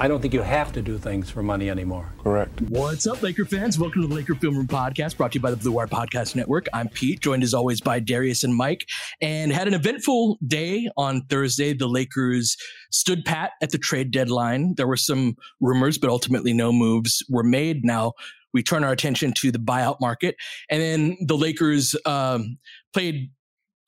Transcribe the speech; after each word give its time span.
I 0.00 0.08
don't 0.08 0.20
think 0.20 0.34
you 0.34 0.42
have 0.42 0.72
to 0.72 0.82
do 0.82 0.98
things 0.98 1.30
for 1.30 1.42
money 1.42 1.70
anymore. 1.70 2.12
Correct. 2.18 2.60
What's 2.62 3.06
up, 3.06 3.22
Laker 3.22 3.44
fans? 3.44 3.78
Welcome 3.78 4.02
to 4.02 4.08
the 4.08 4.14
Laker 4.14 4.34
Film 4.34 4.56
Room 4.56 4.66
Podcast, 4.66 5.16
brought 5.16 5.32
to 5.32 5.36
you 5.36 5.40
by 5.40 5.52
the 5.52 5.56
Blue 5.56 5.70
Wire 5.70 5.86
Podcast 5.86 6.34
Network. 6.34 6.66
I'm 6.72 6.88
Pete, 6.88 7.20
joined 7.20 7.44
as 7.44 7.54
always 7.54 7.80
by 7.80 8.00
Darius 8.00 8.42
and 8.42 8.56
Mike, 8.56 8.88
and 9.20 9.52
had 9.52 9.68
an 9.68 9.74
eventful 9.74 10.38
day 10.44 10.88
on 10.96 11.22
Thursday. 11.26 11.74
The 11.74 11.86
Lakers 11.86 12.56
stood 12.90 13.24
pat 13.24 13.52
at 13.62 13.70
the 13.70 13.78
trade 13.78 14.10
deadline. 14.10 14.74
There 14.76 14.88
were 14.88 14.96
some 14.96 15.36
rumors, 15.60 15.96
but 15.96 16.10
ultimately 16.10 16.52
no 16.52 16.72
moves 16.72 17.24
were 17.30 17.44
made. 17.44 17.84
Now 17.84 18.14
we 18.52 18.64
turn 18.64 18.82
our 18.82 18.92
attention 18.92 19.32
to 19.34 19.52
the 19.52 19.60
buyout 19.60 20.00
market, 20.00 20.34
and 20.70 20.82
then 20.82 21.16
the 21.24 21.36
Lakers 21.36 21.94
um, 22.04 22.58
played 22.92 23.30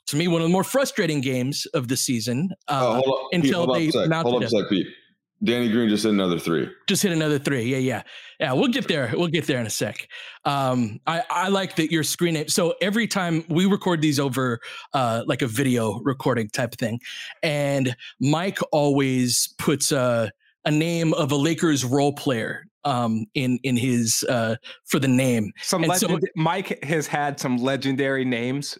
to 0.07 0.17
me 0.17 0.29
one 0.29 0.41
of 0.41 0.47
the 0.47 0.53
more 0.53 0.65
frustrating 0.65 1.21
games 1.21 1.67
of 1.75 1.89
the 1.89 1.97
season 1.97 2.51
uh, 2.69 2.81
oh, 2.81 3.03
hold 3.05 3.29
until 3.33 3.75
Pete, 3.75 3.93
hold 3.93 4.05
they 4.05 4.09
mounted 4.09 4.31
hold 4.31 4.45
up 4.45 4.47
a 4.47 4.51
sec, 4.51 4.69
Pete. 4.71 4.87
Danny 5.45 5.69
Green 5.71 5.89
just 5.89 6.05
hit 6.05 6.13
another 6.13 6.39
three. 6.39 6.69
Just 6.87 7.03
hit 7.03 7.13
another 7.13 7.39
three. 7.39 7.65
Yeah, 7.65 7.77
yeah, 7.77 8.03
yeah. 8.41 8.53
We'll 8.55 8.69
get 8.69 8.89
there. 8.89 9.11
We'll 9.15 9.29
get 9.29 9.47
there 9.47 9.61
in 9.61 9.67
a 9.67 9.71
sec. 9.71 10.09
Um, 10.45 10.99
I 11.07 11.23
I 11.31 11.49
like 11.49 11.77
that 11.77 11.91
your 11.93 12.03
screen 12.05 12.35
name. 12.35 12.49
So 12.49 12.75
every 12.81 13.07
time 13.07 13.45
we 13.49 13.67
record 13.67 14.01
these 14.01 14.19
over 14.19 14.61
uh, 14.95 15.25
like 15.27 15.43
a 15.43 15.47
video 15.47 16.01
recording 16.05 16.49
type 16.49 16.73
thing, 16.75 17.01
and 17.43 17.95
Mike 18.21 18.59
always 18.73 19.55
puts 19.59 19.93
a 19.93 20.31
a 20.65 20.71
name 20.71 21.13
of 21.15 21.31
a 21.33 21.37
Lakers 21.37 21.85
role 21.85 22.13
player 22.15 22.65
um, 22.85 23.27
in 23.35 23.59
in 23.63 23.77
his 23.77 24.25
uh, 24.29 24.57
for 24.87 24.99
the 24.99 25.09
name. 25.09 25.53
Some 25.61 25.83
And 25.83 25.91
legend- 25.91 26.23
so- 26.23 26.29
Mike 26.35 26.83
has 26.83 27.07
had 27.07 27.39
some 27.39 27.59
legendary 27.59 28.25
names. 28.25 28.79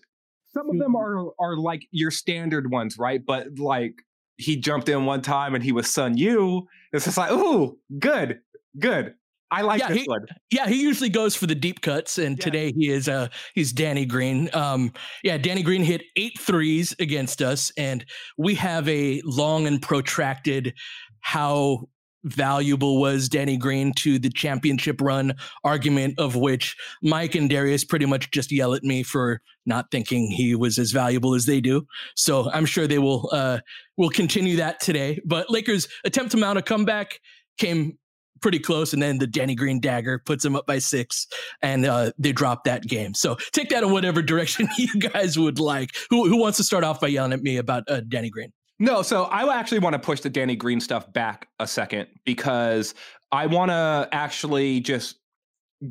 Some 0.55 0.71
of 0.71 0.79
them 0.79 0.97
are 0.97 1.33
are 1.39 1.57
like 1.59 1.83
your 1.91 2.11
standard 2.11 2.71
ones, 2.71 2.97
right? 2.99 3.21
But 3.25 3.59
like 3.59 3.93
he 4.39 4.57
jumped 4.57 4.89
in 4.89 5.05
one 5.07 5.23
time 5.23 5.55
and 5.55 5.63
he 5.65 5.73
was 5.73 5.91
Sun 5.91 6.17
Yue. 6.17 6.67
It's 6.93 7.05
just 7.05 7.17
like, 7.19 7.31
ooh, 7.31 7.79
good, 7.99 8.41
good. 8.79 9.15
I 9.51 9.63
like 9.63 9.81
Yeah, 9.81 9.89
this 9.89 9.99
he- 10.03 10.09
one. 10.09 10.27
Yeah, 10.51 10.67
he 10.67 10.83
usually 10.83 11.09
goes 11.09 11.37
for 11.37 11.47
the 11.47 11.55
deep 11.55 11.81
cuts, 11.81 12.19
and 12.19 12.37
Yeah. 12.37 12.45
today 12.45 12.73
he 12.77 12.89
is 12.89 13.09
uh 13.09 13.29
he's 13.55 13.73
Danny 13.73 14.05
Green. 14.05 14.51
Um, 14.53 14.93
yeah, 15.23 15.39
Danny 15.39 15.63
Green 15.63 15.85
hit 15.85 16.03
eight 16.17 16.37
threes 16.39 16.95
against 16.99 17.41
us, 17.43 17.71
and 17.77 18.05
we 18.37 18.57
have 18.57 18.89
a 18.89 19.21
long 19.25 19.67
and 19.69 19.81
protracted 19.81 20.75
how 21.21 21.89
valuable 22.27 23.01
was 23.01 23.29
Danny 23.29 23.57
Green 23.57 23.93
to 23.95 24.19
the 24.19 24.31
championship 24.31 25.01
run 25.01 25.35
argument 25.65 26.19
of 26.19 26.37
which 26.37 26.77
Mike 27.03 27.35
and 27.35 27.49
Darius 27.49 27.85
pretty 27.85 28.07
much 28.07 28.31
just 28.31 28.53
yell 28.53 28.75
at 28.75 28.83
me 28.83 29.03
for 29.03 29.41
not 29.65 29.91
thinking 29.91 30.31
he 30.31 30.55
was 30.55 30.79
as 30.79 30.93
valuable 30.93 31.35
as 31.35 31.47
they 31.47 31.61
do. 31.61 31.87
So 32.15 32.51
I'm 32.51 32.67
sure 32.67 32.87
they 32.87 32.99
will 32.99 33.29
uh 33.33 33.61
will 33.97 34.11
continue 34.11 34.57
that 34.57 34.81
today. 34.81 35.21
But 35.25 35.51
Lakers 35.51 35.89
attempt 36.05 36.33
to 36.33 36.37
mount 36.37 36.59
a 36.59 36.63
comeback 36.63 37.21
came 37.59 37.99
pretty 38.41 38.59
close, 38.59 38.93
and 38.93 39.03
then 39.03 39.19
the 39.19 39.27
Danny 39.27 39.55
Green 39.55 39.81
dagger 39.81 40.19
puts 40.19 40.43
them 40.43 40.57
up 40.57 40.67
by 40.67 40.79
six, 40.79 41.27
and 41.63 41.87
uh, 41.87 42.13
they 42.19 42.33
drop 42.33 42.65
that 42.65 42.83
game. 42.83 43.15
So 43.15 43.37
take 43.53 43.71
that 43.71 43.83
in 43.83 43.91
whatever 43.91 44.23
direction 44.33 44.69
you 44.77 45.01
guys 45.01 45.39
would 45.39 45.59
like. 45.59 45.91
Who 46.11 46.29
who 46.29 46.37
wants 46.37 46.59
to 46.59 46.65
start 46.65 46.85
off 46.85 47.01
by 47.01 47.09
yelling 47.09 47.33
at 47.33 47.43
me 47.43 47.57
about 47.57 47.85
uh, 47.89 48.03
Danny 48.07 48.31
Green? 48.31 48.53
No, 48.79 49.03
so 49.03 49.25
I 49.25 49.59
actually 49.59 49.79
want 49.79 49.95
to 49.95 49.99
push 49.99 50.21
the 50.21 50.29
Danny 50.29 50.55
Green 50.55 50.81
stuff 50.81 51.11
back 51.13 51.49
a 51.59 51.67
second 51.67 52.09
because 52.25 52.95
I 53.33 53.47
want 53.47 53.71
to 53.71 54.09
actually 54.13 54.81
just 54.81 55.17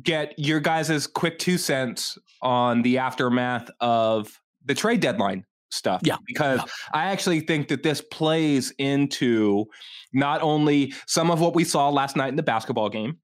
get 0.02 0.38
your 0.38 0.60
guys' 0.60 1.06
quick 1.06 1.38
two 1.38 1.58
cents 1.58 2.16
on 2.42 2.82
the 2.82 2.98
aftermath 2.98 3.70
of 3.80 4.40
the 4.64 4.74
trade 4.74 5.00
deadline 5.00 5.44
stuff. 5.70 6.00
Yeah, 6.04 6.16
Because 6.26 6.60
yeah. 6.60 6.66
I 6.92 7.04
actually 7.06 7.40
think 7.40 7.68
that 7.68 7.82
this 7.82 8.00
plays 8.00 8.72
into 8.78 9.66
not 10.12 10.40
only 10.42 10.94
some 11.06 11.30
of 11.30 11.40
what 11.40 11.54
we 11.54 11.64
saw 11.64 11.88
last 11.88 12.16
night 12.16 12.28
in 12.28 12.36
the 12.36 12.42
basketball 12.42 12.88
game, 12.88 13.18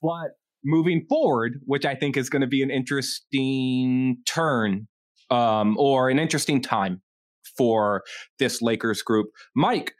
but 0.00 0.30
moving 0.64 1.04
forward, 1.08 1.60
which 1.64 1.84
I 1.84 1.94
think 1.94 2.16
is 2.16 2.30
going 2.30 2.42
to 2.42 2.48
be 2.48 2.62
an 2.62 2.70
interesting 2.70 4.18
turn 4.26 4.86
um, 5.30 5.76
or 5.76 6.08
an 6.08 6.18
interesting 6.18 6.60
time 6.60 7.02
for 7.58 8.04
this 8.38 8.62
Lakers 8.62 9.02
group. 9.02 9.26
Mike, 9.54 9.92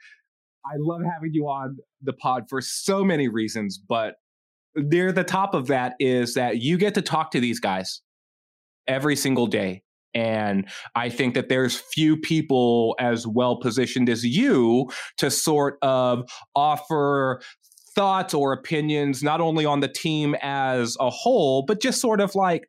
I 0.65 0.75
love 0.77 1.01
having 1.01 1.33
you 1.33 1.45
on 1.45 1.77
the 2.01 2.13
pod 2.13 2.45
for 2.49 2.61
so 2.61 3.03
many 3.03 3.27
reasons, 3.27 3.77
but 3.77 4.15
near 4.75 5.11
the 5.11 5.23
top 5.23 5.53
of 5.53 5.67
that 5.67 5.93
is 5.99 6.33
that 6.33 6.57
you 6.57 6.77
get 6.77 6.95
to 6.95 7.01
talk 7.01 7.31
to 7.31 7.39
these 7.39 7.59
guys 7.59 8.01
every 8.87 9.15
single 9.15 9.47
day. 9.47 9.83
And 10.13 10.67
I 10.95 11.09
think 11.09 11.35
that 11.35 11.49
there's 11.49 11.77
few 11.77 12.17
people 12.17 12.95
as 12.99 13.27
well 13.27 13.57
positioned 13.57 14.09
as 14.09 14.25
you 14.25 14.89
to 15.17 15.29
sort 15.29 15.77
of 15.81 16.27
offer 16.55 17.41
thoughts 17.93 18.33
or 18.33 18.53
opinions, 18.53 19.21
not 19.21 19.41
only 19.41 19.65
on 19.65 19.81
the 19.81 19.87
team 19.87 20.35
as 20.41 20.97
a 20.99 21.09
whole, 21.09 21.63
but 21.63 21.81
just 21.81 22.01
sort 22.01 22.21
of 22.21 22.33
like 22.33 22.67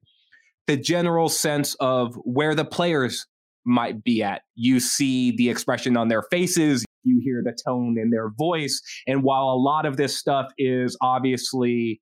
the 0.67 0.77
general 0.77 1.29
sense 1.29 1.75
of 1.81 2.15
where 2.25 2.55
the 2.55 2.65
players 2.65 3.27
might 3.65 4.03
be 4.03 4.23
at. 4.23 4.43
You 4.55 4.81
see 4.81 5.37
the 5.37 5.51
expression 5.51 5.97
on 5.97 6.09
their 6.09 6.23
faces, 6.23 6.85
you 7.05 7.21
hear 7.23 7.43
the 7.45 7.57
tone 7.67 7.97
in 7.99 8.11
their 8.11 8.31
voice. 8.31 8.81
And 9.07 9.23
while 9.23 9.45
a 9.45 9.57
lot 9.57 9.87
of 9.87 9.97
this 9.97 10.17
stuff 10.17 10.53
is 10.59 10.97
obviously 11.01 12.01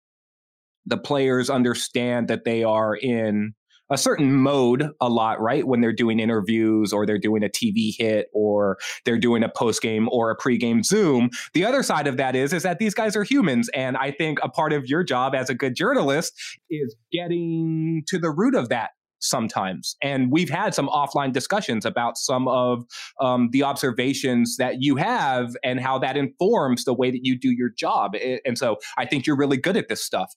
the 0.86 0.96
players 0.96 1.50
understand 1.50 2.28
that 2.28 2.44
they 2.44 2.64
are 2.64 2.94
in 2.96 3.54
a 3.90 3.96
certain 3.96 4.34
mode 4.34 4.90
a 5.00 5.08
lot, 5.08 5.40
right? 5.40 5.66
When 5.66 5.80
they're 5.80 5.94
doing 5.94 6.20
interviews 6.20 6.92
or 6.92 7.06
they're 7.06 7.18
doing 7.18 7.42
a 7.42 7.48
TV 7.48 7.92
hit 7.96 8.28
or 8.34 8.76
they're 9.04 9.18
doing 9.18 9.42
a 9.42 9.48
post 9.48 9.80
game 9.80 10.08
or 10.10 10.30
a 10.30 10.36
pre-game 10.36 10.82
Zoom. 10.82 11.30
The 11.54 11.64
other 11.64 11.82
side 11.82 12.06
of 12.06 12.16
that 12.18 12.36
is 12.36 12.52
is 12.52 12.64
that 12.64 12.78
these 12.78 12.94
guys 12.94 13.16
are 13.16 13.24
humans, 13.24 13.70
and 13.70 13.96
I 13.96 14.10
think 14.10 14.38
a 14.42 14.48
part 14.48 14.72
of 14.72 14.86
your 14.86 15.02
job 15.04 15.34
as 15.34 15.48
a 15.48 15.54
good 15.54 15.74
journalist 15.74 16.34
is 16.68 16.94
getting 17.12 18.02
to 18.08 18.18
the 18.18 18.30
root 18.30 18.54
of 18.54 18.68
that 18.68 18.90
sometimes. 19.20 19.96
And 20.02 20.30
we've 20.30 20.50
had 20.50 20.74
some 20.74 20.88
offline 20.88 21.32
discussions 21.32 21.84
about 21.84 22.16
some 22.16 22.48
of 22.48 22.84
um, 23.20 23.48
the 23.52 23.62
observations 23.62 24.56
that 24.58 24.76
you 24.80 24.96
have 24.96 25.56
and 25.64 25.80
how 25.80 25.98
that 25.98 26.16
informs 26.16 26.84
the 26.84 26.94
way 26.94 27.10
that 27.10 27.20
you 27.22 27.38
do 27.38 27.50
your 27.50 27.70
job. 27.76 28.12
And 28.44 28.56
so 28.58 28.76
I 28.96 29.06
think 29.06 29.26
you're 29.26 29.36
really 29.36 29.56
good 29.56 29.76
at 29.76 29.88
this 29.88 30.04
stuff. 30.04 30.32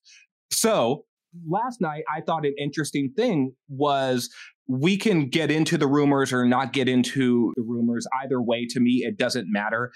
So 0.51 1.05
last 1.47 1.81
night, 1.81 2.03
I 2.13 2.21
thought 2.21 2.45
an 2.45 2.55
interesting 2.57 3.11
thing 3.15 3.53
was 3.69 4.29
we 4.67 4.97
can 4.97 5.29
get 5.29 5.51
into 5.51 5.77
the 5.77 5.87
rumors 5.87 6.31
or 6.31 6.45
not 6.45 6.73
get 6.73 6.87
into 6.87 7.53
the 7.55 7.63
rumors. 7.63 8.07
Either 8.23 8.41
way, 8.41 8.65
to 8.69 8.79
me, 8.79 9.03
it 9.05 9.17
doesn't 9.17 9.47
matter. 9.51 9.91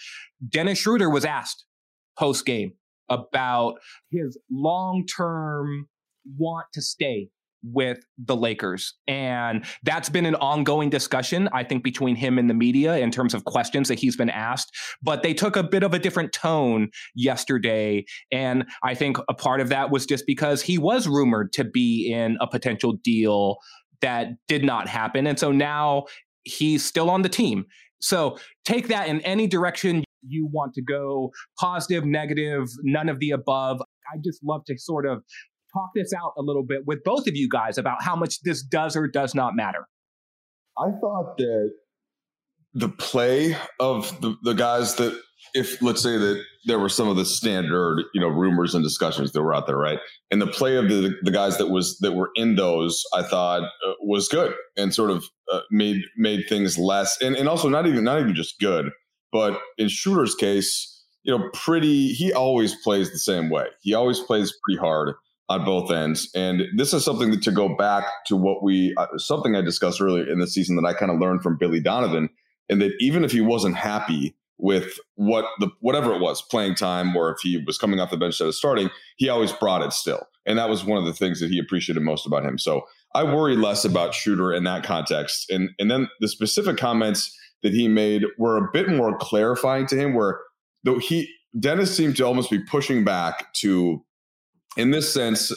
Dennis 0.48 0.80
Schroeder 0.80 1.10
was 1.10 1.26
asked 1.26 1.66
post 2.18 2.46
game 2.46 2.74
about 3.10 3.76
his 4.12 4.38
long 4.52 5.06
term 5.06 5.88
want 6.38 6.66
to 6.74 6.82
stay 6.82 7.30
with 7.72 8.00
the 8.18 8.36
Lakers. 8.36 8.94
And 9.08 9.66
that's 9.84 10.10
been 10.10 10.26
an 10.26 10.36
ongoing 10.36 10.90
discussion, 10.90 11.50
I 11.52 11.64
think, 11.64 11.84
between 11.84 12.16
him 12.16 12.38
and 12.38 12.50
the 12.50 12.54
media 12.54 12.98
in 12.98 13.12
terms 13.12 13.34
of 13.34 13.46
questions 13.46 13.88
that 13.88 14.00
he's 14.00 14.16
been 14.16 14.30
asked. 14.30 14.72
But 15.02 15.24
they 15.24 15.34
took 15.34 15.56
a 15.56 15.64
bit 15.64 15.84
of 15.84 15.94
a 15.94 16.00
different 16.00 16.34
tone 16.34 16.90
yesterday. 17.16 18.06
And 18.32 18.66
I 18.84 18.94
think 18.94 19.18
a 19.30 19.34
part 19.34 19.62
of 19.62 19.70
that 19.70 19.92
was 19.92 20.06
just 20.06 20.26
because 20.26 20.62
he 20.62 20.78
was 20.78 21.08
rumored 21.08 21.54
to 21.54 21.64
be 21.64 22.12
in 22.12 22.38
a 22.42 22.48
potential 22.48 22.94
deal 23.04 23.58
that 24.02 24.30
did 24.48 24.64
not 24.64 24.88
happen. 24.88 25.26
And 25.26 25.40
so 25.40 25.52
now 25.52 26.06
he's 26.44 26.86
still 26.86 27.10
on 27.10 27.22
the 27.22 27.30
team. 27.30 27.66
So 28.02 28.38
take 28.66 28.88
that 28.90 29.08
in 29.08 29.22
any 29.22 29.48
direction 29.48 30.04
you 30.28 30.48
want 30.52 30.74
to 30.74 30.82
go 30.82 31.32
positive, 31.60 32.06
negative, 32.06 32.68
none 32.84 33.10
of 33.10 33.20
the 33.20 33.32
above. 33.32 33.82
I 34.14 34.18
just 34.24 34.44
love 34.44 34.64
to 34.66 34.78
sort 34.78 35.06
of 35.06 35.24
talk 35.76 35.92
this 35.96 36.14
out 36.14 36.34
a 36.38 36.42
little 36.42 36.64
bit 36.64 36.86
with 36.86 37.04
both 37.04 37.28
of 37.28 37.36
you 37.36 37.50
guys 37.50 37.78
about 37.78 38.02
how 38.02 38.16
much 38.16 38.42
this 38.44 38.64
does 38.64 38.96
or 38.96 39.08
does 39.08 39.36
not 39.36 39.56
matter. 39.56 39.88
I 40.78 40.92
thought 41.00 41.38
that 41.38 41.72
the 42.74 42.90
play 42.90 43.56
of 43.80 44.20
the, 44.22 44.36
the 44.44 44.54
guys 44.54 44.96
that, 44.96 45.20
if 45.54 45.82
let's 45.82 46.04
say 46.04 46.18
that 46.18 46.44
there 46.66 46.80
were 46.80 46.90
some 46.90 47.08
of 47.08 47.16
the 47.16 47.26
standard, 47.26 48.04
you 48.14 48.20
know, 48.20 48.28
rumors 48.28 48.76
and 48.76 48.84
discussions 48.84 49.32
that 49.32 49.42
were 49.42 49.54
out 49.54 49.68
there, 49.68 49.78
right? 49.78 50.00
And 50.32 50.42
the 50.42 50.48
play 50.48 50.76
of 50.76 50.90
the 50.90 51.16
the 51.22 51.32
guys 51.32 51.58
that 51.58 51.68
was 51.68 51.98
that 52.00 52.14
were 52.14 52.32
in 52.36 52.56
those, 52.56 53.02
I 53.14 53.24
thought 53.24 53.64
uh, 53.64 53.94
was 54.02 54.28
good 54.28 54.54
and 54.76 54.94
sort 54.94 55.12
of 55.12 55.24
uh, 55.52 55.62
made 55.72 56.02
made 56.18 56.46
things 56.50 56.78
less, 56.78 57.22
and 57.22 57.36
and 57.36 57.48
also 57.48 57.70
not 57.70 57.88
even 57.88 58.04
not 58.04 58.20
even 58.20 58.36
just 58.36 58.60
good, 58.60 58.90
but 59.32 59.62
in 59.78 59.88
Schroeder's 59.88 60.36
case, 60.36 61.06
you 61.24 61.38
know, 61.38 61.50
pretty. 61.54 62.10
He 62.10 62.34
always 62.34 62.76
plays 62.84 63.12
the 63.12 63.20
same 63.20 63.50
way. 63.50 63.68
He 63.82 63.94
always 63.94 64.20
plays 64.20 64.54
pretty 64.66 64.80
hard 64.80 65.16
on 65.48 65.64
both 65.64 65.92
ends. 65.92 66.30
And 66.36 66.64
this 66.76 66.94
is 66.94 67.06
something 67.06 67.40
to 67.40 67.52
go 67.52 67.76
back 67.76 68.06
to 68.28 68.36
what 68.36 68.64
we, 68.64 68.94
uh, 68.98 69.08
something 69.18 69.56
I 69.56 69.62
discussed 69.62 70.02
earlier 70.02 70.28
in 70.30 70.40
the 70.40 70.48
season 70.48 70.76
that 70.78 70.86
I 70.86 70.94
kind 70.94 71.12
of 71.12 71.20
learned 71.20 71.44
from 71.44 71.58
Billy 71.58 71.80
Donovan, 71.80 72.30
and 72.70 72.82
that 72.82 72.94
even 73.00 73.24
if 73.24 73.32
he 73.32 73.42
wasn't 73.42 73.76
happy 73.76 74.36
with 74.58 74.98
what 75.16 75.46
the 75.60 75.70
whatever 75.82 76.14
it 76.14 76.22
was, 76.22 76.42
playing 76.42 76.76
time, 76.76 77.16
or 77.16 77.32
if 77.32 77.38
he 77.42 77.62
was 77.66 77.78
coming 77.78 78.00
off 78.00 78.10
the 78.10 78.18
bench 78.18 78.34
instead 78.34 78.48
of 78.48 78.56
starting, 78.56 78.90
he 79.18 79.30
always 79.30 79.52
brought 79.52 79.84
it 79.84 79.94
still. 79.94 80.28
And 80.46 80.58
that 80.58 80.70
was 80.70 80.86
one 80.86 80.98
of 80.98 81.06
the 81.06 81.14
things 81.14 81.40
that 81.40 81.50
he 81.50 81.60
appreciated 81.60 82.02
most 82.02 82.26
about 82.26 82.46
him. 82.46 82.58
So 82.58 82.84
I 83.14 83.24
worry 83.24 83.56
less 83.56 83.86
about 83.86 84.14
Schroeder 84.14 84.54
in 84.54 84.64
that 84.64 84.84
context. 84.84 85.50
And 85.50 85.70
and 85.78 85.92
then 85.92 86.08
the 86.22 86.28
specific 86.28 86.78
comments 86.78 87.38
that 87.64 87.74
he 87.74 87.88
made 87.88 88.24
were 88.38 88.58
a 88.58 88.70
bit 88.72 88.90
more 88.90 89.18
clarifying 89.18 89.88
to 89.88 89.96
him, 89.96 90.14
where 90.14 90.40
though 90.84 91.00
he 91.00 91.30
Dennis 91.60 91.96
seemed 91.96 92.18
to 92.18 92.26
almost 92.26 92.50
be 92.50 92.60
pushing 92.60 93.04
back 93.04 93.54
to 93.56 94.04
in 94.78 94.92
this 94.92 95.14
sense, 95.14 95.52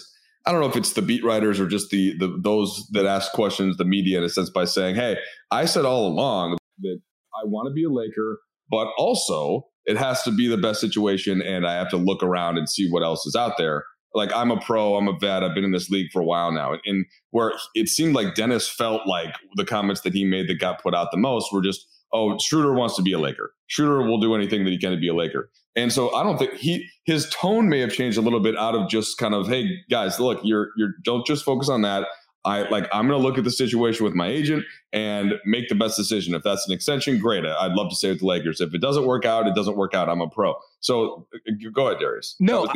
I 0.47 0.53
don't 0.53 0.61
know 0.61 0.69
if 0.69 0.77
it's 0.77 0.95
the 0.95 1.03
beat 1.03 1.25
writers 1.25 1.61
or 1.61 1.67
just 1.67 1.91
the, 1.91 2.17
the 2.19 2.39
those 2.43 2.89
that 2.93 3.07
ask 3.07 3.33
questions, 3.33 3.77
the 3.77 3.85
media 3.85 4.19
in 4.19 4.25
a 4.25 4.29
sense, 4.29 4.51
by 4.51 4.65
saying, 4.65 4.95
"Hey, 4.95 5.19
I 5.51 5.67
said 5.67 5.85
all 5.85 6.07
along 6.07 6.57
that 6.79 7.01
I 7.35 7.45
want 7.45 7.69
to 7.69 7.73
be 7.75 7.85
a 7.85 7.91
Laker, 7.91 8.41
but 8.71 8.89
also 8.97 9.67
it 9.85 9.97
has 9.97 10.23
to 10.23 10.31
be 10.31 10.49
the 10.49 10.57
best 10.57 10.81
situation, 10.81 11.43
and 11.43 11.67
I 11.67 11.75
have 11.75 11.91
to 11.91 11.97
look 11.97 12.23
around 12.23 12.59
and 12.59 12.69
see 12.69 12.89
what 12.91 13.03
else 13.03 13.27
is 13.27 13.37
out 13.37 13.59
there." 13.59 13.85
Like 14.15 14.35
I'm 14.35 14.51
a 14.51 14.59
pro, 14.59 14.97
I'm 14.97 15.07
a 15.07 15.19
vet, 15.19 15.43
I've 15.45 15.55
been 15.55 15.65
in 15.65 15.73
this 15.73 15.91
league 15.91 16.11
for 16.13 16.23
a 16.23 16.25
while 16.25 16.51
now, 16.51 16.79
and 16.87 17.05
where 17.31 17.53
it 17.75 17.91
seemed 17.91 18.15
like 18.15 18.35
Dennis 18.35 18.67
felt 18.67 19.07
like 19.07 19.35
the 19.57 19.67
comments 19.67 20.01
that 20.01 20.15
he 20.15 20.25
made 20.25 20.49
that 20.49 20.59
got 20.59 20.83
put 20.83 20.95
out 20.95 21.11
the 21.11 21.19
most 21.19 21.53
were 21.53 21.61
just, 21.61 21.87
"Oh, 22.11 22.39
Schroeder 22.39 22.73
wants 22.73 22.97
to 22.97 23.03
be 23.03 23.13
a 23.13 23.19
Laker. 23.19 23.53
Schroeder 23.67 24.03
will 24.03 24.19
do 24.19 24.35
anything 24.35 24.65
that 24.65 24.71
he 24.71 24.79
can 24.79 24.93
to 24.93 24.97
be 24.97 25.09
a 25.09 25.15
Laker." 25.15 25.51
And 25.79 25.93
so 25.93 26.13
I 26.13 26.25
don't 26.25 26.39
think 26.39 26.55
he 26.55 26.89
his 27.05 27.31
tone 27.31 27.69
may 27.69 27.79
have 27.79 27.93
changed 27.93 28.19
a 28.19 28.21
little 28.21 28.41
bit 28.41 28.57
out 28.59 28.75
of 28.75 28.89
just 28.89 29.17
kind 29.17 29.33
of, 29.33 29.47
hey 29.47 29.79
guys, 29.89 30.19
look, 30.19 30.41
you're 30.43 30.71
you're 30.77 30.95
don't 31.05 31.25
just 31.25 31.45
focus 31.45 31.69
on 31.69 31.83
that. 31.83 32.09
I 32.45 32.69
like 32.69 32.89
I'm 32.93 33.07
going 33.07 33.21
to 33.21 33.25
look 33.25 33.39
at 33.39 33.45
the 33.45 33.51
situation 33.51 34.05
with 34.05 34.15
my 34.15 34.27
agent 34.27 34.65
and 34.93 35.35
make 35.45 35.69
the 35.69 35.77
best 35.77 35.97
decision. 35.97 36.35
If 36.35 36.43
that's 36.43 36.67
an 36.67 36.75
extension, 36.75 37.19
great. 37.19 37.45
I'd 37.45 37.73
love 37.73 37.91
to 37.91 37.97
stay 37.97 38.09
with 38.11 38.21
the 38.21 38.27
Lakers. 38.27 38.61
If 38.61 38.75
it 38.75 38.81
doesn't 38.81 39.07
work 39.07 39.25
out, 39.25 39.47
it 39.47 39.55
doesn't 39.55 39.77
work 39.77 39.95
out. 39.95 40.09
I'm 40.09 40.21
a 40.21 40.29
pro. 40.29 40.55
So 40.81 41.29
uh, 41.35 41.53
go 41.73 41.87
ahead, 41.87 42.01
Darius. 42.01 42.35
No, 42.41 42.67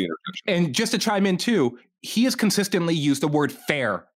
and 0.46 0.72
just 0.72 0.92
to 0.92 0.98
chime 0.98 1.26
in 1.26 1.38
too, 1.38 1.78
he 2.02 2.22
has 2.24 2.36
consistently 2.36 2.94
used 2.94 3.20
the 3.20 3.28
word 3.28 3.50
fair. 3.50 4.06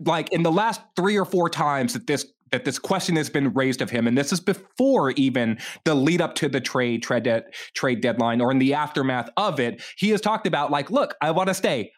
Like 0.00 0.32
in 0.32 0.42
the 0.42 0.52
last 0.52 0.80
three 0.96 1.18
or 1.18 1.26
four 1.26 1.50
times 1.50 1.92
that 1.92 2.06
this 2.06 2.26
that 2.52 2.64
this 2.64 2.78
question 2.78 3.16
has 3.16 3.30
been 3.30 3.52
raised 3.52 3.82
of 3.82 3.90
him, 3.90 4.06
and 4.06 4.16
this 4.16 4.32
is 4.32 4.40
before 4.40 5.10
even 5.12 5.58
the 5.84 5.94
lead 5.94 6.20
up 6.20 6.34
to 6.36 6.48
the 6.48 6.60
trade 6.60 7.02
trade, 7.02 7.24
de- 7.24 7.44
trade 7.74 8.00
deadline 8.00 8.40
or 8.40 8.50
in 8.50 8.58
the 8.58 8.74
aftermath 8.74 9.28
of 9.36 9.60
it. 9.60 9.82
He 9.96 10.10
has 10.10 10.20
talked 10.20 10.46
about 10.46 10.70
like, 10.70 10.90
look, 10.90 11.14
I 11.20 11.30
want 11.30 11.48
to 11.48 11.54
stay. 11.54 11.92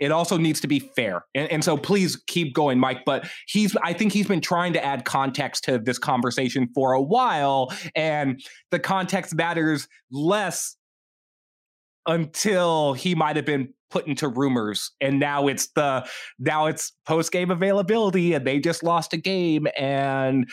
It 0.00 0.10
also 0.10 0.38
needs 0.38 0.60
to 0.62 0.66
be 0.66 0.78
fair, 0.96 1.26
and, 1.34 1.52
and 1.52 1.62
so 1.62 1.76
please 1.76 2.16
keep 2.26 2.54
going, 2.54 2.78
Mike. 2.78 3.04
But 3.04 3.28
he's, 3.46 3.76
I 3.82 3.92
think 3.92 4.12
he's 4.12 4.26
been 4.26 4.40
trying 4.40 4.72
to 4.72 4.82
add 4.82 5.04
context 5.04 5.64
to 5.64 5.78
this 5.78 5.98
conversation 5.98 6.68
for 6.74 6.94
a 6.94 7.02
while, 7.02 7.70
and 7.94 8.42
the 8.70 8.78
context 8.78 9.34
matters 9.34 9.86
less 10.10 10.76
until 12.06 12.94
he 12.94 13.14
might 13.14 13.36
have 13.36 13.44
been 13.44 13.74
put 13.90 14.06
into 14.06 14.28
rumors 14.28 14.90
and 15.00 15.20
now 15.20 15.46
it's 15.46 15.68
the 15.68 16.06
now 16.38 16.66
it's 16.66 16.92
post 17.04 17.32
game 17.32 17.50
availability 17.50 18.34
and 18.34 18.46
they 18.46 18.58
just 18.58 18.82
lost 18.82 19.12
a 19.12 19.16
game 19.16 19.66
and 19.76 20.50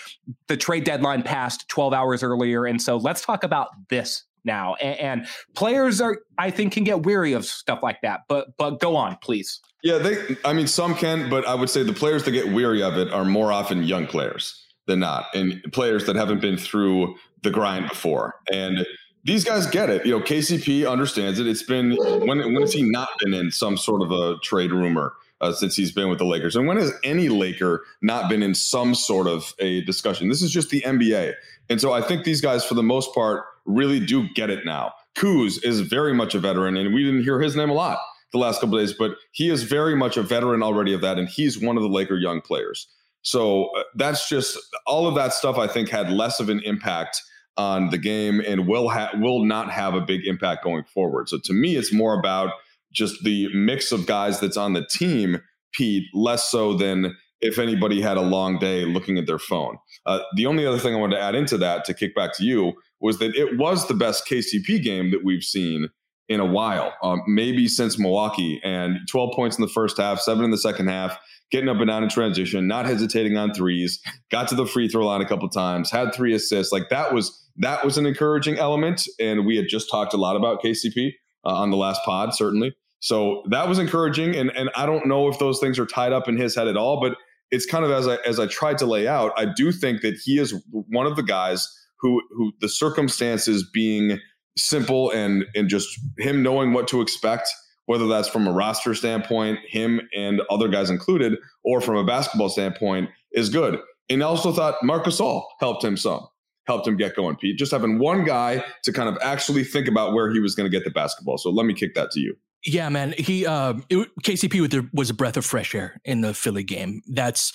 the 0.48 0.58
trade 0.58 0.84
deadline 0.84 1.24
passed 1.24 1.68
12 1.70 1.94
hours 1.94 2.24
earlier 2.24 2.66
and 2.66 2.82
so 2.82 2.98
let's 2.98 3.22
talk 3.22 3.44
about 3.44 3.70
this 3.90 4.24
now. 4.46 4.76
And, 4.76 5.00
and 5.00 5.28
players 5.56 6.02
are 6.02 6.20
i 6.38 6.52
think 6.52 6.74
can 6.74 6.84
get 6.84 7.04
weary 7.04 7.34
of 7.34 7.46
stuff 7.46 7.80
like 7.82 8.02
that 8.02 8.22
but 8.28 8.58
but 8.58 8.80
go 8.80 8.96
on 8.96 9.18
please. 9.22 9.60
Yeah 9.84 9.98
they 9.98 10.38
i 10.46 10.54
mean 10.54 10.68
some 10.68 10.96
can 10.96 11.30
but 11.30 11.46
i 11.48 11.56
would 11.56 11.70
say 11.70 11.84
the 11.84 11.94
players 11.94 12.24
that 12.24 12.32
get 12.32 12.54
weary 12.54 12.84
of 12.84 12.98
it 12.98 13.12
are 13.12 13.26
more 13.26 13.52
often 13.52 13.84
young 13.84 14.08
players 14.08 14.60
than 14.88 15.00
not 15.00 15.28
and 15.34 15.64
players 15.72 16.06
that 16.06 16.16
haven't 16.16 16.42
been 16.42 16.58
through 16.58 17.16
the 17.42 17.50
grind 17.50 17.90
before 17.90 18.36
and 18.52 18.86
these 19.24 19.44
guys 19.44 19.68
get 19.68 19.90
it. 19.90 20.06
You 20.06 20.18
know, 20.18 20.24
KCP 20.24 20.90
understands 20.90 21.40
it. 21.40 21.48
It's 21.48 21.64
been 21.64 21.96
when 22.26 22.40
when 22.54 22.62
has 22.62 22.74
he 22.74 22.84
not 22.84 23.10
been 23.20 23.34
in 23.34 23.52
some 23.52 23.78
sort 23.78 24.02
of 24.02 24.12
a 24.12 24.38
trade 24.40 24.72
rumor 24.72 25.14
uh, 25.42 25.54
since 25.54 25.76
he's 25.76 25.92
been 25.92 26.10
with 26.10 26.20
the 26.20 26.26
Lakers? 26.26 26.56
And 26.56 26.68
when 26.68 26.78
has 26.78 26.92
any 27.04 27.30
Laker 27.30 27.84
not 28.02 28.30
been 28.30 28.44
in 28.44 28.54
some 28.54 28.96
sort 28.96 29.28
of 29.28 29.54
a 29.60 29.82
discussion? 29.82 30.30
This 30.30 30.42
is 30.42 30.52
just 30.52 30.70
the 30.70 30.82
NBA, 30.82 31.34
and 31.70 31.80
so 31.80 31.94
I 31.94 32.02
think 32.02 32.24
these 32.24 32.42
guys, 32.42 32.66
for 32.66 32.76
the 32.76 32.84
most 32.84 33.14
part, 33.14 33.46
really 33.66 34.00
do 34.00 34.28
get 34.36 34.50
it 34.50 34.66
now. 34.66 34.94
Kuz 35.16 35.64
is 35.64 35.82
very 35.82 36.14
much 36.14 36.36
a 36.36 36.40
veteran, 36.40 36.76
and 36.76 36.94
we 36.94 37.04
didn't 37.04 37.24
hear 37.24 37.40
his 37.40 37.56
name 37.56 37.70
a 37.70 37.74
lot 37.74 38.00
the 38.34 38.40
last 38.40 38.60
couple 38.60 38.78
days, 38.78 38.94
but 38.94 39.16
he 39.32 39.50
is 39.50 39.64
very 39.64 39.96
much 39.96 40.18
a 40.18 40.24
veteran 40.24 40.64
already 40.64 40.94
of 40.94 41.02
that, 41.02 41.18
and 41.18 41.30
he's 41.30 41.62
one 41.62 41.78
of 41.78 41.84
the 41.84 41.90
Laker 41.90 42.18
young 42.18 42.42
players. 42.42 42.88
So 43.22 43.68
uh, 43.78 43.84
that's 43.96 44.28
just 44.28 44.58
all 44.86 45.08
of 45.08 45.16
that 45.16 45.34
stuff. 45.34 45.58
I 45.58 45.68
think 45.68 45.88
had 45.88 46.12
less 46.12 46.40
of 46.40 46.50
an 46.50 46.60
impact 46.66 47.22
on 47.58 47.90
the 47.90 47.98
game 47.98 48.42
and 48.46 48.68
will 48.68 48.90
ha- 48.90 49.12
will 49.16 49.46
not 49.46 49.72
have 49.72 49.94
a 49.94 50.02
big 50.02 50.26
impact 50.26 50.64
going 50.64 50.84
forward. 50.84 51.30
So 51.30 51.40
to 51.44 51.54
me, 51.54 51.76
it's 51.76 51.94
more 51.94 52.18
about 52.18 52.52
just 52.92 53.24
the 53.24 53.50
mix 53.54 53.92
of 53.92 54.06
guys 54.06 54.40
that's 54.40 54.58
on 54.58 54.74
the 54.74 54.86
team, 54.86 55.40
Pete, 55.74 56.06
less 56.14 56.50
so 56.50 56.74
than 56.74 57.16
if 57.42 57.60
anybody 57.60 58.02
had 58.02 58.18
a 58.18 58.22
long 58.22 58.58
day 58.58 58.86
looking 58.86 59.18
at 59.18 59.28
their 59.28 59.40
phone. 59.40 59.78
Uh, 60.06 60.20
the 60.36 60.46
only 60.46 60.66
other 60.66 60.80
thing 60.80 60.96
I 60.96 61.00
wanted 61.00 61.18
to 61.18 61.22
add 61.22 61.36
into 61.36 61.58
that 61.58 61.86
to 61.86 61.94
kick 61.94 62.16
back 62.16 62.36
to 62.38 62.46
you 62.46 62.74
was 63.02 63.20
that 63.20 63.36
it 63.36 63.58
was 63.58 63.88
the 63.88 63.94
best 63.94 64.28
KCP 64.28 64.82
game 64.82 65.12
that 65.12 65.24
we've 65.24 65.44
seen 65.44 65.90
in 66.30 66.40
a 66.40 66.46
while, 66.46 66.94
um, 67.04 67.22
maybe 67.28 67.68
since 67.68 68.00
Milwaukee, 68.00 68.62
and 68.64 68.98
12 69.10 69.34
points 69.36 69.58
in 69.58 69.62
the 69.62 69.68
first 69.68 69.98
half, 69.98 70.22
seven 70.22 70.46
in 70.46 70.52
the 70.52 70.58
second 70.58 70.88
half 70.88 71.20
getting 71.54 71.70
up 71.70 71.78
and 71.78 71.88
down 71.88 72.02
in 72.02 72.10
transition, 72.10 72.68
not 72.68 72.86
hesitating 72.88 73.38
on 73.38 73.54
threes, 73.54 74.02
got 74.32 74.48
to 74.48 74.56
the 74.56 74.66
free 74.66 74.90
throw 74.90 75.06
line 75.06 75.22
a 75.22 75.28
couple 75.28 75.48
times, 75.48 75.92
had 75.92 76.14
three 76.14 76.34
assists. 76.34 76.74
Like 76.74 76.90
that 76.90 77.14
was 77.14 77.43
that 77.58 77.84
was 77.86 77.98
an 77.98 78.06
encouraging 78.06 78.58
element. 78.58 79.08
And 79.20 79.46
we 79.46 79.58
had 79.58 79.66
just 79.70 79.90
talked 79.90 80.14
a 80.14 80.18
lot 80.18 80.36
about 80.36 80.62
KCP 80.62 81.12
uh, 81.46 81.50
on 81.50 81.72
the 81.72 81.78
last 81.78 82.02
pod, 82.06 82.34
certainly. 82.34 82.76
So 83.00 83.44
that 83.50 83.68
was 83.68 83.80
encouraging. 83.80 84.36
And, 84.36 84.52
and 84.56 84.70
I 84.76 84.86
don't 84.86 85.08
know 85.08 85.28
if 85.28 85.40
those 85.40 85.60
things 85.60 85.78
are 85.78 85.86
tied 85.86 86.14
up 86.14 86.28
in 86.28 86.38
his 86.38 86.56
head 86.56 86.68
at 86.68 86.78
all, 86.78 87.02
but 87.02 87.18
it's 87.52 87.66
kind 87.66 87.86
of 87.86 87.92
as 87.92 88.08
I, 88.08 88.16
as 88.26 88.40
I 88.40 88.48
tried 88.48 88.78
to 88.80 88.86
lay 88.86 89.08
out, 89.08 89.32
I 89.38 89.46
do 89.46 89.72
think 89.72 90.02
that 90.02 90.16
he 90.24 90.40
is 90.40 90.60
one 90.72 91.06
of 91.06 91.16
the 91.16 91.24
guys 91.24 91.68
who, 92.00 92.22
who 92.32 92.54
the 92.62 92.70
circumstances 92.70 93.70
being 93.74 94.20
simple 94.58 95.12
and, 95.12 95.46
and 95.54 95.70
just 95.70 96.00
him 96.18 96.44
knowing 96.44 96.74
what 96.74 96.88
to 96.88 97.02
expect 97.02 97.50
whether 97.86 98.08
that's 98.08 98.30
from 98.30 98.48
a 98.48 98.52
roster 98.52 98.96
standpoint, 98.96 99.60
him 99.68 100.02
and 100.16 100.42
other 100.50 100.68
guys 100.68 100.90
included, 100.90 101.38
or 101.64 101.82
from 101.82 101.98
a 101.98 102.06
basketball 102.06 102.50
standpoint, 102.50 103.10
is 103.34 103.50
good. 103.50 103.80
And 104.10 104.24
I 104.24 104.26
also 104.26 104.52
thought 104.52 104.84
Marc 104.84 105.06
Gasol 105.06 105.44
helped 105.60 105.84
him 105.84 105.98
some, 105.98 106.26
helped 106.66 106.88
him 106.88 106.98
get 106.98 107.16
going, 107.16 107.36
Pete. 107.36 107.58
Just 107.58 107.72
having 107.72 108.00
one 108.00 108.24
guy 108.24 108.64
to 108.84 108.94
kind 108.94 109.10
of 109.10 109.18
actually 109.22 109.64
think 109.64 109.88
about 109.88 110.14
where 110.14 110.32
he 110.32 110.40
was 110.40 110.56
going 110.56 110.70
to 110.70 110.76
get 110.76 110.84
the 110.86 110.92
basketball. 110.92 111.38
So 111.38 111.50
let 111.50 111.66
me 111.66 111.74
kick 111.74 111.96
that 111.96 112.12
to 112.12 112.20
you. 112.20 112.36
Yeah, 112.66 112.90
man. 112.90 113.14
He 113.18 113.46
uh, 113.46 113.74
it, 113.90 114.10
KCP 114.24 114.90
was 114.94 115.10
a 115.10 115.14
breath 115.14 115.38
of 115.38 115.46
fresh 115.46 115.76
air 115.76 116.00
in 116.06 116.22
the 116.22 116.34
Philly 116.34 116.64
game. 116.64 117.02
That's 117.08 117.52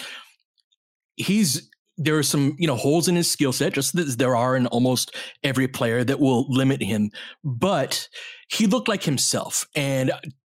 he's 1.17 1.69
there 1.97 2.17
are 2.17 2.23
some 2.23 2.55
you 2.59 2.67
know 2.67 2.77
holes 2.77 3.09
in 3.09 3.17
his 3.17 3.31
skill 3.31 3.53
set, 3.53 3.73
just 3.73 3.97
as 3.99 4.19
there 4.19 4.37
are 4.37 4.55
in 4.55 4.67
almost 4.67 5.15
every 5.43 5.67
player 5.67 6.05
that 6.05 6.21
will 6.21 6.47
limit 6.49 6.83
him. 6.83 7.11
But 7.43 8.09
he 8.51 8.67
looked 8.67 8.89
like 8.89 9.03
himself, 9.03 9.67
and 9.75 10.13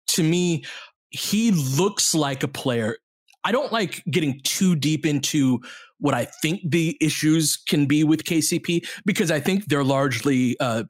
to 0.09 0.23
me, 0.23 0.65
he 1.11 1.51
looks 1.51 2.15
like 2.15 2.43
a 2.43 2.49
player. 2.49 2.97
I 3.43 3.53
don't 3.53 3.73
like 3.73 4.03
getting 4.11 4.41
too 4.43 4.75
deep 4.75 5.05
into 5.05 5.61
what 5.99 6.15
I 6.15 6.27
think 6.43 6.61
the 6.65 6.97
issues 7.01 7.57
can 7.57 7.87
be 7.87 8.05
with 8.05 8.25
KCP 8.25 8.87
because 9.05 9.31
I 9.31 9.41
think 9.41 9.67
they're 9.67 9.85
largely 9.85 10.59
uh, 10.61 10.85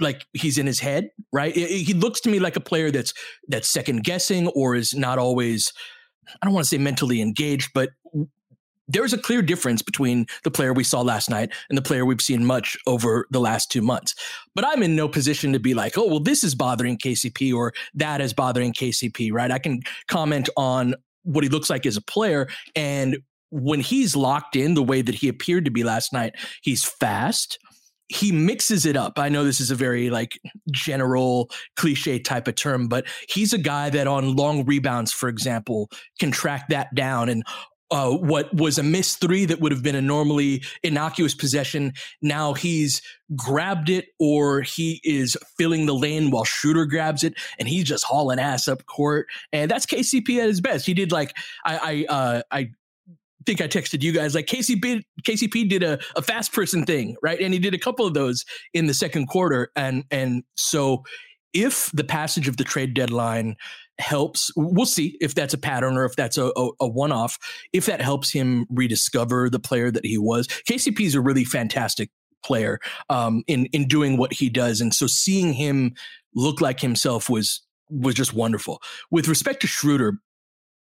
like 0.00 0.26
he's 0.32 0.58
in 0.58 0.66
his 0.66 0.80
head, 0.80 1.10
right? 1.32 1.54
He 1.54 1.94
looks 1.94 2.20
to 2.20 2.30
me 2.30 2.38
like 2.38 2.56
a 2.56 2.60
player 2.60 2.90
that's 2.90 3.12
that's 3.48 3.68
second 3.68 4.04
guessing 4.04 4.48
or 4.48 4.74
is 4.74 4.94
not 4.94 5.18
always 5.18 5.72
I 6.40 6.46
don't 6.46 6.54
want 6.54 6.64
to 6.64 6.68
say 6.68 6.78
mentally 6.78 7.20
engaged, 7.20 7.70
but 7.74 7.90
there's 8.88 9.12
a 9.12 9.18
clear 9.18 9.42
difference 9.42 9.80
between 9.82 10.26
the 10.44 10.50
player 10.50 10.72
we 10.72 10.84
saw 10.84 11.00
last 11.00 11.30
night 11.30 11.52
and 11.68 11.78
the 11.78 11.82
player 11.82 12.04
we've 12.04 12.20
seen 12.20 12.44
much 12.44 12.76
over 12.86 13.26
the 13.30 13.40
last 13.40 13.70
two 13.70 13.80
months. 13.80 14.14
But 14.54 14.66
I'm 14.66 14.82
in 14.82 14.96
no 14.96 15.08
position 15.08 15.52
to 15.52 15.60
be 15.60 15.72
like, 15.74 15.96
oh, 15.96 16.06
well, 16.06 16.20
this 16.20 16.44
is 16.44 16.54
bothering 16.54 16.98
KCP 16.98 17.54
or 17.54 17.72
that 17.94 18.20
is 18.20 18.32
bothering 18.32 18.72
KCP, 18.72 19.32
right? 19.32 19.50
I 19.50 19.58
can 19.58 19.80
comment 20.08 20.48
on 20.56 20.94
what 21.22 21.44
he 21.44 21.50
looks 21.50 21.70
like 21.70 21.86
as 21.86 21.96
a 21.96 22.02
player. 22.02 22.48
And 22.74 23.18
when 23.52 23.80
he's 23.80 24.16
locked 24.16 24.56
in 24.56 24.74
the 24.74 24.82
way 24.82 25.02
that 25.02 25.14
he 25.14 25.28
appeared 25.28 25.66
to 25.66 25.70
be 25.70 25.84
last 25.84 26.12
night, 26.12 26.34
he's 26.62 26.84
fast 26.84 27.58
he 28.08 28.30
mixes 28.30 28.84
it 28.84 28.96
up. 28.96 29.18
I 29.18 29.30
know 29.30 29.42
this 29.42 29.60
is 29.60 29.70
a 29.70 29.74
very 29.74 30.10
like 30.10 30.38
general 30.70 31.50
cliche 31.76 32.18
type 32.18 32.46
of 32.46 32.56
term, 32.56 32.86
but 32.88 33.06
he's 33.28 33.54
a 33.54 33.58
guy 33.58 33.88
that 33.90 34.06
on 34.06 34.36
long 34.36 34.66
rebounds, 34.66 35.12
for 35.12 35.30
example, 35.30 35.88
can 36.20 36.30
track 36.30 36.68
that 36.68 36.94
down 36.94 37.30
and 37.30 37.42
uh, 37.90 38.10
what 38.10 38.52
was 38.54 38.78
a 38.78 38.82
missed 38.82 39.20
three 39.20 39.44
that 39.44 39.60
would 39.60 39.70
have 39.70 39.82
been 39.82 39.94
a 39.94 40.00
normally 40.00 40.62
innocuous 40.82 41.34
possession. 41.34 41.92
Now 42.22 42.54
he's 42.54 43.02
grabbed 43.36 43.90
it 43.90 44.06
or 44.18 44.62
he 44.62 44.98
is 45.04 45.36
filling 45.58 45.84
the 45.84 45.94
lane 45.94 46.30
while 46.30 46.44
Schroeder 46.44 46.86
grabs 46.86 47.22
it 47.22 47.34
and 47.58 47.68
he's 47.68 47.84
just 47.84 48.04
hauling 48.04 48.38
ass 48.38 48.66
up 48.66 48.86
court. 48.86 49.26
And 49.52 49.70
that's 49.70 49.84
KCP 49.84 50.38
at 50.38 50.48
his 50.48 50.62
best. 50.62 50.86
He 50.86 50.94
did 50.94 51.12
like, 51.12 51.36
I, 51.66 52.06
I, 52.08 52.14
uh, 52.14 52.42
I 52.50 52.70
think 53.46 53.60
I 53.60 53.68
texted 53.68 54.02
you 54.02 54.12
guys 54.12 54.34
like 54.34 54.46
KCP 54.46 55.02
KCP 55.26 55.68
did 55.68 55.82
a, 55.82 55.98
a 56.16 56.22
fast 56.22 56.52
person 56.52 56.84
thing, 56.84 57.16
right? 57.22 57.40
And 57.40 57.52
he 57.52 57.60
did 57.60 57.74
a 57.74 57.78
couple 57.78 58.06
of 58.06 58.14
those 58.14 58.44
in 58.74 58.86
the 58.86 58.94
second 58.94 59.26
quarter. 59.26 59.70
And 59.76 60.04
and 60.10 60.44
so 60.56 61.02
if 61.52 61.90
the 61.92 62.04
passage 62.04 62.48
of 62.48 62.56
the 62.56 62.64
trade 62.64 62.94
deadline 62.94 63.56
helps, 63.98 64.50
we'll 64.56 64.86
see 64.86 65.16
if 65.20 65.34
that's 65.34 65.54
a 65.54 65.58
pattern 65.58 65.96
or 65.96 66.04
if 66.04 66.16
that's 66.16 66.38
a, 66.38 66.46
a, 66.56 66.70
a 66.80 66.88
one 66.88 67.12
off. 67.12 67.38
If 67.72 67.86
that 67.86 68.00
helps 68.00 68.32
him 68.32 68.66
rediscover 68.70 69.50
the 69.50 69.60
player 69.60 69.90
that 69.90 70.04
he 70.04 70.18
was, 70.18 70.46
KCP 70.46 71.00
is 71.00 71.14
a 71.14 71.20
really 71.20 71.44
fantastic 71.44 72.10
player 72.44 72.80
um, 73.08 73.44
in 73.46 73.66
in 73.66 73.86
doing 73.86 74.16
what 74.16 74.32
he 74.32 74.48
does, 74.48 74.80
and 74.80 74.92
so 74.92 75.06
seeing 75.06 75.52
him 75.52 75.94
look 76.34 76.60
like 76.60 76.80
himself 76.80 77.28
was 77.30 77.62
was 77.88 78.14
just 78.14 78.34
wonderful. 78.34 78.80
With 79.10 79.28
respect 79.28 79.60
to 79.60 79.66
Schroeder, 79.66 80.18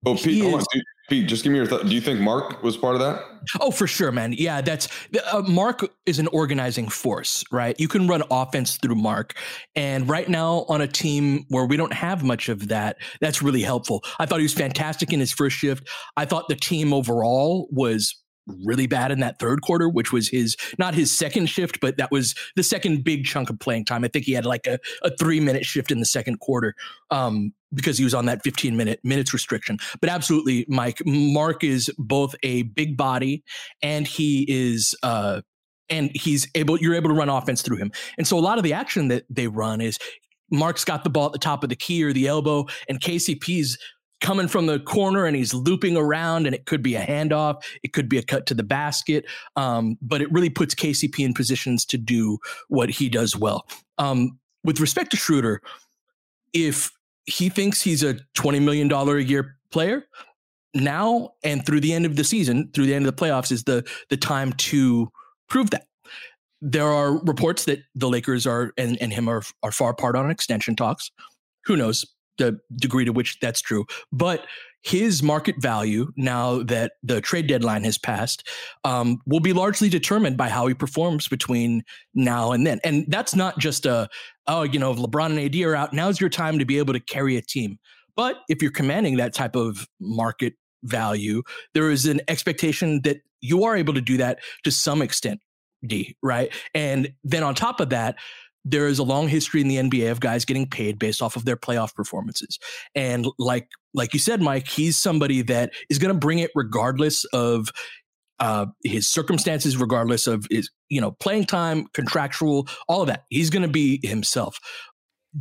Oh, 0.06 0.16
Pete, 0.16 0.44
hold 0.44 0.56
on. 0.56 0.82
Pete, 1.10 1.28
just 1.28 1.44
give 1.44 1.52
me 1.52 1.58
your 1.58 1.68
thought. 1.68 1.86
Do 1.86 1.94
you 1.94 2.02
think 2.02 2.22
Marc 2.22 2.64
was 2.64 2.78
part 2.78 2.96
of 2.96 3.02
that? 3.02 3.24
Oh, 3.60 3.70
for 3.70 3.86
sure, 3.86 4.12
man. 4.12 4.34
Yeah, 4.34 4.62
that's 4.62 4.88
uh, 5.32 5.42
Marc 5.42 5.82
is 6.06 6.20
an 6.20 6.28
organizing 6.28 6.88
force, 6.88 7.44
right? 7.52 7.78
You 7.80 7.88
can 7.88 8.08
run 8.08 8.24
offense 8.32 8.78
through 8.78 8.96
Marc. 8.96 9.36
And 9.76 10.08
right 10.08 10.30
now, 10.30 10.66
on 10.70 10.82
a 10.82 10.88
team 10.88 11.46
where 11.50 11.66
we 11.66 11.76
don't 11.76 11.94
have 11.94 12.24
much 12.24 12.50
of 12.50 12.70
that, 12.70 12.98
that's 13.20 13.42
really 13.42 13.62
helpful. 13.62 14.04
I 14.20 14.26
thought 14.26 14.40
he 14.40 14.44
was 14.44 14.54
fantastic 14.54 15.12
in 15.12 15.20
his 15.20 15.32
first 15.34 15.58
shift. 15.58 15.90
I 16.18 16.26
thought 16.26 16.48
the 16.48 16.56
team 16.56 16.94
overall 16.94 17.68
was 17.72 18.16
really 18.66 18.88
bad 18.88 19.12
in 19.12 19.20
that 19.20 19.40
third 19.40 19.62
quarter, 19.62 19.90
which 19.90 20.12
was 20.12 20.30
his 20.30 20.56
not 20.78 20.94
his 20.94 21.16
second 21.16 21.48
shift, 21.48 21.80
but 21.82 21.98
that 21.98 22.12
was 22.12 22.36
the 22.56 22.64
second 22.64 23.04
big 23.04 23.26
chunk 23.26 23.50
of 23.50 23.60
playing 23.60 23.86
time. 23.86 24.04
I 24.04 24.08
think 24.08 24.26
he 24.26 24.34
had 24.34 24.46
like 24.46 24.68
a, 24.68 24.80
a 25.04 25.16
three 25.16 25.40
minute 25.40 25.66
shift 25.66 25.92
in 25.92 26.00
the 26.00 26.06
second 26.06 26.40
quarter 26.40 26.76
um, 27.10 27.54
because 27.74 27.98
he 27.98 28.04
was 28.04 28.14
on 28.14 28.26
that 28.26 28.44
15 28.44 28.76
minute 28.78 29.00
minutes 29.04 29.34
restriction. 29.34 29.78
But 30.00 30.10
absolutely, 30.10 30.66
Mike, 30.68 31.02
Marc 31.06 31.64
is 31.64 31.90
both 31.98 32.36
a 32.44 32.64
big 32.64 32.98
body 32.98 33.44
and 33.82 34.08
he 34.08 34.46
is 34.50 34.96
uh, 35.04 35.42
and 35.90 36.12
he's 36.16 36.48
able 36.56 36.78
you're 36.80 36.96
able 36.96 37.10
to 37.10 37.16
run 37.16 37.30
offense 37.30 37.62
through 37.62 37.78
him. 37.78 37.92
And 38.18 38.28
so 38.28 38.38
a 38.38 38.42
lot 38.42 38.58
of 38.58 38.64
the 38.64 38.74
action 38.74 39.10
that 39.10 39.26
they 39.30 39.48
run 39.48 39.82
is 39.82 39.98
Marc's 40.52 40.84
got 40.84 41.04
the 41.04 41.10
ball 41.10 41.28
at 41.28 41.32
the 41.32 41.40
top 41.40 41.64
of 41.64 41.70
the 41.70 41.76
key 41.76 42.04
or 42.04 42.14
the 42.14 42.28
elbow, 42.28 42.66
and 42.90 43.00
KCP's 43.00 43.78
coming 44.22 44.48
from 44.48 44.68
the 44.68 44.80
corner 44.80 45.26
and 45.26 45.36
he's 45.36 45.54
looping 45.54 45.98
around 45.98 46.46
and 46.46 46.56
it 46.56 46.66
could 46.66 46.82
be 46.82 46.96
a 46.96 47.04
handoff 47.04 47.64
it 47.84 47.94
could 47.94 48.08
be 48.08 48.18
a 48.18 48.24
cut 48.24 48.46
to 48.46 48.54
the 48.54 48.64
basket 48.64 49.26
um, 49.56 49.98
but 50.02 50.22
it 50.22 50.32
really 50.32 50.50
puts 50.50 50.74
kcp 50.74 51.20
in 51.20 51.34
positions 51.34 51.86
to 51.86 51.98
do 51.98 52.38
what 52.70 52.90
he 52.90 53.10
does 53.10 53.36
well. 53.36 53.68
Um, 53.98 54.40
with 54.64 54.80
respect 54.80 55.12
to 55.12 55.18
schroeder 55.18 55.62
if 56.54 56.92
he 57.26 57.50
thinks 57.50 57.82
he's 57.82 58.04
a 58.04 58.16
$20 58.36 58.62
million 58.62 58.92
a 58.92 59.18
year 59.20 59.58
player 59.72 60.06
now 60.74 61.32
and 61.44 61.66
through 61.66 61.80
the 61.80 61.94
end 61.94 62.06
of 62.06 62.16
the 62.16 62.24
season 62.24 62.70
through 62.74 62.86
the 62.86 62.94
end 62.94 63.06
of 63.06 63.16
the 63.16 63.26
playoffs 63.26 63.52
is 63.52 63.64
the 63.66 63.86
the 64.10 64.18
time 64.18 64.54
to 64.54 65.12
prove 65.52 65.70
that. 65.72 65.86
There 66.62 66.88
are 66.88 67.18
reports 67.26 67.66
that 67.66 67.80
the 67.94 68.08
lakers 68.08 68.48
are 68.48 68.72
and, 68.78 68.98
and 69.02 69.12
him 69.12 69.28
are, 69.28 69.44
are 69.64 69.72
far 69.72 69.92
apart 69.92 70.16
on 70.16 70.32
extension 70.32 70.76
talks. 70.76 71.12
Who 71.66 71.76
knows 71.76 72.06
the 72.38 72.60
degree 72.76 73.06
to 73.06 73.12
which 73.12 73.40
that's 73.40 73.62
true. 73.62 73.86
But 74.12 74.46
his 74.84 75.22
market 75.22 75.56
value, 75.60 76.12
now 76.16 76.64
that 76.64 76.94
the 77.04 77.22
trade 77.22 77.48
deadline 77.48 77.84
has 77.84 77.98
passed, 77.98 78.48
um, 78.84 79.22
will 79.28 79.40
be 79.40 79.54
largely 79.54 79.90
determined 79.90 80.38
by 80.38 80.50
how 80.50 80.66
he 80.66 80.74
performs 80.74 81.28
between 81.28 81.84
now 82.16 82.52
and 82.52 82.66
then. 82.66 82.80
And 82.84 83.06
that's 83.08 83.36
not 83.36 83.60
just 83.60 83.86
a, 83.86 84.10
oh, 84.48 84.64
you 84.64 84.80
know, 84.80 84.92
if 84.92 84.98
LeBron 84.98 85.38
and 85.38 85.40
AD 85.40 85.62
are 85.62 85.76
out, 85.76 85.94
now's 85.94 86.20
your 86.20 86.32
time 86.32 86.58
to 86.58 86.66
be 86.66 86.80
able 86.80 86.94
to 86.94 87.00
carry 87.00 87.38
a 87.38 87.42
team. 87.42 87.78
But 88.16 88.38
if 88.50 88.62
you're 88.62 88.72
commanding 88.72 89.18
that 89.18 89.34
type 89.34 89.56
of 89.56 89.88
market 90.00 90.54
value, 90.84 91.44
there 91.74 91.92
is 91.92 92.08
an 92.08 92.22
expectation 92.28 93.02
that 93.04 93.22
you 93.40 93.64
are 93.64 93.76
able 93.76 93.94
to 93.94 94.02
do 94.02 94.18
that 94.18 94.40
to 94.64 94.72
some 94.72 95.02
extent, 95.02 95.42
D, 95.86 96.16
right? 96.24 96.52
And 96.74 97.14
then 97.24 97.44
on 97.44 97.56
top 97.56 97.80
of 97.80 97.90
that, 97.90 98.16
there 98.64 98.88
is 98.88 99.00
a 99.00 99.04
long 99.04 99.28
history 99.28 99.62
in 99.62 99.68
the 99.68 99.78
NBA 99.78 100.12
of 100.12 100.20
guys 100.20 100.46
getting 100.46 100.70
paid 100.70 101.00
based 101.00 101.22
off 101.22 101.36
of 101.36 101.46
their 101.46 101.56
playoff 101.56 101.94
performances. 101.96 102.60
And 102.96 103.28
like 103.40 103.68
like 103.94 104.14
you 104.14 104.20
said, 104.20 104.42
Mike, 104.42 104.68
he's 104.68 104.98
somebody 104.98 105.42
that 105.44 105.72
is 105.90 105.98
going 105.98 106.14
to 106.14 106.20
bring 106.20 106.40
it 106.40 106.52
regardless 106.56 107.26
of 107.34 107.70
uh, 108.40 108.66
his 108.84 109.08
circumstances, 109.08 109.78
regardless 109.78 110.28
of 110.28 110.46
his 110.50 110.70
you 110.90 111.02
know 111.02 111.12
playing 111.12 111.46
time, 111.46 111.88
contractual, 111.94 112.68
all 112.88 113.02
of 113.02 113.08
that. 113.08 113.24
He's 113.30 113.50
going 113.50 113.64
to 113.64 113.68
be 113.68 114.00
himself. 114.04 114.60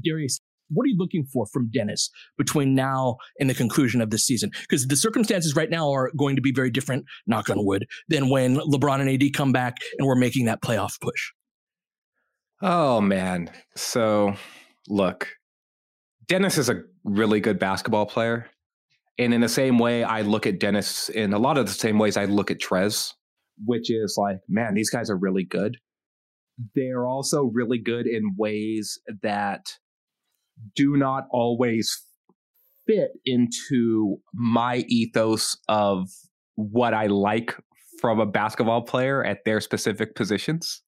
Darius, 0.05 0.41
what 0.71 0.85
are 0.85 0.89
you 0.89 0.97
looking 0.97 1.25
for 1.25 1.47
from 1.47 1.71
Dennis 1.71 2.11
between 2.39 2.75
now 2.75 3.17
and 3.39 3.51
the 3.51 3.55
conclusion 3.55 4.01
of 4.01 4.11
this 4.11 4.25
season? 4.25 4.51
Because 4.63 4.87
the 4.87 4.97
circumstances 4.97 5.57
right 5.57 5.71
now 5.71 5.91
are 5.91 6.11
going 6.17 6.37
to 6.37 6.43
be 6.43 6.53
very 6.53 6.71
different, 6.71 7.05
knock 7.27 7.51
on 7.51 7.65
wood, 7.65 7.87
than 8.09 8.29
when 8.29 8.57
LeBron 8.57 9.01
and 9.01 9.11
AD 9.11 9.33
come 9.35 9.53
back 9.53 9.79
and 9.99 10.07
we're 10.07 10.15
making 10.15 10.47
that 10.47 10.63
playoff 10.63 11.01
push. 11.01 11.33
Oh 12.63 13.01
man. 13.01 13.51
So 13.77 14.35
look, 14.89 15.29
Dennis 16.29 16.59
is 16.59 16.69
a 16.69 16.83
really 17.05 17.41
good 17.41 17.59
basketball 17.59 18.07
player. 18.07 18.47
And 19.19 19.35
in 19.35 19.41
the 19.41 19.49
same 19.49 19.79
way, 19.79 20.05
I 20.05 20.23
look 20.23 20.47
at 20.47 20.61
Dennis 20.61 21.09
in 21.09 21.33
a 21.33 21.39
lot 21.39 21.59
of 21.59 21.67
the 21.67 21.73
same 21.73 21.99
ways 21.99 22.17
I 22.17 22.25
look 22.25 22.51
at 22.51 22.59
Trez, 22.59 23.13
which 23.65 23.91
is 23.91 24.15
like, 24.17 24.39
man, 24.49 24.75
these 24.75 24.91
guys 24.91 25.11
are 25.11 25.17
really 25.17 25.45
good. 25.45 25.77
They're 26.75 27.07
also 27.07 27.51
really 27.53 27.79
good 27.79 28.07
in 28.07 28.35
ways 28.37 28.99
that 29.23 29.67
do 30.75 30.97
not 30.97 31.25
always 31.31 32.03
fit 32.87 33.11
into 33.25 34.17
my 34.35 34.79
ethos 34.89 35.57
of 35.69 36.09
what 36.55 36.95
I 36.95 37.07
like 37.07 37.57
from 38.01 38.21
a 38.21 38.27
basketball 38.27 38.83
player 38.83 39.25
at 39.25 39.45
their 39.45 39.61
specific 39.61 40.15
positions 40.15 40.83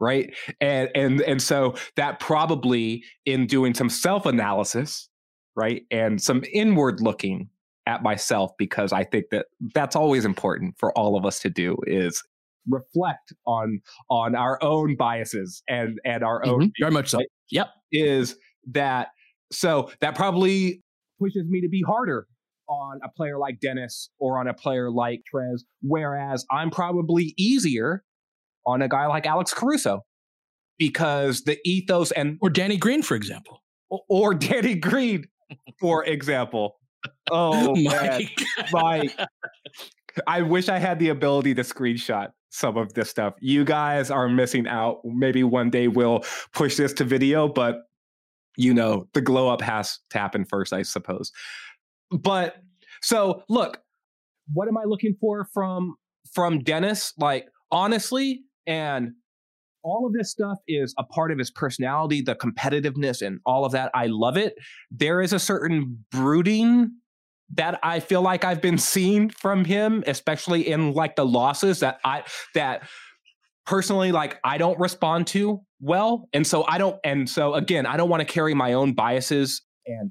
right 0.00 0.34
and 0.60 0.90
and 0.94 1.20
and 1.22 1.42
so 1.42 1.74
that 1.96 2.20
probably 2.20 3.02
in 3.24 3.46
doing 3.46 3.74
some 3.74 3.88
self 3.90 4.26
analysis 4.26 5.08
right? 5.56 5.82
And 5.90 6.20
some 6.20 6.42
inward 6.52 7.00
looking 7.00 7.48
at 7.86 8.02
myself 8.02 8.52
because 8.58 8.92
I 8.92 9.04
think 9.04 9.26
that 9.30 9.46
that's 9.74 9.94
always 9.94 10.24
important 10.24 10.76
for 10.78 10.96
all 10.98 11.16
of 11.16 11.26
us 11.26 11.38
to 11.40 11.50
do 11.50 11.76
is 11.86 12.22
reflect 12.68 13.32
on 13.46 13.80
on 14.08 14.34
our 14.34 14.58
own 14.62 14.96
biases 14.96 15.62
and 15.68 15.98
and 16.04 16.24
our 16.24 16.44
own 16.46 16.62
Mhm. 16.62 16.72
Very 16.80 16.92
much 16.92 17.10
so. 17.10 17.20
Yep. 17.50 17.68
is 17.92 18.36
that 18.72 19.08
so 19.52 19.90
that 20.00 20.14
probably 20.16 20.82
pushes 21.20 21.44
me 21.46 21.60
to 21.60 21.68
be 21.68 21.82
harder 21.86 22.26
on 22.68 22.98
a 23.04 23.10
player 23.10 23.38
like 23.38 23.60
Dennis 23.60 24.10
or 24.18 24.40
on 24.40 24.48
a 24.48 24.54
player 24.54 24.90
like 24.90 25.20
Trez, 25.32 25.60
whereas 25.82 26.46
I'm 26.50 26.70
probably 26.70 27.34
easier 27.36 28.02
on 28.66 28.82
a 28.82 28.88
guy 28.88 29.06
like 29.06 29.26
Alex 29.26 29.52
Caruso 29.52 30.04
because 30.78 31.42
the 31.44 31.58
ethos 31.64 32.10
and 32.12 32.38
Or 32.40 32.50
Danny 32.50 32.76
Green, 32.76 33.02
for 33.02 33.14
example. 33.14 33.62
or 33.90 34.34
Danny 34.34 34.74
Green, 34.74 35.24
for 35.80 36.04
example. 36.04 36.76
Oh 37.30 37.74
man, 37.76 38.22
Mike. 38.72 38.72
Mike. 38.72 39.18
I 40.26 40.42
wish 40.42 40.68
I 40.68 40.78
had 40.78 40.98
the 40.98 41.08
ability 41.08 41.54
to 41.54 41.62
screenshot 41.62 42.28
some 42.50 42.76
of 42.76 42.94
this 42.94 43.10
stuff. 43.10 43.34
You 43.40 43.64
guys 43.64 44.10
are 44.10 44.28
missing 44.28 44.66
out. 44.68 45.00
Maybe 45.04 45.42
one 45.42 45.70
day 45.70 45.88
we'll 45.88 46.24
push 46.52 46.76
this 46.76 46.92
to 46.94 47.04
video, 47.04 47.48
but 47.48 47.82
you 48.56 48.72
know, 48.72 49.08
the 49.12 49.20
glow 49.20 49.48
up 49.48 49.60
has 49.60 49.98
to 50.10 50.18
happen 50.18 50.44
first, 50.44 50.72
I 50.72 50.82
suppose. 50.82 51.32
But 52.12 52.56
so 53.02 53.42
look, 53.48 53.80
what 54.52 54.68
am 54.68 54.78
I 54.78 54.84
looking 54.84 55.16
for 55.20 55.48
from 55.52 55.96
from 56.32 56.60
Dennis? 56.60 57.12
Like 57.18 57.48
honestly, 57.72 58.44
and 58.66 59.12
all 59.82 60.06
of 60.06 60.12
this 60.14 60.30
stuff 60.30 60.58
is 60.66 60.94
a 60.98 61.04
part 61.04 61.30
of 61.30 61.38
his 61.38 61.50
personality, 61.50 62.22
the 62.22 62.34
competitiveness 62.34 63.24
and 63.24 63.38
all 63.44 63.64
of 63.64 63.72
that. 63.72 63.90
I 63.94 64.06
love 64.06 64.36
it. 64.36 64.54
There 64.90 65.20
is 65.20 65.32
a 65.32 65.38
certain 65.38 66.04
brooding 66.10 66.90
that 67.54 67.78
I 67.82 68.00
feel 68.00 68.22
like 68.22 68.44
I've 68.44 68.62
been 68.62 68.78
seeing 68.78 69.28
from 69.28 69.64
him, 69.64 70.02
especially 70.06 70.68
in 70.68 70.92
like 70.92 71.16
the 71.16 71.26
losses 71.26 71.80
that 71.80 72.00
I 72.04 72.24
that 72.54 72.88
personally 73.66 74.12
like 74.12 74.38
I 74.42 74.58
don't 74.58 74.78
respond 74.78 75.26
to 75.28 75.60
well. 75.80 76.28
And 76.32 76.46
so 76.46 76.64
I 76.66 76.78
don't 76.78 76.98
and 77.04 77.28
so 77.28 77.54
again, 77.54 77.84
I 77.86 77.96
don't 77.96 78.08
want 78.08 78.26
to 78.26 78.32
carry 78.32 78.54
my 78.54 78.72
own 78.72 78.94
biases 78.94 79.62
and 79.86 80.10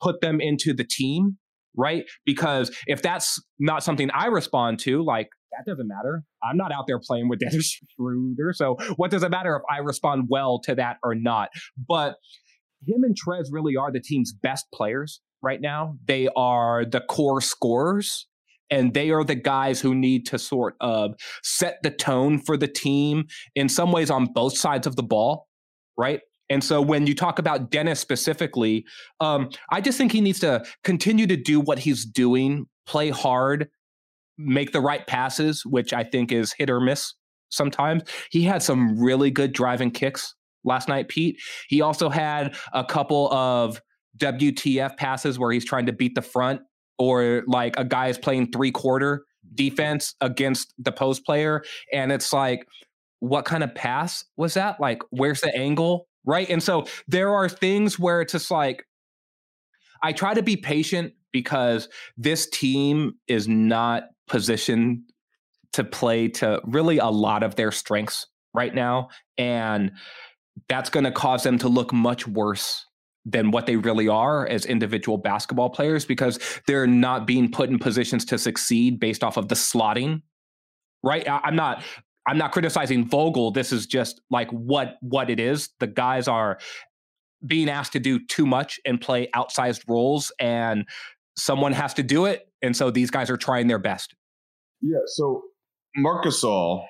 put 0.00 0.20
them 0.20 0.40
into 0.40 0.74
the 0.74 0.84
team, 0.84 1.38
right? 1.76 2.04
Because 2.26 2.76
if 2.86 3.02
that's 3.02 3.40
not 3.60 3.84
something 3.84 4.10
I 4.10 4.26
respond 4.26 4.80
to, 4.80 5.04
like 5.04 5.28
that 5.52 5.70
doesn't 5.70 5.88
matter. 5.88 6.24
I'm 6.42 6.56
not 6.56 6.72
out 6.72 6.86
there 6.86 6.98
playing 6.98 7.28
with 7.28 7.38
Dennis 7.40 7.80
Schroeder. 7.94 8.52
So 8.52 8.76
what 8.96 9.10
does 9.10 9.22
it 9.22 9.30
matter 9.30 9.56
if 9.56 9.62
I 9.70 9.78
respond 9.78 10.26
well 10.28 10.60
to 10.64 10.74
that 10.74 10.96
or 11.02 11.14
not? 11.14 11.50
But 11.76 12.16
him 12.86 13.04
and 13.04 13.16
Trez 13.16 13.46
really 13.50 13.76
are 13.76 13.92
the 13.92 14.00
team's 14.00 14.32
best 14.32 14.66
players 14.74 15.20
right 15.42 15.60
now. 15.60 15.96
They 16.06 16.28
are 16.36 16.84
the 16.84 17.00
core 17.00 17.40
scorers. 17.40 18.26
And 18.70 18.94
they 18.94 19.10
are 19.10 19.22
the 19.22 19.34
guys 19.34 19.82
who 19.82 19.94
need 19.94 20.24
to 20.28 20.38
sort 20.38 20.76
of 20.80 21.14
set 21.42 21.82
the 21.82 21.90
tone 21.90 22.38
for 22.38 22.56
the 22.56 22.68
team 22.68 23.26
in 23.54 23.68
some 23.68 23.92
ways 23.92 24.10
on 24.10 24.32
both 24.32 24.56
sides 24.56 24.86
of 24.86 24.96
the 24.96 25.02
ball, 25.02 25.46
right? 25.98 26.20
And 26.48 26.64
so 26.64 26.80
when 26.80 27.06
you 27.06 27.14
talk 27.14 27.38
about 27.38 27.70
Dennis 27.70 28.00
specifically, 28.00 28.86
um, 29.20 29.50
I 29.70 29.82
just 29.82 29.98
think 29.98 30.12
he 30.12 30.22
needs 30.22 30.40
to 30.40 30.64
continue 30.84 31.26
to 31.26 31.36
do 31.36 31.60
what 31.60 31.80
he's 31.80 32.06
doing, 32.06 32.64
play 32.86 33.10
hard, 33.10 33.68
make 34.44 34.72
the 34.72 34.80
right 34.80 35.06
passes, 35.06 35.64
which 35.64 35.92
I 35.92 36.04
think 36.04 36.32
is 36.32 36.52
hit 36.52 36.70
or 36.70 36.80
miss 36.80 37.14
sometimes. 37.50 38.02
He 38.30 38.42
had 38.42 38.62
some 38.62 38.98
really 38.98 39.30
good 39.30 39.52
driving 39.52 39.90
kicks 39.90 40.34
last 40.64 40.88
night, 40.88 41.08
Pete. 41.08 41.40
He 41.68 41.80
also 41.80 42.08
had 42.08 42.56
a 42.72 42.84
couple 42.84 43.32
of 43.32 43.80
WTF 44.18 44.96
passes 44.96 45.38
where 45.38 45.52
he's 45.52 45.64
trying 45.64 45.86
to 45.86 45.92
beat 45.92 46.14
the 46.14 46.22
front, 46.22 46.60
or 46.98 47.42
like 47.46 47.78
a 47.78 47.84
guy 47.84 48.08
is 48.08 48.18
playing 48.18 48.52
three 48.52 48.70
quarter 48.70 49.18
mm-hmm. 49.18 49.54
defense 49.54 50.14
against 50.20 50.74
the 50.78 50.92
post 50.92 51.24
player. 51.24 51.62
And 51.92 52.12
it's 52.12 52.32
like, 52.32 52.66
what 53.20 53.44
kind 53.44 53.62
of 53.62 53.74
pass 53.74 54.24
was 54.36 54.54
that? 54.54 54.80
Like, 54.80 55.02
where's 55.10 55.40
the 55.40 55.54
angle? 55.56 56.08
Right. 56.24 56.48
And 56.48 56.62
so 56.62 56.86
there 57.08 57.34
are 57.34 57.48
things 57.48 57.98
where 57.98 58.20
it's 58.20 58.32
just 58.32 58.50
like, 58.50 58.84
I 60.02 60.12
try 60.12 60.34
to 60.34 60.42
be 60.42 60.56
patient 60.56 61.14
because 61.32 61.88
this 62.16 62.48
team 62.48 63.14
is 63.28 63.48
not 63.48 64.04
positioned 64.28 65.02
to 65.72 65.84
play 65.84 66.28
to 66.28 66.60
really 66.64 66.98
a 66.98 67.06
lot 67.06 67.42
of 67.42 67.54
their 67.56 67.72
strengths 67.72 68.26
right 68.54 68.74
now. 68.74 69.08
And 69.38 69.92
that's 70.68 70.90
going 70.90 71.04
to 71.04 71.12
cause 71.12 71.42
them 71.42 71.58
to 71.58 71.68
look 71.68 71.92
much 71.92 72.26
worse 72.26 72.84
than 73.24 73.50
what 73.50 73.66
they 73.66 73.76
really 73.76 74.08
are 74.08 74.46
as 74.46 74.66
individual 74.66 75.16
basketball 75.16 75.70
players 75.70 76.04
because 76.04 76.38
they're 76.66 76.86
not 76.86 77.26
being 77.26 77.50
put 77.50 77.70
in 77.70 77.78
positions 77.78 78.24
to 78.26 78.38
succeed 78.38 78.98
based 78.98 79.22
off 79.22 79.36
of 79.36 79.48
the 79.48 79.54
slotting. 79.54 80.22
Right? 81.02 81.28
I'm 81.28 81.56
not 81.56 81.82
I'm 82.26 82.38
not 82.38 82.52
criticizing 82.52 83.08
Vogel. 83.08 83.50
This 83.50 83.72
is 83.72 83.86
just 83.86 84.20
like 84.30 84.50
what 84.50 84.96
what 85.00 85.30
it 85.30 85.40
is. 85.40 85.70
The 85.80 85.86
guys 85.86 86.28
are 86.28 86.58
being 87.44 87.68
asked 87.68 87.92
to 87.92 88.00
do 88.00 88.24
too 88.26 88.46
much 88.46 88.78
and 88.84 89.00
play 89.00 89.28
outsized 89.34 89.82
roles 89.88 90.30
and 90.38 90.86
someone 91.36 91.72
has 91.72 91.94
to 91.94 92.02
do 92.02 92.26
it 92.26 92.51
and 92.62 92.76
so 92.76 92.90
these 92.90 93.10
guys 93.10 93.30
are 93.30 93.36
trying 93.36 93.66
their 93.66 93.78
best. 93.78 94.14
Yeah. 94.80 94.98
So 95.06 95.42
Marc 95.96 96.24
Gasol, 96.24 96.84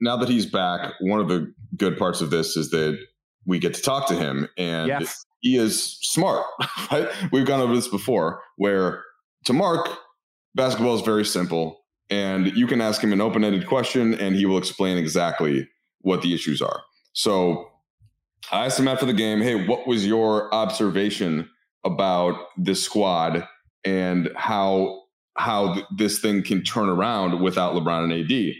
now 0.00 0.16
that 0.16 0.28
he's 0.28 0.46
back, 0.46 0.92
one 1.00 1.20
of 1.20 1.28
the 1.28 1.52
good 1.76 1.96
parts 1.98 2.20
of 2.20 2.30
this 2.30 2.56
is 2.56 2.70
that 2.70 2.98
we 3.46 3.58
get 3.58 3.74
to 3.74 3.82
talk 3.82 4.06
to 4.08 4.14
him, 4.14 4.48
and 4.56 4.88
Yes. 4.88 5.24
he 5.40 5.56
is 5.56 5.98
smart. 6.02 6.44
Right? 6.92 7.08
We've 7.32 7.46
gone 7.46 7.60
over 7.60 7.74
this 7.74 7.88
before, 7.88 8.40
where 8.56 9.02
to 9.46 9.52
Marc, 9.52 9.88
basketball 10.54 10.94
is 10.94 11.00
very 11.02 11.24
simple, 11.24 11.84
and 12.10 12.48
you 12.56 12.66
can 12.66 12.80
ask 12.80 13.02
him 13.02 13.12
an 13.12 13.20
open-ended 13.20 13.66
question, 13.66 14.14
and 14.14 14.36
he 14.36 14.44
will 14.46 14.58
explain 14.58 14.98
exactly 14.98 15.68
what 16.02 16.20
the 16.22 16.34
issues 16.34 16.60
are. 16.60 16.82
So 17.14 17.68
I 18.50 18.66
asked 18.66 18.78
him 18.78 18.88
after 18.88 19.06
the 19.06 19.12
game, 19.14 19.40
"Hey, 19.40 19.66
what 19.66 19.86
was 19.86 20.06
your 20.06 20.52
observation 20.54 21.48
about 21.84 22.36
this 22.56 22.82
squad 22.82 23.46
and 23.84 24.30
how 24.36 25.01
how 25.36 25.74
th- 25.74 25.86
this 25.96 26.20
thing 26.20 26.42
can 26.42 26.62
turn 26.62 26.88
around 26.88 27.40
without 27.40 27.74
LeBron 27.74 28.04
and 28.04 28.12
AD?" 28.12 28.54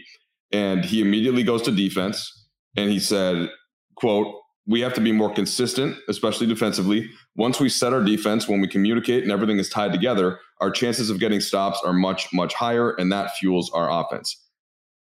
And 0.51 0.85
he 0.85 1.01
immediately 1.01 1.43
goes 1.43 1.61
to 1.63 1.71
defense, 1.71 2.47
and 2.75 2.91
he 2.91 2.99
said, 2.99 3.49
"quote 3.95 4.35
We 4.65 4.79
have 4.79 4.93
to 4.93 5.01
be 5.01 5.11
more 5.11 5.33
consistent, 5.33 5.97
especially 6.07 6.47
defensively. 6.47 7.09
Once 7.35 7.59
we 7.59 7.67
set 7.67 7.91
our 7.91 8.01
defense, 8.01 8.47
when 8.47 8.61
we 8.61 8.67
communicate 8.67 9.21
and 9.23 9.31
everything 9.31 9.59
is 9.59 9.67
tied 9.67 9.91
together, 9.91 10.39
our 10.61 10.71
chances 10.71 11.09
of 11.09 11.19
getting 11.19 11.41
stops 11.41 11.81
are 11.83 11.91
much 11.91 12.31
much 12.33 12.53
higher, 12.53 12.91
and 12.91 13.11
that 13.11 13.35
fuels 13.37 13.69
our 13.73 13.91
offense." 13.91 14.37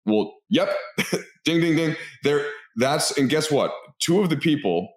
Well, 0.06 0.34
yep, 0.50 0.76
ding 1.46 1.62
ding 1.62 1.76
ding. 1.76 1.96
There, 2.24 2.46
that's 2.76 3.18
and 3.18 3.30
guess 3.30 3.52
what? 3.52 3.72
Two 4.00 4.22
of 4.22 4.30
the 4.30 4.38
people 4.38 4.90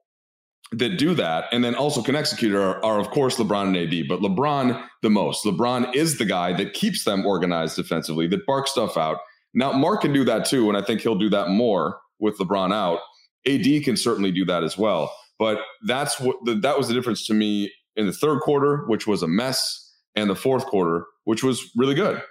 that 0.72 0.96
do 0.98 1.14
that 1.14 1.44
and 1.52 1.62
then 1.62 1.74
also 1.74 2.02
can 2.02 2.16
execute 2.16 2.54
are, 2.54 2.82
are 2.84 2.98
of 2.98 3.10
course 3.10 3.36
LeBron 3.36 3.68
and 3.68 3.76
AD, 3.76 4.08
but 4.08 4.20
LeBron 4.20 4.82
the 5.02 5.10
most. 5.10 5.44
LeBron 5.44 5.94
is 5.94 6.18
the 6.18 6.24
guy 6.24 6.52
that 6.54 6.72
keeps 6.72 7.04
them 7.04 7.26
organized 7.26 7.76
defensively, 7.76 8.26
that 8.28 8.46
barks 8.46 8.70
stuff 8.70 8.96
out. 8.96 9.18
Now 9.54 9.72
Marc 9.72 10.00
can 10.02 10.12
do 10.12 10.24
that 10.24 10.46
too, 10.46 10.68
and 10.68 10.76
I 10.78 10.82
think 10.82 11.00
he'll 11.02 11.14
do 11.18 11.28
that 11.30 11.48
more 11.48 11.98
with 12.18 12.38
LeBron 12.38 12.72
out. 12.72 13.00
AD 13.46 13.84
can 13.84 13.96
certainly 13.96 14.30
do 14.32 14.44
that 14.46 14.62
as 14.64 14.78
well, 14.78 15.12
but 15.38 15.58
that's 15.86 16.18
what 16.20 16.36
the, 16.44 16.54
that 16.54 16.78
was 16.78 16.88
the 16.88 16.94
difference 16.94 17.26
to 17.26 17.34
me 17.34 17.70
in 17.96 18.06
the 18.06 18.12
third 18.12 18.40
quarter, 18.40 18.84
which 18.86 19.06
was 19.06 19.22
a 19.22 19.28
mess, 19.28 19.90
and 20.14 20.30
the 20.30 20.34
fourth 20.36 20.64
quarter, 20.66 21.04
which 21.24 21.42
was 21.42 21.70
really 21.76 21.94
good. 21.94 22.22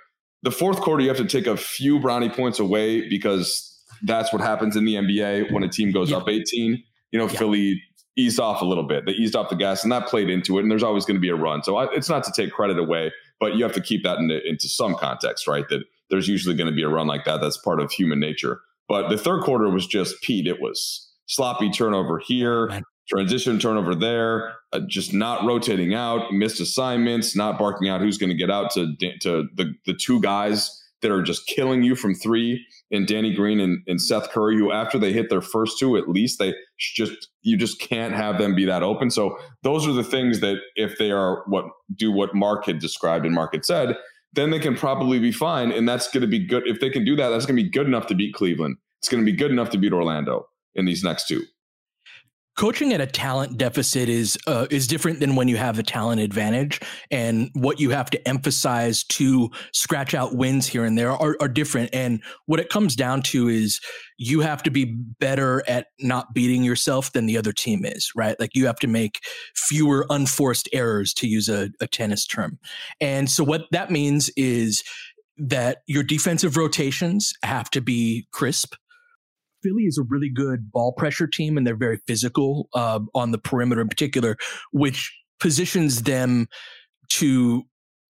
The 0.44 0.52
fourth 0.52 0.78
quarter, 0.82 1.04
you 1.04 1.10
have 1.10 1.18
to 1.18 1.26
take 1.26 1.46
a 1.46 1.56
few 1.58 2.00
brownie 2.00 2.30
points 2.30 2.58
away 2.60 3.08
because 3.08 3.68
that's 4.04 4.34
what 4.34 4.42
happens 4.42 4.76
in 4.76 4.86
the 4.86 4.96
NBA 4.96 5.52
when 5.52 5.62
a 5.64 5.68
team 5.70 5.92
goes 5.92 6.10
Yeah. 6.10 6.18
up 6.18 6.28
18. 6.30 6.82
You 7.12 7.20
know, 7.20 7.28
Yeah. 7.28 7.38
Philly 7.38 7.82
eased 8.18 8.40
off 8.40 8.62
a 8.62 8.66
little 8.66 8.84
bit. 8.84 9.06
They 9.06 9.14
eased 9.14 9.36
off 9.36 9.50
the 9.50 9.56
gas, 9.56 9.84
and 9.84 9.92
that 9.92 10.08
played 10.08 10.30
into 10.30 10.58
it. 10.58 10.62
And 10.62 10.72
there's 10.72 10.84
always 10.84 11.06
going 11.06 11.16
to 11.16 11.22
be 11.22 11.30
a 11.30 11.36
run. 11.36 11.64
So 11.64 11.78
I, 11.78 11.92
it's 11.94 12.10
not 12.10 12.24
to 12.26 12.32
take 12.32 12.52
credit 12.52 12.78
away, 12.78 13.12
but 13.40 13.56
you 13.56 13.64
have 13.64 13.74
to 13.74 13.82
keep 13.82 14.04
that 14.04 14.18
into, 14.20 14.46
into 14.48 14.68
some 14.68 14.96
context, 14.96 15.48
right? 15.48 15.68
That 15.70 15.84
there's 16.10 16.28
usually 16.28 16.56
going 16.56 16.70
to 16.70 16.76
be 16.76 16.84
a 16.84 16.90
run 16.90 17.08
like 17.08 17.26
that. 17.26 17.42
That's 17.42 17.58
part 17.58 17.80
of 17.80 17.92
human 17.92 18.20
nature. 18.20 18.62
But 18.88 19.10
the 19.10 19.18
third 19.18 19.44
quarter 19.44 19.70
was 19.70 19.88
just 19.88 20.22
Pete. 20.22 20.48
It 20.48 20.60
was 20.62 21.10
sloppy 21.28 21.70
turnover 21.70 22.20
here, 22.20 22.68
Man. 22.68 22.84
transition 23.08 23.58
turnover 23.58 23.96
there, 23.96 24.56
uh, 24.74 24.82
just 24.88 25.14
not 25.14 25.46
rotating 25.46 25.94
out, 25.94 26.34
missed 26.34 26.60
assignments, 26.60 27.36
not 27.36 27.58
barking 27.58 27.88
out 27.88 28.02
who's 28.02 28.18
going 28.18 28.30
to 28.30 28.36
get 28.36 28.52
out 28.52 28.72
to 28.72 28.94
to 29.22 29.48
the 29.56 29.74
the 29.86 29.94
two 29.94 30.20
guys 30.22 30.81
that 31.02 31.12
are 31.12 31.22
just 31.22 31.48
killing 31.48 31.84
you 31.84 31.96
from 31.96 32.14
three 32.14 32.66
and 32.92 33.08
Danny 33.08 33.34
Green 33.34 33.60
and, 33.60 33.80
and 33.88 34.02
Seth 34.02 34.30
Curry, 34.30 34.58
who 34.58 34.72
after 34.72 34.98
they 34.98 35.14
hit 35.14 35.30
their 35.30 35.42
first 35.42 35.80
two, 35.80 35.98
at 35.98 36.08
least 36.08 36.40
they 36.40 36.54
just 36.78 37.30
you 37.42 37.58
just 37.58 37.80
can't 37.80 38.14
have 38.14 38.38
them 38.38 38.56
be 38.56 38.66
that 38.66 38.84
open. 38.84 39.10
So 39.10 39.38
those 39.64 39.88
are 39.88 39.94
the 39.94 40.04
things 40.04 40.40
that 40.42 40.58
if 40.76 40.98
they 40.98 41.12
are 41.12 41.44
what 41.48 41.66
do 41.96 42.12
what 42.12 42.36
Marc 42.36 42.66
had 42.66 42.80
described 42.80 43.26
and 43.26 43.34
Marc 43.34 43.54
had 43.54 43.66
said, 43.66 43.98
then 44.34 44.52
they 44.52 44.60
can 44.60 44.76
probably 44.76 45.20
be 45.20 45.32
fine. 45.32 45.72
And 45.72 45.88
that's 45.88 46.10
going 46.10 46.22
to 46.22 46.28
be 46.28 46.46
good. 46.46 46.64
If 46.66 46.80
they 46.80 46.90
can 46.90 47.04
do 47.06 47.16
that, 47.16 47.30
that's 47.30 47.46
going 47.46 47.58
to 47.58 47.64
be 47.64 47.70
good 47.70 47.88
enough 47.88 48.08
to 48.08 48.16
beat 48.16 48.34
Cleveland. 48.34 48.78
It's 49.00 49.10
going 49.10 49.24
to 49.24 49.30
be 49.30 49.36
good 49.36 49.52
enough 49.52 49.70
to 49.72 49.78
beat 49.78 49.94
Orlando 49.94 50.48
in 50.76 50.86
these 50.86 51.04
next 51.04 51.28
two. 51.28 51.44
Coaching 52.58 52.94
at 52.94 53.02
a 53.02 53.08
talent 53.08 53.58
deficit 53.58 54.10
is 54.10 54.38
uh, 54.48 54.68
is 54.70 54.88
different 54.88 55.20
than 55.20 55.36
when 55.36 55.48
you 55.48 55.58
have 55.58 55.80
a 55.80 55.84
talent 55.84 56.22
advantage 56.22 56.80
and 57.10 57.50
what 57.54 57.80
you 57.80 57.90
have 57.92 58.10
to 58.10 58.28
emphasize 58.28 59.04
to 59.06 59.50
scratch 59.74 60.14
out 60.14 60.36
wins 60.36 60.68
here 60.68 60.84
and 60.84 60.98
there 60.98 61.12
are, 61.12 61.36
are 61.40 61.48
different. 61.48 61.90
And 61.94 62.22
what 62.46 62.60
it 62.60 62.70
comes 62.70 62.96
down 62.96 63.22
to 63.24 63.48
is 63.48 63.80
you 64.18 64.42
have 64.42 64.62
to 64.64 64.70
be 64.70 64.86
better 64.86 65.64
at 65.68 65.88
not 66.00 66.34
beating 66.34 66.64
yourself 66.64 67.12
than 67.14 67.26
the 67.26 67.38
other 67.38 67.54
team 67.54 67.86
is 67.86 68.12
right? 68.16 68.40
Like 68.40 68.56
you 68.56 68.66
have 68.66 68.80
to 68.80 68.88
make 68.88 69.20
fewer 69.56 70.06
unforced 70.10 70.70
errors 70.74 71.14
to 71.16 71.28
use 71.28 71.50
a, 71.50 71.70
a 71.80 71.88
tennis 71.88 72.26
term. 72.26 72.60
And 73.00 73.30
so 73.30 73.44
what 73.44 73.64
that 73.72 73.92
means 73.92 74.30
is 74.36 74.84
that 75.38 75.80
your 75.88 76.04
defensive 76.04 76.58
rotations 76.58 77.34
have 77.44 77.70
to 77.72 77.82
be 77.82 78.28
crisp 78.32 78.76
Philly 79.64 79.84
is 79.84 79.98
a 79.98 80.04
really 80.04 80.30
good 80.30 80.72
ball 80.72 80.94
pressure 80.94 81.28
team, 81.28 81.58
and 81.58 81.66
they're 81.66 81.76
very 81.76 82.00
physical 82.08 82.68
uh, 82.74 83.00
on 83.14 83.32
the 83.32 83.38
perimeter 83.38 83.82
in 83.82 83.88
particular, 83.88 84.38
which 84.72 85.12
positions 85.40 86.04
them 86.04 86.48
to 87.10 87.64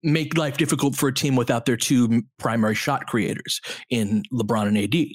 make 0.03 0.37
life 0.37 0.57
difficult 0.57 0.95
for 0.95 1.09
a 1.09 1.13
team 1.13 1.35
without 1.35 1.65
their 1.65 1.77
two 1.77 2.23
primary 2.37 2.75
shot 2.75 3.07
creators 3.07 3.59
in 3.89 4.23
LeBron 4.31 4.67
and 4.67 4.77
AD. 4.77 5.07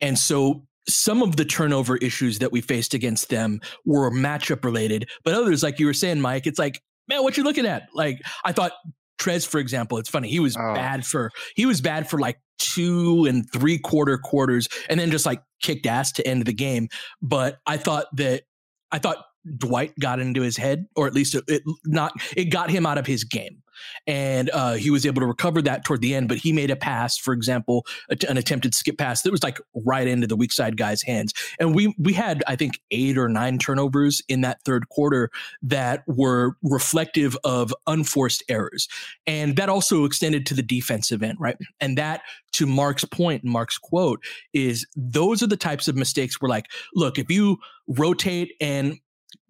And 0.00 0.18
so 0.18 0.64
some 0.88 1.22
of 1.22 1.36
the 1.36 1.44
turnover 1.44 1.98
issues 1.98 2.38
that 2.38 2.50
we 2.50 2.62
faced 2.62 2.94
against 2.94 3.28
them 3.28 3.60
were 3.84 4.10
matchup 4.10 4.64
related, 4.64 5.08
but 5.22 5.34
others, 5.34 5.62
like 5.62 5.78
you 5.78 5.86
were 5.86 5.92
saying, 5.92 6.20
Mike, 6.20 6.46
it's 6.46 6.58
like, 6.58 6.80
man, 7.08 7.22
what 7.22 7.36
you 7.36 7.44
looking 7.44 7.66
at? 7.66 7.88
Like 7.92 8.22
I 8.44 8.52
thought 8.52 8.72
Trez, 9.18 9.46
for 9.46 9.58
example, 9.58 9.98
it's 9.98 10.08
funny. 10.08 10.28
He 10.28 10.40
was 10.40 10.56
oh. 10.56 10.74
bad 10.74 11.04
for 11.04 11.30
he 11.56 11.66
was 11.66 11.80
bad 11.80 12.08
for 12.08 12.18
like 12.18 12.40
two 12.58 13.24
and 13.26 13.50
three 13.52 13.78
quarter 13.78 14.18
quarters, 14.18 14.68
and 14.88 14.98
then 14.98 15.10
just 15.10 15.26
like 15.26 15.42
kicked 15.62 15.86
ass 15.86 16.12
to 16.12 16.26
end 16.26 16.44
the 16.44 16.52
game. 16.52 16.88
But 17.20 17.58
I 17.66 17.76
thought 17.76 18.06
that 18.16 18.42
I 18.90 18.98
thought 18.98 19.24
Dwight 19.56 19.92
got 20.00 20.20
into 20.20 20.42
his 20.42 20.56
head, 20.56 20.86
or 20.96 21.06
at 21.06 21.14
least 21.14 21.34
it, 21.34 21.44
it 21.48 21.62
not 21.84 22.12
it 22.36 22.46
got 22.46 22.70
him 22.70 22.86
out 22.86 22.98
of 22.98 23.06
his 23.06 23.24
game 23.24 23.62
and 24.06 24.50
uh, 24.52 24.74
he 24.74 24.90
was 24.90 25.06
able 25.06 25.20
to 25.20 25.26
recover 25.26 25.62
that 25.62 25.84
toward 25.84 26.00
the 26.00 26.14
end. 26.14 26.28
But 26.28 26.38
he 26.38 26.52
made 26.52 26.70
a 26.70 26.76
pass, 26.76 27.16
for 27.16 27.32
example, 27.32 27.86
an 28.28 28.36
attempted 28.36 28.74
skip 28.74 28.98
pass 28.98 29.22
that 29.22 29.30
was 29.30 29.42
like 29.42 29.60
right 29.74 30.06
into 30.06 30.26
the 30.26 30.36
weak 30.36 30.52
side 30.52 30.76
guy's 30.76 31.02
hands. 31.02 31.32
And 31.58 31.74
we 31.74 31.94
we 31.98 32.12
had 32.12 32.42
I 32.46 32.56
think 32.56 32.80
eight 32.90 33.18
or 33.18 33.28
nine 33.28 33.58
turnovers 33.58 34.22
in 34.28 34.42
that 34.42 34.62
third 34.64 34.88
quarter 34.88 35.30
that 35.62 36.04
were 36.06 36.56
reflective 36.62 37.36
of 37.44 37.74
unforced 37.86 38.42
errors, 38.48 38.88
and 39.26 39.56
that 39.56 39.68
also 39.68 40.04
extended 40.04 40.46
to 40.46 40.54
the 40.54 40.62
defensive 40.62 41.22
end, 41.22 41.38
right? 41.40 41.56
And 41.80 41.98
that, 41.98 42.22
to 42.52 42.66
Marc's 42.66 43.04
point, 43.04 43.44
Marc's 43.44 43.78
quote 43.78 44.22
is 44.52 44.86
those 44.96 45.42
are 45.42 45.46
the 45.46 45.56
types 45.56 45.88
of 45.88 45.96
mistakes 45.96 46.40
where 46.40 46.48
like, 46.48 46.66
look, 46.94 47.18
if 47.18 47.30
you 47.30 47.58
rotate 47.86 48.52
and 48.60 48.98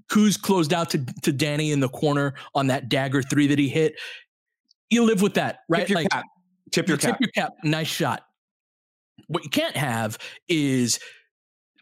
Kuz 0.08 0.40
closed 0.40 0.72
out 0.72 0.90
to, 0.90 1.04
to 1.22 1.32
Danny 1.32 1.70
in 1.72 1.80
the 1.80 1.88
corner 1.88 2.34
on 2.54 2.68
that 2.68 2.88
dagger 2.88 3.22
three 3.22 3.46
that 3.48 3.58
he 3.58 3.68
hit. 3.68 3.94
You 4.90 5.04
live 5.04 5.20
with 5.20 5.34
that, 5.34 5.60
right? 5.68 5.80
Tip 5.80 5.90
your 5.90 5.98
like, 5.98 6.10
cap. 6.10 6.24
Tip 6.72 6.88
your 6.88 6.96
cap. 6.96 7.18
Tip 7.18 7.20
your 7.20 7.30
cap. 7.44 7.52
Nice 7.62 7.88
shot. 7.88 8.22
What 9.26 9.44
you 9.44 9.50
can't 9.50 9.76
have 9.76 10.18
is 10.48 10.98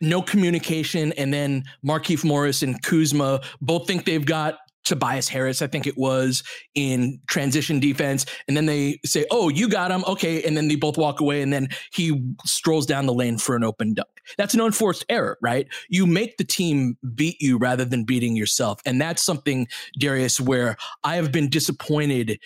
no 0.00 0.20
communication, 0.22 1.12
and 1.12 1.32
then 1.32 1.64
Markieff 1.86 2.24
Morris 2.24 2.62
and 2.62 2.82
Kuzma 2.82 3.42
both 3.60 3.86
think 3.86 4.04
they've 4.04 4.26
got 4.26 4.58
Tobias 4.86 5.28
Harris, 5.28 5.60
I 5.60 5.66
think 5.66 5.86
it 5.86 5.98
was, 5.98 6.42
in 6.74 7.20
transition 7.26 7.80
defense. 7.80 8.24
And 8.48 8.56
then 8.56 8.66
they 8.66 8.98
say, 9.04 9.26
Oh, 9.30 9.48
you 9.48 9.68
got 9.68 9.90
him. 9.90 10.04
Okay. 10.06 10.42
And 10.42 10.56
then 10.56 10.68
they 10.68 10.76
both 10.76 10.96
walk 10.96 11.20
away. 11.20 11.42
And 11.42 11.52
then 11.52 11.68
he 11.92 12.34
strolls 12.46 12.86
down 12.86 13.06
the 13.06 13.12
lane 13.12 13.36
for 13.36 13.56
an 13.56 13.64
open 13.64 13.94
dunk. 13.94 14.08
That's 14.38 14.54
an 14.54 14.60
unforced 14.60 15.04
error, 15.08 15.36
right? 15.42 15.66
You 15.88 16.06
make 16.06 16.36
the 16.38 16.44
team 16.44 16.96
beat 17.14 17.36
you 17.40 17.58
rather 17.58 17.84
than 17.84 18.04
beating 18.04 18.36
yourself. 18.36 18.80
And 18.86 19.00
that's 19.00 19.22
something, 19.22 19.68
Darius, 19.98 20.40
where 20.40 20.76
I 21.04 21.16
have 21.16 21.32
been 21.32 21.50
disappointed 21.50 22.38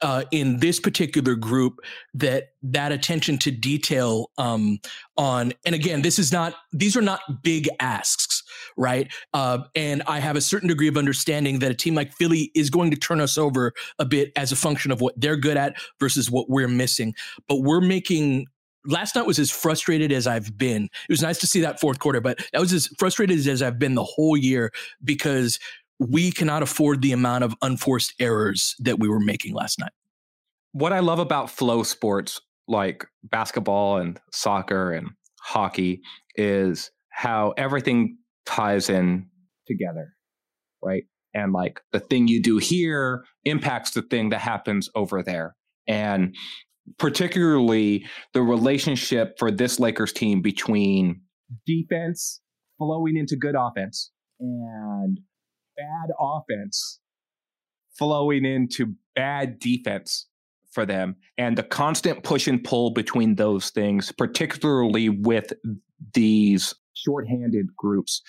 uh, 0.00 0.24
in 0.30 0.58
this 0.58 0.78
particular 0.80 1.34
group 1.34 1.80
that 2.12 2.50
that 2.62 2.92
attention 2.92 3.38
to 3.38 3.50
detail 3.50 4.30
um, 4.36 4.78
on 5.16 5.52
and 5.64 5.74
again 5.74 6.02
this 6.02 6.18
is 6.18 6.30
not 6.30 6.54
these 6.72 6.96
are 6.96 7.02
not 7.02 7.20
big 7.42 7.68
asks 7.80 8.42
right 8.76 9.12
uh, 9.32 9.58
and 9.74 10.02
i 10.06 10.18
have 10.18 10.36
a 10.36 10.40
certain 10.40 10.68
degree 10.68 10.88
of 10.88 10.96
understanding 10.96 11.58
that 11.58 11.70
a 11.70 11.74
team 11.74 11.94
like 11.94 12.12
philly 12.12 12.50
is 12.54 12.70
going 12.70 12.90
to 12.90 12.96
turn 12.96 13.20
us 13.20 13.38
over 13.38 13.72
a 13.98 14.04
bit 14.04 14.32
as 14.36 14.52
a 14.52 14.56
function 14.56 14.90
of 14.90 15.00
what 15.00 15.18
they're 15.20 15.36
good 15.36 15.56
at 15.56 15.76
versus 16.00 16.30
what 16.30 16.48
we're 16.48 16.68
missing 16.68 17.14
but 17.48 17.60
we're 17.60 17.80
making 17.80 18.46
last 18.86 19.16
night 19.16 19.26
was 19.26 19.38
as 19.38 19.50
frustrated 19.50 20.12
as 20.12 20.26
I've 20.26 20.56
been. 20.58 20.84
It 20.84 21.08
was 21.08 21.22
nice 21.22 21.38
to 21.38 21.46
see 21.46 21.60
that 21.60 21.80
fourth 21.80 21.98
quarter, 21.98 22.20
but 22.20 22.38
that 22.52 22.60
was 22.60 22.72
as 22.72 22.88
frustrated 22.98 23.46
as 23.46 23.62
I've 23.62 23.78
been 23.78 23.94
the 23.94 24.04
whole 24.04 24.36
year 24.36 24.72
because 25.02 25.58
we 25.98 26.30
cannot 26.30 26.62
afford 26.62 27.02
the 27.02 27.12
amount 27.12 27.44
of 27.44 27.54
unforced 27.62 28.14
errors 28.18 28.74
that 28.80 28.98
we 28.98 29.08
were 29.08 29.20
making 29.20 29.54
last 29.54 29.78
night. 29.78 29.92
What 30.72 30.92
I 30.92 31.00
love 31.00 31.18
about 31.18 31.50
flow 31.50 31.82
sports 31.82 32.40
like 32.66 33.06
basketball 33.22 33.98
and 33.98 34.18
soccer 34.32 34.92
and 34.92 35.10
hockey 35.40 36.00
is 36.36 36.90
how 37.10 37.54
everything 37.56 38.18
ties 38.46 38.88
in 38.88 39.28
together, 39.66 40.14
right? 40.82 41.04
And 41.34 41.52
like 41.52 41.80
the 41.92 42.00
thing 42.00 42.28
you 42.28 42.40
do 42.42 42.58
here 42.58 43.24
impacts 43.44 43.90
the 43.92 44.02
thing 44.02 44.30
that 44.30 44.40
happens 44.40 44.88
over 44.94 45.22
there. 45.22 45.56
And 45.86 46.34
particularly 46.98 48.06
the 48.32 48.42
relationship 48.42 49.38
for 49.38 49.50
this 49.50 49.80
Lakers 49.80 50.12
team 50.12 50.42
between 50.42 51.22
defense 51.66 52.40
flowing 52.78 53.16
into 53.16 53.36
good 53.36 53.54
offense 53.58 54.10
and 54.40 55.20
bad 55.76 56.14
offense 56.18 57.00
flowing 57.98 58.44
into 58.44 58.94
bad 59.14 59.58
defense 59.58 60.26
for 60.72 60.84
them 60.84 61.16
and 61.38 61.56
the 61.56 61.62
constant 61.62 62.22
push 62.24 62.48
and 62.48 62.64
pull 62.64 62.90
between 62.90 63.36
those 63.36 63.70
things 63.70 64.10
particularly 64.12 65.08
with 65.08 65.52
these 66.12 66.74
shorthanded 66.94 67.66
groups. 67.76 68.22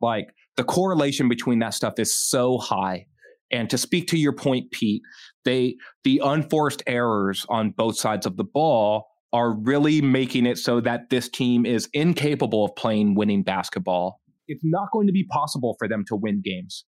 Like 0.00 0.28
the 0.56 0.64
correlation 0.64 1.28
between 1.28 1.58
that 1.60 1.74
stuff 1.74 1.94
is 1.98 2.14
so 2.14 2.58
high. 2.58 3.06
And 3.50 3.70
to 3.70 3.78
speak 3.78 4.08
to 4.08 4.18
your 4.18 4.32
point 4.32 4.72
pete 4.72 5.02
they 5.44 5.76
the 6.02 6.20
unforced 6.24 6.82
errors 6.86 7.46
on 7.48 7.70
both 7.70 7.96
sides 7.96 8.26
of 8.26 8.36
the 8.36 8.44
ball 8.44 9.06
are 9.32 9.52
really 9.52 10.00
making 10.00 10.46
it 10.46 10.58
so 10.58 10.80
that 10.80 11.10
this 11.10 11.28
team 11.28 11.64
is 11.64 11.88
incapable 11.92 12.64
of 12.64 12.74
playing 12.74 13.14
winning 13.14 13.42
basketball. 13.42 14.20
It's 14.48 14.62
not 14.64 14.88
going 14.92 15.06
to 15.06 15.12
be 15.12 15.24
possible 15.24 15.76
for 15.78 15.88
them 15.88 16.04
to 16.08 16.16
win 16.16 16.42
games 16.44 16.84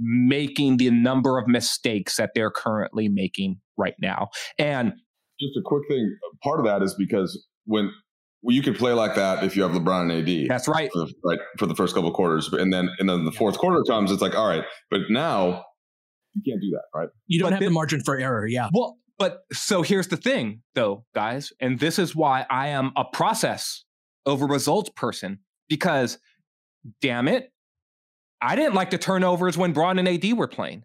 making 0.00 0.78
the 0.78 0.90
number 0.90 1.38
of 1.38 1.46
mistakes 1.46 2.16
that 2.16 2.30
they're 2.34 2.50
currently 2.50 3.08
making 3.08 3.60
right 3.76 3.94
now. 4.00 4.28
And 4.58 4.94
just 5.38 5.56
a 5.56 5.62
quick 5.64 5.82
thing 5.88 6.16
part 6.42 6.58
of 6.58 6.66
that 6.66 6.82
is 6.82 6.94
because 6.94 7.46
when 7.66 7.92
well, 8.42 8.54
you 8.54 8.62
could 8.62 8.76
play 8.76 8.92
like 8.92 9.14
that 9.16 9.44
if 9.44 9.56
you 9.56 9.62
have 9.62 9.72
LeBron 9.72 10.10
and 10.10 10.28
AD. 10.28 10.48
That's 10.48 10.66
right. 10.66 10.90
For 10.92 11.00
the, 11.00 11.14
right 11.24 11.38
for 11.58 11.66
the 11.66 11.74
first 11.74 11.94
couple 11.94 12.08
of 12.08 12.14
quarters, 12.14 12.52
and 12.52 12.72
then 12.72 12.88
and 12.98 13.08
then 13.08 13.24
the 13.24 13.32
fourth 13.32 13.58
quarter 13.58 13.82
comes, 13.82 14.10
it's 14.10 14.22
like 14.22 14.34
all 14.34 14.48
right, 14.48 14.64
but 14.90 15.02
now 15.10 15.64
you 16.34 16.42
can't 16.46 16.60
do 16.60 16.70
that, 16.70 16.98
right? 16.98 17.08
You 17.26 17.40
don't 17.40 17.50
but 17.50 17.54
have 17.54 17.68
the 17.68 17.70
margin 17.70 18.00
for 18.02 18.18
error. 18.18 18.46
Yeah. 18.46 18.68
Well, 18.72 18.96
but 19.18 19.40
so 19.52 19.82
here's 19.82 20.08
the 20.08 20.16
thing, 20.16 20.62
though, 20.74 21.04
guys, 21.14 21.52
and 21.60 21.78
this 21.78 21.98
is 21.98 22.16
why 22.16 22.46
I 22.48 22.68
am 22.68 22.92
a 22.96 23.04
process 23.04 23.84
over 24.24 24.46
results 24.46 24.90
person 24.96 25.40
because, 25.68 26.18
damn 27.02 27.28
it, 27.28 27.52
I 28.40 28.56
didn't 28.56 28.74
like 28.74 28.90
the 28.90 28.98
turnovers 28.98 29.58
when 29.58 29.72
Bron 29.72 29.98
and 29.98 30.08
AD 30.08 30.32
were 30.32 30.48
playing. 30.48 30.84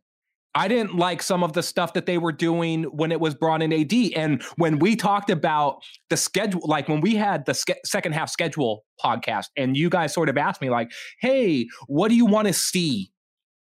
I 0.55 0.69
didn't 0.69 0.95
like 0.95 1.21
some 1.21 1.43
of 1.43 1.51
the 1.51 1.61
stuff 1.61 1.93
that 1.93 2.05
they 2.05 2.17
were 2.17 2.31
doing 2.31 2.83
when 2.83 3.11
it 3.11 3.19
was 3.19 3.35
Bron 3.35 3.61
and 3.61 3.73
AD. 3.73 3.93
And 4.15 4.41
when 4.55 4.79
we 4.79 4.95
talked 4.95 5.29
about 5.29 5.83
the 6.09 6.15
schedule, 6.15 6.61
like 6.63 6.87
when 6.87 7.01
we 7.01 7.15
had 7.15 7.45
the 7.45 7.53
ske- 7.53 7.83
second 7.83 8.13
half 8.13 8.29
schedule 8.29 8.85
podcast, 9.03 9.47
and 9.57 9.75
you 9.75 9.89
guys 9.89 10.13
sort 10.13 10.29
of 10.29 10.37
asked 10.37 10.61
me, 10.61 10.69
like, 10.69 10.91
hey, 11.19 11.67
what 11.87 12.07
do 12.07 12.15
you 12.15 12.25
want 12.25 12.47
to 12.47 12.53
see 12.53 13.11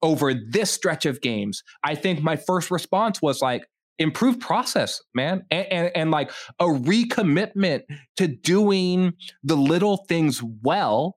over 0.03 0.35
this 0.35 0.71
stretch 0.71 1.07
of 1.07 1.23
games? 1.23 1.63
I 1.83 1.95
think 1.95 2.23
my 2.23 2.37
first 2.37 2.71
response 2.71 3.23
was 3.23 3.41
like, 3.41 3.65
improved 3.99 4.41
process, 4.41 5.01
man, 5.15 5.45
and, 5.51 5.67
and, 5.67 5.91
and 5.95 6.11
like 6.11 6.31
a 6.59 6.65
recommitment 6.65 7.83
to 8.17 8.27
doing 8.27 9.13
the 9.45 9.57
little 9.57 10.05
things 10.09 10.43
well 10.63 11.17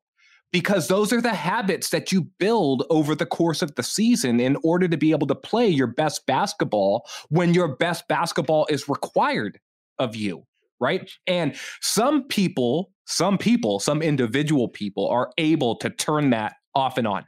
because 0.55 0.87
those 0.87 1.11
are 1.11 1.19
the 1.19 1.33
habits 1.33 1.89
that 1.89 2.13
you 2.13 2.21
build 2.39 2.85
over 2.89 3.13
the 3.13 3.25
course 3.25 3.61
of 3.61 3.75
the 3.75 3.83
season 3.83 4.39
in 4.39 4.55
order 4.63 4.87
to 4.87 4.95
be 4.95 5.11
able 5.11 5.27
to 5.27 5.35
play 5.35 5.67
your 5.67 5.85
best 5.85 6.25
basketball 6.27 7.05
when 7.27 7.53
your 7.53 7.75
best 7.75 8.07
basketball 8.07 8.65
is 8.69 8.87
required 8.87 9.59
of 9.99 10.15
you 10.15 10.45
right? 10.79 11.09
And 11.27 11.55
some 11.81 12.23
people 12.23 12.91
some 13.05 13.37
people 13.37 13.81
some 13.81 14.01
individual 14.01 14.69
people 14.69 15.09
are 15.09 15.29
able 15.37 15.75
to 15.77 15.89
turn 15.89 16.29
that 16.29 16.53
off 16.73 16.97
and 16.97 17.07
on 17.07 17.25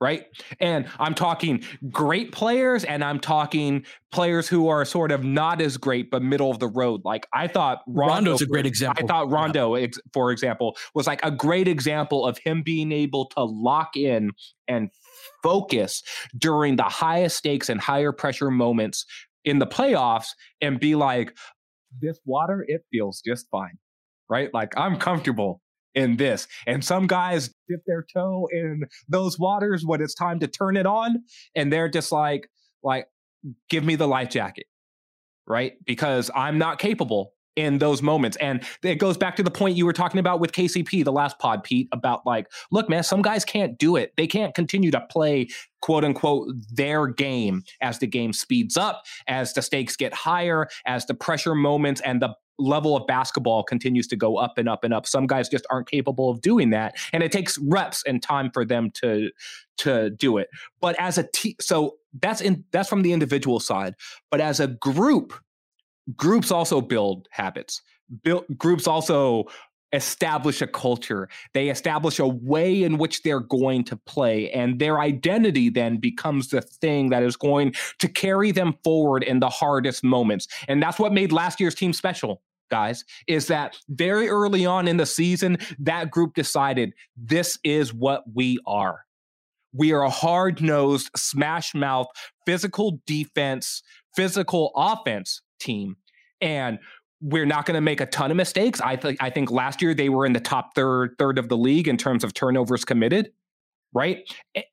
right? 0.00 0.26
And 0.60 0.86
I'm 0.98 1.14
talking 1.14 1.64
great 1.90 2.32
players 2.32 2.84
and 2.84 3.02
I'm 3.02 3.18
talking 3.18 3.84
players 4.12 4.48
who 4.48 4.68
are 4.68 4.84
sort 4.84 5.10
of 5.10 5.24
not 5.24 5.60
as 5.60 5.76
great 5.76 6.10
but 6.10 6.22
middle 6.22 6.50
of 6.50 6.58
the 6.58 6.68
road. 6.68 7.02
Like 7.04 7.26
I 7.32 7.48
thought 7.48 7.82
Rondo, 7.86 8.14
Rondo's 8.14 8.42
a 8.42 8.46
great 8.46 8.66
example. 8.66 9.04
I 9.04 9.06
thought 9.06 9.30
Rondo, 9.30 9.74
yeah. 9.76 9.86
for 10.12 10.30
example, 10.30 10.76
was 10.94 11.06
like 11.06 11.20
a 11.22 11.30
great 11.30 11.68
example 11.68 12.26
of 12.26 12.38
him 12.38 12.62
being 12.62 12.92
able 12.92 13.26
to 13.30 13.44
lock 13.44 13.96
in 13.96 14.32
and 14.68 14.90
focus 15.42 16.02
during 16.36 16.76
the 16.76 16.84
highest 16.84 17.38
stakes 17.38 17.68
and 17.68 17.80
higher 17.80 18.12
pressure 18.12 18.50
moments 18.50 19.06
in 19.44 19.58
the 19.58 19.66
playoffs 19.66 20.28
and 20.60 20.78
be 20.78 20.94
like, 20.94 21.36
this 22.00 22.18
water, 22.26 22.64
it 22.68 22.82
feels 22.92 23.22
just 23.24 23.46
fine. 23.50 23.78
Right? 24.28 24.52
Like 24.52 24.74
I'm 24.76 24.98
comfortable 24.98 25.62
in 25.96 26.16
this. 26.16 26.46
And 26.66 26.84
some 26.84 27.08
guys 27.08 27.52
dip 27.68 27.80
their 27.86 28.06
toe 28.12 28.48
in 28.52 28.84
those 29.08 29.38
waters 29.38 29.84
when 29.84 30.00
it's 30.00 30.14
time 30.14 30.38
to 30.40 30.46
turn 30.46 30.76
it 30.76 30.86
on, 30.86 31.24
and 31.56 31.72
they're 31.72 31.88
just 31.88 32.12
like, 32.12 32.48
like, 32.84 33.08
give 33.68 33.82
me 33.82 33.96
the 33.96 34.06
life 34.06 34.30
jacket, 34.30 34.66
right? 35.46 35.72
Because 35.84 36.30
I'm 36.34 36.58
not 36.58 36.78
capable 36.78 37.32
in 37.56 37.78
those 37.78 38.02
moments. 38.02 38.36
And 38.36 38.62
it 38.82 38.96
goes 38.96 39.16
back 39.16 39.36
to 39.36 39.42
the 39.42 39.50
point 39.50 39.76
you 39.76 39.86
were 39.86 39.92
talking 39.92 40.20
about 40.20 40.40
with 40.40 40.52
KCP, 40.52 41.04
the 41.04 41.12
last 41.12 41.38
pod, 41.38 41.64
Pete, 41.64 41.88
about 41.92 42.24
like, 42.26 42.46
look, 42.70 42.88
man, 42.88 43.02
some 43.02 43.22
guys 43.22 43.44
can't 43.44 43.78
do 43.78 43.96
it. 43.96 44.12
They 44.16 44.26
can't 44.26 44.54
continue 44.54 44.90
to 44.90 45.00
play 45.10 45.48
quote 45.80 46.04
unquote 46.04 46.48
their 46.72 47.06
game 47.06 47.62
as 47.80 47.98
the 47.98 48.06
game 48.06 48.32
speeds 48.32 48.76
up, 48.76 49.04
as 49.26 49.52
the 49.54 49.62
stakes 49.62 49.96
get 49.96 50.12
higher, 50.12 50.68
as 50.84 51.06
the 51.06 51.14
pressure 51.14 51.54
moments 51.54 52.00
and 52.02 52.20
the 52.20 52.34
level 52.58 52.96
of 52.96 53.06
basketball 53.06 53.62
continues 53.62 54.06
to 54.08 54.16
go 54.16 54.36
up 54.36 54.58
and 54.58 54.68
up 54.68 54.84
and 54.84 54.94
up. 54.94 55.06
Some 55.06 55.26
guys 55.26 55.48
just 55.48 55.66
aren't 55.70 55.90
capable 55.90 56.30
of 56.30 56.40
doing 56.40 56.70
that, 56.70 56.96
and 57.12 57.22
it 57.22 57.32
takes 57.32 57.58
reps 57.58 58.02
and 58.06 58.22
time 58.22 58.50
for 58.52 58.64
them 58.64 58.90
to 59.02 59.30
to 59.78 60.10
do 60.10 60.38
it. 60.38 60.48
But 60.80 60.98
as 60.98 61.18
a 61.18 61.24
team, 61.24 61.54
so 61.60 61.96
that's 62.20 62.40
in 62.40 62.64
that's 62.72 62.88
from 62.88 63.02
the 63.02 63.12
individual 63.12 63.60
side. 63.60 63.94
But 64.30 64.40
as 64.40 64.60
a 64.60 64.68
group, 64.68 65.34
groups 66.14 66.50
also 66.50 66.80
build 66.80 67.28
habits. 67.30 67.82
Build, 68.22 68.44
groups 68.56 68.86
also 68.86 69.46
establish 69.92 70.60
a 70.60 70.66
culture. 70.66 71.28
They 71.54 71.68
establish 71.68 72.18
a 72.18 72.26
way 72.26 72.82
in 72.82 72.98
which 72.98 73.22
they're 73.22 73.40
going 73.40 73.84
to 73.84 73.96
play, 73.96 74.50
and 74.50 74.78
their 74.78 75.00
identity 75.00 75.70
then 75.70 75.96
becomes 75.98 76.48
the 76.48 76.60
thing 76.60 77.10
that 77.10 77.22
is 77.22 77.36
going 77.36 77.74
to 77.98 78.08
carry 78.08 78.52
them 78.52 78.74
forward 78.84 79.22
in 79.22 79.40
the 79.40 79.48
hardest 79.48 80.04
moments. 80.04 80.48
And 80.68 80.82
that's 80.82 80.98
what 80.98 81.12
made 81.12 81.32
last 81.32 81.60
year's 81.60 81.74
team 81.74 81.92
special. 81.92 82.42
Guys, 82.68 83.04
is 83.28 83.46
that 83.46 83.76
very 83.88 84.28
early 84.28 84.66
on 84.66 84.88
in 84.88 84.96
the 84.96 85.06
season, 85.06 85.56
that 85.78 86.10
group 86.10 86.34
decided 86.34 86.94
this 87.16 87.56
is 87.62 87.94
what 87.94 88.24
we 88.34 88.58
are. 88.66 89.04
We 89.72 89.92
are 89.92 90.02
a 90.02 90.10
hard 90.10 90.60
nosed, 90.60 91.10
smash 91.14 91.76
mouth, 91.76 92.08
physical 92.44 92.98
defense, 93.06 93.84
physical 94.16 94.72
offense 94.74 95.42
team. 95.58 95.96
And 96.40 96.78
we're 97.20 97.46
not 97.46 97.64
going 97.66 97.76
to 97.76 97.80
make 97.80 98.00
a 98.00 98.06
ton 98.06 98.30
of 98.30 98.36
mistakes. 98.36 98.80
I 98.80 98.96
think 98.96 99.22
I 99.22 99.30
think 99.30 99.50
last 99.50 99.80
year 99.80 99.94
they 99.94 100.08
were 100.08 100.26
in 100.26 100.32
the 100.32 100.40
top 100.40 100.74
third 100.74 101.16
third 101.18 101.38
of 101.38 101.48
the 101.48 101.56
league 101.56 101.88
in 101.88 101.96
terms 101.96 102.24
of 102.24 102.34
turnovers 102.34 102.84
committed, 102.84 103.32
right? 103.94 104.18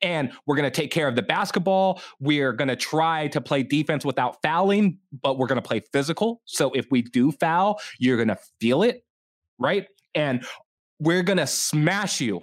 And 0.02 0.30
we're 0.46 0.56
going 0.56 0.70
to 0.70 0.80
take 0.80 0.90
care 0.90 1.08
of 1.08 1.16
the 1.16 1.22
basketball. 1.22 2.02
We're 2.20 2.52
going 2.52 2.68
to 2.68 2.76
try 2.76 3.28
to 3.28 3.40
play 3.40 3.62
defense 3.62 4.04
without 4.04 4.42
fouling, 4.42 4.98
but 5.22 5.38
we're 5.38 5.46
going 5.46 5.60
to 5.60 5.66
play 5.66 5.80
physical. 5.92 6.42
So 6.44 6.70
if 6.72 6.86
we 6.90 7.02
do 7.02 7.32
foul, 7.32 7.80
you're 7.98 8.16
going 8.16 8.28
to 8.28 8.38
feel 8.60 8.82
it, 8.82 9.04
right? 9.58 9.86
And 10.14 10.44
we're 11.00 11.22
going 11.22 11.38
to 11.38 11.46
smash 11.46 12.20
you 12.20 12.42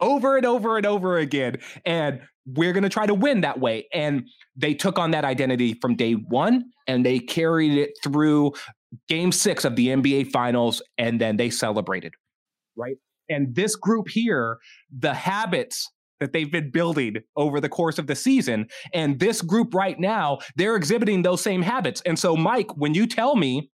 over 0.00 0.36
and 0.36 0.46
over 0.46 0.76
and 0.76 0.86
over 0.86 1.18
again. 1.18 1.58
And 1.84 2.22
we're 2.46 2.72
going 2.72 2.82
to 2.82 2.88
try 2.88 3.06
to 3.06 3.14
win 3.14 3.42
that 3.42 3.60
way. 3.60 3.86
And 3.92 4.28
they 4.56 4.74
took 4.74 4.98
on 4.98 5.12
that 5.12 5.24
identity 5.24 5.74
from 5.80 5.94
day 5.94 6.12
one 6.12 6.64
and 6.86 7.06
they 7.06 7.18
carried 7.18 7.72
it 7.78 7.92
through 8.02 8.52
game 9.08 9.32
six 9.32 9.64
of 9.64 9.76
the 9.76 9.88
NBA 9.88 10.30
finals. 10.32 10.82
And 10.98 11.20
then 11.20 11.36
they 11.36 11.50
celebrated. 11.50 12.12
Right. 12.76 12.96
And 13.28 13.54
this 13.54 13.76
group 13.76 14.08
here, 14.08 14.58
the 14.96 15.14
habits 15.14 15.88
that 16.20 16.32
they've 16.32 16.50
been 16.50 16.70
building 16.70 17.16
over 17.36 17.60
the 17.60 17.68
course 17.68 17.98
of 17.98 18.06
the 18.06 18.14
season, 18.14 18.66
and 18.94 19.18
this 19.18 19.42
group 19.42 19.74
right 19.74 19.98
now, 19.98 20.38
they're 20.56 20.76
exhibiting 20.76 21.22
those 21.22 21.40
same 21.40 21.62
habits. 21.62 22.02
And 22.06 22.18
so, 22.18 22.36
Mike, 22.36 22.76
when 22.76 22.94
you 22.94 23.06
tell 23.06 23.36
me, 23.36 23.70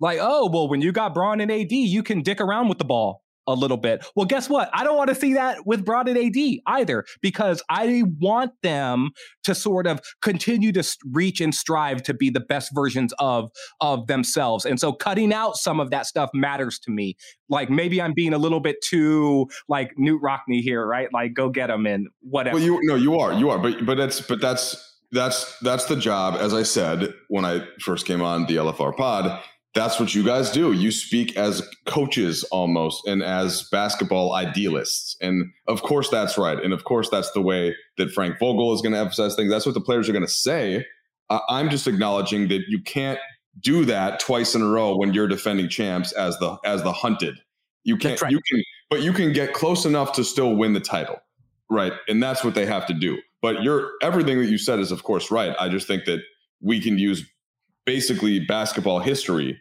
like, 0.00 0.18
oh, 0.20 0.50
well, 0.52 0.68
when 0.68 0.80
you 0.80 0.92
got 0.92 1.14
Bron 1.14 1.40
and 1.40 1.50
AD, 1.50 1.70
you 1.70 2.02
can 2.02 2.22
dick 2.22 2.40
around 2.40 2.68
with 2.68 2.78
the 2.78 2.84
ball 2.84 3.22
a 3.46 3.54
little 3.54 3.76
bit. 3.76 4.04
Well, 4.14 4.26
guess 4.26 4.48
what? 4.48 4.70
I 4.72 4.84
don't 4.84 4.96
want 4.96 5.08
to 5.08 5.14
see 5.14 5.34
that 5.34 5.66
with 5.66 5.84
Bron 5.84 6.08
and 6.08 6.18
AD 6.18 6.60
either 6.66 7.04
because 7.22 7.62
I 7.70 8.02
want 8.20 8.52
them 8.62 9.10
to 9.44 9.54
sort 9.54 9.86
of 9.86 10.00
continue 10.22 10.72
to 10.72 10.84
reach 11.12 11.40
and 11.40 11.54
strive 11.54 12.02
to 12.04 12.14
be 12.14 12.30
the 12.30 12.40
best 12.40 12.74
versions 12.74 13.12
of 13.18 13.50
of 13.80 14.06
themselves. 14.06 14.64
And 14.64 14.80
so 14.80 14.92
cutting 14.92 15.32
out 15.32 15.56
some 15.56 15.80
of 15.80 15.90
that 15.90 16.06
stuff 16.06 16.30
matters 16.34 16.78
to 16.80 16.90
me. 16.90 17.16
Like 17.48 17.70
maybe 17.70 18.00
I'm 18.00 18.12
being 18.12 18.32
a 18.32 18.38
little 18.38 18.60
bit 18.60 18.76
too 18.82 19.46
like 19.68 19.92
Knute 19.98 20.20
Rockne 20.20 20.60
here, 20.60 20.84
right? 20.86 21.08
Like 21.12 21.34
go 21.34 21.48
get 21.48 21.68
them 21.68 21.86
and 21.86 22.08
whatever. 22.20 22.56
Well, 22.56 22.64
you 22.64 22.80
no, 22.82 22.94
you 22.94 23.18
are, 23.18 23.32
you 23.32 23.50
are, 23.50 23.58
but 23.58 23.84
but 23.86 23.96
that's 23.96 24.20
but 24.20 24.40
that's 24.40 24.98
that's 25.12 25.58
that's 25.60 25.86
the 25.86 25.96
job. 25.96 26.34
As 26.38 26.52
I 26.52 26.62
said 26.62 27.14
when 27.28 27.44
I 27.44 27.66
first 27.80 28.06
came 28.06 28.22
on 28.22 28.46
the 28.46 28.56
LFR 28.56 28.96
pod 28.96 29.40
that's 29.76 30.00
what 30.00 30.14
you 30.14 30.24
guys 30.24 30.50
do. 30.50 30.72
You 30.72 30.90
speak 30.90 31.36
as 31.36 31.62
coaches 31.84 32.44
almost 32.44 33.06
and 33.06 33.22
as 33.22 33.68
basketball 33.70 34.32
idealists. 34.32 35.16
And 35.20 35.52
of 35.68 35.82
course, 35.82 36.08
that's 36.08 36.38
right. 36.38 36.58
And 36.58 36.72
of 36.72 36.84
course, 36.84 37.10
that's 37.10 37.30
the 37.32 37.42
way 37.42 37.76
that 37.98 38.10
Frank 38.10 38.38
Vogel 38.38 38.72
is 38.72 38.80
going 38.80 38.94
to 38.94 38.98
emphasize 38.98 39.36
things. 39.36 39.50
That's 39.50 39.66
what 39.66 39.74
the 39.74 39.82
players 39.82 40.08
are 40.08 40.12
going 40.12 40.24
to 40.24 40.32
say. 40.32 40.86
I'm 41.28 41.68
just 41.68 41.86
acknowledging 41.86 42.48
that 42.48 42.62
you 42.68 42.80
can't 42.80 43.18
do 43.60 43.84
that 43.84 44.18
twice 44.18 44.54
in 44.54 44.62
a 44.62 44.66
row 44.66 44.96
when 44.96 45.12
you're 45.12 45.28
defending 45.28 45.68
champs 45.68 46.10
as 46.12 46.38
the 46.38 46.56
as 46.64 46.82
the 46.82 46.92
hunted. 46.92 47.38
You 47.84 47.98
can't. 47.98 48.20
Right. 48.22 48.32
You 48.32 48.40
can, 48.50 48.62
but 48.88 49.02
you 49.02 49.12
can 49.12 49.34
get 49.34 49.52
close 49.52 49.84
enough 49.84 50.12
to 50.14 50.24
still 50.24 50.56
win 50.56 50.72
the 50.72 50.80
title, 50.80 51.18
right? 51.70 51.92
And 52.08 52.22
that's 52.22 52.42
what 52.42 52.54
they 52.54 52.64
have 52.64 52.86
to 52.86 52.94
do. 52.94 53.18
But 53.42 53.62
you're 53.62 53.90
everything 54.00 54.38
that 54.38 54.46
you 54.46 54.56
said 54.56 54.78
is 54.78 54.90
of 54.90 55.02
course 55.02 55.30
right. 55.30 55.54
I 55.60 55.68
just 55.68 55.86
think 55.86 56.06
that 56.06 56.20
we 56.62 56.80
can 56.80 56.96
use 56.96 57.28
basically 57.84 58.40
basketball 58.40 59.00
history 59.00 59.60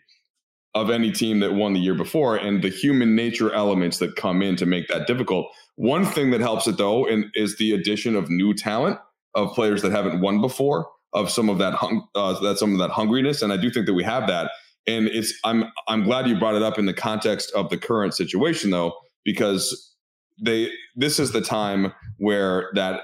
of 0.76 0.90
any 0.90 1.12
team 1.12 1.40
that 1.40 1.54
won 1.54 1.74
the 1.74 1.80
year 1.80 1.96
before 1.96 2.36
and 2.36 2.62
the 2.62 2.70
human 2.70 3.16
nature 3.16 3.52
elements 3.54 3.98
that 4.00 4.16
come 4.18 4.42
in 4.42 4.56
to 4.58 4.66
make 4.66 4.88
that 4.90 5.08
difficult. 5.08 5.48
One 5.76 6.06
thing 6.06 6.32
that 6.32 6.42
helps 6.42 6.68
it 6.68 6.78
though 6.78 7.08
is 7.34 7.58
the 7.58 7.72
addition 7.72 8.16
of 8.16 8.30
new 8.30 8.54
talent 8.54 9.00
of 9.34 9.54
players 9.54 9.82
that 9.82 9.92
haven't 9.92 10.22
won 10.22 10.42
before 10.42 10.88
of 11.14 11.32
some 11.32 11.50
of 11.50 11.58
that 11.60 11.74
hung, 11.74 12.06
uh, 12.14 12.40
that 12.42 12.60
some 12.60 12.74
of 12.74 12.80
that 12.80 12.92
hungriness 12.92 13.42
and 13.42 13.52
I 13.52 13.58
do 13.58 13.72
think 13.72 13.86
that 13.86 13.94
we 13.94 14.04
have 14.04 14.28
that 14.28 14.52
and 14.88 15.08
it's 15.08 15.34
I'm 15.44 15.66
I'm 15.88 16.04
glad 16.04 16.28
you 16.28 16.38
brought 16.38 16.56
it 16.56 16.62
up 16.62 16.78
in 16.78 16.86
the 16.86 16.94
context 16.94 17.52
of 17.54 17.70
the 17.70 17.78
current 17.78 18.14
situation 18.14 18.70
though 18.70 18.94
because 19.24 19.94
they 20.42 20.70
this 20.96 21.20
is 21.20 21.32
the 21.32 21.42
time 21.42 21.94
where 22.18 22.70
that 22.74 23.02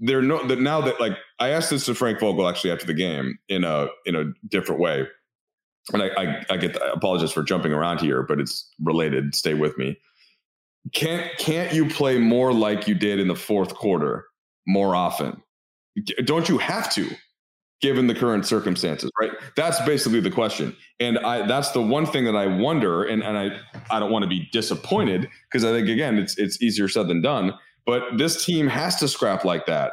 they're 0.00 0.22
no 0.22 0.44
that 0.46 0.60
now 0.60 0.80
that 0.80 1.00
like 1.00 1.16
I 1.38 1.50
asked 1.50 1.70
this 1.70 1.86
to 1.86 1.94
Frank 1.94 2.20
Vogel 2.20 2.48
actually 2.48 2.72
after 2.72 2.86
the 2.86 2.94
game 2.94 3.38
in 3.48 3.64
a 3.64 3.88
in 4.04 4.16
a 4.16 4.24
different 4.48 4.80
way 4.80 5.06
and 5.92 6.02
I, 6.02 6.08
I, 6.16 6.44
I 6.50 6.56
get 6.56 6.80
I 6.80 6.90
apologize 6.92 7.32
for 7.32 7.42
jumping 7.42 7.72
around 7.72 8.00
here, 8.00 8.22
but 8.22 8.38
it's 8.38 8.70
related. 8.82 9.34
Stay 9.34 9.54
with 9.54 9.76
me. 9.78 9.98
Can't 10.92 11.30
can't 11.38 11.72
you 11.72 11.88
play 11.88 12.18
more 12.18 12.52
like 12.52 12.88
you 12.88 12.94
did 12.94 13.18
in 13.18 13.28
the 13.28 13.36
fourth 13.36 13.74
quarter 13.74 14.26
more 14.66 14.94
often? 14.94 15.42
Don't 16.24 16.48
you 16.48 16.58
have 16.58 16.92
to, 16.94 17.08
given 17.80 18.06
the 18.06 18.14
current 18.14 18.46
circumstances? 18.46 19.10
Right. 19.20 19.32
That's 19.56 19.80
basically 19.82 20.20
the 20.20 20.30
question, 20.30 20.76
and 21.00 21.18
I 21.18 21.46
that's 21.46 21.70
the 21.70 21.82
one 21.82 22.06
thing 22.06 22.24
that 22.24 22.36
I 22.36 22.46
wonder, 22.46 23.04
and 23.04 23.22
and 23.22 23.36
I 23.36 23.60
I 23.90 24.00
don't 24.00 24.10
want 24.10 24.22
to 24.24 24.28
be 24.28 24.48
disappointed 24.52 25.28
because 25.50 25.64
I 25.64 25.72
think 25.72 25.88
again 25.88 26.18
it's 26.18 26.38
it's 26.38 26.62
easier 26.62 26.88
said 26.88 27.08
than 27.08 27.22
done. 27.22 27.54
But 27.84 28.16
this 28.16 28.44
team 28.44 28.68
has 28.68 28.96
to 28.96 29.08
scrap 29.08 29.44
like 29.44 29.66
that 29.66 29.92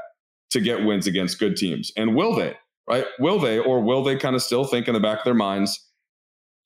to 0.52 0.62
get 0.62 0.86
wins 0.86 1.08
against 1.08 1.40
good 1.40 1.58
teams, 1.58 1.92
and 1.98 2.16
will 2.16 2.36
they? 2.36 2.56
Right? 2.90 3.06
Will 3.20 3.40
they, 3.40 3.60
or 3.60 3.82
will 3.82 4.04
they 4.04 4.16
kind 4.16 4.36
of 4.36 4.42
still 4.42 4.66
think 4.66 4.88
in 4.88 4.94
the 4.94 5.00
back 5.00 5.20
of 5.20 5.24
their 5.24 5.34
minds, 5.34 5.80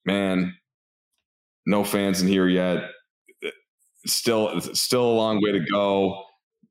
man, 0.05 0.55
no 1.65 1.83
fans 1.83 2.21
in 2.21 2.27
here 2.27 2.47
yet. 2.47 2.89
Still, 4.05 4.59
still 4.61 5.05
a 5.05 5.13
long 5.13 5.41
way 5.41 5.51
to 5.51 5.65
go. 5.71 6.23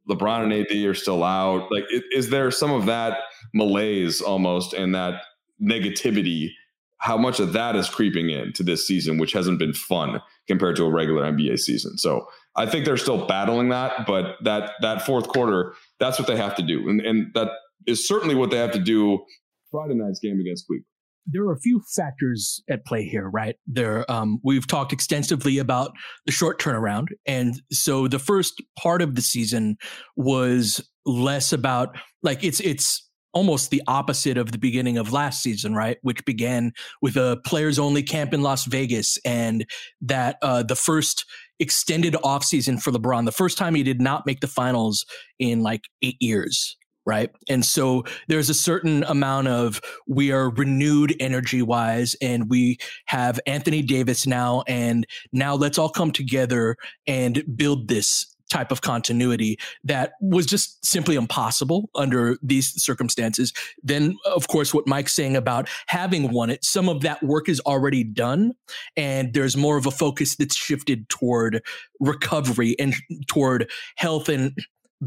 LeBron 0.08 0.42
and 0.42 0.52
AD 0.52 0.72
are 0.86 0.94
still 0.94 1.22
out. 1.22 1.68
Like, 1.70 1.84
is 2.10 2.30
there 2.30 2.50
some 2.50 2.72
of 2.72 2.86
that 2.86 3.18
malaise 3.54 4.20
almost 4.20 4.74
and 4.74 4.94
that 4.94 5.22
negativity? 5.62 6.50
How 6.98 7.16
much 7.16 7.40
of 7.40 7.52
that 7.52 7.74
is 7.74 7.88
creeping 7.88 8.30
into 8.30 8.62
this 8.62 8.86
season, 8.86 9.18
which 9.18 9.32
hasn't 9.32 9.58
been 9.58 9.72
fun 9.72 10.20
compared 10.46 10.76
to 10.76 10.84
a 10.84 10.90
regular 10.90 11.22
NBA 11.22 11.58
season? 11.58 11.98
So 11.98 12.26
I 12.54 12.66
think 12.66 12.84
they're 12.84 12.96
still 12.96 13.26
battling 13.26 13.70
that, 13.70 14.06
but 14.06 14.36
that 14.42 14.72
that 14.82 15.06
fourth 15.06 15.28
quarter, 15.28 15.74
that's 15.98 16.18
what 16.18 16.28
they 16.28 16.36
have 16.36 16.54
to 16.56 16.62
do, 16.62 16.88
and 16.88 17.00
and 17.00 17.34
that 17.34 17.50
is 17.86 18.06
certainly 18.06 18.34
what 18.34 18.50
they 18.50 18.58
have 18.58 18.72
to 18.72 18.78
do 18.78 19.24
Friday 19.72 19.94
night's 19.94 20.20
game 20.20 20.38
against 20.38 20.66
Cleveland. 20.66 20.86
there 21.26 21.42
are 21.42 21.52
a 21.52 21.60
few 21.60 21.80
factors 21.96 22.62
at 22.68 22.84
play 22.84 23.04
here, 23.04 23.28
right? 23.28 23.56
There, 23.66 24.10
um, 24.10 24.38
we've 24.44 24.66
talked 24.66 24.92
extensively 24.92 25.58
about 25.58 25.92
the 26.26 26.32
short 26.32 26.60
turnaround, 26.60 27.08
and 27.26 27.60
so 27.72 28.06
the 28.08 28.18
first 28.18 28.62
part 28.78 29.02
of 29.02 29.14
the 29.14 29.22
season 29.22 29.76
was 30.16 30.86
less 31.06 31.52
about 31.52 31.96
like 32.22 32.44
it's 32.44 32.60
it's 32.60 33.08
almost 33.34 33.70
the 33.70 33.82
opposite 33.86 34.36
of 34.36 34.52
the 34.52 34.58
beginning 34.58 34.98
of 34.98 35.10
last 35.12 35.42
season, 35.42 35.74
right? 35.74 35.96
Which 36.02 36.22
began 36.26 36.72
with 37.00 37.16
a 37.16 37.40
players 37.46 37.78
only 37.78 38.02
camp 38.02 38.34
in 38.34 38.42
Las 38.42 38.66
Vegas, 38.66 39.18
and 39.24 39.64
that 40.02 40.36
uh, 40.42 40.62
the 40.62 40.76
first 40.76 41.24
extended 41.58 42.14
offseason 42.14 42.82
for 42.82 42.90
LeBron, 42.90 43.24
the 43.24 43.32
first 43.32 43.56
time 43.56 43.74
he 43.74 43.82
did 43.82 44.00
not 44.00 44.26
make 44.26 44.40
the 44.40 44.48
finals 44.48 45.04
in 45.38 45.62
like 45.62 45.82
eight 46.02 46.16
years 46.20 46.76
right? 47.04 47.30
And 47.48 47.64
so 47.64 48.04
there's 48.28 48.50
a 48.50 48.54
certain 48.54 49.04
amount 49.04 49.48
of 49.48 49.80
we 50.06 50.30
are 50.32 50.50
renewed 50.50 51.14
energy 51.20 51.62
wise 51.62 52.14
and 52.22 52.48
we 52.48 52.78
have 53.06 53.40
Anthony 53.46 53.82
Davis 53.82 54.26
now 54.26 54.62
and 54.68 55.06
now 55.32 55.54
let's 55.54 55.78
all 55.78 55.88
come 55.88 56.12
together 56.12 56.76
and 57.06 57.42
build 57.56 57.88
this 57.88 58.32
type 58.52 58.70
of 58.70 58.82
continuity 58.82 59.58
that 59.82 60.12
was 60.20 60.44
just 60.44 60.84
simply 60.84 61.14
impossible 61.16 61.88
under 61.94 62.36
these 62.42 62.70
circumstances. 62.82 63.50
Then, 63.82 64.16
of 64.26 64.46
course, 64.48 64.74
what 64.74 64.86
Mike's 64.86 65.14
saying 65.14 65.36
about 65.36 65.70
having 65.86 66.30
won 66.32 66.50
it, 66.50 66.62
some 66.62 66.88
of 66.88 67.00
that 67.00 67.22
work 67.22 67.48
is 67.48 67.60
already 67.60 68.04
done, 68.04 68.52
and 68.94 69.32
there's 69.32 69.56
more 69.56 69.78
of 69.78 69.86
a 69.86 69.90
focus 69.90 70.36
that's 70.36 70.54
shifted 70.54 71.08
toward 71.08 71.62
recovery 71.98 72.76
and 72.78 72.94
toward 73.26 73.70
health 73.96 74.28
and 74.28 74.52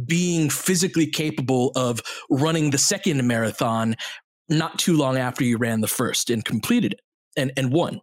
being 0.05 0.49
physically 0.49 1.08
capable 1.08 1.71
of 1.75 2.01
running 2.29 2.71
the 2.71 2.77
second 2.77 3.25
marathon 3.27 3.95
not 4.49 4.77
too 4.77 4.95
long 4.95 5.17
after 5.17 5.43
you 5.43 5.58
ran 5.58 5.81
the 5.81 5.88
first 5.88 6.29
and 6.29 6.45
completed 6.45 6.93
it 6.93 7.01
and, 7.38 7.51
and 7.58 7.71
won. 7.71 8.01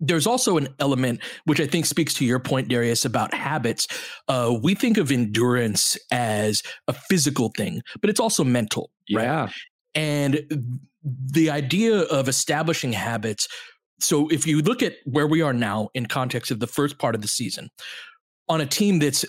There's 0.00 0.26
also 0.26 0.56
an 0.56 0.68
element 0.80 1.20
which 1.44 1.60
I 1.60 1.66
think 1.66 1.86
speaks 1.86 2.12
to 2.14 2.24
your 2.24 2.40
point, 2.40 2.68
Darius, 2.68 3.04
about 3.04 3.32
habits. 3.32 3.86
Uh, 4.26 4.58
we 4.60 4.74
think 4.74 4.98
of 4.98 5.12
endurance 5.12 5.96
as 6.10 6.62
a 6.88 6.92
physical 6.92 7.52
thing, 7.56 7.82
but 8.00 8.10
it's 8.10 8.18
also 8.18 8.42
mental, 8.42 8.90
yeah. 9.08 9.42
right? 9.42 9.52
And 9.94 10.80
the 11.04 11.50
idea 11.50 12.00
of 12.00 12.28
establishing 12.28 12.92
habits. 12.92 13.46
So 14.00 14.28
if 14.28 14.44
you 14.44 14.60
look 14.60 14.82
at 14.82 14.94
where 15.04 15.28
we 15.28 15.40
are 15.40 15.52
now 15.52 15.90
in 15.94 16.06
context 16.06 16.50
of 16.50 16.58
the 16.58 16.66
first 16.66 16.98
part 16.98 17.14
of 17.14 17.22
the 17.22 17.28
season, 17.28 17.68
on 18.48 18.60
a 18.60 18.66
team 18.66 18.98
that's 18.98 19.24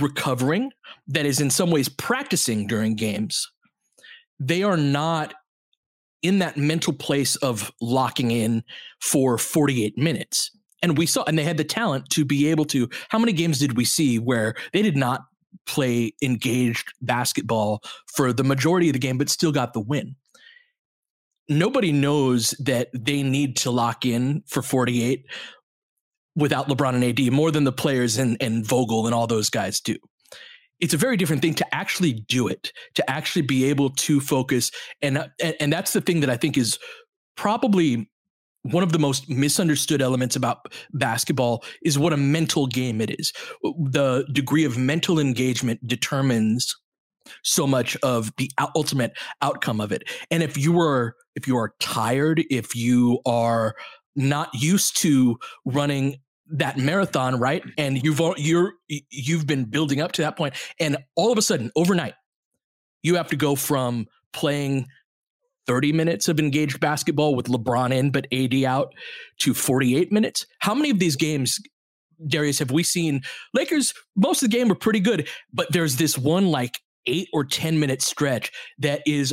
recovering, 0.00 0.70
that 1.08 1.26
is 1.26 1.40
in 1.40 1.50
some 1.50 1.70
ways 1.70 1.88
practicing 1.88 2.66
during 2.66 2.94
games, 2.94 3.50
they 4.38 4.62
are 4.62 4.76
not 4.76 5.34
in 6.22 6.38
that 6.38 6.56
mental 6.56 6.92
place 6.92 7.36
of 7.36 7.70
locking 7.80 8.30
in 8.30 8.64
for 9.00 9.36
48 9.36 9.96
minutes. 9.98 10.50
And 10.82 10.98
we 10.98 11.06
saw, 11.06 11.22
and 11.24 11.38
they 11.38 11.44
had 11.44 11.58
the 11.58 11.64
talent 11.64 12.08
to 12.10 12.24
be 12.24 12.48
able 12.48 12.64
to. 12.66 12.88
How 13.10 13.18
many 13.18 13.32
games 13.32 13.58
did 13.58 13.76
we 13.76 13.84
see 13.84 14.18
where 14.18 14.54
they 14.72 14.82
did 14.82 14.96
not 14.96 15.22
play 15.66 16.12
engaged 16.22 16.92
basketball 17.00 17.82
for 18.14 18.32
the 18.32 18.44
majority 18.44 18.88
of 18.88 18.94
the 18.94 18.98
game, 18.98 19.18
but 19.18 19.28
still 19.28 19.52
got 19.52 19.74
the 19.74 19.80
win? 19.80 20.16
Nobody 21.48 21.92
knows 21.92 22.50
that 22.58 22.88
they 22.94 23.22
need 23.22 23.56
to 23.58 23.70
lock 23.70 24.06
in 24.06 24.42
for 24.46 24.62
48 24.62 25.26
without 26.36 26.68
LeBron 26.68 26.94
and 26.94 27.04
AD 27.04 27.32
more 27.32 27.50
than 27.50 27.64
the 27.64 27.72
players 27.72 28.18
and, 28.18 28.36
and 28.40 28.66
Vogel 28.66 29.06
and 29.06 29.14
all 29.14 29.26
those 29.26 29.50
guys 29.50 29.80
do. 29.80 29.96
It's 30.80 30.94
a 30.94 30.98
very 30.98 31.16
different 31.16 31.40
thing 31.40 31.54
to 31.54 31.74
actually 31.74 32.12
do 32.12 32.48
it, 32.48 32.72
to 32.94 33.10
actually 33.10 33.42
be 33.42 33.64
able 33.66 33.90
to 33.90 34.20
focus. 34.20 34.70
And, 35.00 35.30
and, 35.40 35.54
and 35.60 35.72
that's 35.72 35.92
the 35.92 36.00
thing 36.00 36.20
that 36.20 36.30
I 36.30 36.36
think 36.36 36.58
is 36.58 36.78
probably 37.36 38.10
one 38.62 38.82
of 38.82 38.92
the 38.92 38.98
most 38.98 39.28
misunderstood 39.28 40.00
elements 40.00 40.36
about 40.36 40.72
basketball 40.92 41.62
is 41.82 41.98
what 41.98 42.12
a 42.12 42.16
mental 42.16 42.66
game 42.66 43.00
it 43.00 43.18
is. 43.20 43.32
The 43.62 44.26
degree 44.32 44.64
of 44.64 44.78
mental 44.78 45.18
engagement 45.18 45.86
determines 45.86 46.74
so 47.42 47.66
much 47.66 47.96
of 48.02 48.34
the 48.36 48.50
ultimate 48.74 49.12
outcome 49.42 49.80
of 49.80 49.92
it. 49.92 50.04
And 50.30 50.42
if 50.42 50.56
you 50.56 50.78
are 50.80 51.14
if 51.36 51.46
you 51.46 51.56
are 51.56 51.74
tired, 51.80 52.44
if 52.50 52.74
you 52.76 53.20
are 53.26 53.74
not 54.16 54.48
used 54.54 54.96
to 55.00 55.36
running 55.64 56.16
that 56.50 56.78
marathon, 56.78 57.38
right? 57.38 57.62
And 57.78 58.02
you've 58.04 58.20
you're 58.36 58.74
you've 58.88 59.46
been 59.46 59.64
building 59.64 60.00
up 60.00 60.12
to 60.12 60.22
that 60.22 60.36
point, 60.36 60.54
and 60.78 60.98
all 61.16 61.32
of 61.32 61.38
a 61.38 61.42
sudden, 61.42 61.70
overnight, 61.76 62.14
you 63.02 63.16
have 63.16 63.28
to 63.28 63.36
go 63.36 63.54
from 63.54 64.06
playing 64.32 64.86
30 65.66 65.92
minutes 65.92 66.28
of 66.28 66.38
engaged 66.38 66.80
basketball 66.80 67.34
with 67.34 67.46
LeBron 67.46 67.92
in 67.92 68.10
but 68.10 68.26
AD 68.32 68.54
out 68.64 68.92
to 69.38 69.54
48 69.54 70.12
minutes. 70.12 70.46
How 70.58 70.74
many 70.74 70.90
of 70.90 70.98
these 70.98 71.16
games, 71.16 71.58
Darius, 72.26 72.58
have 72.58 72.70
we 72.70 72.82
seen? 72.82 73.22
Lakers, 73.54 73.94
most 74.16 74.42
of 74.42 74.50
the 74.50 74.56
game 74.56 74.70
are 74.70 74.76
pretty 74.76 75.00
good, 75.00 75.28
but 75.52 75.72
there's 75.72 75.96
this 75.96 76.18
one 76.18 76.48
like 76.48 76.80
eight 77.06 77.28
or 77.32 77.44
10 77.44 77.78
minute 77.78 78.02
stretch 78.02 78.50
that 78.78 79.02
is 79.06 79.32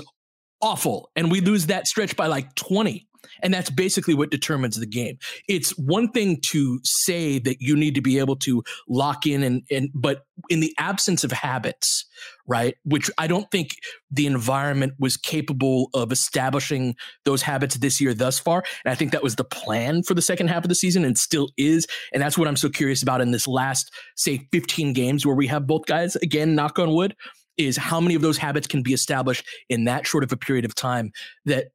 awful. 0.62 1.10
And 1.16 1.32
we 1.32 1.42
lose 1.42 1.68
that 1.68 1.88
stretch 1.88 2.16
by 2.16 2.28
like 2.28 2.54
20. 2.56 3.08
And 3.42 3.54
that's 3.54 3.70
basically 3.70 4.14
what 4.14 4.32
determines 4.32 4.80
the 4.80 4.86
game. 4.86 5.18
It's 5.48 5.78
one 5.78 6.12
thing 6.12 6.40
to 6.48 6.80
say 6.84 7.40
that 7.40 7.62
you 7.62 7.76
need 7.76 7.96
to 7.96 8.02
be 8.02 8.20
able 8.20 8.36
to 8.38 8.64
lock 8.88 9.26
in 9.26 9.44
and, 9.44 9.64
and 9.72 9.90
but 9.94 10.26
in 10.50 10.60
the 10.60 10.74
absence 10.78 11.24
of 11.24 11.32
habits, 11.32 12.06
right? 12.48 12.76
Which 12.84 13.10
I 13.18 13.28
don't 13.28 13.50
think 13.52 13.76
the 14.10 14.26
environment 14.26 14.94
was 15.00 15.18
capable 15.18 15.90
of 15.94 16.12
establishing 16.12 16.96
those 17.26 17.42
habits 17.42 17.76
this 17.76 18.02
year 18.02 18.14
thus 18.14 18.40
far. 18.40 18.64
And 18.84 18.92
I 18.92 18.96
think 18.96 19.12
that 19.12 19.24
was 19.24 19.36
the 19.36 19.44
plan 19.44 20.04
for 20.04 20.14
the 20.14 20.22
second 20.22 20.48
half 20.48 20.64
of 20.64 20.70
the 20.70 20.76
season 20.76 21.06
and 21.06 21.18
still 21.18 21.50
is. 21.58 21.86
And 22.14 22.22
that's 22.22 22.38
what 22.38 22.48
I'm 22.48 22.56
so 22.56 22.70
curious 22.70 23.04
about 23.04 23.22
in 23.22 23.32
this 23.32 23.48
last, 23.48 23.92
say, 24.16 24.48
15 24.52 24.94
games 24.94 25.26
where 25.26 25.36
we 25.36 25.48
have 25.48 25.68
both 25.68 25.86
guys, 25.86 26.16
again, 26.18 26.56
knock 26.56 26.80
on 26.80 26.94
wood 26.94 27.16
is 27.58 27.78
how 27.78 28.00
many 28.00 28.16
of 28.16 28.22
those 28.22 28.38
habits 28.38 28.68
can 28.68 28.82
be 28.82 28.94
established 28.94 29.46
in 29.70 29.84
that 29.86 30.08
short 30.08 30.24
of 30.24 30.32
a 30.32 30.38
period 30.38 30.66
of 30.66 30.74
time 30.74 31.12
that 31.46 31.68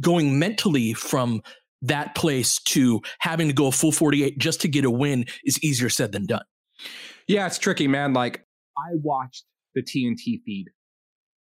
going 0.00 0.38
mentally 0.38 0.92
from 0.94 1.42
that 1.82 2.14
place 2.14 2.60
to 2.60 3.00
having 3.18 3.48
to 3.48 3.54
go 3.54 3.66
a 3.66 3.72
full 3.72 3.92
48 3.92 4.38
just 4.38 4.60
to 4.62 4.68
get 4.68 4.84
a 4.84 4.90
win 4.90 5.26
is 5.44 5.62
easier 5.62 5.88
said 5.88 6.12
than 6.12 6.26
done. 6.26 6.44
Yeah, 7.28 7.46
it's 7.46 7.58
tricky, 7.58 7.88
man. 7.88 8.12
Like 8.12 8.46
I 8.76 8.92
watched 8.94 9.44
the 9.74 9.82
TNT 9.82 10.40
feed 10.44 10.66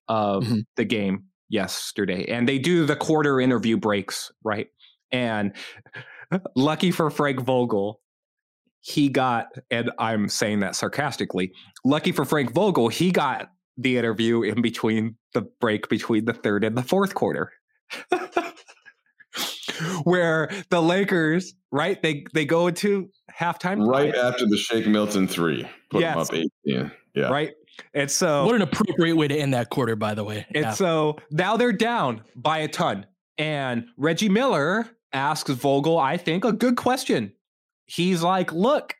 of 0.07 0.43
mm-hmm. 0.43 0.59
the 0.75 0.85
game 0.85 1.25
yesterday 1.49 2.25
and 2.25 2.47
they 2.47 2.59
do 2.59 2.85
the 2.85 2.95
quarter 2.95 3.39
interview 3.39 3.77
breaks, 3.77 4.31
right? 4.43 4.67
And 5.11 5.53
lucky 6.55 6.91
for 6.91 7.09
Frank 7.09 7.39
Vogel, 7.39 8.01
he 8.81 9.07
got, 9.07 9.47
and 9.71 9.91
I'm 9.97 10.27
saying 10.27 10.59
that 10.59 10.75
sarcastically, 10.75 11.53
lucky 11.85 12.11
for 12.11 12.25
Frank 12.25 12.53
Vogel, 12.53 12.89
he 12.89 13.11
got 13.11 13.49
the 13.77 13.97
interview 13.97 14.41
in 14.41 14.61
between 14.61 15.15
the 15.33 15.43
break 15.61 15.87
between 15.89 16.25
the 16.25 16.33
third 16.33 16.63
and 16.63 16.77
the 16.77 16.83
fourth 16.83 17.15
quarter. 17.15 17.51
where 20.03 20.49
the 20.69 20.81
Lakers, 20.81 21.53
right? 21.71 22.01
They 22.01 22.25
they 22.33 22.45
go 22.45 22.67
into 22.67 23.09
halftime 23.31 23.87
right 23.87 24.13
after 24.15 24.45
the 24.45 24.57
Shake 24.57 24.87
Milton 24.87 25.27
three, 25.27 25.67
put 25.89 26.01
yes. 26.01 26.13
them 26.13 26.21
up 26.21 26.33
eighteen. 26.33 26.91
Yeah, 27.13 27.29
right. 27.29 27.53
And 27.93 28.09
so, 28.09 28.45
what 28.45 28.55
an 28.55 28.61
appropriate 28.61 29.15
way 29.15 29.27
to 29.27 29.35
end 29.35 29.53
that 29.53 29.69
quarter, 29.69 29.95
by 29.95 30.13
the 30.13 30.23
way. 30.23 30.45
And 30.53 30.65
yeah. 30.65 30.73
so 30.73 31.17
now 31.31 31.57
they're 31.57 31.73
down 31.73 32.21
by 32.35 32.59
a 32.59 32.67
ton, 32.67 33.05
and 33.37 33.85
Reggie 33.97 34.29
Miller 34.29 34.87
asks 35.11 35.49
Vogel, 35.49 35.97
I 35.97 36.17
think, 36.17 36.45
a 36.45 36.51
good 36.51 36.77
question. 36.77 37.33
He's 37.85 38.21
like, 38.21 38.51
"Look, 38.53 38.95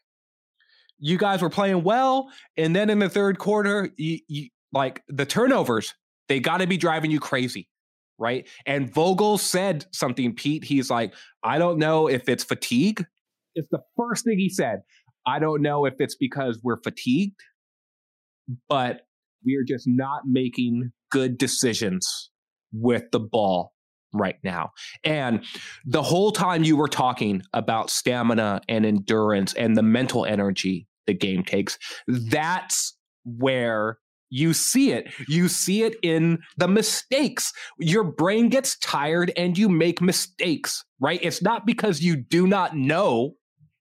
you 1.00 1.18
guys 1.18 1.42
were 1.42 1.50
playing 1.50 1.84
well, 1.84 2.30
and 2.58 2.76
then 2.76 2.90
in 2.90 3.00
the 3.00 3.10
third 3.10 3.38
quarter, 3.38 3.90
you, 3.98 4.20
you 4.28 4.50
like 4.72 5.04
the 5.08 5.26
turnovers. 5.26 5.94
They 6.28 6.40
got 6.40 6.58
to 6.58 6.68
be 6.68 6.78
driving 6.78 7.12
you 7.12 7.20
crazy." 7.20 7.68
Right? 8.24 8.48
And 8.66 8.92
Vogel 8.92 9.38
said 9.38 9.86
something, 9.92 10.34
Pete. 10.34 10.64
He's 10.64 10.90
like, 10.90 11.14
I 11.44 11.58
don't 11.58 11.78
know 11.78 12.08
if 12.08 12.30
it's 12.30 12.44
fatigue. 12.44 13.06
It's 13.54 13.68
the 13.70 13.82
first 13.98 14.24
thing 14.24 14.40
he 14.40 14.50
said. 14.50 14.80
I 15.28 15.40
don't 15.40 15.62
know 15.62 15.86
if 15.86 15.96
it's 16.00 16.16
because 16.16 16.60
we're 16.64 16.82
fatigued, 16.82 17.40
but 18.70 19.02
we 19.46 19.56
are 19.56 19.66
just 19.68 19.88
not 19.88 20.22
making 20.26 20.92
good 21.12 21.38
decisions 21.38 22.32
with 22.72 23.04
the 23.12 23.20
ball 23.20 23.74
right 24.14 24.38
now. 24.44 24.72
And 25.04 25.44
the 25.86 26.02
whole 26.02 26.32
time 26.32 26.64
you 26.64 26.78
were 26.78 26.88
talking 26.88 27.42
about 27.52 27.90
stamina 27.90 28.62
and 28.70 28.86
endurance 28.86 29.54
and 29.54 29.76
the 29.76 29.84
mental 29.84 30.26
energy 30.26 30.88
the 31.08 31.14
game 31.14 31.44
takes, 31.44 31.78
that's 32.08 32.98
where 33.26 33.98
you 34.34 34.52
see 34.52 34.92
it. 34.92 35.14
You 35.28 35.48
see 35.48 35.84
it 35.84 35.96
in 36.02 36.40
the 36.58 36.68
mistakes. 36.68 37.54
Your 37.78 38.04
brain 38.04 38.50
gets 38.50 38.80
tired 38.80 39.32
and 39.38 39.56
you 39.56 39.70
make 39.70 40.02
mistakes, 40.02 40.84
right? 41.00 41.20
It's 41.22 41.44
not 41.44 41.68
because 41.68 42.02
you 42.02 42.16
do 42.16 42.48
not 42.48 42.76
know. 42.76 43.36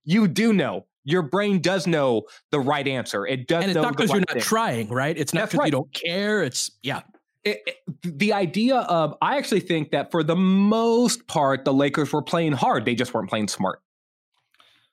You 0.05 0.29
do 0.29 0.53
know. 0.53 0.85
Your 1.05 1.23
brain 1.23 1.63
does 1.63 1.87
know 1.87 2.25
the 2.51 2.61
right 2.61 2.87
answer. 2.87 3.27
It 3.27 3.49
does. 3.49 3.63
And 3.63 3.73
it's 3.73 3.81
not 3.81 3.97
because 3.97 4.11
right 4.11 4.17
you're 4.17 4.25
not 4.29 4.33
thing. 4.35 4.43
trying, 4.43 4.89
right? 4.89 5.17
It's 5.17 5.33
not 5.33 5.47
because 5.49 5.61
right. 5.61 5.67
you 5.67 5.73
don't 5.73 5.93
care. 5.95 6.43
It's 6.43 6.71
yeah. 6.83 7.01
it, 7.45 7.63
it, 7.67 8.19
the 8.19 8.35
idea 8.35 8.77
of 8.77 9.15
I 9.23 9.39
actually 9.39 9.61
think 9.61 9.91
that 9.93 10.11
for 10.11 10.23
the 10.23 10.37
most 10.37 11.27
part 11.29 11.65
the 11.65 11.73
Lakers 11.73 12.13
were 12.13 12.21
playing 12.21 12.53
hard. 12.53 12.85
They 12.85 12.95
just 12.95 13.15
weren't 13.15 13.31
playing 13.31 13.49
smart. 13.49 13.81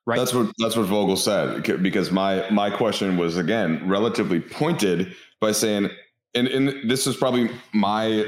Right. 0.05 0.17
That's 0.17 0.33
what 0.33 0.53
that's 0.57 0.77
what 0.77 0.85
Vogel 0.85 1.17
said 1.17 1.83
because 1.83 2.11
my 2.11 2.49
my 2.49 2.69
question 2.69 3.17
was 3.17 3.35
again 3.35 3.87
relatively 3.87 4.39
pointed 4.39 5.13
by 5.39 5.51
saying 5.51 5.89
and 6.35 6.47
and 6.47 6.89
this 6.89 7.07
is 7.07 7.15
probably 7.15 7.49
my 7.73 8.25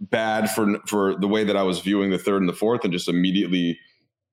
bad 0.00 0.50
for 0.50 0.78
for 0.86 1.16
the 1.16 1.28
way 1.28 1.44
that 1.44 1.56
I 1.56 1.62
was 1.62 1.80
viewing 1.80 2.10
the 2.10 2.18
third 2.18 2.40
and 2.40 2.48
the 2.48 2.54
fourth 2.54 2.84
and 2.84 2.92
just 2.92 3.08
immediately 3.08 3.78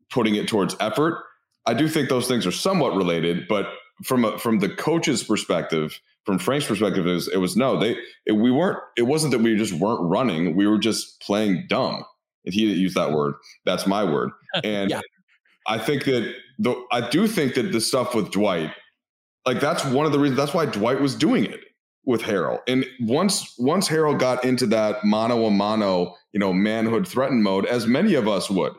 putting 0.09 0.35
it 0.35 0.47
towards 0.47 0.75
effort. 0.79 1.23
I 1.65 1.73
do 1.73 1.87
think 1.87 2.09
those 2.09 2.27
things 2.27 2.45
are 2.45 2.51
somewhat 2.51 2.95
related, 2.95 3.47
but 3.47 3.67
from 4.03 4.25
a, 4.25 4.37
from 4.39 4.59
the 4.59 4.69
coach's 4.69 5.23
perspective, 5.23 5.99
from 6.25 6.39
Frank's 6.39 6.65
perspective, 6.65 7.05
it 7.05 7.13
was, 7.13 7.27
it 7.27 7.37
was 7.37 7.55
no, 7.55 7.79
they 7.79 7.97
it, 8.25 8.33
we 8.33 8.51
weren't. 8.51 8.79
It 8.97 9.03
wasn't 9.03 9.31
that 9.31 9.39
we 9.39 9.55
just 9.55 9.73
weren't 9.73 10.01
running; 10.01 10.55
we 10.55 10.67
were 10.67 10.79
just 10.79 11.21
playing 11.21 11.65
dumb. 11.67 12.03
And 12.43 12.55
he 12.55 12.65
didn't 12.65 12.81
use 12.81 12.95
that 12.95 13.11
word. 13.11 13.35
That's 13.65 13.85
my 13.85 14.03
word. 14.03 14.31
And 14.65 14.89
yeah. 14.89 14.99
I 15.65 15.77
think 15.77 16.03
that 16.05 16.33
the 16.59 16.75
I 16.91 17.07
do 17.07 17.25
think 17.25 17.53
that 17.53 17.71
the 17.71 17.79
stuff 17.79 18.13
with 18.13 18.31
Dwight, 18.31 18.71
like 19.45 19.61
that's 19.61 19.85
one 19.85 20.05
of 20.05 20.11
the 20.11 20.19
reasons. 20.19 20.37
That's 20.37 20.53
why 20.53 20.65
Dwight 20.65 20.99
was 20.99 21.15
doing 21.15 21.45
it 21.45 21.61
with 22.05 22.21
Harrell. 22.21 22.59
And 22.67 22.85
once 23.01 23.55
once 23.57 23.87
Harrell 23.87 24.17
got 24.17 24.43
into 24.43 24.65
that 24.67 25.03
mano 25.03 25.45
a 25.45 25.51
mano, 25.51 26.15
you 26.33 26.39
know, 26.39 26.53
manhood 26.53 27.07
threatened 27.07 27.43
mode, 27.43 27.65
as 27.65 27.87
many 27.87 28.15
of 28.15 28.27
us 28.27 28.49
would, 28.49 28.73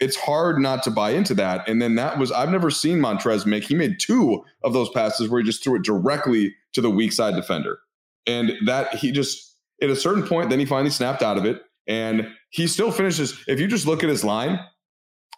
it's 0.00 0.16
hard 0.16 0.58
not 0.58 0.82
to 0.84 0.90
buy 0.90 1.10
into 1.10 1.34
that. 1.34 1.68
And 1.68 1.80
then 1.80 1.94
that 1.94 2.18
was 2.18 2.32
I've 2.32 2.50
never 2.50 2.70
seen 2.70 2.98
Montrezl 2.98 3.46
make. 3.46 3.64
He 3.64 3.74
made 3.74 4.00
two 4.00 4.44
of 4.62 4.72
those 4.72 4.90
passes 4.90 5.28
where 5.28 5.40
he 5.40 5.46
just 5.46 5.62
threw 5.62 5.76
it 5.76 5.82
directly 5.82 6.54
to 6.72 6.80
the 6.80 6.90
weak 6.90 7.12
side 7.12 7.34
defender. 7.34 7.78
And 8.26 8.52
that 8.66 8.94
he 8.94 9.12
just 9.12 9.56
at 9.82 9.90
a 9.90 9.96
certain 9.96 10.22
point, 10.22 10.50
then 10.50 10.58
he 10.58 10.66
finally 10.66 10.90
snapped 10.90 11.22
out 11.22 11.38
of 11.38 11.44
it. 11.44 11.62
And 11.86 12.28
he 12.50 12.66
still 12.66 12.90
finishes. 12.90 13.42
If 13.46 13.60
you 13.60 13.66
just 13.66 13.86
look 13.86 14.02
at 14.02 14.08
his 14.08 14.24
line, 14.24 14.58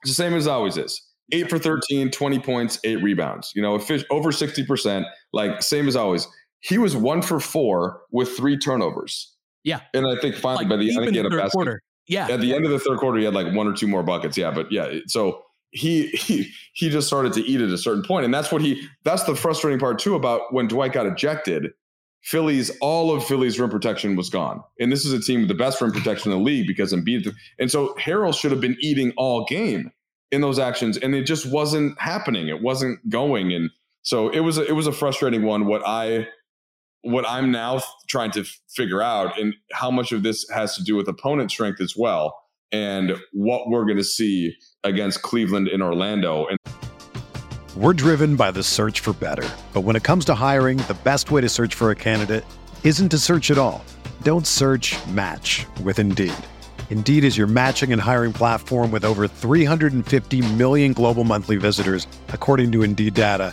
it's 0.02 0.10
the 0.10 0.14
same 0.14 0.34
as 0.34 0.46
always 0.46 0.76
is. 0.76 1.02
Eight 1.32 1.50
for 1.50 1.58
13, 1.58 2.12
20 2.12 2.38
points, 2.38 2.78
eight 2.84 3.02
rebounds. 3.02 3.52
You 3.54 3.62
know, 3.62 3.72
over 3.74 4.30
60%, 4.30 5.04
like 5.32 5.60
same 5.60 5.88
as 5.88 5.96
always. 5.96 6.28
He 6.66 6.78
was 6.78 6.96
one 6.96 7.22
for 7.22 7.38
four 7.38 8.02
with 8.10 8.36
three 8.36 8.58
turnovers. 8.58 9.32
Yeah. 9.62 9.80
And 9.94 10.06
I 10.06 10.20
think 10.20 10.34
finally 10.34 10.64
like 10.64 10.70
by 10.70 10.76
the 10.76 10.96
end, 10.96 11.10
he 11.10 11.16
had 11.16 11.26
a 11.26 11.30
basket. 11.30 11.52
Quarter. 11.52 11.82
Yeah. 12.08 12.28
At 12.28 12.40
the 12.40 12.54
end 12.54 12.64
of 12.64 12.72
the 12.72 12.78
third 12.78 12.98
quarter, 12.98 13.18
he 13.18 13.24
had 13.24 13.34
like 13.34 13.54
one 13.54 13.68
or 13.68 13.72
two 13.72 13.86
more 13.86 14.02
buckets. 14.02 14.36
Yeah. 14.36 14.50
But 14.50 14.72
yeah. 14.72 14.98
So 15.06 15.42
he 15.70 16.08
he 16.08 16.50
he 16.72 16.88
just 16.90 17.06
started 17.06 17.32
to 17.34 17.40
eat 17.42 17.60
at 17.60 17.70
a 17.70 17.78
certain 17.78 18.02
point. 18.02 18.24
And 18.24 18.34
that's 18.34 18.50
what 18.50 18.62
he 18.62 18.88
that's 19.04 19.24
the 19.24 19.36
frustrating 19.36 19.78
part 19.78 20.00
too 20.00 20.16
about 20.16 20.52
when 20.52 20.66
Dwight 20.66 20.92
got 20.92 21.06
ejected. 21.06 21.72
Philly's 22.22 22.76
all 22.80 23.14
of 23.14 23.24
Philly's 23.24 23.60
rim 23.60 23.70
protection 23.70 24.16
was 24.16 24.28
gone. 24.28 24.60
And 24.80 24.90
this 24.90 25.06
is 25.06 25.12
a 25.12 25.20
team 25.20 25.40
with 25.40 25.48
the 25.48 25.54
best 25.54 25.80
rim 25.80 25.92
protection 25.92 26.32
in 26.32 26.38
the 26.38 26.44
league 26.44 26.66
because 26.66 26.92
Embiid 26.92 27.32
and 27.60 27.70
so 27.70 27.94
Harrell 27.94 28.36
should 28.36 28.50
have 28.50 28.60
been 28.60 28.76
eating 28.80 29.12
all 29.16 29.44
game 29.44 29.92
in 30.32 30.40
those 30.40 30.58
actions 30.58 30.96
and 30.98 31.14
it 31.14 31.22
just 31.22 31.46
wasn't 31.46 32.00
happening. 32.00 32.48
It 32.48 32.60
wasn't 32.60 33.08
going 33.08 33.52
and 33.52 33.70
so 34.02 34.28
it 34.28 34.40
was 34.40 34.56
a, 34.56 34.64
it 34.64 34.72
was 34.72 34.86
a 34.86 34.92
frustrating 34.92 35.42
one 35.42 35.66
what 35.66 35.82
I 35.84 36.28
what 37.06 37.28
I'm 37.28 37.50
now 37.50 37.82
trying 38.08 38.30
to 38.32 38.44
figure 38.74 39.02
out 39.02 39.38
and 39.38 39.54
how 39.72 39.90
much 39.90 40.12
of 40.12 40.22
this 40.22 40.48
has 40.50 40.76
to 40.76 40.82
do 40.82 40.96
with 40.96 41.08
opponent 41.08 41.50
strength 41.50 41.80
as 41.80 41.94
well 41.96 42.36
and 42.72 43.16
what 43.32 43.68
we're 43.68 43.84
going 43.84 43.96
to 43.96 44.04
see 44.04 44.54
against 44.82 45.22
Cleveland 45.22 45.68
in 45.68 45.82
Orlando 45.82 46.46
and 46.46 46.58
we're 47.76 47.92
driven 47.92 48.36
by 48.36 48.50
the 48.50 48.62
search 48.62 49.00
for 49.00 49.12
better 49.12 49.48
but 49.72 49.82
when 49.82 49.96
it 49.96 50.02
comes 50.02 50.24
to 50.26 50.34
hiring 50.34 50.78
the 50.78 50.96
best 51.04 51.30
way 51.30 51.40
to 51.40 51.48
search 51.48 51.74
for 51.74 51.90
a 51.90 51.94
candidate 51.94 52.44
isn't 52.86 53.08
to 53.08 53.18
search 53.18 53.50
at 53.50 53.58
all. 53.58 53.84
Don't 54.22 54.46
search 54.46 54.94
match 55.08 55.66
with 55.82 55.98
Indeed. 55.98 56.32
Indeed 56.90 57.24
is 57.24 57.36
your 57.36 57.48
matching 57.48 57.92
and 57.92 58.00
hiring 58.00 58.32
platform 58.32 58.90
with 58.90 59.04
over 59.04 59.28
350 59.28 60.54
million 60.54 60.92
global 60.94 61.24
monthly 61.24 61.56
visitors 61.56 62.06
according 62.28 62.72
to 62.72 62.82
Indeed 62.82 63.12
data 63.12 63.52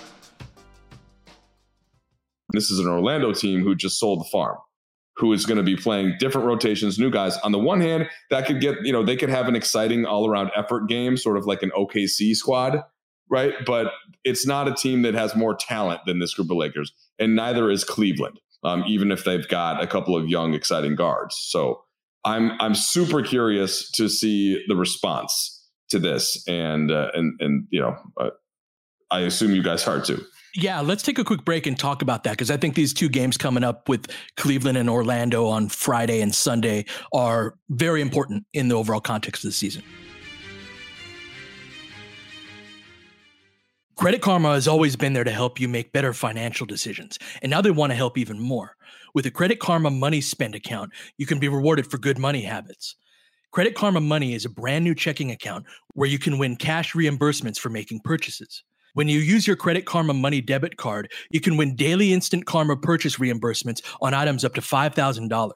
This 2.53 2.69
is 2.69 2.79
an 2.79 2.87
Orlando 2.87 3.33
team 3.33 3.61
who 3.61 3.75
just 3.75 3.99
sold 3.99 4.19
the 4.19 4.29
farm 4.31 4.57
who 5.17 5.33
is 5.33 5.45
going 5.45 5.57
to 5.57 5.63
be 5.63 5.75
playing 5.75 6.15
different 6.19 6.47
rotations, 6.47 6.97
new 6.97 7.11
guys. 7.11 7.37
On 7.39 7.51
the 7.51 7.59
one 7.59 7.81
hand, 7.81 8.09
that 8.29 8.45
could 8.45 8.61
get, 8.61 8.77
you 8.83 8.91
know, 8.91 9.03
they 9.03 9.15
could 9.15 9.29
have 9.29 9.47
an 9.47 9.55
exciting 9.55 10.05
all 10.05 10.27
around 10.27 10.51
effort 10.55 10.87
game, 10.87 11.17
sort 11.17 11.37
of 11.37 11.45
like 11.45 11.61
an 11.61 11.71
OKC 11.77 12.35
squad, 12.35 12.83
right? 13.29 13.53
But 13.65 13.91
it's 14.23 14.45
not 14.47 14.67
a 14.67 14.73
team 14.73 15.01
that 15.03 15.13
has 15.13 15.35
more 15.35 15.55
talent 15.55 16.01
than 16.05 16.19
this 16.19 16.33
group 16.33 16.49
of 16.49 16.57
Lakers, 16.57 16.91
and 17.19 17.35
neither 17.35 17.69
is 17.69 17.83
Cleveland, 17.83 18.39
um, 18.63 18.83
even 18.87 19.11
if 19.11 19.23
they've 19.23 19.47
got 19.47 19.83
a 19.83 19.87
couple 19.87 20.15
of 20.15 20.27
young, 20.27 20.53
exciting 20.53 20.95
guards. 20.95 21.37
So 21.37 21.83
I'm 22.23 22.51
I'm 22.59 22.73
super 22.73 23.21
curious 23.21 23.91
to 23.91 24.09
see 24.09 24.63
the 24.67 24.75
response 24.75 25.69
to 25.89 25.99
this, 25.99 26.43
and 26.47 26.89
uh, 26.89 27.09
and 27.13 27.39
and 27.39 27.67
you 27.69 27.81
know, 27.81 27.97
uh, 28.19 28.29
I 29.11 29.21
assume 29.21 29.51
you 29.51 29.63
guys 29.63 29.85
are 29.87 30.01
too. 30.01 30.23
Yeah, 30.53 30.81
let's 30.81 31.01
take 31.01 31.17
a 31.17 31.23
quick 31.23 31.45
break 31.45 31.65
and 31.65 31.79
talk 31.79 32.01
about 32.01 32.23
that 32.23 32.31
because 32.31 32.51
I 32.51 32.57
think 32.57 32.75
these 32.75 32.93
two 32.93 33.07
games 33.07 33.37
coming 33.37 33.63
up 33.63 33.87
with 33.87 34.11
Cleveland 34.35 34.77
and 34.77 34.89
Orlando 34.89 35.47
on 35.47 35.69
Friday 35.69 36.19
and 36.19 36.35
Sunday 36.35 36.85
are 37.13 37.55
very 37.69 38.01
important 38.01 38.45
in 38.53 38.67
the 38.67 38.75
overall 38.75 38.99
context 38.99 39.45
of 39.45 39.49
the 39.49 39.53
season. 39.53 39.81
Credit 43.95 44.21
Karma 44.21 44.53
has 44.53 44.67
always 44.67 44.95
been 44.95 45.13
there 45.13 45.23
to 45.23 45.31
help 45.31 45.59
you 45.59 45.69
make 45.69 45.93
better 45.93 46.11
financial 46.11 46.65
decisions, 46.65 47.19
and 47.41 47.49
now 47.49 47.61
they 47.61 47.71
want 47.71 47.91
to 47.91 47.95
help 47.95 48.17
even 48.17 48.39
more. 48.39 48.75
With 49.13 49.25
a 49.27 49.31
Credit 49.31 49.59
Karma 49.59 49.91
Money 49.91 50.21
Spend 50.21 50.55
account, 50.55 50.91
you 51.17 51.25
can 51.25 51.39
be 51.39 51.47
rewarded 51.47 51.89
for 51.89 51.97
good 51.97 52.17
money 52.17 52.41
habits. 52.41 52.95
Credit 53.51 53.75
Karma 53.75 54.01
Money 54.01 54.33
is 54.33 54.43
a 54.43 54.49
brand 54.49 54.83
new 54.83 54.95
checking 54.95 55.29
account 55.31 55.65
where 55.93 56.09
you 56.09 56.17
can 56.17 56.39
win 56.39 56.55
cash 56.55 56.93
reimbursements 56.93 57.59
for 57.59 57.69
making 57.69 57.99
purchases. 58.03 58.63
When 58.93 59.07
you 59.07 59.19
use 59.19 59.47
your 59.47 59.55
Credit 59.55 59.85
Karma 59.85 60.13
Money 60.13 60.41
debit 60.41 60.75
card, 60.75 61.09
you 61.29 61.39
can 61.39 61.55
win 61.55 61.75
daily 61.75 62.11
instant 62.11 62.45
Karma 62.45 62.75
purchase 62.75 63.17
reimbursements 63.17 63.81
on 64.01 64.13
items 64.13 64.43
up 64.43 64.53
to 64.55 64.61
$5,000. 64.61 65.51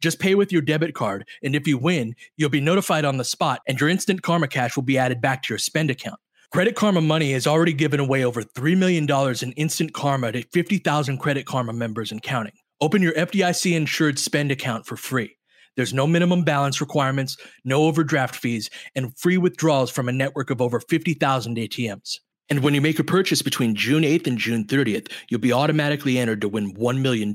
Just 0.00 0.18
pay 0.18 0.34
with 0.34 0.52
your 0.52 0.60
debit 0.60 0.94
card, 0.94 1.26
and 1.42 1.56
if 1.56 1.66
you 1.66 1.78
win, 1.78 2.14
you'll 2.36 2.50
be 2.50 2.60
notified 2.60 3.06
on 3.06 3.16
the 3.16 3.24
spot, 3.24 3.62
and 3.66 3.80
your 3.80 3.88
instant 3.88 4.20
Karma 4.20 4.48
cash 4.48 4.76
will 4.76 4.82
be 4.82 4.98
added 4.98 5.22
back 5.22 5.42
to 5.42 5.52
your 5.54 5.58
spend 5.58 5.90
account. 5.90 6.20
Credit 6.50 6.76
Karma 6.76 7.00
Money 7.00 7.32
has 7.32 7.46
already 7.46 7.72
given 7.72 8.00
away 8.00 8.22
over 8.22 8.42
$3 8.42 8.76
million 8.76 9.06
in 9.42 9.52
instant 9.52 9.94
Karma 9.94 10.32
to 10.32 10.42
50,000 10.52 11.18
Credit 11.18 11.46
Karma 11.46 11.72
members 11.72 12.12
and 12.12 12.22
counting. 12.22 12.54
Open 12.82 13.00
your 13.00 13.12
FDIC 13.14 13.74
insured 13.74 14.18
spend 14.18 14.50
account 14.50 14.86
for 14.86 14.96
free. 14.96 15.36
There's 15.76 15.94
no 15.94 16.06
minimum 16.06 16.44
balance 16.44 16.80
requirements, 16.80 17.36
no 17.64 17.84
overdraft 17.84 18.36
fees, 18.36 18.68
and 18.94 19.16
free 19.18 19.38
withdrawals 19.38 19.90
from 19.90 20.08
a 20.08 20.12
network 20.12 20.50
of 20.50 20.60
over 20.60 20.80
50,000 20.80 21.56
ATMs. 21.56 22.18
And 22.50 22.62
when 22.62 22.74
you 22.74 22.80
make 22.80 22.98
a 22.98 23.04
purchase 23.04 23.42
between 23.42 23.74
June 23.74 24.02
8th 24.02 24.26
and 24.26 24.38
June 24.38 24.64
30th, 24.64 25.12
you'll 25.28 25.40
be 25.40 25.52
automatically 25.52 26.18
entered 26.18 26.40
to 26.40 26.48
win 26.48 26.74
$1 26.74 27.00
million. 27.00 27.34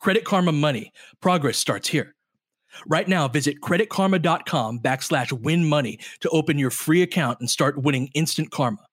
Credit 0.00 0.24
Karma 0.24 0.52
Money. 0.52 0.92
Progress 1.20 1.56
starts 1.56 1.88
here. 1.88 2.14
Right 2.86 3.08
now, 3.08 3.28
visit 3.28 3.60
creditkarma.com 3.60 4.80
backslash 4.80 5.32
win 5.32 5.68
money 5.68 5.98
to 6.20 6.28
open 6.30 6.58
your 6.58 6.70
free 6.70 7.02
account 7.02 7.40
and 7.40 7.48
start 7.48 7.82
winning 7.82 8.10
instant 8.14 8.50
karma. 8.50 8.87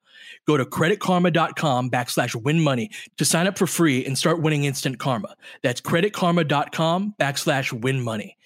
Go 0.47 0.57
to 0.57 0.65
creditkarma.com 0.65 1.89
backslash 1.89 2.35
win 2.35 2.61
money 2.61 2.91
to 3.17 3.25
sign 3.25 3.47
up 3.47 3.57
for 3.57 3.67
free 3.67 4.05
and 4.05 4.17
start 4.17 4.41
winning 4.41 4.65
instant 4.65 4.99
karma. 4.99 5.35
That's 5.63 5.81
creditkarma.com 5.81 7.15
backslash 7.19 7.73
win 7.73 8.01
money. 8.01 8.37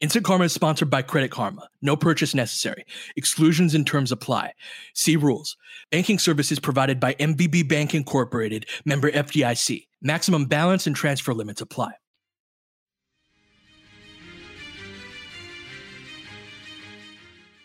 Instant 0.00 0.24
Karma 0.24 0.44
is 0.44 0.52
sponsored 0.52 0.90
by 0.90 1.02
Credit 1.02 1.30
Karma. 1.30 1.68
No 1.82 1.96
purchase 1.96 2.34
necessary. 2.34 2.84
Exclusions 3.16 3.74
and 3.74 3.86
terms 3.86 4.12
apply. 4.12 4.52
See 4.94 5.16
rules. 5.16 5.56
Banking 5.90 6.18
services 6.18 6.60
provided 6.60 7.00
by 7.00 7.14
MVB 7.14 7.68
Bank 7.68 7.94
Incorporated, 7.94 8.66
member 8.84 9.10
FDIC. 9.10 9.88
Maximum 10.00 10.46
balance 10.46 10.86
and 10.86 10.94
transfer 10.94 11.34
limits 11.34 11.60
apply. 11.60 11.92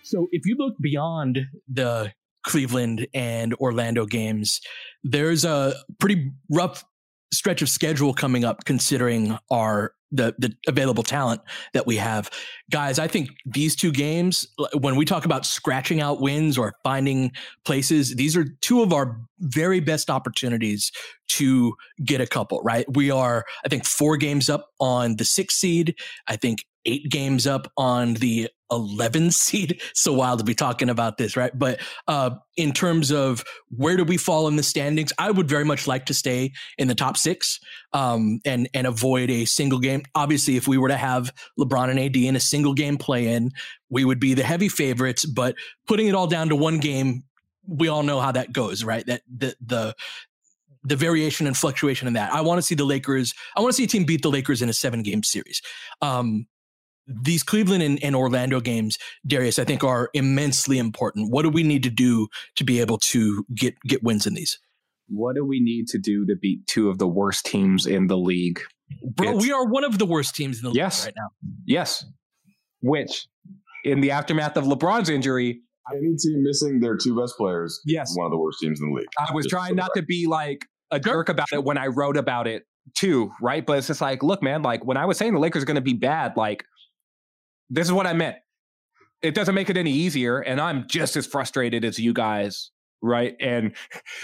So 0.03 0.27
if 0.31 0.43
you 0.45 0.55
look 0.57 0.75
beyond 0.81 1.39
the 1.67 2.13
Cleveland 2.45 3.07
and 3.13 3.53
Orlando 3.55 4.05
games, 4.05 4.61
there's 5.03 5.45
a 5.45 5.73
pretty 5.99 6.31
rough 6.49 6.83
stretch 7.33 7.61
of 7.61 7.69
schedule 7.69 8.13
coming 8.13 8.45
up 8.45 8.63
considering 8.65 9.37
our 9.51 9.93
the 10.11 10.35
the 10.37 10.53
available 10.67 11.01
talent 11.01 11.41
that 11.73 11.87
we 11.87 11.97
have. 11.97 12.29
Guys, 12.71 12.99
I 12.99 13.07
think 13.07 13.31
these 13.45 13.75
two 13.75 13.91
games 13.91 14.47
when 14.79 14.95
we 14.95 15.05
talk 15.05 15.25
about 15.25 15.45
scratching 15.45 15.99
out 15.99 16.21
wins 16.21 16.57
or 16.57 16.75
finding 16.83 17.31
places, 17.65 18.15
these 18.15 18.37
are 18.37 18.45
two 18.61 18.83
of 18.83 18.93
our 18.93 19.19
very 19.39 19.79
best 19.79 20.11
opportunities 20.11 20.91
to 21.29 21.73
get 22.05 22.21
a 22.21 22.27
couple, 22.27 22.61
right? 22.61 22.85
We 22.95 23.09
are 23.09 23.43
I 23.65 23.69
think 23.69 23.85
4 23.85 24.17
games 24.17 24.49
up 24.49 24.69
on 24.79 25.15
the 25.15 25.25
6 25.25 25.53
seed. 25.53 25.95
I 26.27 26.35
think 26.35 26.59
8 26.85 27.09
games 27.09 27.47
up 27.47 27.71
on 27.75 28.13
the 28.15 28.49
11 28.76 29.32
seed. 29.32 29.82
So 29.95 30.11
wild 30.11 30.39
to 30.39 30.45
be 30.45 30.55
talking 30.55 30.89
about 30.89 31.17
this, 31.17 31.38
right? 31.38 31.57
But 31.57 31.80
uh, 32.07 32.32
in 32.57 32.74
terms 32.74 33.11
of 33.11 33.43
where 33.69 33.95
do 33.95 34.03
we 34.03 34.17
fall 34.17 34.47
in 34.47 34.55
the 34.55 34.63
standings, 34.63 35.13
I 35.17 35.32
would 35.32 35.47
very 35.47 35.63
much 35.63 35.88
like 35.88 36.05
to 36.07 36.13
stay 36.13 36.51
in 36.78 36.88
the 36.88 36.95
top 36.95 37.15
six 37.15 37.59
um, 37.93 38.39
and 38.43 38.67
and 38.74 38.88
avoid 38.88 39.30
a 39.30 39.45
single 39.45 39.80
game. 39.80 40.03
Obviously, 40.15 40.57
if 40.57 40.67
we 40.67 40.78
were 40.78 40.89
to 40.89 40.97
have 40.97 41.32
LeBron 41.59 41.89
and 41.89 41.99
AD 41.99 42.15
in 42.15 42.36
a 42.36 42.39
single 42.39 42.74
game 42.74 42.97
play 42.97 43.28
in, 43.28 43.51
we 43.89 44.03
would 44.03 44.19
be 44.19 44.34
the 44.34 44.43
heavy 44.43 44.67
favorites. 44.67 45.26
But 45.26 45.55
putting 45.88 46.07
it 46.07 46.15
all 46.15 46.28
down 46.28 46.49
to 46.49 46.55
one 46.55 46.80
game, 46.80 47.24
we 47.67 47.88
all 47.88 48.03
know 48.03 48.19
how 48.19 48.32
that 48.32 48.51
goes, 48.51 48.84
right? 48.84 49.05
That 49.05 49.21
the 49.30 49.55
the 49.61 49.95
the 50.84 50.95
variation 50.95 51.47
and 51.47 51.55
fluctuation 51.55 52.07
in 52.07 52.13
that. 52.13 52.34
I 52.34 52.41
want 52.41 52.57
to 52.57 52.61
see 52.61 52.76
the 52.76 52.84
Lakers. 52.84 53.34
I 53.55 53.61
want 53.61 53.71
to 53.71 53.78
see 53.78 53.86
a 53.86 53.88
team 53.88 54.03
beat 54.03 54.21
the 54.21 54.30
Lakers 54.30 54.61
in 54.61 54.69
a 54.69 54.74
seven 54.74 55.01
game 55.01 55.24
series. 55.24 55.61
Um, 56.01 56.47
these 57.07 57.43
Cleveland 57.43 57.83
and, 57.83 58.03
and, 58.03 58.15
Orlando 58.15 58.59
games, 58.59 58.97
Darius, 59.25 59.59
I 59.59 59.65
think 59.65 59.83
are 59.83 60.09
immensely 60.13 60.77
important. 60.77 61.31
What 61.31 61.43
do 61.43 61.49
we 61.49 61.63
need 61.63 61.83
to 61.83 61.89
do 61.89 62.27
to 62.55 62.63
be 62.63 62.79
able 62.79 62.97
to 62.99 63.45
get 63.53 63.75
get 63.81 64.03
wins 64.03 64.25
in 64.25 64.33
these? 64.33 64.59
What 65.09 65.35
do 65.35 65.45
we 65.45 65.59
need 65.59 65.87
to 65.87 65.99
do 65.99 66.25
to 66.25 66.35
beat 66.35 66.65
two 66.67 66.89
of 66.89 66.97
the 66.97 67.07
worst 67.07 67.45
teams 67.45 67.85
in 67.85 68.07
the 68.07 68.17
league? 68.17 68.61
Bro, 69.03 69.37
it's, 69.37 69.45
we 69.45 69.51
are 69.51 69.65
one 69.65 69.83
of 69.83 69.97
the 69.97 70.05
worst 70.05 70.35
teams 70.35 70.59
in 70.59 70.69
the 70.69 70.71
yes, 70.71 71.05
league 71.05 71.15
right 71.15 71.21
now. 71.21 71.49
Yes. 71.65 72.05
Which, 72.81 73.27
in 73.83 74.01
the 74.01 74.11
aftermath 74.11 74.57
of 74.57 74.65
LeBron's 74.65 75.09
injury, 75.09 75.61
any 75.91 76.15
team 76.15 76.43
missing 76.43 76.79
their 76.79 76.95
two 76.95 77.19
best 77.19 77.35
players, 77.37 77.81
yes, 77.85 78.15
one 78.15 78.25
of 78.25 78.31
the 78.31 78.37
worst 78.37 78.59
teams 78.61 78.79
in 78.79 78.89
the 78.89 78.95
league. 78.95 79.07
I 79.19 79.33
was 79.33 79.45
Just 79.45 79.51
trying 79.51 79.75
not 79.75 79.91
to 79.95 80.01
be 80.01 80.27
like 80.27 80.65
a 80.91 80.99
jerk 80.99 81.29
about 81.29 81.51
it 81.51 81.63
when 81.63 81.77
I 81.77 81.87
wrote 81.87 82.17
about 82.17 82.47
it 82.47 82.63
too, 82.95 83.31
right? 83.41 83.65
But 83.65 83.79
it's 83.79 83.87
just 83.87 84.01
like, 84.01 84.23
look, 84.23 84.41
man, 84.41 84.61
like 84.61 84.85
when 84.85 84.97
I 84.97 85.05
was 85.05 85.17
saying 85.17 85.33
the 85.33 85.39
Lakers 85.39 85.63
are 85.63 85.65
going 85.65 85.75
to 85.75 85.81
be 85.81 85.93
bad, 85.93 86.37
like 86.37 86.65
this 87.70 87.88
is 87.88 87.93
what 87.93 88.07
I 88.07 88.14
meant. 88.14 88.38
It 89.22 89.36
doesn't 89.36 89.55
make 89.55 89.70
it 89.70 89.78
any 89.78 89.91
easier. 89.91 90.39
And 90.39 90.59
I'm 90.59 90.88
just 90.88 91.16
as 91.16 91.26
frustrated 91.26 91.86
as 91.86 91.97
you 91.97 92.14
guys, 92.14 92.72
right? 93.01 93.36
And 93.39 93.74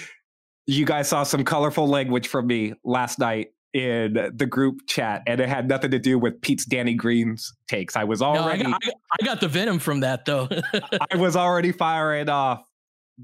you 0.68 0.86
guys 0.86 1.10
saw 1.10 1.24
some 1.24 1.44
colorful 1.44 1.88
language 1.88 2.28
from 2.28 2.48
me 2.48 2.74
last 2.84 3.20
night 3.20 3.50
in 3.74 4.32
the 4.34 4.46
group 4.46 4.82
chat, 4.88 5.22
and 5.28 5.40
it 5.40 5.48
had 5.48 5.68
nothing 5.68 5.92
to 5.92 6.00
do 6.00 6.18
with 6.18 6.42
Pete's 6.42 6.66
Danny 6.66 6.96
Green's 6.96 7.54
takes. 7.68 7.96
I 7.96 8.04
was 8.04 8.22
already. 8.22 8.64
No, 8.64 8.70
I, 8.70 8.72
got, 8.72 8.94
I, 9.22 9.26
got 9.26 9.42
the 9.42 9.48
venom 9.48 9.80
from 9.80 10.00
that 10.00 10.26
though. 10.26 10.50
I 11.12 11.16
was 11.18 11.36
already 11.36 11.72
firing 11.72 12.30
off 12.30 12.62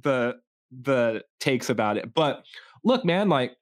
the 0.02 0.36
the 0.72 1.24
takes 1.40 1.70
about 1.70 1.98
it. 1.98 2.14
But 2.14 2.44
look, 2.84 3.06
man, 3.06 3.30
like 3.30 3.56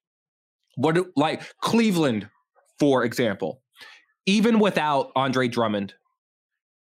what 0.76 0.97
like 1.16 1.41
Cleveland, 1.62 2.30
for 2.80 3.04
example, 3.04 3.62
even 4.26 4.60
without 4.60 5.12
Andre 5.16 5.47
Drummond, 5.47 5.93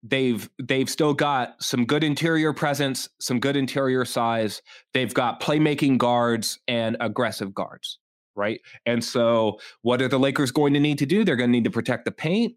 they've 0.03 0.49
they've 0.61 0.89
still 0.89 1.13
got 1.13 1.61
some 1.61 1.85
good 1.85 2.03
interior 2.03 2.53
presence, 2.53 3.09
some 3.19 3.39
good 3.39 3.55
interior 3.55 4.05
size. 4.05 4.61
They've 4.93 5.13
got 5.13 5.41
playmaking 5.41 5.97
guards 5.97 6.59
and 6.67 6.97
aggressive 6.99 7.53
guards, 7.53 7.99
right? 8.35 8.61
And 8.85 9.03
so 9.03 9.59
what 9.81 10.01
are 10.01 10.07
the 10.07 10.19
Lakers 10.19 10.51
going 10.51 10.73
to 10.73 10.79
need 10.79 10.97
to 10.99 11.05
do? 11.05 11.23
They're 11.23 11.35
going 11.35 11.49
to 11.49 11.51
need 11.51 11.65
to 11.65 11.71
protect 11.71 12.05
the 12.05 12.11
paint. 12.11 12.55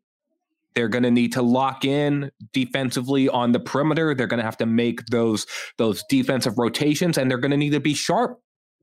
They're 0.74 0.88
going 0.88 1.04
to 1.04 1.10
need 1.10 1.32
to 1.34 1.42
lock 1.42 1.84
in 1.84 2.32
defensively 2.52 3.28
on 3.28 3.52
the 3.52 3.60
perimeter. 3.60 4.14
They're 4.14 4.26
going 4.26 4.38
to 4.38 4.44
have 4.44 4.56
to 4.58 4.66
make 4.66 5.06
those 5.06 5.46
those 5.78 6.02
defensive 6.08 6.58
rotations 6.58 7.18
and 7.18 7.30
they're 7.30 7.38
going 7.38 7.52
to 7.52 7.56
need 7.56 7.70
to 7.70 7.80
be 7.80 7.94
sharp 7.94 8.40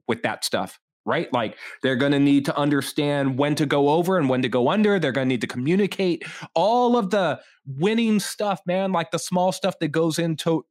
with 0.08 0.24
that 0.24 0.44
stuff 0.46 0.80
right? 1.06 1.32
Like 1.34 1.58
they're 1.82 1.96
going 1.96 2.12
to 2.12 2.20
need 2.20 2.46
to 2.46 2.58
understand 2.58 3.38
when 3.38 3.56
to 3.56 3.66
go 3.66 3.90
over 3.90 4.18
and 4.18 4.30
when 4.30 4.42
to 4.42 4.50
go 4.50 4.70
under. 4.70 5.00
They're 5.00 5.12
going 5.12 5.28
to 5.28 5.34
need 5.34 5.42
to 5.42 5.48
communicate 5.48 6.24
all 6.54 6.98
of 6.98 7.10
the 7.10 7.40
winning 7.66 8.20
stuff, 8.20 8.62
man, 8.66 8.92
like 8.92 9.12
the 9.12 9.20
small 9.20 9.52
stuff 9.52 9.80
that 9.80 9.90
goes 9.90 10.20
into 10.20 10.66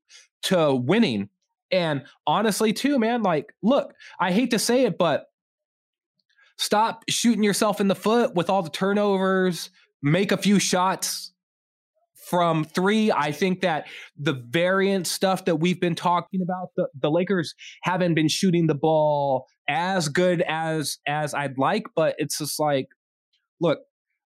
to 0.45 0.75
winning. 0.75 1.29
And 1.73 2.05
honestly, 2.27 2.73
too, 2.73 2.99
man, 2.99 3.23
like 3.23 3.55
look, 3.63 3.95
I 4.19 4.33
hate 4.33 4.51
to 4.53 4.59
say 4.59 4.85
it, 4.85 4.99
but 4.99 5.27
stop 6.59 7.05
shooting 7.09 7.43
yourself 7.43 7.81
in 7.81 7.89
the 7.89 7.95
foot 7.95 8.35
with 8.35 8.51
all 8.51 8.63
the 8.63 8.71
turnovers, 8.71 9.71
make 10.03 10.33
a 10.33 10.37
few 10.37 10.59
shots 10.59 11.33
from 12.31 12.65
three. 12.65 13.11
I 13.11 13.33
think 13.33 13.61
that 13.63 13.87
the 14.17 14.35
variant 14.51 15.09
stuff 15.09 15.45
that 15.47 15.57
we've 15.57 15.81
been 15.81 15.97
talking 15.97 16.41
about, 16.43 16.69
the, 16.77 16.87
the 16.99 17.11
Lakers 17.11 17.55
haven't 17.83 18.15
been 18.15 18.29
shooting 18.29 18.69
the 18.69 18.75
ball 18.75 19.47
as 19.71 20.09
good 20.09 20.43
as 20.49 20.99
as 21.07 21.33
I'd 21.33 21.57
like, 21.57 21.85
but 21.95 22.17
it's 22.19 22.39
just 22.39 22.59
like, 22.59 22.89
look, 23.61 23.79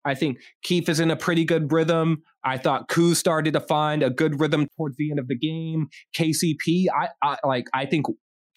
I 0.05 0.15
think 0.15 0.37
Keith 0.63 0.87
is 0.87 0.99
in 0.99 1.11
a 1.11 1.15
pretty 1.15 1.43
good 1.43 1.71
rhythm. 1.71 2.23
I 2.43 2.57
thought 2.57 2.87
Koo 2.87 3.13
started 3.13 3.53
to 3.53 3.59
find 3.59 4.03
a 4.03 4.09
good 4.09 4.39
rhythm 4.39 4.67
towards 4.77 4.95
the 4.97 5.11
end 5.11 5.19
of 5.19 5.27
the 5.27 5.37
game. 5.37 5.87
KCP, 6.17 6.85
I, 6.97 7.09
I 7.21 7.37
like. 7.45 7.65
I 7.73 7.85
think 7.85 8.05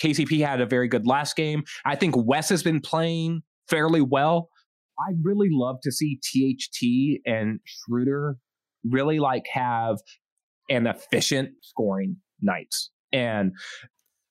KCP 0.02 0.46
had 0.46 0.60
a 0.60 0.66
very 0.66 0.88
good 0.88 1.06
last 1.06 1.36
game. 1.36 1.64
I 1.84 1.96
think 1.96 2.14
Wes 2.16 2.48
has 2.50 2.62
been 2.62 2.80
playing 2.80 3.42
fairly 3.68 4.00
well. 4.00 4.48
I 4.98 5.12
really 5.22 5.48
love 5.50 5.76
to 5.82 5.92
see 5.92 6.18
THT 6.22 7.20
and 7.26 7.60
Schroeder 7.64 8.36
really 8.88 9.18
like 9.18 9.44
have 9.52 9.98
an 10.70 10.86
efficient 10.86 11.50
scoring 11.62 12.16
nights. 12.40 12.90
And 13.12 13.52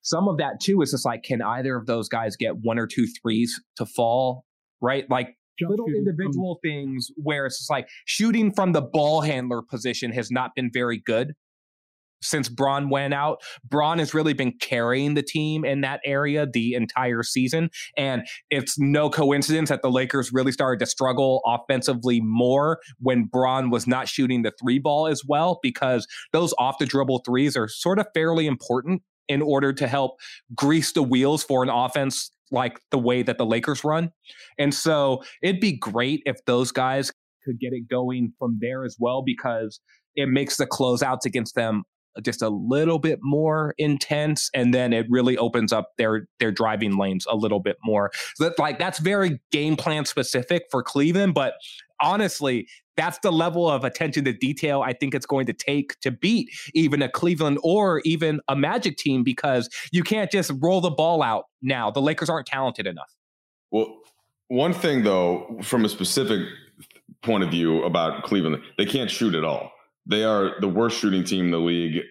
some 0.06 0.30
of 0.30 0.38
that 0.38 0.62
too 0.62 0.82
is 0.82 0.92
just 0.92 1.06
like, 1.06 1.24
can 1.24 1.42
either 1.42 1.76
of 1.76 1.88
those 1.88 2.08
guys 2.08 2.38
get 2.38 2.58
one 2.62 2.80
or 2.80 2.88
two 2.88 3.08
threes 3.22 3.60
to 3.76 3.86
fall? 3.86 4.46
Right? 4.82 5.10
Like 5.10 5.36
Jump 5.60 5.72
little 5.72 5.88
individual 5.88 6.60
from- 6.62 6.70
things 6.70 7.10
where 7.18 7.46
it's 7.46 7.58
just 7.58 7.70
like 7.70 7.90
shooting 8.06 8.54
from 8.54 8.72
the 8.72 8.82
ball 8.82 9.22
handler 9.22 9.62
position 9.62 10.12
has 10.12 10.32
not 10.32 10.52
been 10.56 10.70
very 10.72 11.02
good 11.06 11.34
since 12.22 12.50
Bron 12.50 12.90
went 12.90 13.14
out. 13.14 13.42
Bron 13.64 14.00
has 14.00 14.14
really 14.14 14.34
been 14.34 14.54
carrying 14.60 15.14
the 15.14 15.22
team 15.22 15.64
in 15.64 15.82
that 15.82 16.00
area 16.06 16.48
the 16.52 16.74
entire 16.74 17.24
season. 17.24 17.70
And 17.98 18.24
it's 18.50 18.80
no 18.80 19.10
coincidence 19.10 19.70
that 19.70 19.82
the 19.82 19.92
Lakers 19.92 20.32
really 20.34 20.52
started 20.52 20.80
to 20.84 20.90
struggle 20.90 21.42
offensively 21.46 22.22
more 22.22 22.80
when 23.00 23.26
Bron 23.26 23.70
was 23.70 23.86
not 23.86 24.08
shooting 24.08 24.42
the 24.42 24.54
three 24.62 24.80
ball 24.80 25.08
as 25.08 25.24
well, 25.28 25.60
because 25.62 26.08
those 26.32 26.54
off 26.58 26.78
the 26.80 26.86
dribble 26.86 27.24
threes 27.26 27.56
are 27.56 27.68
sort 27.68 28.00
of 28.00 28.08
fairly 28.14 28.48
important 28.48 29.02
in 29.28 29.42
order 29.42 29.74
to 29.74 29.88
help 29.88 30.20
grease 30.56 30.92
the 30.92 31.04
wheels 31.04 31.44
for 31.44 31.64
an 31.64 31.70
offense 31.70 32.32
like 32.52 32.80
the 32.92 32.98
way 32.98 33.24
that 33.24 33.38
the 33.38 33.46
Lakers 33.46 33.84
run. 33.84 34.12
And 34.58 34.74
so 34.74 35.24
it'd 35.42 35.60
be 35.60 35.78
great 35.78 36.22
if 36.26 36.44
those 36.46 36.72
guys 36.72 37.12
could 37.44 37.60
get 37.60 37.74
it 37.74 37.88
going 37.90 38.34
from 38.40 38.58
there 38.62 38.84
as 38.86 38.98
well 39.00 39.24
because 39.24 39.80
it 40.16 40.28
makes 40.28 40.58
the 40.58 40.66
closeouts 40.66 41.26
against 41.26 41.56
them 41.56 41.84
just 42.24 42.42
a 42.42 42.50
little 42.50 42.98
bit 42.98 43.20
more 43.22 43.74
intense 43.78 44.50
and 44.54 44.74
then 44.74 44.94
it 44.94 45.06
really 45.10 45.38
opens 45.38 45.74
up 45.74 45.90
their 45.98 46.28
their 46.40 46.52
driving 46.52 46.98
lanes 46.98 47.26
a 47.30 47.36
little 47.36 47.60
bit 47.60 47.76
more 47.84 48.10
so 48.36 48.46
that, 48.46 48.58
like 48.58 48.80
that's 48.80 49.00
very 49.00 49.42
game 49.52 49.76
plan 49.76 50.06
specific 50.06 50.64
for 50.72 50.82
cleveland 50.82 51.34
but 51.34 51.56
honestly 52.02 52.68
that's 52.98 53.20
the 53.20 53.32
level 53.32 53.70
of 53.70 53.84
attention 53.84 54.26
to 54.26 54.34
detail 54.34 54.82
i 54.82 54.94
think 54.94 55.14
it's 55.14 55.26
going 55.26 55.46
to 55.46 55.54
take 55.54 56.00
to 56.02 56.12
beat 56.12 56.50
even 56.74 57.02
a 57.02 57.10
cleveland 57.10 57.58
or 57.64 58.02
even 58.06 58.40
a 58.48 58.56
magic 58.56 58.98
team 58.98 59.24
because 59.24 59.70
you 59.92 60.04
can't 60.04 60.32
just 60.32 60.52
roll 60.60 60.82
the 60.82 60.90
ball 60.90 61.22
out 61.22 61.46
now 61.62 61.90
the 61.92 62.02
lakers 62.02 62.30
aren't 62.30 62.48
talented 62.48 62.88
enough 62.88 63.14
well 63.72 63.98
one 64.48 64.74
thing 64.74 65.04
though 65.04 65.60
from 65.62 65.86
a 65.86 65.90
specific 65.90 66.40
point 67.22 67.44
of 67.44 67.50
view 67.50 67.84
about 67.84 68.24
cleveland 68.24 68.62
they 68.78 68.86
can't 68.86 69.10
shoot 69.10 69.34
at 69.34 69.44
all 69.44 69.72
they 70.06 70.24
are 70.24 70.60
the 70.62 70.68
worst 70.68 71.00
shooting 71.00 71.24
team 71.24 71.46
in 71.46 71.52
the 71.52 71.58
league. 71.58 72.04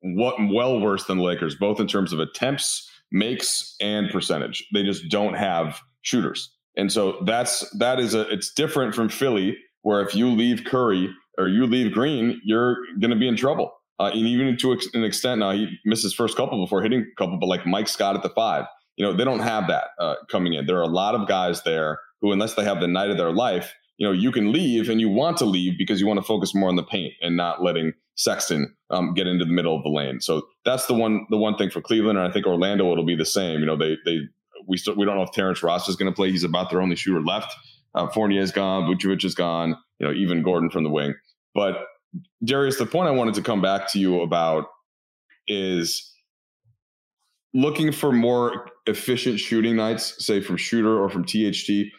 What 0.00 0.36
well 0.38 0.80
worse 0.80 1.04
than 1.04 1.18
the 1.18 1.24
Lakers, 1.24 1.54
both 1.54 1.80
in 1.80 1.86
terms 1.86 2.12
of 2.12 2.20
attempts 2.20 2.90
makes 3.10 3.76
and 3.80 4.10
percentage. 4.10 4.66
They 4.72 4.82
just 4.82 5.08
don't 5.08 5.34
have 5.34 5.80
shooters. 6.02 6.52
And 6.76 6.92
so 6.92 7.22
that's 7.24 7.68
that 7.78 7.98
is 7.98 8.14
a 8.14 8.28
it's 8.28 8.52
different 8.52 8.94
from 8.94 9.08
Philly, 9.08 9.56
where 9.86 10.00
if 10.00 10.16
you 10.16 10.28
leave 10.28 10.64
Curry 10.64 11.14
or 11.38 11.46
you 11.46 11.64
leave 11.64 11.92
Green, 11.92 12.40
you're 12.44 12.78
going 12.98 13.12
to 13.12 13.16
be 13.16 13.28
in 13.28 13.36
trouble. 13.36 13.70
Uh, 14.00 14.10
and 14.12 14.26
even 14.26 14.56
to 14.56 14.76
an 14.94 15.04
extent, 15.04 15.38
now 15.38 15.52
he 15.52 15.78
missed 15.84 16.02
his 16.02 16.12
first 16.12 16.36
couple 16.36 16.60
before 16.60 16.82
hitting 16.82 17.02
a 17.02 17.14
couple, 17.16 17.38
but 17.38 17.46
like 17.46 17.64
Mike 17.66 17.86
Scott 17.86 18.16
at 18.16 18.24
the 18.24 18.30
five, 18.30 18.64
you 18.96 19.06
know, 19.06 19.12
they 19.12 19.22
don't 19.22 19.38
have 19.38 19.68
that 19.68 19.84
uh, 20.00 20.16
coming 20.28 20.54
in. 20.54 20.66
There 20.66 20.76
are 20.76 20.82
a 20.82 20.88
lot 20.88 21.14
of 21.14 21.28
guys 21.28 21.62
there 21.62 22.00
who, 22.20 22.32
unless 22.32 22.54
they 22.54 22.64
have 22.64 22.80
the 22.80 22.88
night 22.88 23.10
of 23.10 23.16
their 23.16 23.30
life, 23.30 23.72
you 23.96 24.04
know, 24.04 24.12
you 24.12 24.32
can 24.32 24.50
leave 24.50 24.90
and 24.90 25.00
you 25.00 25.08
want 25.08 25.36
to 25.36 25.44
leave 25.44 25.78
because 25.78 26.00
you 26.00 26.08
want 26.08 26.18
to 26.18 26.26
focus 26.26 26.52
more 26.52 26.68
on 26.68 26.74
the 26.74 26.82
paint 26.82 27.14
and 27.22 27.36
not 27.36 27.62
letting 27.62 27.92
Sexton 28.16 28.74
um, 28.90 29.14
get 29.14 29.28
into 29.28 29.44
the 29.44 29.52
middle 29.52 29.76
of 29.76 29.84
the 29.84 29.88
lane. 29.88 30.20
So 30.20 30.48
that's 30.64 30.86
the 30.86 30.94
one 30.94 31.26
the 31.30 31.36
one 31.36 31.56
thing 31.56 31.70
for 31.70 31.80
Cleveland, 31.80 32.18
and 32.18 32.26
I 32.26 32.32
think 32.32 32.44
Orlando 32.44 32.90
it'll 32.90 33.06
be 33.06 33.14
the 33.14 33.24
same. 33.24 33.60
You 33.60 33.66
know, 33.66 33.76
they 33.76 33.96
they 34.04 34.18
we 34.66 34.78
still 34.78 34.96
we 34.96 35.06
don't 35.06 35.14
know 35.14 35.22
if 35.22 35.30
Terrence 35.30 35.62
Ross 35.62 35.88
is 35.88 35.94
going 35.94 36.10
to 36.10 36.16
play. 36.16 36.32
He's 36.32 36.42
about 36.42 36.70
their 36.70 36.82
only 36.82 36.96
shooter 36.96 37.22
left. 37.22 37.54
Uh, 37.96 38.08
Fournier 38.08 38.40
is 38.40 38.52
gone. 38.52 38.84
Vucevic 38.84 39.24
is 39.24 39.34
gone. 39.34 39.76
You 39.98 40.06
know, 40.06 40.12
even 40.12 40.42
Gordon 40.42 40.70
from 40.70 40.84
the 40.84 40.90
wing. 40.90 41.14
But 41.54 41.86
Darius, 42.44 42.76
the 42.76 42.86
point 42.86 43.08
I 43.08 43.12
wanted 43.12 43.34
to 43.34 43.42
come 43.42 43.62
back 43.62 43.90
to 43.92 43.98
you 43.98 44.20
about 44.20 44.66
is 45.48 46.12
looking 47.54 47.90
for 47.90 48.12
more 48.12 48.68
efficient 48.86 49.40
shooting 49.40 49.76
nights, 49.76 50.24
say 50.24 50.40
from 50.40 50.56
Schroeder 50.56 50.98
or 50.98 51.08
from 51.08 51.24
THT. 51.24 51.90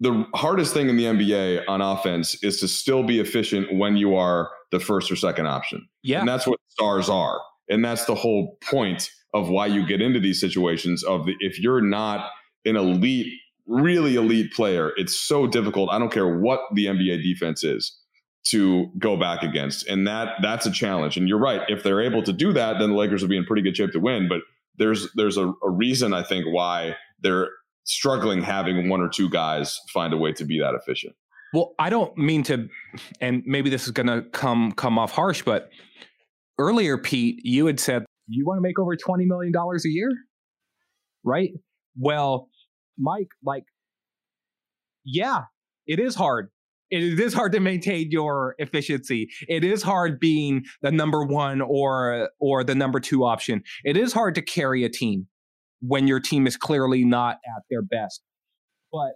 The 0.00 0.26
hardest 0.34 0.74
thing 0.74 0.88
in 0.88 0.96
the 0.96 1.04
NBA 1.04 1.64
on 1.68 1.80
offense 1.80 2.42
is 2.42 2.60
to 2.60 2.68
still 2.68 3.02
be 3.02 3.20
efficient 3.20 3.74
when 3.74 3.96
you 3.96 4.16
are 4.16 4.50
the 4.72 4.80
first 4.80 5.10
or 5.10 5.16
second 5.16 5.46
option. 5.46 5.86
Yeah. 6.02 6.20
And 6.20 6.28
that's 6.28 6.46
what 6.46 6.60
stars 6.68 7.08
are. 7.08 7.40
And 7.68 7.84
that's 7.84 8.04
the 8.04 8.14
whole 8.14 8.58
point 8.62 9.10
of 9.34 9.48
why 9.48 9.66
you 9.66 9.86
get 9.86 10.00
into 10.00 10.20
these 10.20 10.40
situations 10.40 11.02
of 11.04 11.26
the 11.26 11.34
if 11.40 11.58
you're 11.58 11.80
not 11.80 12.30
an 12.64 12.76
elite, 12.76 13.32
really 13.66 14.16
elite 14.16 14.52
player, 14.52 14.92
it's 14.96 15.18
so 15.18 15.46
difficult. 15.46 15.90
I 15.90 15.98
don't 15.98 16.12
care 16.12 16.38
what 16.38 16.60
the 16.74 16.86
NBA 16.86 17.22
defense 17.22 17.64
is 17.64 17.96
to 18.48 18.90
go 18.98 19.16
back 19.16 19.42
against. 19.42 19.86
And 19.88 20.06
that 20.06 20.34
that's 20.40 20.66
a 20.66 20.70
challenge. 20.70 21.16
And 21.16 21.28
you're 21.28 21.38
right. 21.38 21.62
If 21.68 21.82
they're 21.82 22.00
able 22.00 22.22
to 22.22 22.32
do 22.32 22.52
that, 22.52 22.78
then 22.78 22.90
the 22.90 22.96
Lakers 22.96 23.22
will 23.22 23.28
be 23.28 23.36
in 23.36 23.44
pretty 23.44 23.62
good 23.62 23.76
shape 23.76 23.90
to 23.92 24.00
win. 24.00 24.28
But 24.28 24.40
there's 24.78 25.08
there's 25.14 25.36
a, 25.36 25.52
a 25.64 25.70
reason 25.70 26.14
I 26.14 26.22
think 26.22 26.46
why 26.46 26.96
they're 27.20 27.48
struggling 27.84 28.42
having 28.42 28.88
one 28.88 29.00
or 29.00 29.08
two 29.08 29.28
guys 29.28 29.80
find 29.92 30.12
a 30.12 30.16
way 30.16 30.32
to 30.32 30.44
be 30.44 30.60
that 30.60 30.74
efficient. 30.74 31.14
Well, 31.52 31.74
I 31.78 31.90
don't 31.90 32.16
mean 32.18 32.42
to, 32.44 32.68
and 33.20 33.42
maybe 33.46 33.70
this 33.70 33.86
is 33.86 33.92
to 33.92 34.24
come 34.32 34.72
come 34.72 34.98
off 34.98 35.12
harsh, 35.12 35.42
but 35.42 35.70
earlier, 36.58 36.98
Pete, 36.98 37.40
you 37.44 37.66
had 37.66 37.80
said 37.80 38.04
you 38.28 38.44
want 38.44 38.58
to 38.58 38.62
make 38.62 38.78
over 38.78 38.96
twenty 38.96 39.24
million 39.26 39.52
dollars 39.52 39.84
a 39.84 39.88
year, 39.88 40.10
right? 41.24 41.50
Well, 41.96 42.48
Mike, 42.98 43.28
like, 43.44 43.64
yeah, 45.04 45.42
it 45.86 45.98
is 45.98 46.14
hard. 46.14 46.48
It 46.90 47.18
is 47.18 47.34
hard 47.34 47.52
to 47.52 47.60
maintain 47.60 48.10
your 48.10 48.54
efficiency. 48.58 49.28
It 49.48 49.64
is 49.64 49.82
hard 49.82 50.20
being 50.20 50.64
the 50.82 50.92
number 50.92 51.24
one 51.24 51.60
or 51.60 52.30
or 52.38 52.62
the 52.62 52.76
number 52.76 53.00
two 53.00 53.24
option. 53.24 53.62
It 53.84 53.96
is 53.96 54.12
hard 54.12 54.36
to 54.36 54.42
carry 54.42 54.84
a 54.84 54.88
team 54.88 55.26
when 55.80 56.06
your 56.06 56.20
team 56.20 56.46
is 56.46 56.56
clearly 56.56 57.04
not 57.04 57.38
at 57.56 57.62
their 57.70 57.82
best. 57.82 58.22
But 58.92 59.14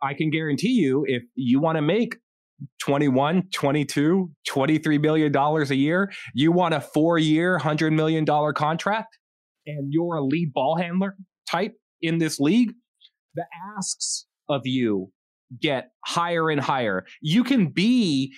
I 0.00 0.14
can 0.14 0.30
guarantee 0.30 0.72
you, 0.72 1.04
if 1.06 1.22
you 1.34 1.60
want 1.60 1.76
to 1.76 1.82
make 1.82 2.16
21, 2.80 3.44
22, 3.52 4.30
23 4.46 4.98
million 4.98 5.32
dollars 5.32 5.70
a 5.70 5.76
year, 5.76 6.10
you 6.34 6.50
want 6.50 6.74
a 6.74 6.80
four 6.80 7.18
year, 7.18 7.58
$100 7.58 7.92
million 7.92 8.24
contract, 8.54 9.18
and 9.66 9.92
you're 9.92 10.16
a 10.16 10.24
lead 10.24 10.52
ball 10.52 10.76
handler 10.76 11.16
type 11.48 11.74
in 12.00 12.18
this 12.18 12.40
league, 12.40 12.72
the 13.34 13.44
asks 13.76 14.26
of 14.48 14.62
you 14.66 15.10
get 15.60 15.90
higher 16.04 16.50
and 16.50 16.60
higher. 16.60 17.04
You 17.20 17.44
can 17.44 17.68
be 17.68 18.34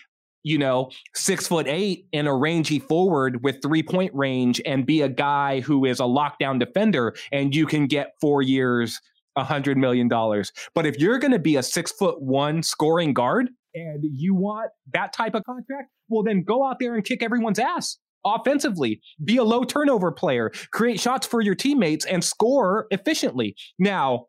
you 0.47 0.59
know, 0.59 0.91
six 1.15 1.49
foot 1.49 1.67
eight 1.67 2.07
and 2.13 2.29
a 2.29 2.33
rangy 2.33 2.79
forward 2.79 3.43
with 3.43 3.63
three 3.63 3.83
point 3.83 4.15
range 4.15 4.61
and 4.65 4.87
be 4.87 5.01
a 5.01 5.09
guy 5.09 5.61
who 5.61 5.87
is 5.87 5.99
a 5.99 6.05
lockdown 6.05 6.61
defender 6.61 7.15
and 7.33 7.55
you 7.55 7.67
can 7.67 7.87
get 7.87 8.13
four 8.21 8.43
years, 8.43 9.01
a 9.37 9.43
hundred 9.43 9.79
million 9.79 10.07
dollars. 10.07 10.53
But 10.75 10.87
if 10.87 10.99
you're 10.99 11.19
going 11.19 11.33
to 11.33 11.39
be 11.39 11.57
a 11.57 11.63
six 11.63 11.91
foot 11.91 12.21
one 12.21 12.63
scoring 12.63 13.15
guard 13.15 13.49
and 13.75 14.05
you 14.05 14.35
want 14.35 14.71
that 14.93 15.15
type 15.15 15.35
of 15.35 15.45
contract, 15.45 15.89
well, 16.09 16.23
then 16.23 16.43
go 16.43 16.69
out 16.69 16.77
there 16.79 16.95
and 16.95 17.03
kick 17.03 17.23
everyone's 17.23 17.59
ass 17.59 17.99
offensively, 18.27 19.01
be 19.25 19.37
a 19.37 19.45
low 19.45 19.65
turnover 19.65 20.11
player, 20.11 20.51
create 20.73 21.01
shots 21.01 21.27
for 21.27 21.41
your 21.41 21.55
teammates 21.55 22.07
and 22.07 22.25
score 22.25 22.87
efficiently. 22.91 23.55
Now, 23.79 24.27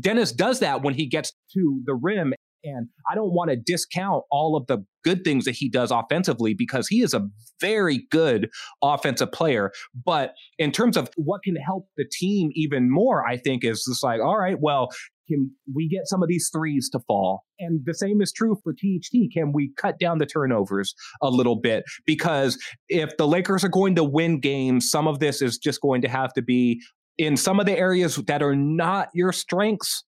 Dennis 0.00 0.32
does 0.32 0.60
that 0.60 0.82
when 0.82 0.94
he 0.94 1.06
gets 1.06 1.32
to 1.54 1.80
the 1.84 1.94
rim 1.94 2.34
and 2.66 2.88
I 3.10 3.14
don't 3.14 3.32
want 3.32 3.50
to 3.50 3.56
discount 3.56 4.24
all 4.30 4.56
of 4.56 4.66
the 4.66 4.84
good 5.04 5.22
things 5.24 5.44
that 5.44 5.52
he 5.52 5.68
does 5.68 5.90
offensively 5.90 6.52
because 6.52 6.88
he 6.88 7.02
is 7.02 7.14
a 7.14 7.28
very 7.60 8.06
good 8.10 8.48
offensive 8.82 9.30
player. 9.32 9.70
But 10.04 10.34
in 10.58 10.72
terms 10.72 10.96
of 10.96 11.08
what 11.16 11.42
can 11.44 11.56
help 11.56 11.86
the 11.96 12.04
team 12.10 12.50
even 12.54 12.90
more, 12.90 13.26
I 13.26 13.36
think 13.36 13.64
is 13.64 13.84
just 13.88 14.02
like, 14.02 14.20
all 14.20 14.38
right, 14.38 14.58
well, 14.60 14.88
can 15.28 15.50
we 15.74 15.88
get 15.88 16.06
some 16.06 16.22
of 16.22 16.28
these 16.28 16.50
threes 16.52 16.88
to 16.90 17.00
fall? 17.00 17.44
And 17.58 17.80
the 17.84 17.94
same 17.94 18.20
is 18.20 18.32
true 18.32 18.56
for 18.62 18.72
THT. 18.72 19.32
Can 19.32 19.52
we 19.52 19.72
cut 19.76 19.98
down 19.98 20.18
the 20.18 20.26
turnovers 20.26 20.94
a 21.20 21.30
little 21.30 21.56
bit? 21.56 21.84
Because 22.04 22.58
if 22.88 23.16
the 23.16 23.26
Lakers 23.26 23.64
are 23.64 23.68
going 23.68 23.96
to 23.96 24.04
win 24.04 24.40
games, 24.40 24.88
some 24.88 25.08
of 25.08 25.18
this 25.18 25.42
is 25.42 25.58
just 25.58 25.80
going 25.80 26.02
to 26.02 26.08
have 26.08 26.32
to 26.34 26.42
be 26.42 26.80
in 27.18 27.36
some 27.36 27.60
of 27.60 27.66
the 27.66 27.76
areas 27.78 28.16
that 28.16 28.42
are 28.42 28.56
not 28.56 29.08
your 29.14 29.32
strengths. 29.32 30.04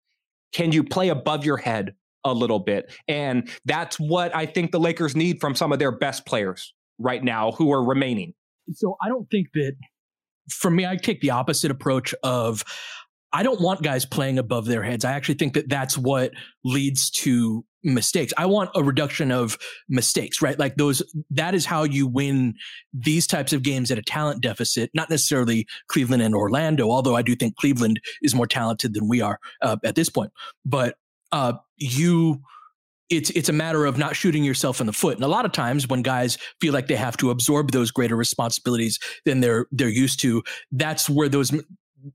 Can 0.53 0.73
you 0.73 0.83
play 0.83 1.11
above 1.11 1.45
your 1.45 1.59
head 1.59 1.95
a 2.25 2.33
little 2.33 2.59
bit. 2.59 2.93
And 3.07 3.49
that's 3.65 3.99
what 3.99 4.35
I 4.35 4.47
think 4.47 4.73
the 4.73 4.81
Lakers 4.81 5.17
need 5.17 5.41
from 5.41 5.55
some 5.55 5.73
of 5.73 5.79
their 5.79 5.93
best 5.93 6.27
players 6.27 6.75
right 6.99 7.23
now 7.23 7.53
who 7.53 7.73
are 7.73 7.83
remaining. 7.83 8.35
So 8.73 8.97
I 9.03 9.09
don't 9.09 9.29
think 9.31 9.49
that 9.55 9.75
for 10.51 10.71
me, 10.71 10.87
I 10.87 10.97
take 10.97 11.21
the 11.21 11.31
opposite 11.31 11.71
approach 11.71 12.15
of 12.23 12.65
I 13.33 13.43
don't 13.43 13.61
want 13.61 13.83
guys 13.83 14.07
playing 14.07 14.39
above 14.39 14.67
their 14.67 14.83
heads. 14.83 15.05
I 15.05 15.13
actually 15.13 15.35
think 15.35 15.55
that 15.55 15.69
that's 15.69 15.99
what 15.99 16.33
leads 16.65 17.11
to 17.11 17.65
mistakes. 17.83 18.33
I 18.37 18.47
want 18.47 18.70
a 18.74 18.83
reduction 18.83 19.31
of 19.31 19.59
mistakes, 19.89 20.43
right? 20.43 20.59
Like 20.59 20.76
those, 20.76 21.03
that 21.31 21.55
is 21.55 21.64
how 21.64 21.85
you 21.85 22.07
win 22.07 22.55
these 22.93 23.26
types 23.26 23.53
of 23.53 23.62
games 23.62 23.91
at 23.91 23.99
a 23.99 24.03
talent 24.03 24.43
deficit, 24.43 24.91
not 24.95 25.11
necessarily 25.11 25.66
Cleveland 25.89 26.22
and 26.22 26.35
Orlando, 26.35 26.91
although 26.91 27.16
I 27.16 27.22
do 27.22 27.35
think 27.37 27.57
Cleveland 27.57 28.01
is 28.22 28.35
more 28.35 28.47
talented 28.47 28.95
than 28.95 29.09
we 29.09 29.20
are 29.20 29.39
uh, 29.62 29.76
at 29.85 29.95
this 29.95 30.09
point. 30.09 30.33
But 30.64 30.97
uh, 31.33 31.55
you 31.76 32.43
it's 33.11 33.31
it's 33.31 33.49
a 33.49 33.53
matter 33.55 33.87
of 33.87 33.97
not 33.97 34.16
shooting 34.16 34.45
yourself 34.45 34.81
in 34.81 34.87
the 34.87 34.93
foot. 34.93 35.14
And 35.14 35.24
a 35.24 35.29
lot 35.29 35.45
of 35.47 35.53
times 35.53 35.89
when 35.89 36.03
guys 36.03 36.37
feel 36.61 36.74
like 36.74 36.89
they 36.89 36.97
have 36.97 37.16
to 37.18 37.31
absorb 37.31 37.70
those 37.70 37.91
greater 37.91 38.16
responsibilities 38.16 38.99
than 39.24 39.41
they're 39.41 39.66
they're 39.72 39.89
used 39.89 40.20
to, 40.20 40.43
that's 40.72 41.09
where 41.09 41.29
those 41.29 41.53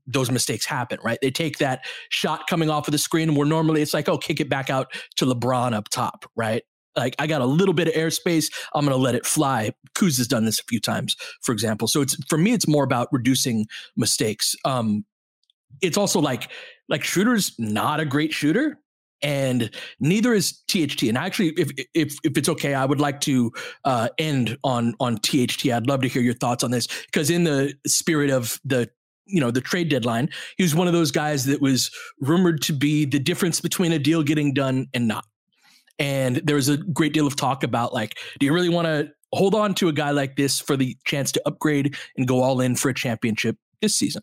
those 0.06 0.30
mistakes 0.30 0.66
happen, 0.66 0.98
right? 1.04 1.18
They 1.20 1.30
take 1.30 1.58
that 1.58 1.84
shot 2.08 2.46
coming 2.48 2.70
off 2.70 2.88
of 2.88 2.92
the 2.92 2.98
screen 2.98 3.34
where 3.34 3.46
normally 3.46 3.82
it's 3.82 3.94
like, 3.94 4.08
oh, 4.08 4.18
kick 4.18 4.40
it 4.40 4.48
back 4.48 4.70
out 4.70 4.92
to 5.16 5.26
LeBron 5.26 5.72
up 5.72 5.88
top, 5.88 6.30
right? 6.36 6.62
Like 6.96 7.16
I 7.18 7.26
got 7.26 7.40
a 7.40 7.46
little 7.46 7.74
bit 7.74 7.88
of 7.88 7.94
airspace, 7.94 8.52
I'm 8.74 8.84
gonna 8.84 8.96
let 8.96 9.14
it 9.14 9.26
fly. 9.26 9.72
Kuz 9.94 10.16
has 10.18 10.28
done 10.28 10.44
this 10.44 10.60
a 10.60 10.64
few 10.64 10.80
times, 10.80 11.16
for 11.42 11.52
example. 11.52 11.88
So 11.88 12.00
it's 12.00 12.16
for 12.28 12.38
me, 12.38 12.52
it's 12.52 12.68
more 12.68 12.84
about 12.84 13.08
reducing 13.10 13.66
mistakes. 13.96 14.54
Um, 14.64 15.04
it's 15.82 15.98
also 15.98 16.20
like 16.20 16.50
like 16.88 17.02
Schroeder's 17.02 17.54
not 17.58 17.98
a 17.98 18.04
great 18.04 18.32
shooter 18.32 18.78
and 19.22 19.70
neither 20.00 20.34
is 20.34 20.60
THT. 20.68 21.04
And 21.04 21.16
actually, 21.18 21.48
if 21.56 21.70
if 21.94 22.16
if 22.22 22.36
it's 22.36 22.48
okay, 22.48 22.74
I 22.74 22.84
would 22.84 23.00
like 23.00 23.20
to 23.22 23.52
uh, 23.84 24.10
end 24.18 24.56
on 24.62 24.94
on 25.00 25.16
THT. 25.16 25.66
I'd 25.66 25.88
love 25.88 26.02
to 26.02 26.08
hear 26.08 26.22
your 26.22 26.34
thoughts 26.34 26.62
on 26.62 26.70
this 26.70 26.86
because 27.06 27.30
in 27.30 27.44
the 27.44 27.74
spirit 27.86 28.30
of 28.30 28.60
the 28.64 28.90
you 29.26 29.40
know 29.40 29.50
the 29.50 29.60
trade 29.60 29.88
deadline, 29.88 30.28
he 30.56 30.62
was 30.62 30.74
one 30.74 30.86
of 30.86 30.92
those 30.92 31.10
guys 31.10 31.44
that 31.46 31.60
was 31.60 31.90
rumored 32.20 32.62
to 32.62 32.72
be 32.72 33.04
the 33.04 33.18
difference 33.18 33.60
between 33.60 33.92
a 33.92 33.98
deal 33.98 34.22
getting 34.22 34.52
done 34.52 34.86
and 34.94 35.08
not. 35.08 35.24
And 35.98 36.36
there 36.36 36.56
was 36.56 36.68
a 36.68 36.76
great 36.76 37.12
deal 37.12 37.26
of 37.26 37.36
talk 37.36 37.62
about 37.62 37.94
like, 37.94 38.16
do 38.38 38.46
you 38.46 38.52
really 38.52 38.68
want 38.68 38.86
to 38.86 39.10
hold 39.32 39.54
on 39.54 39.74
to 39.74 39.88
a 39.88 39.92
guy 39.92 40.10
like 40.10 40.36
this 40.36 40.60
for 40.60 40.76
the 40.76 40.96
chance 41.04 41.32
to 41.32 41.42
upgrade 41.46 41.96
and 42.16 42.26
go 42.26 42.42
all 42.42 42.60
in 42.60 42.76
for 42.76 42.88
a 42.88 42.94
championship 42.94 43.56
this 43.80 43.94
season? 43.94 44.22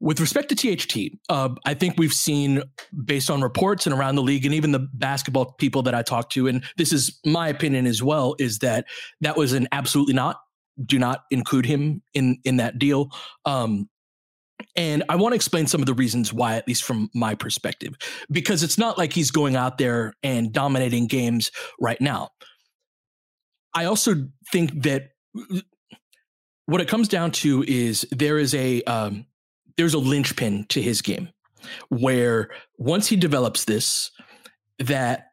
With 0.00 0.20
respect 0.20 0.48
to 0.50 0.54
THT, 0.54 1.18
uh, 1.28 1.48
I 1.64 1.74
think 1.74 1.94
we've 1.98 2.12
seen, 2.12 2.62
based 3.04 3.30
on 3.30 3.42
reports 3.42 3.84
and 3.84 3.94
around 3.94 4.14
the 4.14 4.22
league, 4.22 4.44
and 4.44 4.54
even 4.54 4.70
the 4.70 4.86
basketball 4.94 5.56
people 5.58 5.82
that 5.82 5.94
I 5.94 6.02
talked 6.02 6.32
to, 6.34 6.46
and 6.46 6.62
this 6.76 6.92
is 6.92 7.18
my 7.26 7.48
opinion 7.48 7.84
as 7.84 8.00
well, 8.00 8.36
is 8.38 8.60
that 8.60 8.84
that 9.22 9.36
was 9.36 9.54
an 9.54 9.66
absolutely 9.72 10.14
not. 10.14 10.40
Do 10.84 10.98
not 10.98 11.22
include 11.30 11.66
him 11.66 12.02
in 12.14 12.38
in 12.44 12.56
that 12.56 12.78
deal. 12.78 13.10
Um, 13.44 13.88
and 14.74 15.04
I 15.08 15.16
want 15.16 15.32
to 15.32 15.36
explain 15.36 15.66
some 15.66 15.80
of 15.80 15.86
the 15.86 15.94
reasons 15.94 16.32
why, 16.32 16.56
at 16.56 16.66
least 16.66 16.82
from 16.82 17.10
my 17.14 17.34
perspective, 17.34 17.94
because 18.30 18.62
it's 18.62 18.78
not 18.78 18.98
like 18.98 19.12
he's 19.12 19.30
going 19.30 19.56
out 19.56 19.78
there 19.78 20.14
and 20.22 20.52
dominating 20.52 21.06
games 21.06 21.50
right 21.80 22.00
now. 22.00 22.30
I 23.74 23.84
also 23.84 24.28
think 24.50 24.82
that 24.82 25.10
what 26.66 26.80
it 26.80 26.88
comes 26.88 27.08
down 27.08 27.30
to 27.30 27.64
is 27.66 28.06
there 28.10 28.38
is 28.38 28.54
a 28.54 28.82
um, 28.82 29.26
there's 29.76 29.94
a 29.94 29.98
linchpin 29.98 30.66
to 30.70 30.82
his 30.82 31.02
game 31.02 31.30
where 31.88 32.50
once 32.76 33.08
he 33.08 33.16
develops 33.16 33.64
this, 33.64 34.10
that 34.78 35.28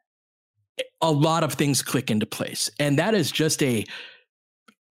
a 1.00 1.10
lot 1.10 1.44
of 1.44 1.54
things 1.54 1.82
click 1.82 2.10
into 2.10 2.26
place. 2.26 2.70
And 2.78 2.98
that 2.98 3.14
is 3.14 3.30
just 3.30 3.62
a 3.62 3.84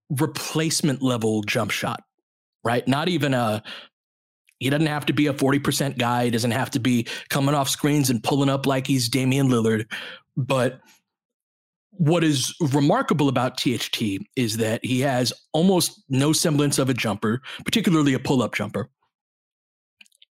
replacement 0.10 1.01
level 1.01 1.41
jump 1.43 1.72
shot, 1.72 2.03
right? 2.64 2.88
Not 2.88 3.10
even 3.10 3.34
a, 3.34 3.64
he 4.60 4.70
doesn't 4.70 4.88
have 4.88 5.06
to 5.08 5.14
be 5.14 5.28
a 5.28 5.34
40% 5.34 5.97
guy. 5.97 6.26
He 6.26 6.32
doesn't 6.32 6.51
have 6.51 6.72
to 6.72 6.80
be 6.80 7.08
coming 7.30 7.56
off 7.56 7.70
screens 7.70 8.10
and 8.10 8.24
pulling 8.24 8.49
up 8.49 8.66
like 8.66 8.88
he's 8.88 9.10
Damian 9.10 9.49
Lillard. 9.49 9.86
But 10.38 10.80
what 11.91 12.24
is 12.24 12.53
remarkable 12.60 13.30
about 13.30 13.58
THT 13.58 14.01
is 14.36 14.58
that 14.58 14.84
he 14.84 14.99
has 15.01 15.32
almost 15.53 16.03
no 16.10 16.34
semblance 16.34 16.78
of 16.78 16.89
a 16.89 16.93
jumper, 16.93 17.41
particularly 17.64 18.14
a 18.14 18.20
pull 18.20 18.41
up 18.41 18.53
jumper. 18.53 18.89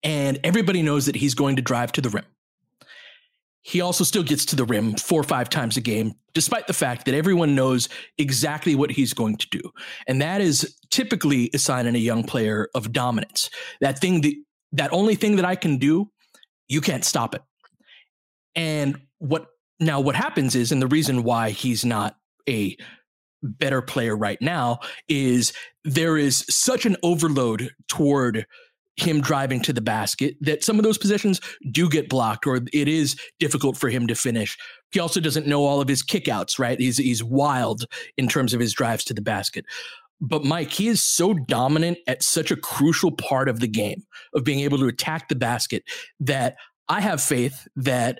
And 0.03 0.39
everybody 0.45 0.83
knows 0.83 1.07
that 1.07 1.17
he's 1.17 1.35
going 1.35 1.57
to 1.57 1.63
drive 1.63 1.93
to 1.93 2.01
the 2.01 2.11
rim. 2.11 2.25
He 3.67 3.81
also 3.81 4.05
still 4.05 4.23
gets 4.23 4.45
to 4.47 4.57
the 4.57 4.65
rim 4.65 4.95
four 4.95 5.21
or 5.21 5.25
five 5.25 5.51
times 5.51 5.77
a 5.77 5.81
game, 5.81 6.15
despite 6.35 6.69
the 6.69 6.73
fact 6.73 7.05
that 7.05 7.17
everyone 7.17 7.57
knows 7.57 7.89
exactly 8.17 8.77
what 8.77 8.93
he's 8.93 9.13
going 9.13 9.37
to 9.39 9.49
do. 9.51 9.61
And 10.07 10.23
that 10.23 10.41
is 10.41 10.79
typically 10.93 11.51
a 11.53 11.59
sign 11.59 11.87
in 11.87 11.97
a 11.97 11.99
young 11.99 12.23
player 12.23 12.69
of 12.77 12.93
dominance. 12.93 13.51
That 13.81 13.99
thing 13.99 14.21
that 14.21 14.35
that 14.71 14.93
only 14.93 15.17
thing 15.17 15.35
that 15.35 15.45
I 15.45 15.57
can 15.57 15.79
do, 15.79 16.13
you 16.69 16.81
can't 16.81 17.05
stop 17.05 17.35
it. 17.35 17.43
And 18.55 19.01
what 19.19 19.49
now 19.81 19.99
what 19.99 20.15
happens 20.15 20.55
is, 20.55 20.71
and 20.71 20.81
the 20.81 20.87
reason 20.87 21.25
why 21.25 21.51
he's 21.51 21.85
not 21.85 22.17
a 22.49 22.77
better 23.43 23.83
player 23.83 24.17
right 24.17 24.41
now 24.41 24.79
is 25.09 25.53
there 25.83 26.17
is 26.17 26.45
such 26.49 26.87
an 26.87 26.97
overload 27.03 27.71
toward 27.89 28.47
him 28.97 29.21
driving 29.21 29.61
to 29.61 29.73
the 29.73 29.81
basket 29.81 30.37
that 30.41 30.65
some 30.65 30.79
of 30.79 30.83
those 30.83 30.99
possessions 30.99 31.41
do 31.71 31.89
get 31.89 32.09
blocked 32.09 32.47
or 32.47 32.57
it 32.57 32.89
is 32.89 33.17
difficult 33.39 33.77
for 33.77 33.91
him 33.91 34.07
to 34.07 34.15
finish. 34.15 34.57
He 34.91 35.01
also 35.01 35.21
doesn't 35.21 35.47
know 35.47 35.65
all 35.65 35.81
of 35.81 35.89
his 35.89 36.03
kickouts, 36.03 36.59
right? 36.59 36.79
He's 36.81 36.97
he's 36.97 37.23
wild 37.23 37.85
in 38.17 38.29
terms 38.29 38.55
of 38.55 38.61
his 38.61 38.73
drives 38.73 39.05
to 39.05 39.15
the 39.15 39.23
basket. 39.23 39.67
But 40.21 40.45
Mike, 40.45 40.73
he 40.73 40.89
is 40.89 41.03
so 41.03 41.35
dominant 41.35 41.99
at 42.07 42.23
such 42.23 42.51
a 42.51 42.57
crucial 42.57 43.13
part 43.13 43.49
of 43.49 43.61
the 43.61 43.69
game 43.69 44.03
of 44.35 44.45
being 44.45 44.61
able 44.61 44.79
to 44.79 44.87
attack 44.87 45.29
the 45.29 45.35
basket 45.35 45.85
that 46.21 46.57
I 46.89 47.01
have 47.01 47.21
faith 47.21 47.69
that 47.77 48.19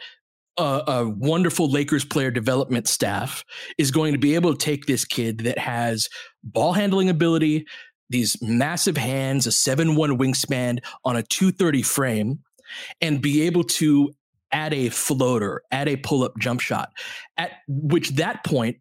a, 0.59 0.83
a, 0.87 1.09
wonderful 1.09 1.71
Lakers 1.71 2.05
player 2.05 2.31
development 2.31 2.89
staff 2.89 3.45
is 3.79 3.91
going 3.91 4.13
to 4.13 4.19
be 4.19 4.35
able 4.35 4.55
to 4.55 4.59
take 4.59 4.87
this 4.87 5.05
kid 5.05 5.39
that 5.41 5.59
has 5.59 6.09
ball 6.43 6.73
handling 6.73 7.11
ability, 7.11 7.67
these 8.09 8.37
massive 8.41 8.97
hands, 8.97 9.47
a 9.47 9.53
7 9.53 9.97
1 9.97 10.19
wingspan 10.19 10.79
on 11.05 11.17
a 11.17 11.23
230 11.23 11.83
frame, 11.83 12.41
and 13.01 13.21
be 13.23 13.43
able 13.43 13.65
to 13.65 14.13
add 14.53 14.73
a 14.73 14.89
floater, 14.89 15.63
add 15.71 15.89
a 15.89 15.97
pull 15.97 16.23
up 16.23 16.33
jump 16.39 16.61
shot, 16.61 16.91
at 17.37 17.51
which 17.69 18.11
that 18.11 18.45
point, 18.45 18.77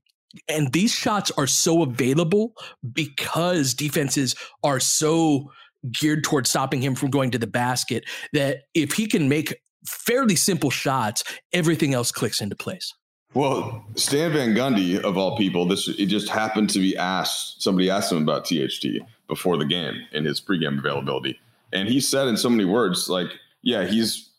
and 0.47 0.71
these 0.73 0.91
shots 0.91 1.31
are 1.37 1.47
so 1.47 1.81
available 1.81 2.53
because 2.93 3.73
defenses 3.73 4.35
are 4.63 4.79
so 4.79 5.51
geared 5.91 6.23
towards 6.23 6.49
stopping 6.49 6.81
him 6.81 6.95
from 6.95 7.09
going 7.09 7.31
to 7.31 7.37
the 7.37 7.47
basket 7.47 8.03
that 8.33 8.63
if 8.73 8.93
he 8.93 9.07
can 9.07 9.29
make 9.29 9.61
fairly 9.87 10.35
simple 10.35 10.69
shots, 10.71 11.23
everything 11.53 11.93
else 11.93 12.11
clicks 12.11 12.41
into 12.41 12.55
place. 12.55 12.93
Well, 13.33 13.85
Stan 13.95 14.31
Van 14.31 14.55
Gundy, 14.55 14.97
of 14.99 15.17
all 15.17 15.37
people, 15.37 15.65
this 15.65 15.87
it 15.89 16.05
just 16.05 16.29
happened 16.29 16.69
to 16.71 16.79
be 16.79 16.95
asked. 16.95 17.61
Somebody 17.61 17.89
asked 17.89 18.11
him 18.11 18.21
about 18.21 18.45
THT 18.45 19.01
before 19.27 19.57
the 19.57 19.65
game 19.65 20.05
in 20.11 20.25
his 20.25 20.41
pregame 20.41 20.79
availability, 20.79 21.39
and 21.73 21.87
he 21.87 21.99
said 21.99 22.27
in 22.27 22.37
so 22.37 22.49
many 22.49 22.65
words, 22.65 23.09
like, 23.09 23.27
"Yeah, 23.61 23.85
he's 23.85 24.29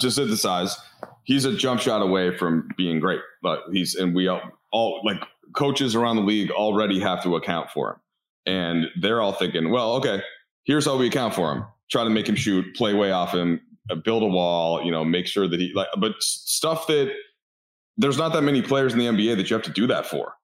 to 0.00 0.10
synthesize. 0.10 0.76
He's 1.24 1.44
a 1.44 1.56
jump 1.56 1.80
shot 1.80 2.02
away 2.02 2.36
from 2.36 2.68
being 2.76 3.00
great, 3.00 3.20
but 3.42 3.64
he's 3.72 3.94
and 3.94 4.14
we 4.14 4.28
all, 4.28 4.40
all 4.72 5.00
like 5.04 5.22
coaches 5.54 5.94
around 5.94 6.16
the 6.16 6.22
league 6.22 6.50
already 6.50 7.00
have 7.00 7.22
to 7.22 7.36
account 7.36 7.70
for 7.70 7.92
him, 7.92 8.00
and 8.46 8.86
they're 9.00 9.20
all 9.20 9.32
thinking, 9.32 9.70
well, 9.70 9.94
okay, 9.94 10.22
here's 10.64 10.84
how 10.84 10.96
we 10.96 11.06
account 11.06 11.34
for 11.34 11.52
him: 11.52 11.64
try 11.90 12.04
to 12.04 12.10
make 12.10 12.28
him 12.28 12.36
shoot, 12.36 12.74
play 12.76 12.94
way 12.94 13.10
off 13.10 13.32
him, 13.32 13.60
uh, 13.90 13.94
build 13.94 14.22
a 14.22 14.26
wall, 14.26 14.84
you 14.84 14.90
know, 14.90 15.04
make 15.04 15.26
sure 15.26 15.48
that 15.48 15.60
he 15.60 15.72
like, 15.74 15.88
but 15.98 16.14
stuff 16.20 16.86
that." 16.86 17.12
there's 17.96 18.18
not 18.18 18.32
that 18.32 18.42
many 18.42 18.62
players 18.62 18.92
in 18.92 18.98
the 18.98 19.06
NBA 19.06 19.36
that 19.36 19.50
you 19.50 19.54
have 19.54 19.64
to 19.64 19.70
do 19.70 19.86
that 19.86 20.06
for. 20.06 20.34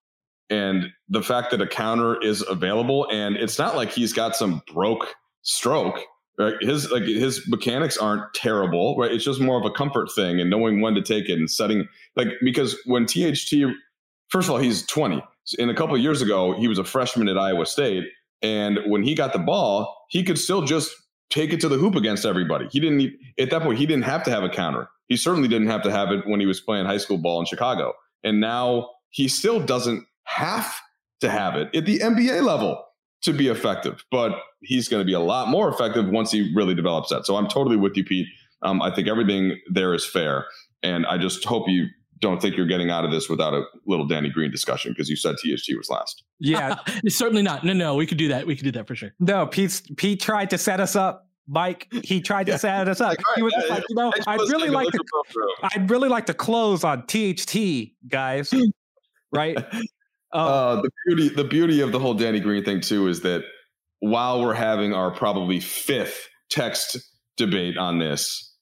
And 0.51 0.89
the 1.09 1.23
fact 1.23 1.53
that 1.53 1.61
a 1.61 1.67
counter 1.67 2.21
is 2.21 2.45
available 2.49 3.07
and 3.11 3.37
it's 3.37 3.59
not 3.59 3.77
like 3.77 3.91
he's 3.91 4.13
got 4.13 4.35
some 4.35 4.63
broke 4.73 5.15
stroke. 5.43 6.01
Right? 6.39 6.55
His 6.61 6.91
like 6.91 7.03
his 7.03 7.47
mechanics 7.49 7.97
aren't 7.99 8.33
terrible, 8.35 8.97
right? 8.97 9.13
It's 9.13 9.25
just 9.25 9.41
more 9.41 9.59
of 9.59 9.65
a 9.65 9.71
comfort 9.71 10.11
thing 10.15 10.41
and 10.41 10.49
knowing 10.49 10.81
when 10.81 10.95
to 10.95 11.03
take 11.03 11.29
it 11.29 11.39
and 11.39 11.51
setting 11.51 11.87
like 12.17 12.29
because 12.43 12.77
when 12.87 13.05
THT 13.07 13.55
first 14.31 14.49
of 14.49 14.55
all, 14.55 14.59
he's 14.59 14.87
20. 14.87 15.23
And 15.59 15.71
a 15.71 15.75
couple 15.75 15.95
of 15.95 16.01
years 16.01 16.23
ago, 16.23 16.55
he 16.59 16.69
was 16.69 16.79
a 16.79 16.85
freshman 16.85 17.29
at 17.29 17.37
Iowa 17.37 17.67
State. 17.67 18.05
And 18.43 18.79
when 18.87 19.03
he 19.03 19.15
got 19.15 19.33
the 19.33 19.39
ball, 19.39 20.07
he 20.09 20.23
could 20.23 20.39
still 20.39 20.63
just 20.63 20.95
take 21.29 21.53
it 21.53 21.61
to 21.61 21.69
the 21.69 21.77
hoop 21.77 21.95
against 21.95 22.25
everybody. 22.25 22.67
He 22.71 22.81
didn't 22.81 23.13
at 23.39 23.51
that 23.51 23.63
point, 23.63 23.79
he 23.79 23.87
didn't 23.87 24.05
have 24.05 24.23
to 24.25 24.31
have 24.31 24.43
a 24.43 24.49
counter. 24.49 24.89
He 25.09 25.17
certainly 25.17 25.49
didn't 25.49 25.69
have 25.69 25.83
to 25.83 25.91
have 25.91 26.11
it 26.11 26.27
when 26.27 26.41
he 26.41 26.47
was 26.47 26.61
playing 26.61 26.87
high 26.87 26.97
school 26.97 27.19
ball 27.19 27.41
in 27.41 27.47
Chicago. 27.47 27.93
And 28.25 28.41
now 28.41 28.89
he 29.11 29.29
still 29.29 29.61
doesn't 29.61 30.07
have 30.31 30.81
to 31.21 31.31
have 31.31 31.57
it 31.57 31.75
at 31.75 31.87
the 31.87 31.99
NBA 31.99 32.43
level 32.43 32.83
to 33.23 33.33
be 33.33 33.49
effective, 33.49 34.05
but 34.11 34.33
he's 34.63 34.89
going 34.89 35.01
to 35.01 35.05
be 35.05 35.13
a 35.13 35.21
lot 35.21 35.49
more 35.49 35.69
effective 35.69 36.09
once 36.09 36.31
he 36.31 36.53
really 36.55 36.75
develops 36.75 37.11
that. 37.11 37.27
So 37.27 37.37
I'm 37.37 37.49
totally 37.49 37.77
with 37.77 37.97
you, 37.97 38.05
Pete. 38.05 38.27
Um, 38.63 38.81
I 38.81 38.95
think 38.95 39.09
everything 39.09 39.59
there 39.71 39.95
is 39.95 40.07
fair. 40.07 40.47
And 40.83 41.07
I 41.07 41.19
just 41.19 41.45
hope 41.45 41.69
you 41.69 41.87
don't 42.21 42.41
think 42.41 42.57
you're 42.57 42.67
getting 42.67 42.91
out 42.91 43.05
of 43.05 43.11
this 43.11 43.29
without 43.29 43.55
a 43.55 43.65
little 43.87 44.07
Danny 44.07 44.31
Green 44.31 44.51
discussion 44.51 44.93
because 44.93 45.09
you 45.09 45.17
said 45.17 45.37
THT 45.37 45.77
was 45.77 45.89
last. 45.91 46.23
Yeah, 46.39 46.77
certainly 47.09 47.43
not. 47.43 47.65
No, 47.65 47.73
no, 47.73 47.95
we 47.95 48.07
could 48.07 48.19
do 48.19 48.29
that. 48.29 48.47
We 48.47 48.57
could 48.57 48.65
do 48.65 48.73
that 48.73 48.87
for 48.87 48.95
sure. 48.95 49.15
No, 49.21 49.47
Pete. 49.47 49.83
Pete 49.97 50.21
tried 50.21 50.51
to 50.51 50.59
set 50.59 50.81
us 50.81 50.97
up 50.97 51.27
Mike, 51.51 51.89
he 52.05 52.21
tried 52.21 52.45
to 52.45 52.53
yeah. 52.53 52.59
set 52.59 52.89
us 52.89 53.01
up. 53.01 53.17
He 53.35 53.43
was 53.43 53.53
like, 53.69 53.83
you 53.89 53.97
know, 53.97 54.13
I'd 54.27 54.39
really 54.41 54.71
like 54.71 54.89
to, 54.93 55.05
I'd 55.65 55.91
really 55.91 56.09
like 56.09 56.27
to 56.27 56.35
close 56.35 56.85
on 56.85 57.05
THT, 57.07 57.91
guys. 58.09 58.55
right? 59.33 59.59
Um, 60.33 60.47
uh, 60.47 60.83
the 60.83 60.91
beauty, 61.07 61.29
the 61.29 61.45
beauty 61.45 61.81
of 61.81 61.93
the 61.93 61.99
whole 61.99 62.15
Danny 62.15 62.41
Green 62.41 62.65
thing 62.65 62.81
too 62.81 63.09
is 63.09 63.21
that 63.23 63.43
while 64.01 64.41
we're 64.41 64.55
having 64.55 64.95
our 64.95 65.11
probably 65.11 65.61
fifth 65.61 66.29
text 66.51 66.99
debate 67.37 67.77
on 67.77 67.99
this, 67.99 68.55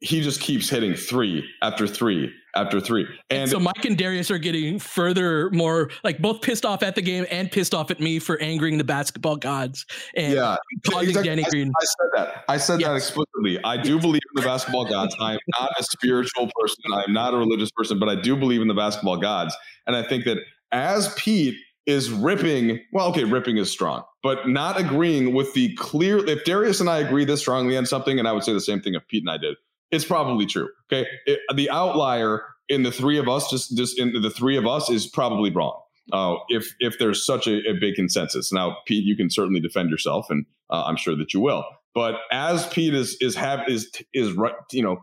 he 0.00 0.20
just 0.20 0.40
keeps 0.40 0.68
hitting 0.68 0.94
three 0.94 1.44
after 1.62 1.86
three 1.86 2.32
after 2.54 2.80
three. 2.80 3.06
And, 3.30 3.42
and, 3.42 3.50
so 3.50 3.58
Mike 3.58 3.84
and 3.84 3.96
Darius 3.96 4.30
are 4.30 4.38
getting 4.38 4.78
further 4.78 5.50
more 5.50 5.90
like 6.04 6.18
both 6.18 6.40
pissed 6.40 6.64
off 6.64 6.82
at 6.82 6.94
the 6.94 7.02
game 7.02 7.26
and 7.30 7.50
pissed 7.50 7.74
off 7.74 7.90
at 7.90 8.00
me 8.00 8.18
for 8.18 8.40
angering 8.40 8.78
the 8.78 8.84
basketball 8.84 9.36
gods 9.36 9.84
and 10.16 10.34
yeah, 10.34 10.56
causing 10.88 11.10
exactly. 11.10 11.28
Danny 11.28 11.44
Green. 11.44 11.68
I, 11.68 11.82
I, 11.82 11.84
said 11.84 12.08
that. 12.14 12.44
I 12.48 12.56
said 12.56 12.80
yes. 12.80 12.88
that 12.88 12.96
explicitly. 12.96 13.58
I 13.64 13.76
do 13.76 13.94
yes. 13.94 14.02
believe 14.02 14.22
in 14.34 14.42
the 14.42 14.46
basketball 14.46 14.84
gods. 14.84 15.16
I 15.20 15.34
am 15.34 15.40
not 15.60 15.70
a 15.78 15.82
spiritual 15.82 16.50
person. 16.60 16.84
I 16.92 17.04
am 17.04 17.12
not 17.12 17.34
a 17.34 17.36
religious 17.36 17.70
person, 17.70 17.98
but 17.98 18.08
I 18.08 18.14
do 18.14 18.36
believe 18.36 18.60
in 18.60 18.68
the 18.68 18.74
basketball 18.74 19.16
gods. 19.16 19.56
And 19.86 19.96
I 19.96 20.02
think 20.02 20.24
that 20.24 20.38
as 20.72 21.12
Pete 21.14 21.56
is 21.86 22.10
ripping, 22.10 22.80
well, 22.92 23.08
okay, 23.08 23.24
ripping 23.24 23.56
is 23.56 23.70
strong, 23.70 24.04
but 24.22 24.48
not 24.48 24.78
agreeing 24.78 25.32
with 25.32 25.54
the 25.54 25.74
clear. 25.76 26.18
If 26.26 26.44
Darius 26.44 26.80
and 26.80 26.90
I 26.90 26.98
agree 26.98 27.24
this 27.24 27.40
strongly 27.40 27.76
on 27.76 27.86
something, 27.86 28.18
and 28.18 28.28
I 28.28 28.32
would 28.32 28.44
say 28.44 28.52
the 28.52 28.60
same 28.60 28.80
thing 28.80 28.94
if 28.94 29.06
Pete 29.08 29.22
and 29.22 29.30
I 29.30 29.38
did 29.38 29.56
it's 29.90 30.04
probably 30.04 30.46
true. 30.46 30.68
Okay, 30.92 31.08
it, 31.26 31.40
the 31.54 31.70
outlier 31.70 32.44
in 32.68 32.82
the 32.82 32.92
three 32.92 33.18
of 33.18 33.28
us, 33.28 33.50
just 33.50 33.76
just 33.76 33.98
in 33.98 34.20
the 34.20 34.30
three 34.30 34.56
of 34.56 34.66
us, 34.66 34.90
is 34.90 35.06
probably 35.06 35.50
wrong. 35.50 35.80
Uh, 36.12 36.36
if 36.48 36.74
if 36.80 36.98
there's 36.98 37.24
such 37.24 37.46
a, 37.46 37.58
a, 37.68 37.74
big 37.74 37.94
consensus, 37.94 38.52
now 38.52 38.78
Pete, 38.86 39.04
you 39.04 39.16
can 39.16 39.30
certainly 39.30 39.60
defend 39.60 39.90
yourself, 39.90 40.30
and 40.30 40.46
uh, 40.70 40.84
I'm 40.86 40.96
sure 40.96 41.16
that 41.16 41.34
you 41.34 41.40
will. 41.40 41.64
But 41.94 42.20
as 42.30 42.66
Pete 42.68 42.94
is 42.94 43.16
is 43.20 43.34
have 43.36 43.68
is 43.68 43.90
is 44.14 44.32
right, 44.32 44.54
you 44.72 44.82
know, 44.82 44.98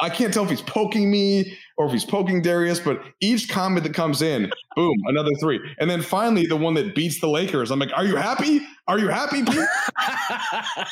I 0.00 0.08
can't 0.08 0.32
tell 0.32 0.44
if 0.44 0.50
he's 0.50 0.62
poking 0.62 1.10
me 1.10 1.56
or 1.76 1.86
if 1.86 1.92
he's 1.92 2.04
poking 2.04 2.40
Darius, 2.42 2.78
but 2.80 3.02
each 3.20 3.48
comment 3.48 3.84
that 3.84 3.94
comes 3.94 4.22
in, 4.22 4.50
boom, 4.76 4.96
another 5.06 5.30
three. 5.40 5.60
And 5.78 5.90
then 5.90 6.02
finally, 6.02 6.46
the 6.46 6.56
one 6.56 6.74
that 6.74 6.94
beats 6.94 7.20
the 7.20 7.28
Lakers, 7.28 7.70
I'm 7.70 7.78
like, 7.78 7.92
are 7.94 8.04
you 8.04 8.16
happy? 8.16 8.60
Are 8.86 8.98
you 8.98 9.08
happy, 9.08 9.42
Pete? 9.44 9.68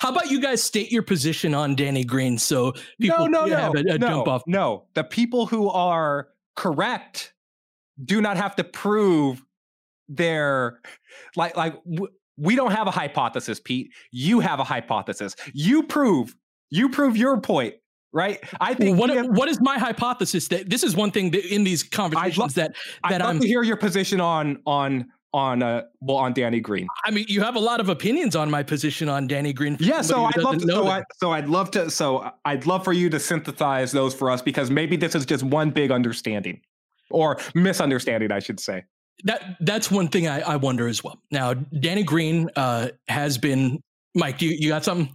How 0.00 0.10
about 0.10 0.30
you 0.30 0.40
guys 0.40 0.62
state 0.62 0.90
your 0.90 1.02
position 1.02 1.54
on 1.54 1.74
Danny 1.74 2.04
Green 2.04 2.38
so 2.38 2.72
people 3.00 3.28
no, 3.28 3.44
no, 3.44 3.56
have 3.56 3.74
no, 3.74 3.80
a, 3.80 3.94
a 3.94 3.98
no, 3.98 4.08
jump 4.08 4.28
off? 4.28 4.42
No, 4.46 4.84
the 4.94 5.04
people 5.04 5.46
who 5.46 5.68
are 5.68 6.28
correct 6.56 7.32
do 8.04 8.20
not 8.20 8.36
have 8.36 8.56
to 8.56 8.64
prove 8.64 9.42
their 10.08 10.80
like 11.36 11.56
like 11.56 11.74
w- 11.84 12.12
we 12.36 12.56
don't 12.56 12.72
have 12.72 12.86
a 12.86 12.90
hypothesis, 12.90 13.60
Pete. 13.60 13.92
You 14.10 14.40
have 14.40 14.60
a 14.60 14.64
hypothesis. 14.64 15.36
You 15.52 15.82
prove 15.82 16.34
you 16.70 16.88
prove 16.88 17.16
your 17.16 17.40
point 17.40 17.74
right? 18.12 18.40
I 18.60 18.74
think 18.74 18.98
what, 18.98 19.10
have, 19.10 19.28
what 19.28 19.48
is 19.48 19.60
my 19.60 19.78
hypothesis 19.78 20.48
that 20.48 20.68
this 20.68 20.82
is 20.82 20.96
one 20.96 21.10
thing 21.10 21.30
that 21.30 21.44
in 21.52 21.64
these 21.64 21.82
conversations 21.82 22.38
love, 22.38 22.54
that 22.54 22.72
that 23.08 23.12
I'd 23.14 23.20
love 23.20 23.30
I'm 23.30 23.40
to 23.40 23.46
hear 23.46 23.62
your 23.62 23.76
position 23.76 24.20
on 24.20 24.60
on 24.66 25.06
on 25.32 25.62
uh 25.62 25.82
well 26.00 26.16
on 26.16 26.32
Danny 26.32 26.60
Green. 26.60 26.88
I 27.04 27.10
mean, 27.10 27.26
you 27.28 27.40
have 27.42 27.54
a 27.54 27.60
lot 27.60 27.80
of 27.80 27.88
opinions 27.88 28.34
on 28.34 28.50
my 28.50 28.62
position 28.62 29.08
on 29.08 29.26
Danny 29.26 29.52
Green. 29.52 29.76
Yeah, 29.78 30.02
so 30.02 30.24
I'd 30.24 30.36
love 30.38 30.58
to. 30.58 30.66
So, 30.66 30.86
I, 30.88 31.04
so 31.18 31.32
I'd 31.32 31.48
love 31.48 31.70
to. 31.72 31.90
So 31.90 32.30
I'd 32.44 32.66
love 32.66 32.84
for 32.84 32.92
you 32.92 33.08
to 33.10 33.20
synthesize 33.20 33.92
those 33.92 34.14
for 34.14 34.30
us 34.30 34.42
because 34.42 34.70
maybe 34.70 34.96
this 34.96 35.14
is 35.14 35.24
just 35.24 35.44
one 35.44 35.70
big 35.70 35.90
understanding 35.90 36.60
or 37.10 37.38
misunderstanding, 37.54 38.32
I 38.32 38.40
should 38.40 38.60
say. 38.60 38.84
That 39.24 39.56
that's 39.60 39.90
one 39.90 40.08
thing 40.08 40.26
I, 40.26 40.40
I 40.40 40.56
wonder 40.56 40.88
as 40.88 41.04
well. 41.04 41.20
Now, 41.30 41.54
Danny 41.54 42.02
Green 42.02 42.50
uh, 42.56 42.88
has 43.08 43.38
been. 43.38 43.82
Mike, 44.16 44.42
you 44.42 44.50
you 44.50 44.70
got 44.70 44.82
something? 44.82 45.14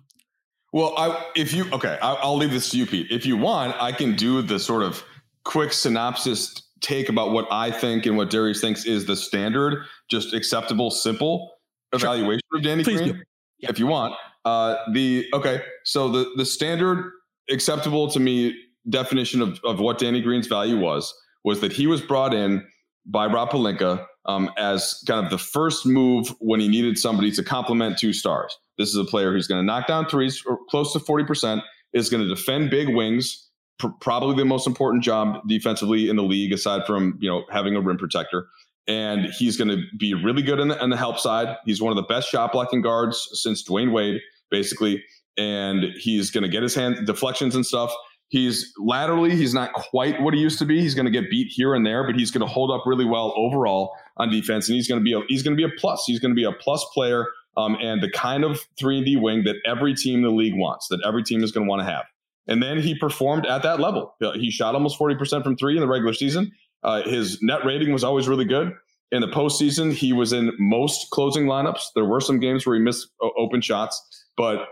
Well, 0.75 0.93
I, 0.97 1.25
if 1.37 1.53
you 1.53 1.71
okay, 1.71 1.97
I, 2.01 2.15
I'll 2.15 2.35
leave 2.35 2.51
this 2.51 2.69
to 2.71 2.77
you, 2.77 2.85
Pete. 2.85 3.07
If 3.09 3.25
you 3.25 3.37
want, 3.37 3.81
I 3.81 3.93
can 3.93 4.13
do 4.13 4.41
the 4.41 4.59
sort 4.59 4.83
of 4.83 5.01
quick 5.45 5.71
synopsis 5.71 6.53
take 6.81 7.07
about 7.07 7.31
what 7.31 7.47
I 7.49 7.71
think 7.71 8.05
and 8.05 8.17
what 8.17 8.29
Darius 8.29 8.59
thinks 8.59 8.83
is 8.83 9.05
the 9.05 9.15
standard, 9.15 9.85
just 10.09 10.33
acceptable, 10.33 10.91
simple 10.91 11.53
evaluation 11.93 12.41
sure. 12.51 12.57
of 12.59 12.65
Danny 12.65 12.83
Please 12.83 12.99
Green. 12.99 13.23
Yeah. 13.59 13.69
If 13.69 13.79
you 13.79 13.87
want, 13.87 14.15
uh, 14.43 14.75
the 14.91 15.25
okay, 15.33 15.61
so 15.85 16.09
the 16.09 16.29
the 16.35 16.45
standard 16.45 17.09
acceptable 17.49 18.11
to 18.11 18.19
me 18.19 18.53
definition 18.89 19.41
of, 19.41 19.61
of 19.63 19.79
what 19.79 19.97
Danny 19.97 20.21
Green's 20.21 20.47
value 20.47 20.77
was 20.77 21.13
was 21.45 21.61
that 21.61 21.71
he 21.71 21.87
was 21.87 22.01
brought 22.01 22.33
in 22.33 22.67
by 23.05 23.27
Rob 23.27 23.51
Pelinka 23.51 24.05
um, 24.25 24.51
as 24.57 25.01
kind 25.07 25.23
of 25.23 25.31
the 25.31 25.37
first 25.37 25.85
move 25.85 26.35
when 26.39 26.59
he 26.59 26.67
needed 26.67 26.97
somebody 26.97 27.31
to 27.31 27.43
complement 27.45 27.97
two 27.97 28.11
stars. 28.11 28.57
This 28.77 28.89
is 28.89 28.95
a 28.95 29.05
player 29.05 29.31
who's 29.31 29.47
going 29.47 29.61
to 29.61 29.65
knock 29.65 29.87
down 29.87 30.07
threes 30.07 30.43
close 30.69 30.93
to 30.93 30.99
40%, 30.99 31.61
is 31.93 32.09
going 32.09 32.21
to 32.21 32.29
defend 32.29 32.69
big 32.69 32.89
wings, 32.89 33.49
pr- 33.79 33.87
probably 34.01 34.35
the 34.35 34.45
most 34.45 34.67
important 34.67 35.03
job 35.03 35.39
defensively 35.47 36.09
in 36.09 36.15
the 36.15 36.23
league, 36.23 36.51
aside 36.53 36.85
from, 36.85 37.17
you 37.19 37.29
know, 37.29 37.43
having 37.49 37.75
a 37.75 37.81
rim 37.81 37.97
protector. 37.97 38.47
And 38.87 39.25
he's 39.37 39.57
going 39.57 39.69
to 39.69 39.81
be 39.97 40.13
really 40.13 40.43
good 40.43 40.59
in 40.59 40.67
the, 40.67 40.79
on 40.79 40.89
the 40.89 40.97
help 40.97 41.17
side. 41.17 41.55
He's 41.65 41.81
one 41.81 41.91
of 41.91 41.95
the 41.95 42.03
best 42.03 42.29
shot 42.29 42.51
blocking 42.51 42.81
guards 42.81 43.27
since 43.31 43.67
Dwyane 43.67 43.91
Wade, 43.91 44.19
basically. 44.51 45.03
And 45.37 45.85
he's 45.97 46.29
going 46.29 46.43
to 46.43 46.49
get 46.49 46.61
his 46.61 46.75
hand 46.75 47.07
deflections 47.07 47.55
and 47.55 47.65
stuff. 47.65 47.91
He's 48.29 48.73
laterally, 48.79 49.35
he's 49.35 49.53
not 49.53 49.73
quite 49.73 50.21
what 50.21 50.33
he 50.33 50.39
used 50.39 50.59
to 50.59 50.65
be. 50.65 50.81
He's 50.81 50.95
going 50.95 51.05
to 51.05 51.11
get 51.11 51.29
beat 51.29 51.47
here 51.49 51.73
and 51.73 51.85
there, 51.85 52.05
but 52.05 52.15
he's 52.15 52.31
going 52.31 52.45
to 52.45 52.51
hold 52.51 52.71
up 52.71 52.81
really 52.85 53.05
well 53.05 53.33
overall 53.35 53.91
on 54.17 54.29
defense. 54.29 54.67
And 54.67 54.75
he's 54.75 54.87
going 54.87 54.99
to 54.99 55.03
be 55.03 55.13
a, 55.13 55.21
he's 55.27 55.43
going 55.43 55.55
to 55.55 55.57
be 55.57 55.63
a 55.63 55.79
plus. 55.79 56.03
He's 56.05 56.19
going 56.19 56.31
to 56.31 56.35
be 56.35 56.43
a 56.43 56.51
plus 56.51 56.85
player 56.93 57.27
um, 57.57 57.77
and 57.81 58.01
the 58.01 58.09
kind 58.09 58.43
of 58.43 58.59
three 58.77 58.97
and 58.97 59.05
D 59.05 59.15
wing 59.15 59.43
that 59.45 59.55
every 59.65 59.93
team 59.93 60.19
in 60.19 60.23
the 60.23 60.29
league 60.29 60.55
wants, 60.55 60.87
that 60.89 60.99
every 61.05 61.23
team 61.23 61.43
is 61.43 61.51
going 61.51 61.65
to 61.65 61.69
want 61.69 61.81
to 61.81 61.85
have. 61.85 62.05
And 62.47 62.61
then 62.61 62.79
he 62.79 62.95
performed 62.97 63.45
at 63.45 63.63
that 63.63 63.79
level. 63.79 64.15
He 64.35 64.51
shot 64.51 64.75
almost 64.75 64.99
40% 64.99 65.43
from 65.43 65.57
three 65.57 65.75
in 65.75 65.81
the 65.81 65.87
regular 65.87 66.13
season. 66.13 66.51
Uh, 66.83 67.01
his 67.01 67.41
net 67.41 67.65
rating 67.65 67.91
was 67.91 68.03
always 68.03 68.27
really 68.27 68.45
good. 68.45 68.73
In 69.11 69.21
the 69.21 69.27
postseason, 69.27 69.93
he 69.93 70.13
was 70.13 70.33
in 70.33 70.51
most 70.59 71.09
closing 71.11 71.45
lineups. 71.45 71.87
There 71.95 72.05
were 72.05 72.21
some 72.21 72.39
games 72.39 72.65
where 72.65 72.75
he 72.75 72.81
missed 72.81 73.07
open 73.37 73.61
shots, 73.61 74.25
but 74.37 74.67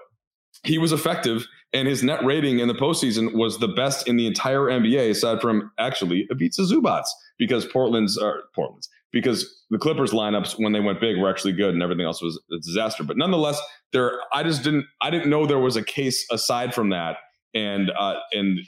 he 0.63 0.77
was 0.77 0.91
effective. 0.91 1.47
And 1.71 1.87
his 1.87 2.03
net 2.03 2.23
rating 2.23 2.59
in 2.59 2.67
the 2.67 2.75
postseason 2.75 3.33
was 3.33 3.57
the 3.57 3.67
best 3.67 4.07
in 4.07 4.15
the 4.17 4.27
entire 4.27 4.65
NBA, 4.65 5.09
aside 5.09 5.41
from 5.41 5.71
actually 5.79 6.27
Ivica 6.29 6.61
Zubac's, 6.61 7.13
because 7.39 7.65
Portland's 7.65 8.17
are 8.17 8.43
Portland's 8.53 8.89
because 9.13 9.63
the 9.69 9.77
Clippers 9.77 10.11
lineups 10.11 10.59
when 10.59 10.73
they 10.73 10.79
went 10.81 10.99
big 10.99 11.17
were 11.17 11.29
actually 11.29 11.53
good 11.53 11.73
and 11.73 11.81
everything 11.81 12.05
else 12.05 12.21
was 12.21 12.41
a 12.51 12.57
disaster. 12.57 13.03
But 13.03 13.15
nonetheless, 13.15 13.61
there 13.93 14.19
I 14.33 14.43
just 14.43 14.63
didn't 14.63 14.85
I 15.01 15.09
didn't 15.09 15.29
know 15.29 15.45
there 15.45 15.59
was 15.59 15.77
a 15.77 15.83
case 15.83 16.25
aside 16.31 16.73
from 16.73 16.89
that, 16.89 17.17
and 17.53 17.91
uh, 17.97 18.15
and 18.33 18.59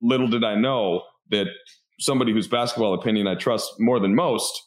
little 0.00 0.28
did 0.28 0.44
I 0.44 0.54
know 0.54 1.02
that 1.30 1.46
somebody 1.98 2.32
whose 2.32 2.46
basketball 2.46 2.94
opinion 2.94 3.26
I 3.26 3.34
trust 3.34 3.72
more 3.80 3.98
than 3.98 4.14
most 4.14 4.62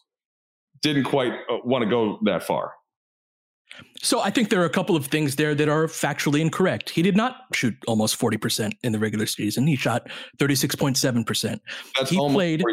didn't 0.81 1.05
quite 1.05 1.33
uh, 1.49 1.57
want 1.63 1.83
to 1.83 1.89
go 1.89 2.19
that 2.25 2.43
far. 2.43 2.73
So 4.01 4.21
I 4.21 4.29
think 4.29 4.49
there 4.49 4.61
are 4.61 4.65
a 4.65 4.69
couple 4.69 4.95
of 4.95 5.07
things 5.07 5.35
there 5.35 5.55
that 5.55 5.67
are 5.67 5.87
factually 5.87 6.39
incorrect. 6.39 6.89
He 6.89 7.01
did 7.01 7.15
not 7.15 7.45
shoot 7.53 7.75
almost 7.87 8.19
40% 8.19 8.73
in 8.83 8.91
the 8.91 8.99
regular 8.99 9.25
season. 9.25 9.67
He 9.67 9.75
shot 9.75 10.07
36.7%. 10.37 11.59
That's 11.97 12.09
he 12.09 12.17
played 12.17 12.61
40%. 12.61 12.63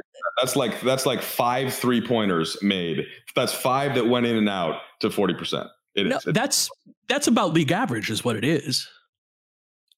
That's 0.40 0.56
like 0.56 0.80
that's 0.80 1.06
like 1.06 1.22
five 1.22 1.72
three-pointers 1.72 2.58
made. 2.60 3.06
That's 3.36 3.52
five 3.52 3.94
that 3.94 4.08
went 4.08 4.26
in 4.26 4.36
and 4.36 4.48
out 4.48 4.80
to 5.00 5.08
40%. 5.08 5.68
It 5.94 6.06
no, 6.08 6.16
is. 6.16 6.24
That's 6.26 6.70
that's 7.08 7.28
about 7.28 7.52
league 7.52 7.70
average 7.70 8.10
is 8.10 8.24
what 8.24 8.36
it 8.36 8.44
is 8.44 8.88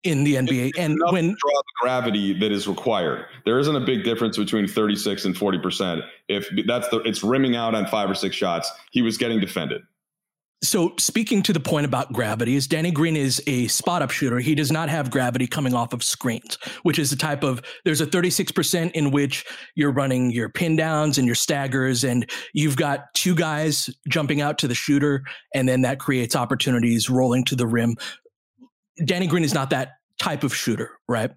in 0.05 0.25
the 0.25 0.35
NBA. 0.35 0.69
It's 0.69 0.79
and 0.79 0.99
when 1.11 1.29
draw 1.29 1.53
the 1.53 1.73
gravity 1.81 2.39
that 2.39 2.53
is 2.53 2.69
required, 2.69 3.25
there 3.45 3.59
isn't 3.59 3.75
a 3.75 3.81
big 3.81 4.05
difference 4.05 4.37
between 4.37 4.69
36 4.69 5.25
and 5.25 5.35
40%. 5.35 6.03
If 6.29 6.49
that's 6.67 6.89
the 6.89 6.99
it's 7.01 7.23
rimming 7.25 7.57
out 7.57 7.75
on 7.75 7.87
five 7.87 8.11
or 8.11 8.15
six 8.15 8.37
shots, 8.37 8.71
he 8.91 9.03
was 9.03 9.17
getting 9.17 9.41
defended. 9.41 9.83
So, 10.67 10.95
speaking 10.99 11.43
to 11.45 11.53
the 11.53 11.61
point 11.61 11.87
about 11.87 12.13
gravity, 12.13 12.57
is 12.57 12.67
Danny 12.67 12.91
Green 12.91 13.17
is 13.17 13.41
a 13.47 13.69
spot 13.69 14.03
up 14.03 14.11
shooter. 14.11 14.41
He 14.41 14.57
does 14.57 14.73
not 14.73 14.89
have 14.89 15.13
gravity 15.13 15.47
coming 15.47 15.75
off 15.75 15.93
of 15.93 16.03
screens, 16.03 16.59
which 16.83 16.99
is 16.99 17.09
the 17.09 17.17
type 17.17 17.45
of 17.45 17.63
there's 17.85 18.01
a 18.01 18.07
36% 18.07 18.91
in 18.91 19.13
which 19.13 19.45
you're 19.77 19.93
running 19.93 20.33
your 20.33 20.49
pin 20.49 20.75
downs 20.75 21.19
and 21.19 21.27
your 21.27 21.37
staggers, 21.37 22.03
and 22.03 22.29
you've 22.53 22.77
got 22.77 23.15
two 23.15 23.37
guys 23.37 23.89
jumping 24.09 24.41
out 24.41 24.59
to 24.59 24.67
the 24.67 24.75
shooter, 24.75 25.23
and 25.55 25.69
then 25.69 25.83
that 25.83 26.01
creates 26.01 26.35
opportunities 26.35 27.09
rolling 27.09 27.45
to 27.45 27.55
the 27.55 27.67
rim. 27.67 27.95
Danny 29.05 29.29
Green 29.29 29.45
is 29.45 29.55
not 29.55 29.71
that 29.71 29.93
type 30.19 30.43
of 30.43 30.53
shooter, 30.53 30.91
right? 31.09 31.31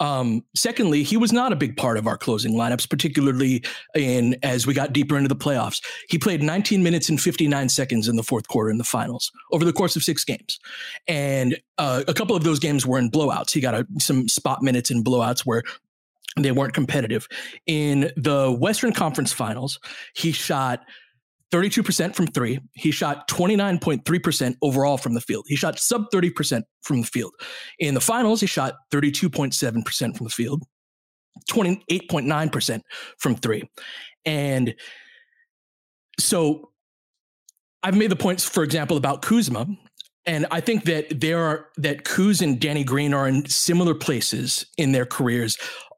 Um, 0.00 0.44
secondly, 0.54 1.02
he 1.02 1.16
was 1.16 1.32
not 1.32 1.52
a 1.52 1.56
big 1.56 1.76
part 1.76 1.96
of 1.96 2.06
our 2.06 2.18
closing 2.18 2.54
lineups, 2.54 2.88
particularly 2.88 3.64
in 3.94 4.36
as 4.42 4.66
we 4.66 4.74
got 4.74 4.92
deeper 4.92 5.16
into 5.16 5.28
the 5.28 5.36
playoffs. 5.36 5.82
He 6.08 6.18
played 6.18 6.42
19 6.42 6.82
minutes 6.82 7.08
and 7.08 7.20
59 7.20 7.68
seconds 7.68 8.08
in 8.08 8.16
the 8.16 8.22
fourth 8.22 8.48
quarter 8.48 8.70
in 8.70 8.78
the 8.78 8.84
finals 8.84 9.30
over 9.52 9.64
the 9.64 9.72
course 9.72 9.96
of 9.96 10.02
six 10.02 10.24
games, 10.24 10.58
and 11.06 11.56
uh, 11.78 12.02
a 12.08 12.14
couple 12.14 12.34
of 12.34 12.44
those 12.44 12.58
games 12.58 12.86
were 12.86 12.98
in 12.98 13.10
blowouts. 13.10 13.52
He 13.52 13.60
got 13.60 13.74
a, 13.74 13.86
some 13.98 14.28
spot 14.28 14.62
minutes 14.62 14.90
in 14.90 15.04
blowouts 15.04 15.40
where 15.40 15.62
they 16.36 16.52
weren't 16.52 16.74
competitive. 16.74 17.28
In 17.66 18.10
the 18.16 18.50
Western 18.50 18.92
Conference 18.92 19.32
Finals, 19.32 19.78
he 20.14 20.32
shot 20.32 20.84
32% 21.54 22.16
from 22.16 22.26
three. 22.26 22.58
He 22.72 22.90
shot 22.90 23.28
29.3% 23.28 24.56
overall 24.60 24.96
from 24.96 25.14
the 25.14 25.20
field. 25.20 25.44
He 25.46 25.54
shot 25.54 25.78
sub 25.78 26.10
30% 26.12 26.62
from 26.82 27.02
the 27.02 27.06
field. 27.06 27.32
In 27.78 27.94
the 27.94 28.00
finals, 28.00 28.40
he 28.40 28.48
shot 28.48 28.74
32.7% 28.92 30.16
from 30.16 30.24
the 30.24 30.30
field, 30.30 30.64
28.9% 31.48 32.80
from 33.20 33.36
three. 33.36 33.62
And 34.24 34.74
so 36.18 36.72
I've 37.84 37.96
made 37.96 38.10
the 38.10 38.16
points, 38.16 38.44
for 38.48 38.64
example, 38.64 38.96
about 38.96 39.22
Kuzma. 39.22 39.68
And 40.26 40.46
I 40.50 40.60
think 40.60 40.86
that 40.86 41.20
there 41.20 41.38
are 41.38 41.68
that 41.76 42.04
Kuz 42.04 42.42
and 42.42 42.58
Danny 42.58 42.82
Green 42.82 43.14
are 43.14 43.28
in 43.28 43.46
similar 43.46 43.94
places 43.94 44.66
in 44.76 44.90
their 44.90 45.06
careers, 45.06 45.56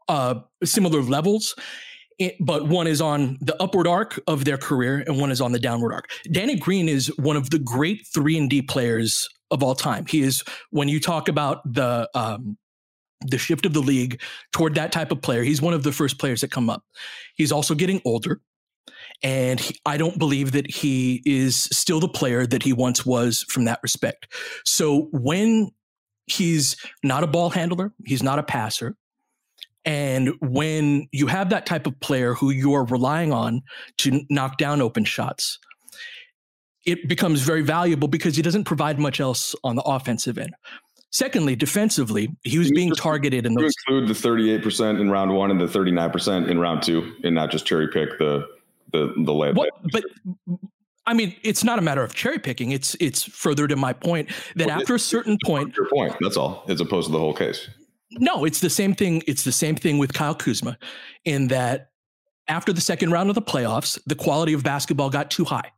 uh, 0.08 0.40
similar 0.64 1.00
levels 1.00 1.54
it, 2.18 2.36
but 2.40 2.68
one 2.68 2.86
is 2.86 3.00
on 3.00 3.36
the 3.40 3.60
upward 3.62 3.86
arc 3.86 4.18
of 4.26 4.44
their 4.44 4.56
career 4.56 5.04
and 5.06 5.20
one 5.20 5.30
is 5.30 5.40
on 5.40 5.52
the 5.52 5.58
downward 5.58 5.92
arc. 5.92 6.10
Danny 6.30 6.56
Green 6.56 6.88
is 6.88 7.08
one 7.18 7.36
of 7.36 7.50
the 7.50 7.58
great 7.58 8.06
three 8.12 8.38
and 8.38 8.48
D 8.48 8.62
players 8.62 9.28
of 9.50 9.62
all 9.62 9.74
time. 9.74 10.06
He 10.06 10.22
is 10.22 10.42
when 10.70 10.88
you 10.88 11.00
talk 11.00 11.28
about 11.28 11.60
the 11.70 12.08
um, 12.14 12.56
the 13.22 13.38
shift 13.38 13.66
of 13.66 13.72
the 13.72 13.80
league 13.80 14.20
toward 14.52 14.74
that 14.74 14.92
type 14.92 15.10
of 15.10 15.22
player. 15.22 15.42
He's 15.42 15.62
one 15.62 15.74
of 15.74 15.82
the 15.82 15.92
first 15.92 16.18
players 16.18 16.40
that 16.42 16.50
come 16.50 16.68
up. 16.70 16.82
He's 17.34 17.52
also 17.52 17.74
getting 17.74 18.00
older, 18.04 18.40
and 19.22 19.60
he, 19.60 19.78
I 19.84 19.96
don't 19.96 20.18
believe 20.18 20.52
that 20.52 20.70
he 20.70 21.22
is 21.24 21.56
still 21.56 22.00
the 22.00 22.08
player 22.08 22.46
that 22.46 22.62
he 22.62 22.72
once 22.72 23.04
was 23.04 23.44
from 23.48 23.64
that 23.64 23.80
respect. 23.82 24.32
So 24.64 25.08
when 25.12 25.70
he's 26.26 26.76
not 27.02 27.22
a 27.22 27.26
ball 27.26 27.50
handler, 27.50 27.92
he's 28.04 28.22
not 28.22 28.38
a 28.38 28.42
passer. 28.42 28.96
And 29.86 30.34
when 30.40 31.08
you 31.12 31.28
have 31.28 31.48
that 31.50 31.64
type 31.64 31.86
of 31.86 31.98
player 32.00 32.34
who 32.34 32.50
you're 32.50 32.84
relying 32.84 33.32
on 33.32 33.62
to 33.98 34.20
knock 34.28 34.58
down 34.58 34.82
open 34.82 35.04
shots, 35.04 35.60
it 36.84 37.08
becomes 37.08 37.42
very 37.42 37.62
valuable 37.62 38.08
because 38.08 38.34
he 38.36 38.42
doesn't 38.42 38.64
provide 38.64 38.98
much 38.98 39.20
else 39.20 39.54
on 39.62 39.76
the 39.76 39.82
offensive 39.82 40.38
end. 40.38 40.54
Secondly, 41.10 41.54
defensively, 41.56 42.28
he 42.42 42.58
was 42.58 42.70
being 42.72 42.92
targeted 42.92 43.46
in 43.46 43.54
those. 43.54 43.72
include 43.88 44.08
the 44.08 44.12
38% 44.12 45.00
in 45.00 45.10
round 45.10 45.34
one 45.34 45.50
and 45.50 45.60
the 45.60 45.66
39% 45.66 46.48
in 46.48 46.58
round 46.58 46.82
two, 46.82 47.14
and 47.22 47.34
not 47.34 47.50
just 47.50 47.64
cherry 47.64 47.88
pick 47.88 48.18
the 48.18 48.46
the 48.92 49.14
the 49.24 49.32
lay. 49.32 49.52
What, 49.52 49.70
but 49.92 50.04
I 51.06 51.14
mean, 51.14 51.34
it's 51.42 51.64
not 51.64 51.78
a 51.78 51.82
matter 51.82 52.02
of 52.02 52.14
cherry 52.14 52.38
picking. 52.38 52.72
It's 52.72 52.96
it's 53.00 53.22
further 53.22 53.66
to 53.68 53.76
my 53.76 53.92
point 53.92 54.30
that 54.56 54.66
well, 54.66 54.80
after 54.80 54.96
a 54.96 54.98
certain 54.98 55.38
point, 55.44 55.74
your 55.76 55.88
point. 55.88 56.14
That's 56.20 56.36
all, 56.36 56.64
as 56.68 56.80
opposed 56.80 57.06
to 57.06 57.12
the 57.12 57.18
whole 57.18 57.34
case. 57.34 57.68
No, 58.18 58.44
it's 58.44 58.60
the 58.60 58.70
same 58.70 58.94
thing. 58.94 59.22
It's 59.26 59.44
the 59.44 59.52
same 59.52 59.76
thing 59.76 59.98
with 59.98 60.12
Kyle 60.12 60.34
Kuzma 60.34 60.78
in 61.24 61.48
that 61.48 61.90
after 62.48 62.72
the 62.72 62.80
second 62.80 63.10
round 63.10 63.28
of 63.28 63.34
the 63.34 63.42
playoffs, 63.42 63.98
the 64.06 64.14
quality 64.14 64.52
of 64.52 64.62
basketball 64.62 65.10
got 65.10 65.30
too 65.30 65.44
high. 65.44 65.70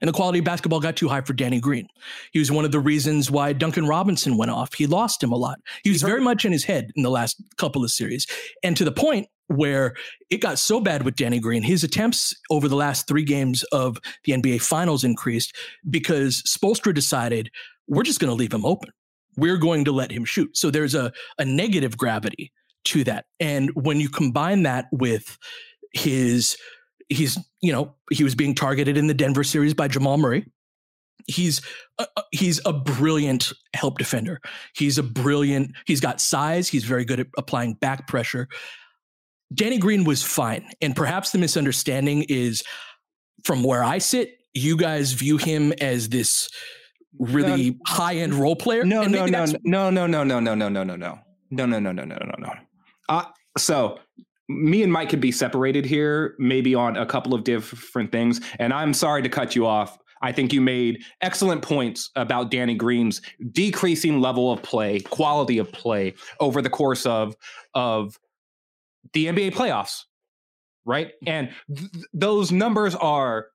And 0.00 0.08
the 0.08 0.12
quality 0.12 0.38
of 0.38 0.46
basketball 0.46 0.80
got 0.80 0.96
too 0.96 1.08
high 1.08 1.20
for 1.20 1.34
Danny 1.34 1.60
Green. 1.60 1.86
He 2.32 2.38
was 2.38 2.50
one 2.50 2.64
of 2.64 2.72
the 2.72 2.80
reasons 2.80 3.30
why 3.30 3.52
Duncan 3.52 3.86
Robinson 3.86 4.38
went 4.38 4.50
off. 4.50 4.72
He 4.74 4.86
lost 4.86 5.22
him 5.22 5.30
a 5.30 5.36
lot. 5.36 5.58
He 5.82 5.90
was 5.90 6.02
very 6.02 6.22
much 6.22 6.44
in 6.44 6.52
his 6.52 6.64
head 6.64 6.90
in 6.96 7.02
the 7.02 7.10
last 7.10 7.42
couple 7.58 7.84
of 7.84 7.90
series. 7.90 8.26
And 8.62 8.76
to 8.78 8.84
the 8.84 8.92
point 8.92 9.28
where 9.48 9.94
it 10.30 10.38
got 10.38 10.58
so 10.58 10.80
bad 10.80 11.02
with 11.02 11.16
Danny 11.16 11.38
Green, 11.38 11.62
his 11.62 11.84
attempts 11.84 12.34
over 12.50 12.66
the 12.66 12.76
last 12.76 13.06
three 13.06 13.24
games 13.24 13.62
of 13.64 13.98
the 14.24 14.32
NBA 14.32 14.62
Finals 14.62 15.04
increased 15.04 15.54
because 15.90 16.42
Spoelstra 16.42 16.94
decided 16.94 17.50
we're 17.86 18.02
just 18.02 18.20
going 18.20 18.30
to 18.30 18.34
leave 18.34 18.54
him 18.54 18.64
open. 18.64 18.90
We're 19.36 19.56
going 19.56 19.84
to 19.86 19.92
let 19.92 20.10
him 20.10 20.24
shoot. 20.24 20.56
So 20.56 20.70
there's 20.70 20.94
a, 20.94 21.12
a 21.38 21.44
negative 21.44 21.96
gravity 21.96 22.52
to 22.86 23.04
that. 23.04 23.26
And 23.40 23.70
when 23.74 24.00
you 24.00 24.08
combine 24.08 24.62
that 24.64 24.86
with 24.92 25.38
his, 25.92 26.56
he's, 27.08 27.38
you 27.60 27.72
know, 27.72 27.94
he 28.10 28.24
was 28.24 28.34
being 28.34 28.54
targeted 28.54 28.96
in 28.96 29.06
the 29.06 29.14
Denver 29.14 29.44
series 29.44 29.74
by 29.74 29.88
Jamal 29.88 30.18
Murray. 30.18 30.46
He's 31.26 31.62
a, 31.98 32.06
he's 32.32 32.60
a 32.66 32.72
brilliant 32.72 33.52
help 33.74 33.98
defender. 33.98 34.40
He's 34.76 34.98
a 34.98 35.02
brilliant. 35.02 35.72
He's 35.86 36.00
got 36.00 36.20
size. 36.20 36.68
He's 36.68 36.84
very 36.84 37.04
good 37.04 37.20
at 37.20 37.28
applying 37.38 37.74
back 37.74 38.06
pressure. 38.06 38.48
Danny 39.54 39.78
Green 39.78 40.04
was 40.04 40.22
fine. 40.22 40.68
And 40.82 40.94
perhaps 40.94 41.30
the 41.30 41.38
misunderstanding 41.38 42.24
is 42.28 42.62
from 43.44 43.62
where 43.62 43.84
I 43.84 43.98
sit, 43.98 44.38
you 44.52 44.76
guys 44.76 45.12
view 45.12 45.36
him 45.36 45.72
as 45.80 46.08
this 46.08 46.48
really 47.18 47.70
no, 47.70 47.76
high 47.86 48.16
end 48.16 48.34
role 48.34 48.56
player. 48.56 48.84
No, 48.84 49.04
no, 49.04 49.26
no, 49.26 49.44
no, 49.44 49.90
no, 49.90 49.90
no, 49.90 50.06
no, 50.06 50.24
no, 50.24 50.54
no, 50.54 50.54
no, 50.54 50.68
no, 50.68 50.84
no, 50.84 50.96
no, 51.50 51.66
no, 51.66 51.66
no, 51.66 51.92
no, 51.92 52.04
no, 52.04 52.04
no, 52.04 52.34
no. 52.38 52.52
Uh, 53.08 53.24
so 53.56 53.98
me 54.48 54.82
and 54.82 54.92
Mike 54.92 55.08
could 55.08 55.20
be 55.20 55.32
separated 55.32 55.84
here, 55.84 56.34
maybe 56.38 56.74
on 56.74 56.96
a 56.96 57.06
couple 57.06 57.34
of 57.34 57.44
different 57.44 58.12
things. 58.12 58.40
And 58.58 58.72
I'm 58.72 58.92
sorry 58.92 59.22
to 59.22 59.28
cut 59.28 59.54
you 59.54 59.66
off. 59.66 59.98
I 60.22 60.32
think 60.32 60.52
you 60.52 60.60
made 60.60 61.02
excellent 61.20 61.62
points 61.62 62.10
about 62.16 62.50
Danny 62.50 62.74
Green's 62.74 63.20
decreasing 63.52 64.20
level 64.20 64.50
of 64.50 64.62
play, 64.62 65.00
quality 65.00 65.58
of 65.58 65.70
play 65.72 66.14
over 66.40 66.62
the 66.62 66.70
course 66.70 67.04
of 67.04 67.36
of 67.74 68.18
the 69.12 69.26
NBA 69.26 69.52
playoffs, 69.52 70.04
right? 70.86 71.12
And 71.26 71.50
th- 71.74 71.90
those 72.14 72.50
numbers 72.52 72.94
are 72.94 73.48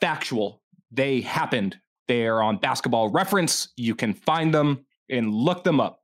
factual. 0.00 0.62
They 0.90 1.20
happened. 1.20 1.76
They 2.08 2.26
are 2.26 2.42
on 2.42 2.58
basketball 2.58 3.08
reference. 3.10 3.68
You 3.76 3.94
can 3.94 4.14
find 4.14 4.54
them 4.54 4.86
and 5.08 5.32
look 5.32 5.64
them 5.64 5.80
up. 5.80 6.00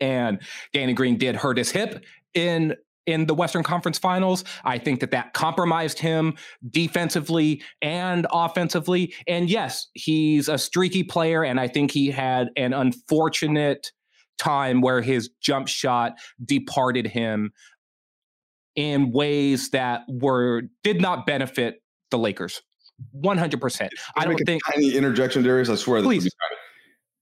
And 0.00 0.40
Danny 0.72 0.92
Green 0.92 1.18
did 1.18 1.36
hurt 1.36 1.58
his 1.58 1.70
hip 1.70 2.04
in 2.34 2.76
in 3.06 3.24
the 3.24 3.34
Western 3.34 3.62
Conference 3.62 3.98
Finals. 3.98 4.44
I 4.64 4.76
think 4.76 5.00
that 5.00 5.12
that 5.12 5.32
compromised 5.32 5.98
him 5.98 6.36
defensively 6.70 7.62
and 7.80 8.26
offensively. 8.30 9.14
And 9.26 9.48
yes, 9.48 9.86
he's 9.94 10.48
a 10.48 10.58
streaky 10.58 11.02
player, 11.02 11.42
and 11.42 11.58
I 11.58 11.68
think 11.68 11.90
he 11.90 12.10
had 12.10 12.50
an 12.54 12.74
unfortunate 12.74 13.90
time 14.38 14.82
where 14.82 15.00
his 15.00 15.30
jump 15.40 15.68
shot 15.68 16.12
departed 16.44 17.06
him 17.06 17.50
in 18.76 19.10
ways 19.10 19.70
that 19.70 20.02
were 20.08 20.64
did 20.84 21.00
not 21.00 21.26
benefit 21.26 21.82
the 22.10 22.18
Lakers. 22.18 22.62
100%. 23.16 23.88
I 24.16 24.24
don't 24.24 24.36
think 24.44 24.62
Any 24.74 24.94
interjection 24.94 25.42
Darius, 25.42 25.68
I 25.68 25.74
swear 25.76 26.02
Please. 26.02 26.28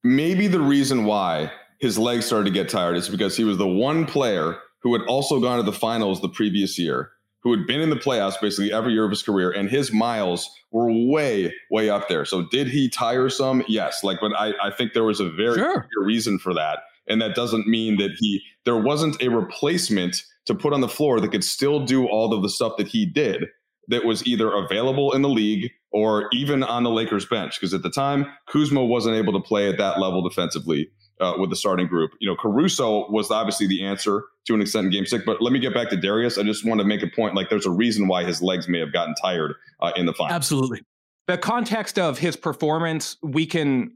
Maybe 0.05 0.47
the 0.47 0.61
reason 0.61 1.05
why 1.05 1.51
his 1.81 1.99
legs 1.99 2.27
started 2.27 2.45
to 2.45 2.51
get 2.51 2.69
tired 2.69 2.97
is 2.97 3.09
because 3.09 3.37
he 3.37 3.45
was 3.45 3.59
the 3.59 3.67
one 3.67 4.07
player 4.07 4.59
who 4.81 4.93
had 4.93 5.03
also 5.09 5.41
gone 5.41 5.57
to 5.57 5.63
the 5.65 5.73
finals 5.73 6.21
the 6.21 6.29
previous 6.29 6.79
year, 6.79 7.11
who 7.43 7.51
had 7.51 7.67
been 7.67 7.81
in 7.81 7.91
the 7.91 7.97
playoffs 7.97 8.41
basically 8.41 8.73
every 8.73 8.93
year 8.93 9.05
of 9.05 9.11
his 9.11 9.23
career, 9.23 9.51
and 9.51 9.69
his 9.69 9.93
miles 9.93 10.49
were 10.71 10.91
way, 10.93 11.53
way 11.71 11.91
up 11.91 12.09
there. 12.09 12.25
So 12.25 12.47
did 12.51 12.69
he 12.69 12.89
tire 12.89 13.29
some? 13.29 13.65
Yes. 13.67 14.05
Like, 14.05 14.19
but 14.21 14.33
I, 14.39 14.53
I 14.63 14.71
think 14.71 14.93
there 14.93 15.05
was 15.05 15.21
a 15.21 15.29
very 15.31 15.57
sure. 15.57 15.75
clear 15.75 16.07
reason 16.07 16.39
for 16.39 16.55
that 16.55 16.81
and 17.09 17.21
that 17.21 17.35
doesn't 17.35 17.67
mean 17.67 17.97
that 17.99 18.13
he 18.19 18.43
there 18.65 18.77
wasn't 18.77 19.21
a 19.23 19.29
replacement 19.29 20.23
to 20.47 20.55
put 20.55 20.73
on 20.73 20.81
the 20.81 20.89
floor 20.89 21.21
that 21.21 21.31
could 21.31 21.45
still 21.45 21.85
do 21.85 22.07
all 22.07 22.33
of 22.33 22.43
the 22.43 22.49
stuff 22.49 22.77
that 22.79 22.89
he 22.89 23.07
did 23.07 23.47
that 23.89 24.05
was 24.05 24.27
either 24.27 24.53
available 24.53 25.13
in 25.13 25.23
the 25.23 25.29
league 25.29 25.71
or 25.93 26.29
even 26.33 26.63
on 26.63 26.83
the 26.83 26.91
Lakers 26.91 27.25
bench 27.27 27.59
because 27.59 27.73
at 27.73 27.83
the 27.83 27.91
time 27.91 28.27
Kuzma 28.49 28.85
wasn't 28.85 29.17
able 29.17 29.33
to 29.33 29.41
play 29.41 29.69
at 29.69 29.79
that 29.79 29.99
level 30.01 30.23
defensively 30.27 30.91
uh, 31.21 31.35
with 31.39 31.51
the 31.51 31.57
starting 31.57 31.87
group. 31.87 32.13
You 32.21 32.29
know, 32.29 32.37
Caruso 32.37 33.11
was 33.11 33.31
obviously 33.31 33.67
the 33.67 33.85
answer 33.85 34.25
to 34.47 34.55
an 34.55 34.61
extent 34.61 34.87
in 34.87 34.93
Game 34.93 35.07
Six. 35.07 35.25
But 35.25 35.41
let 35.41 35.53
me 35.53 35.59
get 35.59 35.75
back 35.75 35.89
to 35.91 35.97
Darius. 35.97 36.39
I 36.39 36.43
just 36.43 36.65
want 36.65 36.81
to 36.81 36.87
make 36.87 37.03
a 37.03 37.09
point. 37.09 37.35
Like, 37.35 37.51
there's 37.51 37.67
a 37.67 37.71
reason 37.71 38.09
why 38.09 38.25
his 38.25 38.43
legs 38.43 38.69
may 38.69 38.79
have 38.81 38.93
gotten 38.93 39.15
tired 39.15 39.55
uh, 39.81 39.93
in 39.97 40.07
the 40.07 40.13
final. 40.13 40.35
Absolutely. 40.35 40.83
The 41.27 41.39
context 41.39 41.99
of 41.99 42.19
his 42.19 42.37
performance, 42.37 43.17
we 43.23 43.47
can 43.47 43.93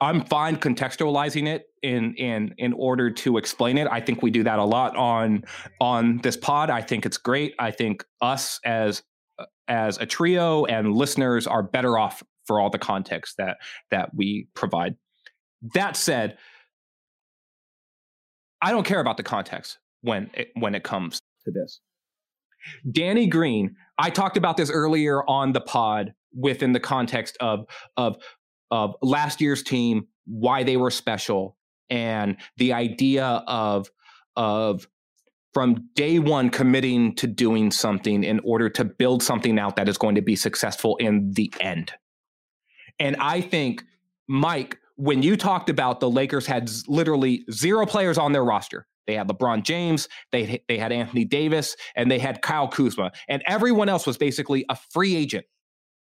I'm 0.00 0.24
fine 0.24 0.56
contextualizing 0.56 1.48
it 1.48 1.66
in 1.82 2.14
in 2.14 2.54
in 2.58 2.72
order 2.74 3.10
to 3.10 3.38
explain 3.38 3.78
it. 3.78 3.88
I 3.90 4.00
think 4.00 4.22
we 4.22 4.30
do 4.30 4.42
that 4.44 4.58
a 4.58 4.64
lot 4.64 4.96
on 4.96 5.44
on 5.80 6.18
this 6.18 6.36
pod. 6.36 6.70
I 6.70 6.82
think 6.82 7.06
it's 7.06 7.18
great. 7.18 7.54
I 7.58 7.70
think 7.70 8.04
us 8.20 8.60
as 8.64 9.02
as 9.68 9.98
a 9.98 10.06
trio 10.06 10.64
and 10.66 10.94
listeners 10.94 11.46
are 11.46 11.62
better 11.62 11.98
off 11.98 12.22
for 12.46 12.60
all 12.60 12.70
the 12.70 12.78
context 12.78 13.36
that 13.38 13.56
that 13.90 14.14
we 14.14 14.48
provide. 14.54 14.96
That 15.74 15.96
said, 15.96 16.36
I 18.60 18.70
don't 18.70 18.84
care 18.84 19.00
about 19.00 19.16
the 19.16 19.22
context 19.22 19.78
when 20.02 20.30
it, 20.34 20.50
when 20.54 20.74
it 20.74 20.84
comes 20.84 21.20
to 21.44 21.50
this. 21.50 21.80
Danny 22.90 23.26
Green, 23.26 23.76
I 23.98 24.10
talked 24.10 24.36
about 24.36 24.56
this 24.56 24.70
earlier 24.70 25.24
on 25.28 25.52
the 25.52 25.60
pod 25.60 26.12
within 26.34 26.72
the 26.72 26.80
context 26.80 27.36
of 27.40 27.66
of 27.96 28.16
of 28.70 28.94
last 29.02 29.40
year's 29.40 29.62
team, 29.62 30.06
why 30.26 30.62
they 30.62 30.76
were 30.76 30.90
special, 30.90 31.56
and 31.90 32.36
the 32.56 32.72
idea 32.72 33.24
of 33.46 33.90
of 34.34 34.86
from 35.54 35.88
day 35.94 36.18
one 36.18 36.50
committing 36.50 37.14
to 37.14 37.26
doing 37.26 37.70
something 37.70 38.24
in 38.24 38.40
order 38.40 38.68
to 38.68 38.84
build 38.84 39.22
something 39.22 39.58
out 39.58 39.76
that 39.76 39.88
is 39.88 39.96
going 39.96 40.14
to 40.14 40.20
be 40.20 40.36
successful 40.36 40.96
in 40.96 41.32
the 41.32 41.50
end. 41.60 41.92
And 42.98 43.16
I 43.16 43.40
think, 43.40 43.82
Mike, 44.28 44.78
when 44.96 45.22
you 45.22 45.36
talked 45.36 45.70
about 45.70 46.00
the 46.00 46.10
Lakers 46.10 46.46
had 46.46 46.70
literally 46.88 47.44
zero 47.50 47.86
players 47.86 48.18
on 48.18 48.32
their 48.32 48.44
roster, 48.44 48.86
they 49.06 49.14
had 49.14 49.28
LeBron 49.28 49.62
James, 49.62 50.08
they 50.32 50.62
they 50.68 50.78
had 50.78 50.92
Anthony 50.92 51.24
Davis, 51.24 51.76
and 51.94 52.10
they 52.10 52.18
had 52.18 52.42
Kyle 52.42 52.68
Kuzma, 52.68 53.12
and 53.28 53.42
everyone 53.46 53.88
else 53.88 54.06
was 54.06 54.18
basically 54.18 54.64
a 54.68 54.76
free 54.76 55.14
agent 55.16 55.46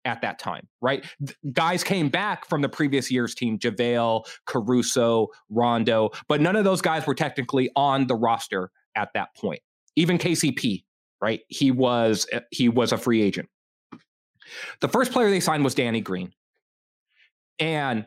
at 0.05 0.21
that 0.21 0.39
time, 0.39 0.67
right? 0.81 1.05
guys 1.51 1.83
came 1.83 2.09
back 2.09 2.47
from 2.47 2.61
the 2.61 2.69
previous 2.69 3.11
year's 3.11 3.35
team, 3.35 3.57
JaVale, 3.57 4.25
Caruso, 4.45 5.27
Rondo, 5.49 6.11
but 6.27 6.39
none 6.39 6.55
of 6.55 6.63
those 6.63 6.81
guys 6.81 7.05
were 7.05 7.15
technically 7.15 7.69
on 7.75 8.07
the 8.07 8.15
roster 8.15 8.71
at 8.95 9.09
that 9.13 9.35
point. 9.35 9.61
Even 9.95 10.17
KCP, 10.17 10.83
right? 11.21 11.41
He 11.47 11.71
was 11.71 12.27
eh, 12.31 12.41
he 12.51 12.69
was 12.69 12.91
a 12.91 12.97
free 12.97 13.21
agent. 13.21 13.49
The 14.79 14.87
first 14.87 15.11
player 15.11 15.29
they 15.29 15.39
signed 15.39 15.63
was 15.63 15.73
Danny 15.73 16.01
Green. 16.01 16.31
And 17.59 18.05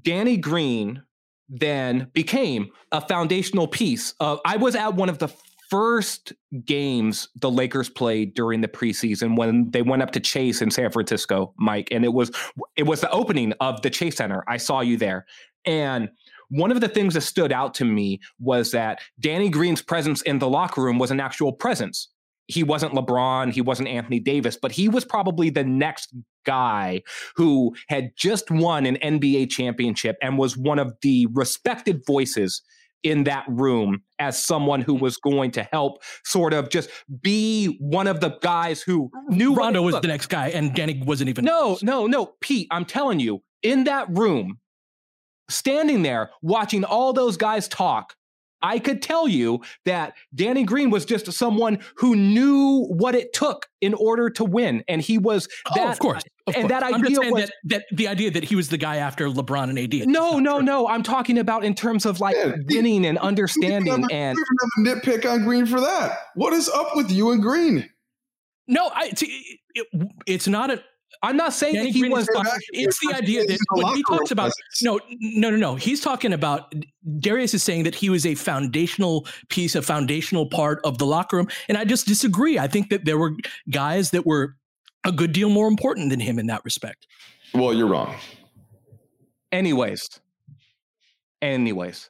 Danny 0.00 0.36
Green 0.36 1.02
then 1.48 2.08
became 2.14 2.70
a 2.92 3.00
foundational 3.00 3.68
piece 3.68 4.14
of 4.20 4.40
I 4.46 4.56
was 4.56 4.74
at 4.74 4.94
one 4.94 5.08
of 5.08 5.18
the 5.18 5.28
first 5.72 6.34
games 6.66 7.28
the 7.40 7.50
Lakers 7.50 7.88
played 7.88 8.34
during 8.34 8.60
the 8.60 8.68
preseason 8.68 9.38
when 9.38 9.70
they 9.70 9.80
went 9.80 10.02
up 10.02 10.10
to 10.10 10.20
Chase 10.20 10.60
in 10.60 10.70
San 10.70 10.90
Francisco, 10.90 11.54
Mike, 11.56 11.88
and 11.90 12.04
it 12.04 12.12
was 12.12 12.30
it 12.76 12.82
was 12.82 13.00
the 13.00 13.10
opening 13.10 13.54
of 13.58 13.80
the 13.80 13.88
Chase 13.88 14.16
Center. 14.16 14.44
I 14.46 14.58
saw 14.58 14.82
you 14.82 14.98
there. 14.98 15.24
And 15.64 16.10
one 16.50 16.72
of 16.72 16.82
the 16.82 16.88
things 16.88 17.14
that 17.14 17.22
stood 17.22 17.52
out 17.52 17.72
to 17.76 17.86
me 17.86 18.20
was 18.38 18.72
that 18.72 19.00
Danny 19.18 19.48
Green's 19.48 19.80
presence 19.80 20.20
in 20.22 20.40
the 20.40 20.48
locker 20.48 20.82
room 20.82 20.98
was 20.98 21.10
an 21.10 21.20
actual 21.20 21.54
presence. 21.54 22.10
He 22.48 22.62
wasn't 22.62 22.92
LeBron, 22.92 23.50
he 23.50 23.62
wasn't 23.62 23.88
Anthony 23.88 24.20
Davis, 24.20 24.58
but 24.60 24.72
he 24.72 24.90
was 24.90 25.06
probably 25.06 25.48
the 25.48 25.64
next 25.64 26.14
guy 26.44 27.00
who 27.34 27.74
had 27.88 28.10
just 28.14 28.50
won 28.50 28.84
an 28.84 28.96
NBA 28.96 29.48
championship 29.48 30.16
and 30.20 30.36
was 30.36 30.54
one 30.54 30.78
of 30.78 30.92
the 31.00 31.28
respected 31.32 32.02
voices 32.06 32.60
in 33.02 33.24
that 33.24 33.44
room 33.48 34.02
as 34.18 34.42
someone 34.42 34.80
who 34.80 34.94
mm-hmm. 34.94 35.04
was 35.04 35.16
going 35.16 35.50
to 35.52 35.62
help 35.72 36.02
sort 36.24 36.52
of 36.52 36.68
just 36.68 36.90
be 37.20 37.76
one 37.80 38.06
of 38.06 38.20
the 38.20 38.38
guys 38.40 38.82
who 38.82 39.10
oh, 39.14 39.34
knew 39.34 39.54
Rondo 39.54 39.82
was 39.82 40.00
the 40.00 40.08
next 40.08 40.26
guy 40.26 40.48
and 40.48 40.74
Danny 40.74 41.02
wasn't 41.04 41.28
even 41.28 41.44
No, 41.44 41.78
no, 41.82 42.06
no, 42.06 42.34
Pete, 42.40 42.68
I'm 42.70 42.84
telling 42.84 43.20
you, 43.20 43.42
in 43.62 43.84
that 43.84 44.08
room, 44.10 44.58
standing 45.48 46.02
there 46.02 46.30
watching 46.40 46.84
all 46.84 47.12
those 47.12 47.36
guys 47.36 47.68
talk, 47.68 48.14
I 48.62 48.78
could 48.78 49.02
tell 49.02 49.26
you 49.26 49.60
that 49.84 50.14
Danny 50.34 50.64
Green 50.64 50.90
was 50.90 51.04
just 51.04 51.30
someone 51.32 51.80
who 51.96 52.14
knew 52.14 52.86
what 52.86 53.14
it 53.14 53.32
took 53.32 53.66
in 53.80 53.92
order 53.94 54.30
to 54.30 54.44
win, 54.44 54.84
and 54.88 55.02
he 55.02 55.18
was 55.18 55.48
that. 55.74 55.86
Oh, 55.86 55.90
of 55.90 55.98
course, 55.98 56.22
of 56.46 56.54
and 56.54 56.68
course. 56.68 56.80
that 56.80 56.82
idea 56.82 57.20
was 57.30 57.44
that, 57.44 57.52
that, 57.64 57.84
the 57.92 58.08
idea 58.08 58.30
that 58.30 58.44
he 58.44 58.56
was 58.56 58.68
the 58.68 58.78
guy 58.78 58.96
after 58.96 59.28
LeBron 59.28 59.70
and 59.70 59.78
AD. 59.78 60.08
No, 60.08 60.38
no, 60.38 60.56
true. 60.56 60.64
no. 60.64 60.88
I'm 60.88 61.02
talking 61.02 61.38
about 61.38 61.64
in 61.64 61.74
terms 61.74 62.04
of 62.04 62.20
like 62.20 62.36
yeah, 62.36 62.54
winning 62.70 63.06
and 63.06 63.18
understanding. 63.18 64.06
and 64.10 64.36
nitpick 64.80 65.30
on 65.30 65.44
Green 65.44 65.66
for 65.66 65.80
that. 65.80 66.18
What 66.34 66.52
is 66.52 66.68
up 66.68 66.96
with 66.96 67.10
you 67.10 67.30
and 67.30 67.40
Green? 67.42 67.88
No, 68.66 68.90
I, 68.94 69.06
it's, 69.06 69.22
it, 69.22 69.98
it's 70.26 70.48
not 70.48 70.70
a 70.70 70.82
I'm 71.22 71.36
not 71.36 71.52
saying 71.52 71.74
Danny 71.74 71.86
that 71.86 71.92
he 71.92 72.00
Green 72.00 72.12
was. 72.12 72.28
is 72.28 72.34
not- 72.34 72.46
it's 72.72 72.98
the 73.06 73.14
idea 73.14 73.44
that 73.44 73.58
when 73.70 73.94
he 73.94 74.02
talks 74.08 74.30
about 74.30 74.50
no, 74.82 74.98
no, 75.20 75.50
no, 75.50 75.56
no. 75.56 75.74
He's 75.76 76.00
talking 76.00 76.32
about 76.32 76.74
Darius 77.20 77.54
is 77.54 77.62
saying 77.62 77.84
that 77.84 77.94
he 77.94 78.10
was 78.10 78.26
a 78.26 78.34
foundational 78.34 79.26
piece, 79.48 79.74
a 79.74 79.82
foundational 79.82 80.46
part 80.46 80.80
of 80.84 80.98
the 80.98 81.06
locker 81.06 81.36
room, 81.36 81.48
and 81.68 81.78
I 81.78 81.84
just 81.84 82.06
disagree. 82.06 82.58
I 82.58 82.66
think 82.66 82.90
that 82.90 83.04
there 83.04 83.18
were 83.18 83.34
guys 83.70 84.10
that 84.10 84.26
were 84.26 84.56
a 85.04 85.12
good 85.12 85.32
deal 85.32 85.48
more 85.48 85.68
important 85.68 86.10
than 86.10 86.20
him 86.20 86.38
in 86.38 86.46
that 86.46 86.64
respect. 86.64 87.06
Well, 87.54 87.74
you're 87.74 87.88
wrong. 87.88 88.14
Anyways, 89.50 90.08
anyways, 91.42 92.08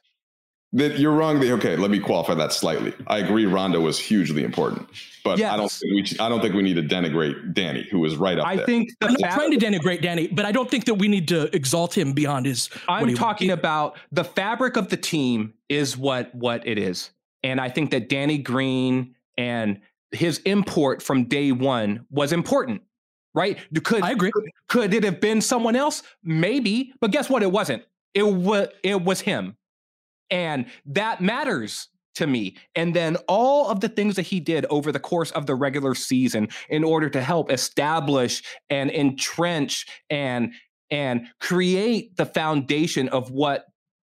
That 0.73 0.97
you're 0.99 1.11
wrong. 1.11 1.39
That, 1.39 1.51
okay, 1.53 1.75
let 1.75 1.91
me 1.91 1.99
qualify 1.99 2.33
that 2.35 2.53
slightly. 2.53 2.93
I 3.07 3.17
agree. 3.19 3.45
Rondo 3.45 3.79
was 3.81 3.99
hugely 3.99 4.43
important, 4.43 4.87
but 5.23 5.41
I 5.41 5.57
don't 5.57 5.71
think 5.71 5.93
we. 6.11 6.17
I 6.19 6.29
don't 6.29 6.41
think 6.41 6.55
we 6.55 6.63
need 6.63 6.75
to 6.75 6.81
denigrate 6.83 7.53
Danny, 7.53 7.85
who 7.91 7.99
was 7.99 8.15
right 8.15 8.39
up 8.39 8.47
I 8.47 8.55
there. 8.55 8.65
think 8.65 8.89
the 9.01 9.07
I'm 9.07 9.11
not 9.13 9.21
fact- 9.21 9.33
trying 9.35 9.51
to 9.51 9.57
denigrate 9.65 10.01
Danny, 10.01 10.27
but 10.27 10.45
I 10.45 10.51
don't 10.51 10.69
think 10.71 10.85
that 10.85 10.95
we 10.95 11.07
need 11.09 11.27
to 11.27 11.53
exalt 11.55 11.95
him 11.97 12.13
beyond 12.13 12.45
his. 12.45 12.69
I'm 12.87 13.09
he- 13.09 13.13
talking 13.15 13.51
about 13.51 13.97
the 14.11 14.23
fabric 14.23 14.77
of 14.77 14.87
the 14.89 14.97
team 14.97 15.53
is 15.69 15.97
what 15.97 16.33
what 16.33 16.65
it 16.65 16.77
is, 16.77 17.11
and 17.43 17.59
I 17.59 17.69
think 17.69 17.91
that 17.91 18.07
Danny 18.09 18.37
Green 18.37 19.15
and 19.37 19.79
his 20.13 20.39
import 20.39 21.01
from 21.01 21.25
day 21.25 21.51
one 21.51 22.05
was 22.09 22.31
important. 22.31 22.81
Right? 23.35 23.57
Could 23.83 24.03
I 24.03 24.11
agree. 24.11 24.31
Could, 24.31 24.49
could 24.67 24.93
it 24.93 25.03
have 25.03 25.19
been 25.19 25.41
someone 25.41 25.75
else? 25.75 26.03
Maybe, 26.23 26.93
but 27.01 27.09
guess 27.09 27.29
what? 27.29 27.41
It 27.41 27.51
wasn't. 27.51 27.83
It 28.13 28.23
was 28.23 28.67
it 28.83 29.03
was 29.03 29.21
him, 29.21 29.57
and 30.29 30.67
that 30.85 31.19
matters 31.19 31.89
to 32.15 32.27
me. 32.27 32.57
And 32.75 32.95
then 32.95 33.17
all 33.27 33.69
of 33.69 33.79
the 33.79 33.89
things 33.89 34.15
that 34.15 34.23
he 34.23 34.39
did 34.39 34.65
over 34.69 34.91
the 34.91 34.99
course 34.99 35.31
of 35.31 35.45
the 35.45 35.55
regular 35.55 35.95
season 35.95 36.49
in 36.69 36.83
order 36.83 37.09
to 37.09 37.21
help 37.21 37.51
establish 37.51 38.43
and 38.69 38.91
entrench 38.91 39.87
and 40.09 40.53
and 40.91 41.27
create 41.39 42.15
the 42.17 42.25
foundation 42.25 43.09
of 43.09 43.31
what 43.31 43.65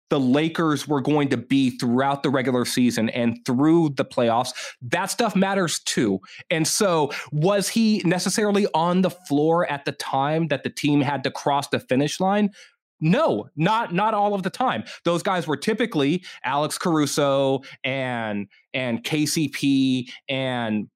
the 0.09 0.19
Lakers 0.19 0.87
were 0.87 1.01
going 1.01 1.29
to 1.29 1.37
be 1.37 1.77
throughout 1.77 2.23
the 2.23 2.29
regular 2.29 2.65
season 2.65 3.09
and 3.09 3.37
through 3.45 3.89
the 3.89 4.05
playoffs. 4.05 4.51
That 4.81 5.07
stuff 5.07 5.35
matters 5.35 5.79
too. 5.79 6.19
And 6.49 6.67
so, 6.67 7.11
was 7.31 7.69
he 7.69 8.01
necessarily 8.05 8.67
on 8.73 9.01
the 9.01 9.09
floor 9.09 9.69
at 9.71 9.85
the 9.85 9.91
time 9.93 10.47
that 10.49 10.63
the 10.63 10.69
team 10.69 11.01
had 11.01 11.23
to 11.23 11.31
cross 11.31 11.67
the 11.69 11.79
finish 11.79 12.19
line? 12.19 12.51
No, 12.99 13.49
not 13.57 13.93
not 13.93 14.13
all 14.13 14.33
of 14.33 14.43
the 14.43 14.49
time. 14.49 14.85
Those 15.03 15.23
guys 15.23 15.45
were 15.45 15.57
typically 15.57 16.23
Alex 16.45 16.77
Caruso 16.77 17.61
and 17.83 18.47
and 18.73 19.03
KCP 19.03 20.09
and 20.29 20.87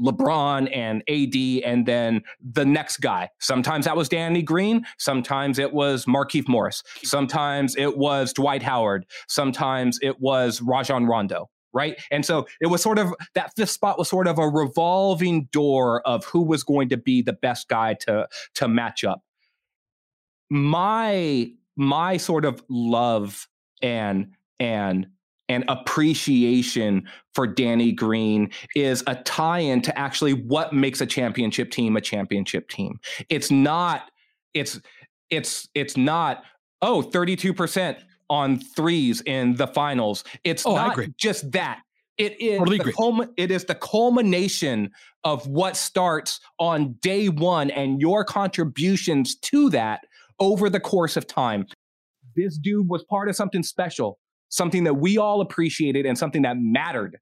LeBron 0.00 0.68
and 0.74 1.02
AD, 1.08 1.64
and 1.64 1.86
then 1.86 2.22
the 2.40 2.64
next 2.64 2.98
guy. 2.98 3.28
Sometimes 3.40 3.84
that 3.84 3.96
was 3.96 4.08
Danny 4.08 4.42
Green. 4.42 4.84
Sometimes 4.98 5.58
it 5.58 5.72
was 5.72 6.06
Markieff 6.06 6.48
Morris. 6.48 6.82
Sometimes 7.02 7.76
it 7.76 7.96
was 7.96 8.32
Dwight 8.32 8.62
Howard. 8.62 9.06
Sometimes 9.28 9.98
it 10.02 10.20
was 10.20 10.60
Rajon 10.60 11.06
Rondo. 11.06 11.50
Right. 11.72 12.00
And 12.12 12.24
so 12.24 12.46
it 12.60 12.68
was 12.68 12.82
sort 12.82 13.00
of 13.00 13.12
that 13.34 13.52
fifth 13.56 13.70
spot 13.70 13.98
was 13.98 14.08
sort 14.08 14.28
of 14.28 14.38
a 14.38 14.48
revolving 14.48 15.48
door 15.50 16.06
of 16.06 16.24
who 16.24 16.42
was 16.42 16.62
going 16.62 16.88
to 16.90 16.96
be 16.96 17.20
the 17.20 17.32
best 17.32 17.68
guy 17.68 17.94
to 17.94 18.28
to 18.54 18.68
match 18.68 19.02
up. 19.02 19.22
My 20.50 21.50
my 21.76 22.16
sort 22.16 22.44
of 22.44 22.62
love 22.68 23.48
and 23.82 24.28
and 24.60 25.08
and 25.48 25.64
appreciation 25.68 27.06
for 27.34 27.46
Danny 27.46 27.92
Green 27.92 28.50
is 28.74 29.02
a 29.06 29.16
tie-in 29.16 29.82
to 29.82 29.98
actually 29.98 30.32
what 30.32 30.72
makes 30.72 31.00
a 31.00 31.06
championship 31.06 31.70
team 31.70 31.96
a 31.96 32.00
championship 32.00 32.68
team. 32.68 32.98
It's 33.28 33.50
not 33.50 34.10
it's 34.54 34.80
it's 35.30 35.68
it's 35.74 35.96
not 35.96 36.42
oh 36.82 37.02
32% 37.02 37.98
on 38.30 38.58
threes 38.58 39.20
in 39.22 39.54
the 39.56 39.66
finals. 39.66 40.24
It's 40.44 40.64
Oh, 40.66 40.74
not 40.74 40.98
just 41.18 41.50
that. 41.52 41.80
It 42.16 42.40
is 42.40 42.58
Totally 42.58 42.78
the 42.78 42.92
culmi- 42.92 43.32
it 43.36 43.50
is 43.50 43.64
the 43.64 43.74
culmination 43.74 44.90
of 45.24 45.46
what 45.48 45.76
starts 45.76 46.40
on 46.58 46.94
day 47.02 47.28
1 47.28 47.70
and 47.70 48.00
your 48.00 48.24
contributions 48.24 49.36
to 49.36 49.68
that 49.70 50.02
over 50.38 50.70
the 50.70 50.80
course 50.80 51.16
of 51.16 51.26
time. 51.26 51.66
This 52.36 52.56
dude 52.56 52.88
was 52.88 53.04
part 53.04 53.28
of 53.28 53.36
something 53.36 53.62
special 53.62 54.18
something 54.48 54.84
that 54.84 54.94
we 54.94 55.18
all 55.18 55.40
appreciated 55.40 56.06
and 56.06 56.16
something 56.16 56.42
that 56.42 56.56
mattered 56.58 57.18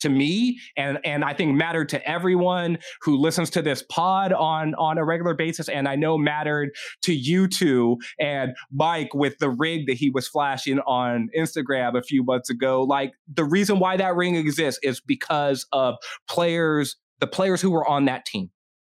to 0.00 0.08
me 0.08 0.58
and 0.76 0.98
and 1.04 1.24
I 1.24 1.32
think 1.34 1.54
mattered 1.54 1.88
to 1.90 2.08
everyone 2.08 2.78
who 3.02 3.16
listens 3.16 3.50
to 3.50 3.62
this 3.62 3.84
pod 3.88 4.32
on 4.32 4.74
on 4.74 4.98
a 4.98 5.04
regular 5.04 5.34
basis. 5.34 5.68
And 5.68 5.86
I 5.86 5.94
know 5.94 6.18
mattered 6.18 6.70
to 7.02 7.14
you 7.14 7.46
two 7.46 7.98
and 8.18 8.54
Mike 8.72 9.14
with 9.14 9.38
the 9.38 9.50
rig 9.50 9.86
that 9.86 9.96
he 9.96 10.10
was 10.10 10.26
flashing 10.26 10.80
on 10.80 11.28
Instagram 11.38 11.96
a 11.96 12.02
few 12.02 12.24
months 12.24 12.50
ago. 12.50 12.82
Like 12.82 13.12
the 13.32 13.44
reason 13.44 13.78
why 13.78 13.96
that 13.96 14.16
ring 14.16 14.34
exists 14.36 14.80
is 14.82 15.00
because 15.00 15.66
of 15.72 15.96
players 16.28 16.96
the 17.20 17.26
players 17.26 17.60
who 17.60 17.70
were 17.70 17.86
on 17.86 18.06
that 18.06 18.24
team. 18.24 18.50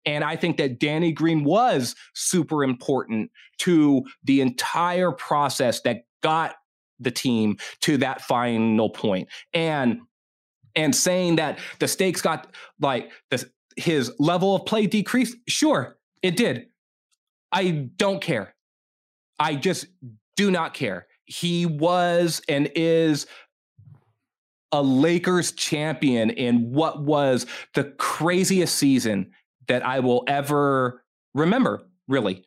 And 0.06 0.24
I 0.24 0.36
think 0.36 0.58
that 0.58 0.80
Danny 0.80 1.12
Green 1.14 1.44
was 1.44 1.96
super 2.14 2.64
important 2.64 3.32
to 3.60 4.04
the 4.24 4.42
entire 4.42 5.12
process 5.12 5.82
that 5.82 6.04
got 6.22 6.56
the 7.04 7.12
team 7.12 7.58
to 7.82 7.98
that 7.98 8.22
final 8.22 8.90
point. 8.90 9.30
And 9.54 10.02
and 10.76 10.96
saying 10.96 11.36
that 11.36 11.60
the 11.80 11.88
stakes 11.88 12.22
got 12.22 12.48
like 12.80 13.12
the, 13.30 13.48
his 13.78 14.12
level 14.20 14.56
of 14.56 14.66
play 14.66 14.88
decreased, 14.88 15.36
sure, 15.48 15.98
it 16.22 16.36
did. 16.36 16.68
I 17.52 17.90
don't 17.98 18.22
care. 18.22 18.56
I 19.40 19.56
just 19.56 19.86
do 20.36 20.50
not 20.50 20.74
care. 20.74 21.08
He 21.26 21.66
was 21.66 22.42
and 22.50 22.72
is 22.76 23.28
a 24.72 24.82
Lakers 24.82 25.52
champion 25.52 26.32
in 26.32 26.72
what 26.72 27.04
was 27.04 27.46
the 27.76 27.84
craziest 28.00 28.76
season 28.76 29.32
that 29.68 29.86
I 29.86 30.00
will 30.00 30.24
ever 30.28 31.04
remember, 31.36 31.84
really, 32.08 32.44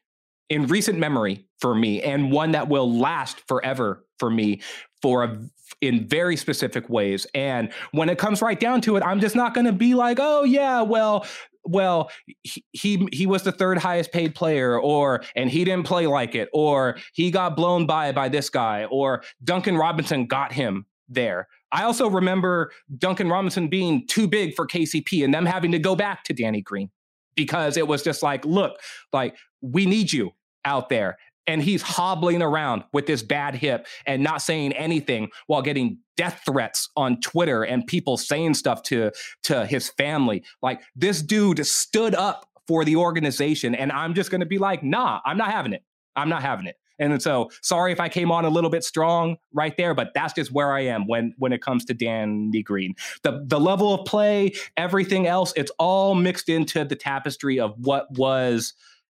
in 0.49 0.66
recent 0.66 0.99
memory 0.99 1.47
for 1.59 1.74
me, 1.74 2.03
and 2.03 2.30
one 2.30 2.53
that 2.53 2.68
will 2.68 2.99
last 2.99 3.40
forever 3.49 4.05
for 4.18 4.30
me 4.30 4.61
for 5.03 5.24
a, 5.24 5.38
in 5.80 6.07
very 6.07 6.36
specific 6.36 6.88
ways. 6.88 7.26
And 7.34 7.72
when 7.92 8.09
it 8.09 8.18
comes 8.18 8.42
right 8.42 8.59
down 8.59 8.80
to 8.82 8.97
it, 8.97 9.03
I'm 9.03 9.20
just 9.20 9.36
not 9.36 9.55
going 9.55 9.66
to 9.66 9.72
be 9.72 9.94
like, 9.94 10.18
oh 10.20 10.44
yeah, 10.44 10.82
well, 10.82 11.26
well, 11.64 12.11
he, 12.42 12.64
he 12.72 13.09
he 13.12 13.26
was 13.26 13.42
the 13.42 13.53
third 13.53 13.78
highest 13.78 14.12
paid 14.12 14.34
player, 14.34 14.78
or 14.78 15.24
and 15.34 15.51
he 15.51 15.64
didn't 15.64 15.86
play 15.86 16.07
like 16.07 16.34
it, 16.34 16.49
or 16.53 16.97
he 17.12 17.30
got 17.30 17.57
blown 17.57 17.86
by 17.86 18.12
by 18.12 18.28
this 18.28 18.49
guy, 18.49 18.84
or 18.84 19.22
Duncan 19.42 19.76
Robinson 19.76 20.26
got 20.26 20.53
him 20.53 20.86
there. 21.09 21.49
I 21.72 21.82
also 21.82 22.09
remember 22.09 22.70
Duncan 22.97 23.28
Robinson 23.28 23.68
being 23.68 24.07
too 24.07 24.28
big 24.28 24.55
for 24.55 24.66
KCP 24.66 25.24
and 25.24 25.34
them 25.34 25.47
having 25.47 25.72
to 25.72 25.78
go 25.78 25.97
back 25.97 26.24
to 26.24 26.32
Danny 26.32 26.62
Green 26.62 26.90
because 27.34 27.76
it 27.76 27.86
was 27.86 28.03
just 28.03 28.22
like, 28.22 28.44
look, 28.44 28.78
like 29.12 29.36
we 29.61 29.86
need 29.86 30.12
you 30.12 30.32
out 30.67 30.91
there. 30.91 31.17
And 31.49 31.62
he's 31.62 31.81
hobbling 31.81 32.43
around 32.43 32.83
with 32.93 33.07
this 33.07 33.23
bad 33.23 33.55
hip 33.55 33.87
and 34.05 34.23
not 34.23 34.43
saying 34.43 34.73
anything 34.73 35.29
while 35.47 35.62
getting 35.62 35.99
death 36.17 36.43
threats 36.45 36.91
on 36.97 37.21
Twitter 37.21 37.62
and 37.62 37.87
people 37.87 38.17
saying 38.17 38.55
stuff 38.55 38.83
to, 38.83 39.12
to 39.45 39.64
his 39.64 39.89
family. 39.91 40.43
Like 40.61 40.81
this 40.97 41.23
dude 41.23 41.64
stood 41.64 42.17
up 42.17 42.47
for 42.67 42.85
the 42.85 42.97
organization. 42.97 43.77
And 43.77 43.93
I'm 43.93 44.14
just 44.14 44.31
going 44.31 44.41
to 44.41 44.47
be 44.47 44.59
like, 44.59 44.83
nah, 44.83 45.21
I'm 45.25 45.37
not 45.37 45.53
having 45.53 45.73
it. 45.73 45.85
I'm 46.17 46.29
not 46.29 46.43
having 46.43 46.67
it. 46.67 46.77
And 46.99 47.21
so 47.23 47.51
sorry 47.62 47.93
if 47.93 48.01
I 48.01 48.09
came 48.09 48.33
on 48.33 48.45
a 48.45 48.49
little 48.49 48.71
bit 48.71 48.83
strong 48.83 49.37
right 49.53 49.77
there, 49.77 49.95
but 49.95 50.12
that's 50.14 50.33
just 50.33 50.51
where 50.51 50.73
I 50.73 50.81
am 50.81 51.07
when 51.07 51.35
when 51.37 51.53
it 51.53 51.61
comes 51.61 51.85
to 51.87 51.95
Danny 51.95 52.62
Green. 52.62 52.95
The 53.23 53.45
the 53.47 53.61
level 53.61 53.93
of 53.93 54.07
play, 54.07 54.53
everything 54.77 55.27
else, 55.27 55.53
it's 55.57 55.71
all 55.79 56.14
mixed 56.14 56.49
into 56.49 56.85
the 56.85 56.97
tapestry 56.97 57.61
of 57.61 57.75
what 57.77 58.11
was 58.12 58.73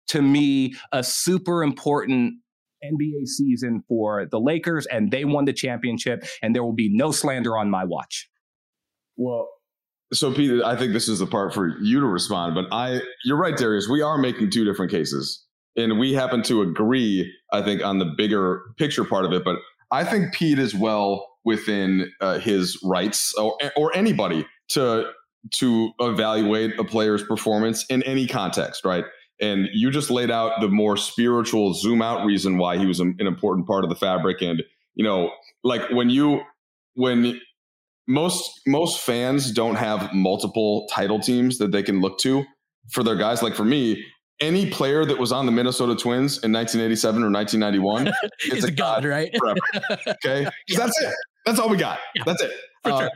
to 0.09 0.23
me 0.23 0.75
a 0.93 1.03
super 1.03 1.63
important 1.63 2.35
NBA 2.85 3.27
season 3.27 3.83
for 3.89 4.27
the 4.31 4.41
Lakers, 4.41 4.87
and 4.87 5.11
they 5.11 5.25
won 5.25 5.45
the 5.45 5.53
championship, 5.53 6.25
and 6.43 6.55
there 6.55 6.63
will 6.63 6.75
be 6.75 6.91
no 6.93 7.11
slander 7.11 7.57
on 7.57 7.71
my 7.71 7.85
watch. 7.85 8.29
Well, 9.17 9.49
so 10.13 10.33
Pete, 10.33 10.63
I 10.65 10.77
think 10.77 10.93
this 10.93 11.09
is 11.09 11.21
the 11.21 11.27
part 11.27 11.55
for 11.55 11.79
you 11.81 12.01
to 12.01 12.07
respond, 12.07 12.55
but 12.55 12.67
I, 12.73 13.01
you're 13.25 13.37
right, 13.37 13.57
Darius. 13.57 13.89
We 13.89 14.03
are 14.03 14.19
making 14.19 14.51
two 14.51 14.65
different 14.65 14.91
cases, 14.91 15.45
and 15.77 15.99
we 15.99 16.15
happen 16.15 16.43
to 16.45 16.63
agree, 16.63 17.33
I 17.53 17.63
think, 17.63 17.85
on 17.85 17.99
the 17.99 18.07
bigger 18.17 18.63
picture 18.79 19.05
part 19.05 19.25
of 19.25 19.33
it. 19.33 19.45
But 19.45 19.59
I 19.93 20.05
think 20.05 20.33
Pete 20.33 20.59
is 20.59 20.75
well 20.75 21.29
within 21.45 22.11
uh, 22.21 22.39
his 22.39 22.79
rights, 22.83 23.35
or 23.35 23.57
or 23.77 23.95
anybody 23.95 24.47
to 24.71 25.11
to 25.55 25.91
evaluate 26.01 26.79
a 26.79 26.85
player's 26.85 27.23
performance 27.23 27.85
in 27.87 28.03
any 28.03 28.27
context, 28.27 28.85
right? 28.85 29.05
And 29.41 29.69
you 29.73 29.91
just 29.91 30.11
laid 30.11 30.31
out 30.31 30.61
the 30.61 30.69
more 30.69 30.97
spiritual 30.97 31.75
zoom 31.75 32.03
out 32.03 32.25
reason 32.25 32.59
why 32.59 32.77
he 32.77 32.87
was 32.87 33.01
an 33.01 33.17
important 33.19 33.67
part 33.67 33.85
of 33.85 33.91
the 33.91 33.97
fabric. 33.97 34.43
And, 34.43 34.63
you 34.95 35.05
know, 35.05 35.31
like 35.65 35.89
when 35.91 36.11
you, 36.11 36.43
when 36.95 37.41
most, 38.07 38.61
most 38.67 39.01
fans 39.01 39.51
don't 39.53 39.77
have 39.77 40.13
multiple 40.13 40.87
title 40.93 41.21
teams 41.21 41.59
that 41.59 41.73
they 41.73 41.83
can 41.83 42.01
look 42.01 42.19
to 42.19 42.45
for 42.93 43.03
their 43.03 43.17
guys. 43.17 43.43
Like 43.43 43.55
for 43.55 43.65
me, 43.65 44.05
any 44.41 44.71
player 44.71 45.05
that 45.05 45.19
was 45.19 45.33
on 45.33 45.47
the 45.47 45.53
Minnesota 45.53 45.95
Twins 45.95 46.43
in 46.43 46.53
1987 46.53 47.23
or 47.23 47.31
1991 47.31 48.13
is 48.57 48.65
a 48.65 48.71
god, 48.71 49.05
right? 49.05 49.35
okay, 50.09 50.49
yeah. 50.69 50.79
that's 50.79 51.01
it. 51.01 51.15
That's 51.47 51.59
all 51.59 51.69
we 51.69 51.77
got. 51.77 51.99
Yeah. 52.15 52.25
That's 52.25 52.43
it. 52.43 52.53
Uh, 52.85 53.01
sure. 53.01 53.11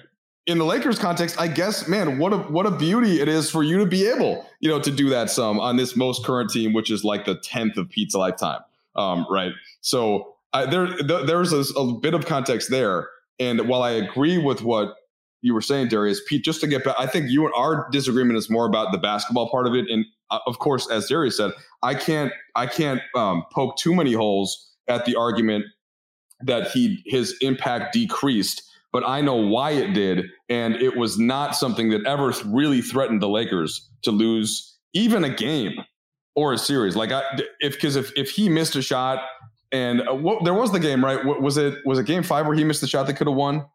In 0.46 0.58
the 0.58 0.64
Lakers 0.64 0.98
context, 0.98 1.40
I 1.40 1.48
guess, 1.48 1.88
man, 1.88 2.18
what 2.18 2.32
a 2.32 2.36
what 2.36 2.66
a 2.66 2.70
beauty 2.70 3.20
it 3.20 3.28
is 3.28 3.50
for 3.50 3.62
you 3.62 3.78
to 3.78 3.86
be 3.86 4.06
able, 4.06 4.46
you 4.60 4.68
know, 4.68 4.78
to 4.78 4.90
do 4.90 5.08
that 5.08 5.30
some 5.30 5.58
on 5.58 5.76
this 5.76 5.96
most 5.96 6.24
current 6.24 6.50
team, 6.50 6.74
which 6.74 6.90
is 6.90 7.02
like 7.02 7.24
the 7.24 7.36
tenth 7.36 7.78
of 7.78 7.88
Pete's 7.88 8.14
lifetime, 8.14 8.60
um, 8.94 9.26
right? 9.30 9.52
So 9.80 10.34
uh, 10.52 10.66
there, 10.66 10.86
th- 10.86 11.26
there's 11.26 11.52
a, 11.52 11.62
a 11.78 11.94
bit 11.94 12.12
of 12.12 12.26
context 12.26 12.70
there, 12.70 13.08
and 13.38 13.68
while 13.68 13.82
I 13.82 13.92
agree 13.92 14.36
with 14.36 14.60
what 14.62 14.96
you 15.40 15.52
were 15.52 15.60
saying, 15.60 15.88
Darius, 15.88 16.20
Pete, 16.26 16.44
just 16.44 16.60
to 16.62 16.66
get 16.66 16.84
back, 16.84 16.94
I 16.98 17.06
think 17.06 17.30
you 17.30 17.44
and 17.44 17.54
our 17.54 17.88
disagreement 17.90 18.38
is 18.38 18.48
more 18.48 18.66
about 18.66 18.92
the 18.92 18.98
basketball 18.98 19.50
part 19.50 19.66
of 19.66 19.74
it. 19.74 19.86
And 19.90 20.06
uh, 20.30 20.38
of 20.46 20.58
course, 20.58 20.90
as 20.90 21.08
Darius 21.08 21.36
said, 21.36 21.52
I 21.82 21.94
can't 21.94 22.32
I 22.54 22.66
can't 22.66 23.00
um, 23.14 23.44
poke 23.52 23.76
too 23.76 23.94
many 23.94 24.12
holes 24.12 24.72
at 24.88 25.04
the 25.04 25.16
argument 25.16 25.64
that 26.40 26.70
he 26.70 27.02
his 27.06 27.36
impact 27.40 27.92
decreased, 27.92 28.62
but 28.94 29.02
I 29.04 29.20
know 29.20 29.34
why 29.34 29.72
it 29.72 29.92
did, 29.92 30.26
and 30.48 30.76
it 30.76 30.96
was 30.96 31.18
not 31.18 31.56
something 31.56 31.90
that 31.90 32.06
ever 32.06 32.32
really 32.46 32.80
threatened 32.80 33.20
the 33.20 33.28
Lakers 33.28 33.90
to 34.02 34.12
lose 34.12 34.78
even 34.94 35.24
a 35.24 35.34
game 35.34 35.72
or 36.36 36.52
a 36.52 36.58
series. 36.58 36.94
Like 36.94 37.10
I, 37.10 37.24
if 37.58 37.74
because 37.74 37.96
if 37.96 38.12
if 38.16 38.30
he 38.30 38.48
missed 38.48 38.76
a 38.76 38.82
shot 38.82 39.18
and 39.72 40.08
uh, 40.08 40.14
what, 40.14 40.44
there 40.44 40.54
was 40.54 40.70
the 40.70 40.78
game 40.78 41.04
right, 41.04 41.24
what, 41.24 41.42
was 41.42 41.56
it 41.56 41.84
was 41.84 41.98
it 41.98 42.06
game 42.06 42.22
five 42.22 42.46
where 42.46 42.54
he 42.54 42.62
missed 42.62 42.82
the 42.82 42.86
shot 42.86 43.08
that 43.08 43.14
could 43.14 43.26
have 43.26 43.36
won 43.36 43.66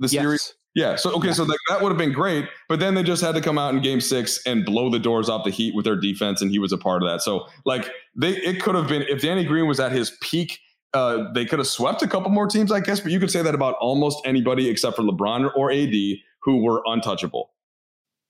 the 0.00 0.08
yes. 0.08 0.20
series? 0.20 0.54
Yeah. 0.74 0.96
So 0.96 1.14
okay, 1.14 1.28
yeah. 1.28 1.34
so 1.34 1.44
like, 1.44 1.58
that 1.68 1.80
would 1.80 1.90
have 1.90 1.98
been 1.98 2.12
great, 2.12 2.44
but 2.68 2.80
then 2.80 2.96
they 2.96 3.04
just 3.04 3.22
had 3.22 3.36
to 3.36 3.40
come 3.40 3.56
out 3.56 3.72
in 3.72 3.80
Game 3.80 4.00
Six 4.00 4.40
and 4.46 4.64
blow 4.64 4.90
the 4.90 4.98
doors 4.98 5.28
off 5.28 5.44
the 5.44 5.50
Heat 5.50 5.76
with 5.76 5.84
their 5.84 5.96
defense, 5.96 6.42
and 6.42 6.50
he 6.50 6.58
was 6.58 6.72
a 6.72 6.78
part 6.78 7.04
of 7.04 7.08
that. 7.08 7.22
So 7.22 7.46
like 7.64 7.88
they, 8.16 8.30
it 8.30 8.60
could 8.60 8.74
have 8.74 8.88
been 8.88 9.02
if 9.02 9.22
Danny 9.22 9.44
Green 9.44 9.68
was 9.68 9.78
at 9.78 9.92
his 9.92 10.10
peak. 10.20 10.58
Uh, 10.94 11.30
they 11.34 11.44
could 11.44 11.58
have 11.58 11.68
swept 11.68 12.02
a 12.02 12.08
couple 12.08 12.30
more 12.30 12.46
teams, 12.46 12.72
I 12.72 12.80
guess, 12.80 13.00
but 13.00 13.12
you 13.12 13.20
could 13.20 13.30
say 13.30 13.42
that 13.42 13.54
about 13.54 13.74
almost 13.80 14.20
anybody 14.24 14.68
except 14.68 14.96
for 14.96 15.02
LeBron 15.02 15.50
or 15.54 15.70
AD, 15.70 15.94
who 16.42 16.62
were 16.62 16.82
untouchable. 16.86 17.50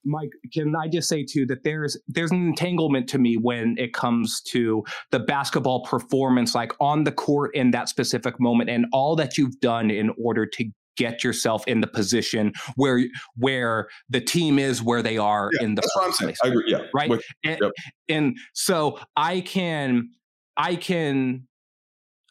Mike, 0.05 0.31
can 0.53 0.75
I 0.75 0.87
just 0.87 1.09
say 1.09 1.23
too 1.23 1.45
that 1.47 1.63
there's 1.63 1.97
there's 2.07 2.31
an 2.31 2.47
entanglement 2.47 3.09
to 3.09 3.17
me 3.17 3.35
when 3.35 3.75
it 3.77 3.93
comes 3.93 4.41
to 4.43 4.83
the 5.11 5.19
basketball 5.19 5.85
performance, 5.85 6.55
like 6.55 6.73
on 6.79 7.03
the 7.03 7.11
court 7.11 7.55
in 7.55 7.71
that 7.71 7.89
specific 7.89 8.39
moment, 8.39 8.69
and 8.69 8.85
all 8.93 9.15
that 9.17 9.37
you've 9.37 9.59
done 9.59 9.91
in 9.91 10.11
order 10.17 10.45
to 10.45 10.65
get 10.95 11.23
yourself 11.23 11.65
in 11.67 11.81
the 11.81 11.87
position 11.87 12.51
where 12.75 13.01
where 13.35 13.87
the 14.09 14.21
team 14.21 14.59
is 14.59 14.81
where 14.83 15.01
they 15.01 15.17
are 15.17 15.49
yeah, 15.53 15.65
in 15.65 15.75
the 15.75 15.81
first 15.95 16.19
place. 16.19 16.37
I 16.43 16.47
agree. 16.49 16.65
Yeah. 16.67 16.83
Right. 16.93 17.09
With, 17.09 17.23
and, 17.43 17.57
yep. 17.61 17.71
and 18.09 18.37
so 18.53 18.99
I 19.15 19.41
can 19.41 20.09
I 20.57 20.75
can 20.75 21.47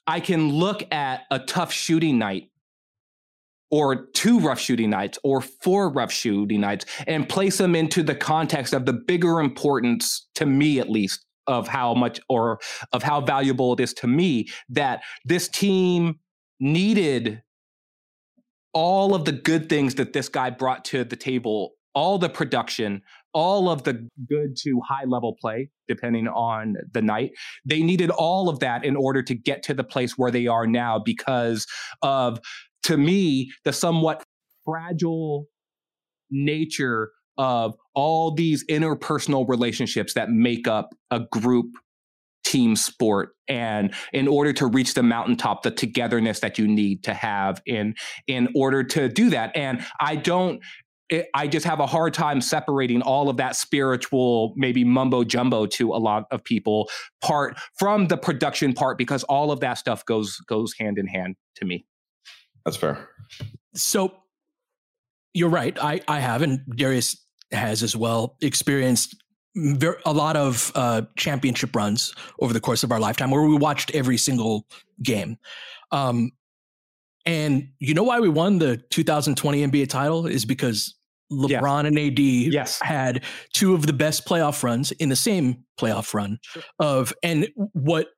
I 0.08 0.20
can 0.20 0.48
look 0.48 0.82
at 0.90 1.24
a 1.30 1.38
tough 1.38 1.70
shooting 1.70 2.18
night 2.18 2.50
or 3.70 4.06
two 4.06 4.40
rough 4.40 4.58
shooting 4.58 4.88
nights 4.88 5.18
or 5.22 5.42
four 5.42 5.90
rough 5.90 6.10
shooting 6.10 6.62
nights 6.62 6.86
and 7.06 7.28
place 7.28 7.58
them 7.58 7.76
into 7.76 8.02
the 8.02 8.14
context 8.14 8.72
of 8.72 8.86
the 8.86 8.94
bigger 8.94 9.38
importance 9.38 10.26
to 10.36 10.46
me 10.46 10.80
at 10.80 10.88
least 10.88 11.26
of 11.46 11.68
how 11.68 11.92
much 11.92 12.20
or 12.30 12.58
of 12.92 13.02
how 13.02 13.20
valuable 13.20 13.74
it 13.74 13.80
is 13.80 13.92
to 13.92 14.06
me 14.06 14.48
that 14.70 15.02
this 15.26 15.46
team 15.46 16.18
needed 16.58 17.42
all 18.72 19.14
of 19.14 19.26
the 19.26 19.32
good 19.32 19.68
things 19.68 19.96
that 19.96 20.14
this 20.14 20.30
guy 20.30 20.48
brought 20.48 20.86
to 20.86 21.04
the 21.04 21.16
table, 21.16 21.72
all 21.94 22.18
the 22.18 22.30
production, 22.30 23.02
all 23.32 23.68
of 23.68 23.84
the 23.84 24.08
good 24.28 24.56
to 24.56 24.80
high 24.86 25.04
level 25.04 25.36
play, 25.40 25.70
depending 25.86 26.28
on 26.28 26.76
the 26.92 27.02
night. 27.02 27.32
They 27.64 27.82
needed 27.82 28.10
all 28.10 28.48
of 28.48 28.60
that 28.60 28.84
in 28.84 28.96
order 28.96 29.22
to 29.22 29.34
get 29.34 29.62
to 29.64 29.74
the 29.74 29.84
place 29.84 30.16
where 30.16 30.30
they 30.30 30.46
are 30.46 30.66
now 30.66 30.98
because 30.98 31.66
of, 32.02 32.40
to 32.84 32.96
me, 32.96 33.52
the 33.64 33.72
somewhat 33.72 34.24
fragile 34.64 35.46
nature 36.30 37.10
of 37.36 37.74
all 37.94 38.34
these 38.34 38.64
interpersonal 38.66 39.48
relationships 39.48 40.14
that 40.14 40.30
make 40.30 40.66
up 40.66 40.94
a 41.10 41.20
group 41.30 41.66
team 42.44 42.76
sport 42.76 43.30
and 43.48 43.94
in 44.12 44.26
order 44.26 44.52
to 44.54 44.66
reach 44.66 44.94
the 44.94 45.02
mountaintop 45.02 45.62
the 45.62 45.70
togetherness 45.70 46.40
that 46.40 46.58
you 46.58 46.66
need 46.66 47.04
to 47.04 47.12
have 47.12 47.60
in 47.66 47.94
in 48.26 48.48
order 48.54 48.82
to 48.82 49.08
do 49.08 49.28
that 49.28 49.54
and 49.54 49.84
i 50.00 50.16
don't 50.16 50.62
it, 51.08 51.28
I 51.34 51.46
just 51.46 51.64
have 51.64 51.80
a 51.80 51.86
hard 51.86 52.14
time 52.14 52.40
separating 52.40 53.02
all 53.02 53.28
of 53.28 53.38
that 53.38 53.56
spiritual, 53.56 54.52
maybe 54.56 54.84
mumbo 54.84 55.24
jumbo 55.24 55.66
to 55.66 55.92
a 55.92 55.96
lot 55.96 56.26
of 56.30 56.44
people 56.44 56.88
part 57.22 57.56
from 57.78 58.08
the 58.08 58.16
production 58.16 58.72
part 58.72 58.98
because 58.98 59.24
all 59.24 59.50
of 59.50 59.60
that 59.60 59.74
stuff 59.74 60.04
goes 60.04 60.38
goes 60.46 60.74
hand 60.78 60.98
in 60.98 61.06
hand 61.06 61.36
to 61.56 61.64
me. 61.64 61.86
That's 62.64 62.76
fair. 62.76 63.08
So 63.74 64.14
you're 65.32 65.48
right. 65.48 65.76
I 65.82 66.00
I 66.08 66.20
have, 66.20 66.42
and 66.42 66.60
Darius 66.76 67.16
has 67.52 67.82
as 67.82 67.96
well 67.96 68.36
experienced 68.42 69.16
a 70.04 70.12
lot 70.12 70.36
of 70.36 70.70
uh, 70.74 71.02
championship 71.16 71.74
runs 71.74 72.14
over 72.40 72.52
the 72.52 72.60
course 72.60 72.84
of 72.84 72.92
our 72.92 73.00
lifetime 73.00 73.30
where 73.30 73.42
we 73.42 73.56
watched 73.56 73.90
every 73.94 74.16
single 74.16 74.66
game. 75.02 75.38
Um, 75.90 76.32
and 77.26 77.68
you 77.78 77.94
know 77.94 78.04
why 78.04 78.20
we 78.20 78.28
won 78.28 78.58
the 78.58 78.76
2020 78.90 79.66
NBA 79.66 79.88
title 79.88 80.26
is 80.26 80.44
because 80.44 80.94
LeBron 81.32 81.82
yeah. 81.82 81.88
and 81.88 81.98
AD 81.98 82.18
yes. 82.18 82.80
had 82.80 83.22
two 83.52 83.74
of 83.74 83.86
the 83.86 83.92
best 83.92 84.26
playoff 84.26 84.62
runs 84.62 84.92
in 84.92 85.08
the 85.08 85.16
same 85.16 85.64
playoff 85.80 86.14
run 86.14 86.38
of 86.78 87.12
and 87.22 87.48
what 87.72 88.08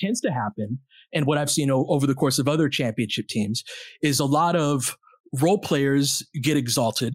tends 0.00 0.20
to 0.20 0.30
happen 0.30 0.78
and 1.12 1.26
what 1.26 1.38
I've 1.38 1.50
seen 1.50 1.70
over 1.70 2.06
the 2.06 2.14
course 2.14 2.38
of 2.38 2.48
other 2.48 2.68
championship 2.68 3.28
teams 3.28 3.62
is 4.02 4.20
a 4.20 4.24
lot 4.24 4.56
of 4.56 4.96
role 5.40 5.58
players 5.58 6.26
get 6.42 6.56
exalted 6.56 7.14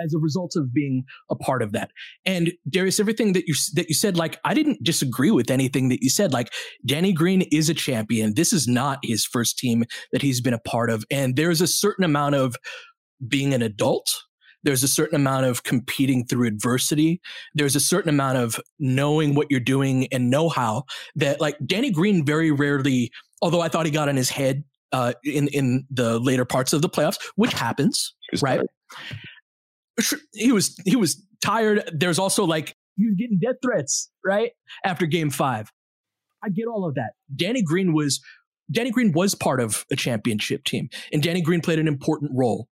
as 0.00 0.14
a 0.14 0.18
result 0.18 0.52
of 0.56 0.72
being 0.72 1.04
a 1.30 1.36
part 1.36 1.62
of 1.62 1.72
that. 1.72 1.90
And 2.24 2.52
Darius, 2.68 3.00
everything 3.00 3.32
that 3.32 3.44
you 3.46 3.54
that 3.74 3.88
you 3.88 3.94
said, 3.94 4.16
like 4.16 4.38
I 4.44 4.54
didn't 4.54 4.84
disagree 4.84 5.30
with 5.30 5.50
anything 5.50 5.88
that 5.88 6.02
you 6.02 6.10
said. 6.10 6.32
Like 6.32 6.52
Danny 6.86 7.12
Green 7.12 7.42
is 7.52 7.68
a 7.68 7.74
champion. 7.74 8.34
This 8.34 8.52
is 8.52 8.68
not 8.68 9.00
his 9.02 9.24
first 9.24 9.58
team 9.58 9.84
that 10.12 10.22
he's 10.22 10.40
been 10.40 10.54
a 10.54 10.60
part 10.60 10.90
of, 10.90 11.04
and 11.10 11.36
there's 11.36 11.60
a 11.60 11.66
certain 11.66 12.04
amount 12.04 12.34
of 12.34 12.56
being 13.26 13.54
an 13.54 13.62
adult. 13.62 14.08
There's 14.62 14.82
a 14.82 14.88
certain 14.88 15.16
amount 15.16 15.46
of 15.46 15.62
competing 15.62 16.24
through 16.26 16.46
adversity. 16.46 17.20
There's 17.54 17.76
a 17.76 17.80
certain 17.80 18.08
amount 18.08 18.38
of 18.38 18.60
knowing 18.78 19.34
what 19.34 19.48
you're 19.50 19.60
doing 19.60 20.08
and 20.12 20.30
know 20.30 20.48
how 20.48 20.84
that 21.16 21.40
like 21.40 21.56
Danny 21.64 21.90
Green 21.90 22.24
very 22.24 22.50
rarely, 22.50 23.10
although 23.40 23.60
I 23.60 23.68
thought 23.68 23.86
he 23.86 23.92
got 23.92 24.08
in 24.08 24.16
his 24.16 24.30
head 24.30 24.64
uh, 24.92 25.12
in 25.24 25.48
in 25.48 25.86
the 25.90 26.18
later 26.18 26.44
parts 26.44 26.72
of 26.72 26.82
the 26.82 26.88
playoffs, 26.88 27.18
which 27.36 27.52
happens, 27.52 28.14
right? 28.42 28.60
he 30.32 30.52
was 30.52 30.76
he 30.84 30.96
was 30.96 31.22
tired. 31.40 31.88
There's 31.92 32.18
also 32.18 32.44
like 32.44 32.74
he 32.96 33.06
was 33.06 33.14
getting 33.18 33.38
death 33.38 33.56
threats 33.62 34.10
right 34.24 34.50
after 34.84 35.06
Game 35.06 35.30
Five. 35.30 35.70
I 36.42 36.50
get 36.50 36.66
all 36.66 36.86
of 36.86 36.94
that. 36.94 37.12
Danny 37.34 37.62
Green 37.62 37.92
was 37.92 38.20
Danny 38.70 38.90
Green 38.90 39.12
was 39.12 39.34
part 39.34 39.60
of 39.60 39.84
a 39.90 39.96
championship 39.96 40.64
team, 40.64 40.88
and 41.12 41.22
Danny 41.22 41.42
Green 41.42 41.60
played 41.60 41.78
an 41.78 41.88
important 41.88 42.32
role 42.34 42.68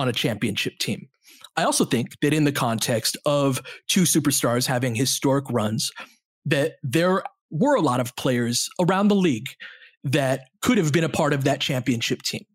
on 0.00 0.08
a 0.08 0.12
championship 0.12 0.78
team. 0.78 1.08
I 1.56 1.64
also 1.64 1.84
think 1.84 2.18
that 2.22 2.32
in 2.32 2.44
the 2.44 2.52
context 2.52 3.16
of 3.26 3.60
two 3.86 4.02
superstars 4.02 4.66
having 4.66 4.94
historic 4.94 5.44
runs, 5.50 5.92
that 6.46 6.76
there 6.82 7.22
were 7.50 7.74
a 7.74 7.80
lot 7.80 8.00
of 8.00 8.16
players 8.16 8.68
around 8.80 9.08
the 9.08 9.14
league 9.14 9.48
that 10.04 10.48
could 10.62 10.78
have 10.78 10.92
been 10.92 11.04
a 11.04 11.08
part 11.08 11.32
of 11.32 11.44
that 11.44 11.60
championship 11.60 12.22
team 12.22 12.46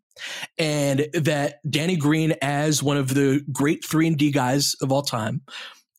and 0.58 1.06
that 1.12 1.60
Danny 1.68 1.96
Green, 1.96 2.34
as 2.42 2.82
one 2.82 2.96
of 2.96 3.14
the 3.14 3.44
great 3.52 3.84
three 3.84 4.06
and 4.06 4.16
D 4.16 4.30
guys 4.32 4.74
of 4.80 4.90
all 4.90 5.02
time, 5.02 5.42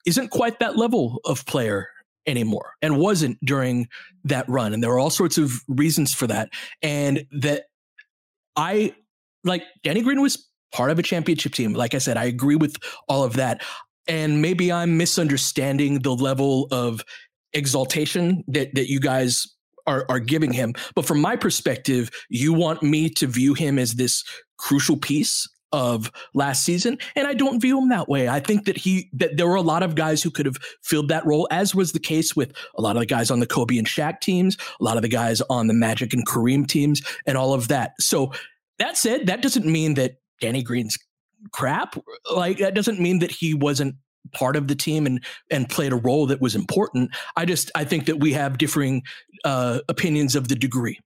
isn't 0.05 0.29
quite 0.29 0.59
that 0.59 0.77
level 0.77 1.21
of 1.23 1.45
player 1.45 1.87
anymore 2.25 2.73
and 2.81 2.97
wasn't 2.97 3.37
during 3.45 3.87
that 4.25 4.49
run. 4.49 4.73
And 4.73 4.83
there 4.83 4.91
are 4.91 4.99
all 4.99 5.09
sorts 5.09 5.37
of 5.37 5.61
reasons 5.67 6.13
for 6.13 6.27
that. 6.27 6.49
And 6.81 7.25
that 7.31 7.65
I 8.55 8.95
like 9.43 9.63
Danny 9.83 10.01
Green 10.01 10.21
was 10.21 10.46
part 10.71 10.91
of 10.91 10.99
a 10.99 11.03
championship 11.03 11.53
team. 11.53 11.73
Like 11.73 11.93
I 11.93 11.99
said, 11.99 12.17
I 12.17 12.25
agree 12.25 12.55
with 12.55 12.77
all 13.07 13.23
of 13.23 13.33
that. 13.33 13.61
And 14.07 14.41
maybe 14.41 14.71
I'm 14.71 14.97
misunderstanding 14.97 15.99
the 15.99 16.15
level 16.15 16.67
of 16.71 17.03
exaltation 17.53 18.43
that, 18.47 18.73
that 18.75 18.89
you 18.89 18.99
guys 18.99 19.47
are, 19.85 20.05
are 20.09 20.19
giving 20.19 20.53
him. 20.53 20.73
But 20.95 21.05
from 21.05 21.19
my 21.19 21.35
perspective, 21.35 22.09
you 22.29 22.53
want 22.53 22.83
me 22.83 23.09
to 23.11 23.27
view 23.27 23.53
him 23.53 23.79
as 23.79 23.95
this 23.95 24.23
crucial 24.57 24.97
piece 24.97 25.47
of 25.73 26.09
last 26.33 26.63
season 26.63 26.97
and 27.17 27.27
I 27.27 27.33
don't 27.33 27.59
view 27.59 27.77
him 27.77 27.89
that 27.89 28.07
way. 28.07 28.29
I 28.29 28.39
think 28.39 28.65
that 28.65 28.77
he 28.77 29.09
that 29.13 29.35
there 29.35 29.47
were 29.47 29.55
a 29.55 29.61
lot 29.61 29.83
of 29.83 29.95
guys 29.95 30.23
who 30.23 30.31
could 30.31 30.45
have 30.45 30.57
filled 30.81 31.09
that 31.09 31.25
role 31.25 31.45
as 31.51 31.75
was 31.75 31.91
the 31.91 31.99
case 31.99 32.37
with 32.37 32.53
a 32.77 32.81
lot 32.81 32.95
of 32.95 33.01
the 33.01 33.05
guys 33.05 33.29
on 33.29 33.41
the 33.41 33.45
Kobe 33.45 33.77
and 33.77 33.85
Shaq 33.85 34.21
teams, 34.21 34.57
a 34.79 34.83
lot 34.83 34.95
of 34.95 35.01
the 35.01 35.09
guys 35.09 35.41
on 35.49 35.67
the 35.67 35.73
Magic 35.73 36.13
and 36.13 36.25
Kareem 36.25 36.65
teams 36.65 37.01
and 37.25 37.37
all 37.37 37.53
of 37.53 37.67
that. 37.67 37.91
So 37.99 38.31
that 38.79 38.97
said, 38.97 39.27
that 39.27 39.41
doesn't 39.41 39.65
mean 39.65 39.95
that 39.95 40.17
Danny 40.41 40.63
Green's 40.63 40.97
crap. 41.51 41.95
Like 42.33 42.57
that 42.59 42.73
doesn't 42.73 42.99
mean 42.99 43.19
that 43.19 43.31
he 43.31 43.53
wasn't 43.53 43.95
part 44.33 44.55
of 44.55 44.67
the 44.67 44.75
team 44.75 45.05
and 45.05 45.23
and 45.49 45.69
played 45.69 45.93
a 45.93 45.95
role 45.95 46.27
that 46.27 46.41
was 46.41 46.55
important. 46.55 47.11
I 47.35 47.45
just 47.45 47.71
I 47.75 47.83
think 47.83 48.05
that 48.05 48.19
we 48.19 48.33
have 48.33 48.57
differing 48.57 49.03
uh, 49.45 49.79
opinions 49.89 50.35
of 50.35 50.47
the 50.47 50.55
degree. 50.55 50.99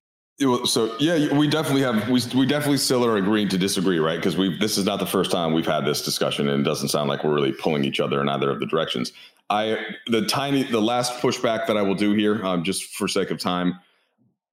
So 0.65 0.95
yeah, 0.99 1.37
we 1.37 1.47
definitely 1.47 1.83
have 1.83 2.09
we 2.09 2.19
we 2.35 2.47
definitely 2.47 2.77
still 2.77 3.05
are 3.05 3.17
agreeing 3.17 3.47
to 3.49 3.59
disagree, 3.59 3.99
right? 3.99 4.17
Because 4.17 4.37
we 4.37 4.57
this 4.57 4.77
is 4.77 4.85
not 4.85 4.99
the 4.99 5.05
first 5.05 5.29
time 5.29 5.53
we've 5.53 5.67
had 5.67 5.85
this 5.85 6.01
discussion, 6.01 6.49
and 6.49 6.61
it 6.61 6.63
doesn't 6.63 6.89
sound 6.89 7.09
like 7.09 7.23
we're 7.23 7.33
really 7.33 7.51
pulling 7.51 7.85
each 7.85 7.99
other 7.99 8.21
in 8.21 8.29
either 8.29 8.49
of 8.49 8.59
the 8.59 8.65
directions. 8.65 9.13
I 9.51 9.77
the 10.07 10.25
tiny 10.25 10.63
the 10.63 10.81
last 10.81 11.21
pushback 11.21 11.67
that 11.67 11.77
I 11.77 11.83
will 11.83 11.95
do 11.95 12.13
here, 12.13 12.43
um, 12.43 12.63
just 12.63 12.85
for 12.95 13.07
sake 13.07 13.29
of 13.29 13.37
time, 13.37 13.79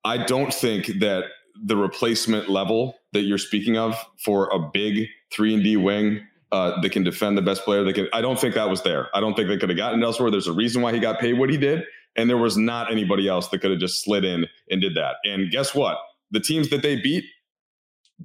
I 0.04 0.18
don't 0.18 0.52
think 0.52 0.86
that 1.00 1.24
the 1.64 1.76
replacement 1.76 2.48
level 2.48 2.94
that 3.12 3.22
you're 3.22 3.38
speaking 3.38 3.76
of 3.76 3.96
for 4.24 4.48
a 4.52 4.58
big 4.72 5.08
three 5.32 5.54
and 5.54 5.62
D 5.62 5.76
wing 5.76 6.20
uh, 6.52 6.80
that 6.80 6.90
can 6.92 7.02
defend 7.02 7.36
the 7.36 7.42
best 7.42 7.64
player. 7.64 7.84
That 7.84 7.94
can. 7.94 8.08
I 8.12 8.20
don't 8.20 8.38
think 8.38 8.54
that 8.54 8.68
was 8.68 8.82
there. 8.82 9.08
I 9.14 9.20
don't 9.20 9.34
think 9.34 9.48
they 9.48 9.56
could 9.56 9.68
have 9.68 9.78
gotten 9.78 10.02
elsewhere. 10.02 10.30
There's 10.30 10.46
a 10.46 10.52
reason 10.52 10.82
why 10.82 10.92
he 10.92 11.00
got 11.00 11.20
paid 11.20 11.38
what 11.38 11.50
he 11.50 11.56
did, 11.56 11.84
and 12.16 12.28
there 12.28 12.38
was 12.38 12.56
not 12.56 12.90
anybody 12.90 13.28
else 13.28 13.48
that 13.48 13.60
could 13.60 13.70
have 13.70 13.80
just 13.80 14.04
slid 14.04 14.24
in 14.24 14.46
and 14.70 14.80
did 14.80 14.94
that. 14.96 15.16
And 15.24 15.50
guess 15.50 15.74
what? 15.74 15.98
The 16.30 16.40
teams 16.40 16.70
that 16.70 16.82
they 16.82 16.96
beat, 16.96 17.24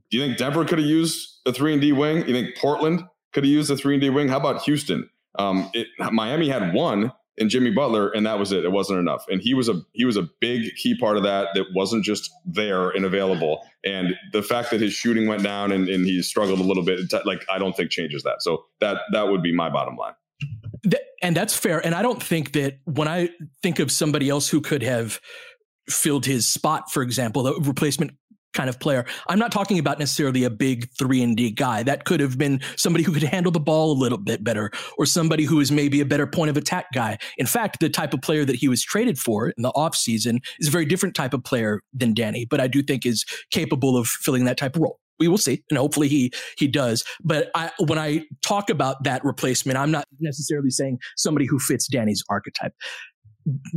do 0.09 0.17
you 0.17 0.25
think 0.25 0.37
Denver 0.37 0.65
could 0.65 0.79
have 0.79 0.87
used 0.87 1.41
a 1.45 1.53
three 1.53 1.73
and 1.73 1.81
D 1.81 1.91
wing? 1.91 2.27
You 2.27 2.33
think 2.33 2.57
Portland 2.57 3.03
could 3.33 3.43
have 3.43 3.51
used 3.51 3.71
a 3.71 3.77
three 3.77 3.95
and 3.95 4.01
D 4.01 4.09
wing? 4.09 4.29
How 4.29 4.37
about 4.37 4.61
Houston? 4.63 5.09
Um, 5.39 5.69
it, 5.73 5.87
Miami 6.11 6.47
had 6.47 6.73
one 6.73 7.11
in 7.38 7.49
Jimmy 7.49 7.72
Butler, 7.72 8.10
and 8.10 8.26
that 8.26 8.38
was 8.38 8.51
it. 8.51 8.64
It 8.64 8.72
wasn't 8.72 8.99
enough. 8.99 9.26
And 9.27 9.41
he 9.41 9.53
was 9.53 9.69
a 9.69 9.81
he 9.93 10.05
was 10.05 10.18
a 10.18 10.27
big 10.39 10.76
key 10.76 10.95
part 10.97 11.18
of 11.18 11.23
that. 11.23 11.49
That 11.53 11.65
wasn't 11.73 12.03
just 12.03 12.31
there 12.45 12.89
and 12.89 13.05
available. 13.05 13.65
And 13.84 14.15
the 14.31 14.43
fact 14.43 14.72
that 14.72 14.80
his 14.80 14.93
shooting 14.93 15.27
went 15.27 15.43
down 15.43 15.72
and, 15.72 15.89
and 15.89 16.05
he 16.05 16.22
struggled 16.22 16.60
a 16.60 16.64
little 16.64 16.84
bit, 16.84 17.11
like 17.26 17.45
I 17.51 17.57
don't 17.57 17.76
think 17.76 17.91
changes 17.91 18.23
that. 18.23 18.41
So 18.41 18.65
that 18.80 18.97
that 19.11 19.30
would 19.30 19.43
be 19.43 19.53
my 19.53 19.69
bottom 19.69 19.95
line 19.95 20.14
and 21.23 21.35
that's 21.35 21.55
fair. 21.55 21.84
And 21.84 21.95
I 21.95 22.01
don't 22.01 22.22
think 22.22 22.51
that 22.51 22.80
when 22.84 23.07
I 23.07 23.30
think 23.64 23.80
of 23.80 23.89
somebody 23.89 24.30
else 24.30 24.49
who 24.49 24.61
could 24.61 24.84
have 24.84 25.19
filled 25.89 26.26
his 26.26 26.47
spot, 26.47 26.91
for 26.91 27.01
example, 27.01 27.43
the 27.43 27.55
replacement 27.61 28.11
kind 28.53 28.69
of 28.69 28.80
player, 28.80 29.05
I'm 29.27 29.39
not 29.39 29.51
talking 29.51 29.80
about 29.80 29.99
necessarily 29.99 30.43
a 30.43 30.49
big 30.49 30.89
three 30.91 31.21
and 31.21 31.35
D 31.35 31.51
guy. 31.51 31.84
That 31.84 32.05
could 32.05 32.19
have 32.19 32.38
been 32.38 32.61
somebody 32.75 33.03
who 33.03 33.13
could 33.13 33.23
handle 33.23 33.51
the 33.51 33.59
ball 33.59 33.91
a 33.91 33.97
little 33.99 34.17
bit 34.17 34.43
better, 34.43 34.71
or 34.97 35.05
somebody 35.05 35.43
who 35.43 35.59
is 35.59 35.71
maybe 35.71 36.01
a 36.01 36.05
better 36.05 36.27
point 36.27 36.49
of 36.49 36.57
attack 36.57 36.85
guy. 36.93 37.17
In 37.38 37.45
fact, 37.45 37.80
the 37.80 37.89
type 37.89 38.13
of 38.13 38.21
player 38.21 38.45
that 38.45 38.55
he 38.55 38.67
was 38.67 38.84
traded 38.84 39.17
for 39.17 39.49
in 39.49 39.63
the 39.63 39.71
offseason 39.71 40.39
is 40.59 40.67
a 40.67 40.71
very 40.71 40.85
different 40.85 41.15
type 41.15 41.34
of 41.34 41.43
player 41.43 41.81
than 41.93 42.13
Danny, 42.13 42.45
but 42.45 42.59
I 42.59 42.67
do 42.67 42.81
think 42.81 43.05
is 43.05 43.25
capable 43.51 43.97
of 43.97 44.07
filling 44.07 44.45
that 44.45 44.57
type 44.57 44.75
of 44.75 44.81
role 44.81 44.99
we 45.19 45.27
will 45.27 45.38
see, 45.38 45.63
and 45.69 45.77
hopefully 45.77 46.07
he 46.07 46.31
he 46.57 46.67
does. 46.67 47.03
But 47.23 47.49
I, 47.55 47.71
when 47.80 47.99
I 47.99 48.25
talk 48.41 48.69
about 48.69 49.03
that 49.03 49.23
replacement, 49.23 49.77
I'm 49.77 49.91
not 49.91 50.05
necessarily 50.19 50.69
saying 50.69 50.99
somebody 51.17 51.45
who 51.45 51.59
fits 51.59 51.88
Danny's 51.88 52.23
archetype. 52.30 52.73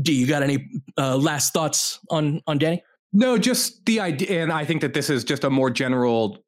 Do 0.01 0.13
you 0.13 0.27
got 0.27 0.43
any 0.43 0.69
uh, 0.97 1.17
last 1.17 1.53
thoughts 1.53 2.01
on 2.11 2.41
on 2.47 2.59
Danny? 2.59 2.83
No, 3.19 3.39
just 3.39 3.87
the 3.87 4.01
idea, 4.01 4.43
and 4.43 4.53
I 4.53 4.67
think 4.67 4.83
that 4.83 4.93
this 4.93 5.09
is 5.09 5.25
just 5.25 5.43
a 5.43 5.49
more 5.49 5.71
general, 5.71 6.45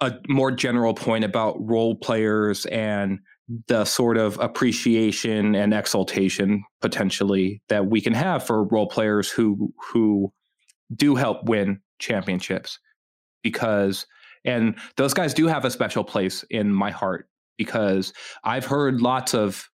a 0.00 0.14
more 0.30 0.50
general 0.50 0.94
point 0.94 1.24
about 1.24 1.56
role 1.60 1.94
players 1.94 2.64
and 2.64 3.18
the 3.68 3.84
sort 3.84 4.16
of 4.16 4.38
appreciation 4.40 5.54
and 5.54 5.74
exaltation 5.74 6.64
potentially 6.80 7.60
that 7.68 7.88
we 7.88 8.00
can 8.00 8.14
have 8.14 8.46
for 8.46 8.64
role 8.64 8.88
players 8.88 9.28
who 9.28 9.74
who 9.92 10.32
do 10.94 11.16
help 11.16 11.44
win 11.44 11.82
championships. 11.98 12.78
Because 13.42 14.06
and 14.42 14.74
those 14.96 15.12
guys 15.12 15.34
do 15.34 15.48
have 15.48 15.66
a 15.66 15.70
special 15.70 16.02
place 16.02 16.46
in 16.48 16.72
my 16.72 16.92
heart 16.92 17.28
because 17.58 18.14
I've 18.42 18.64
heard 18.64 19.02
lots 19.02 19.34
of 19.34 19.68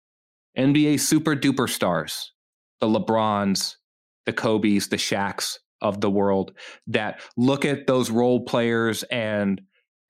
NBA 0.57 1.01
super 1.01 1.35
duper 1.35 1.69
stars, 1.69 2.31
the 2.79 2.87
LeBrons, 2.87 3.75
the 4.25 4.31
Kobe's, 4.31 4.87
the 4.87 4.95
Shaqs 4.95 5.57
of 5.81 6.01
the 6.01 6.09
world 6.09 6.53
that 6.87 7.21
look 7.37 7.65
at 7.65 7.87
those 7.87 8.09
role 8.09 8.41
players 8.45 9.03
and 9.03 9.61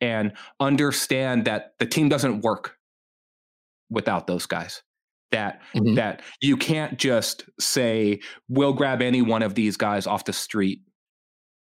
and 0.01 0.33
understand 0.59 1.45
that 1.45 1.73
the 1.79 1.85
team 1.85 2.09
doesn't 2.09 2.41
work 2.41 2.77
without 3.89 4.27
those 4.27 4.45
guys 4.45 4.81
that 5.31 5.61
mm-hmm. 5.75 5.95
that 5.95 6.21
you 6.41 6.57
can't 6.57 6.97
just 6.97 7.45
say 7.59 8.19
we'll 8.47 8.73
grab 8.73 9.01
any 9.01 9.21
one 9.21 9.41
of 9.41 9.55
these 9.55 9.77
guys 9.77 10.07
off 10.07 10.25
the 10.25 10.33
street 10.33 10.81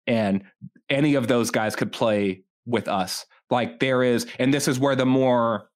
and 0.07 0.45
any 0.89 1.15
of 1.15 1.29
those 1.29 1.51
guys 1.51 1.75
could 1.75 1.93
play 1.93 2.43
with 2.65 2.89
us. 2.89 3.27
Like 3.51 3.81
there 3.81 4.03
is, 4.03 4.27
and 4.39 4.53
this 4.53 4.69
is 4.69 4.79
where 4.79 4.97
the 4.97 5.07
more 5.07 5.71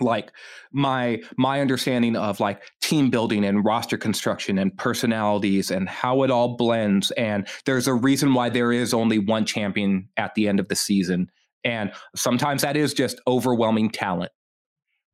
like 0.00 0.32
my 0.72 1.20
my 1.36 1.60
understanding 1.60 2.16
of 2.16 2.40
like 2.40 2.62
team 2.80 3.10
building 3.10 3.44
and 3.44 3.64
roster 3.64 3.96
construction 3.96 4.58
and 4.58 4.76
personalities 4.76 5.70
and 5.70 5.88
how 5.88 6.22
it 6.22 6.30
all 6.30 6.56
blends 6.56 7.10
and 7.12 7.46
there's 7.64 7.86
a 7.86 7.94
reason 7.94 8.34
why 8.34 8.48
there 8.48 8.72
is 8.72 8.92
only 8.92 9.18
one 9.18 9.44
champion 9.44 10.08
at 10.16 10.34
the 10.34 10.48
end 10.48 10.58
of 10.58 10.68
the 10.68 10.76
season 10.76 11.30
and 11.64 11.92
sometimes 12.16 12.62
that 12.62 12.76
is 12.76 12.92
just 12.92 13.20
overwhelming 13.26 13.88
talent. 13.88 14.32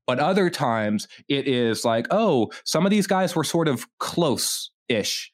But 0.06 0.18
other 0.18 0.50
times 0.50 1.06
it 1.28 1.46
is 1.46 1.84
like 1.84 2.06
oh 2.10 2.50
some 2.64 2.86
of 2.86 2.90
these 2.90 3.06
guys 3.06 3.36
were 3.36 3.44
sort 3.44 3.68
of 3.68 3.86
close 3.98 4.70
ish 4.88 5.30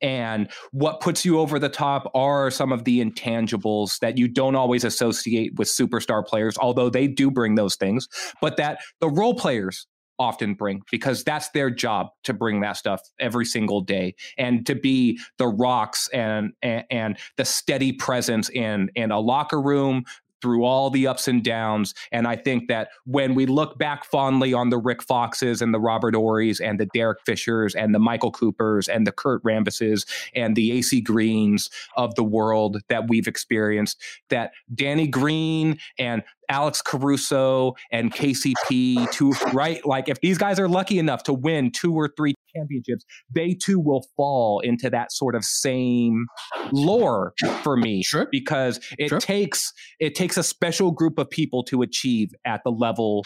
and 0.00 0.50
what 0.72 1.00
puts 1.00 1.24
you 1.24 1.38
over 1.38 1.58
the 1.58 1.68
top 1.68 2.10
are 2.14 2.50
some 2.50 2.72
of 2.72 2.84
the 2.84 3.04
intangibles 3.04 3.98
that 4.00 4.18
you 4.18 4.28
don't 4.28 4.54
always 4.54 4.84
associate 4.84 5.54
with 5.56 5.68
superstar 5.68 6.24
players, 6.24 6.56
although 6.58 6.90
they 6.90 7.06
do 7.06 7.30
bring 7.30 7.54
those 7.54 7.76
things, 7.76 8.08
but 8.40 8.56
that 8.56 8.80
the 9.00 9.08
role 9.08 9.34
players 9.34 9.86
often 10.18 10.54
bring 10.54 10.82
because 10.90 11.22
that's 11.22 11.48
their 11.50 11.70
job 11.70 12.08
to 12.24 12.32
bring 12.34 12.60
that 12.60 12.76
stuff 12.76 13.00
every 13.20 13.44
single 13.44 13.80
day 13.80 14.14
and 14.36 14.66
to 14.66 14.74
be 14.74 15.18
the 15.38 15.46
rocks 15.46 16.08
and 16.12 16.52
and, 16.62 16.84
and 16.90 17.18
the 17.36 17.44
steady 17.44 17.92
presence 17.92 18.50
in 18.50 18.90
in 18.96 19.10
a 19.10 19.20
locker 19.20 19.60
room 19.60 20.04
through 20.40 20.64
all 20.64 20.90
the 20.90 21.06
ups 21.06 21.28
and 21.28 21.42
downs. 21.42 21.94
And 22.12 22.26
I 22.26 22.36
think 22.36 22.68
that 22.68 22.88
when 23.04 23.34
we 23.34 23.46
look 23.46 23.78
back 23.78 24.04
fondly 24.04 24.52
on 24.52 24.70
the 24.70 24.78
Rick 24.78 25.02
Foxes 25.02 25.62
and 25.62 25.74
the 25.74 25.80
Robert 25.80 26.14
Horrys 26.14 26.60
and 26.60 26.78
the 26.78 26.86
Derek 26.86 27.18
Fishers 27.24 27.74
and 27.74 27.94
the 27.94 27.98
Michael 27.98 28.30
Coopers 28.30 28.88
and 28.88 29.06
the 29.06 29.12
Kurt 29.12 29.42
Rambises 29.42 30.06
and 30.34 30.56
the 30.56 30.72
AC 30.72 31.00
Greens 31.00 31.70
of 31.96 32.14
the 32.14 32.24
world 32.24 32.82
that 32.88 33.08
we've 33.08 33.28
experienced, 33.28 34.00
that 34.30 34.52
Danny 34.74 35.06
Green 35.06 35.78
and 35.98 36.22
Alex 36.48 36.82
Caruso 36.82 37.74
and 37.92 38.12
KCP 38.12 39.10
to 39.12 39.32
right 39.52 39.84
like 39.86 40.08
if 40.08 40.20
these 40.20 40.38
guys 40.38 40.58
are 40.58 40.68
lucky 40.68 40.98
enough 40.98 41.22
to 41.24 41.32
win 41.32 41.70
two 41.70 41.94
or 41.94 42.10
three 42.16 42.34
championships 42.54 43.04
they 43.34 43.54
too 43.54 43.78
will 43.78 44.06
fall 44.16 44.60
into 44.60 44.88
that 44.90 45.12
sort 45.12 45.34
of 45.34 45.44
same 45.44 46.26
lore 46.72 47.34
for 47.62 47.76
me 47.76 48.02
sure. 48.02 48.26
because 48.30 48.80
it 48.98 49.08
sure. 49.08 49.20
takes 49.20 49.72
it 50.00 50.14
takes 50.14 50.36
a 50.36 50.42
special 50.42 50.90
group 50.90 51.18
of 51.18 51.28
people 51.28 51.62
to 51.62 51.82
achieve 51.82 52.30
at 52.44 52.62
the 52.64 52.70
level 52.70 53.24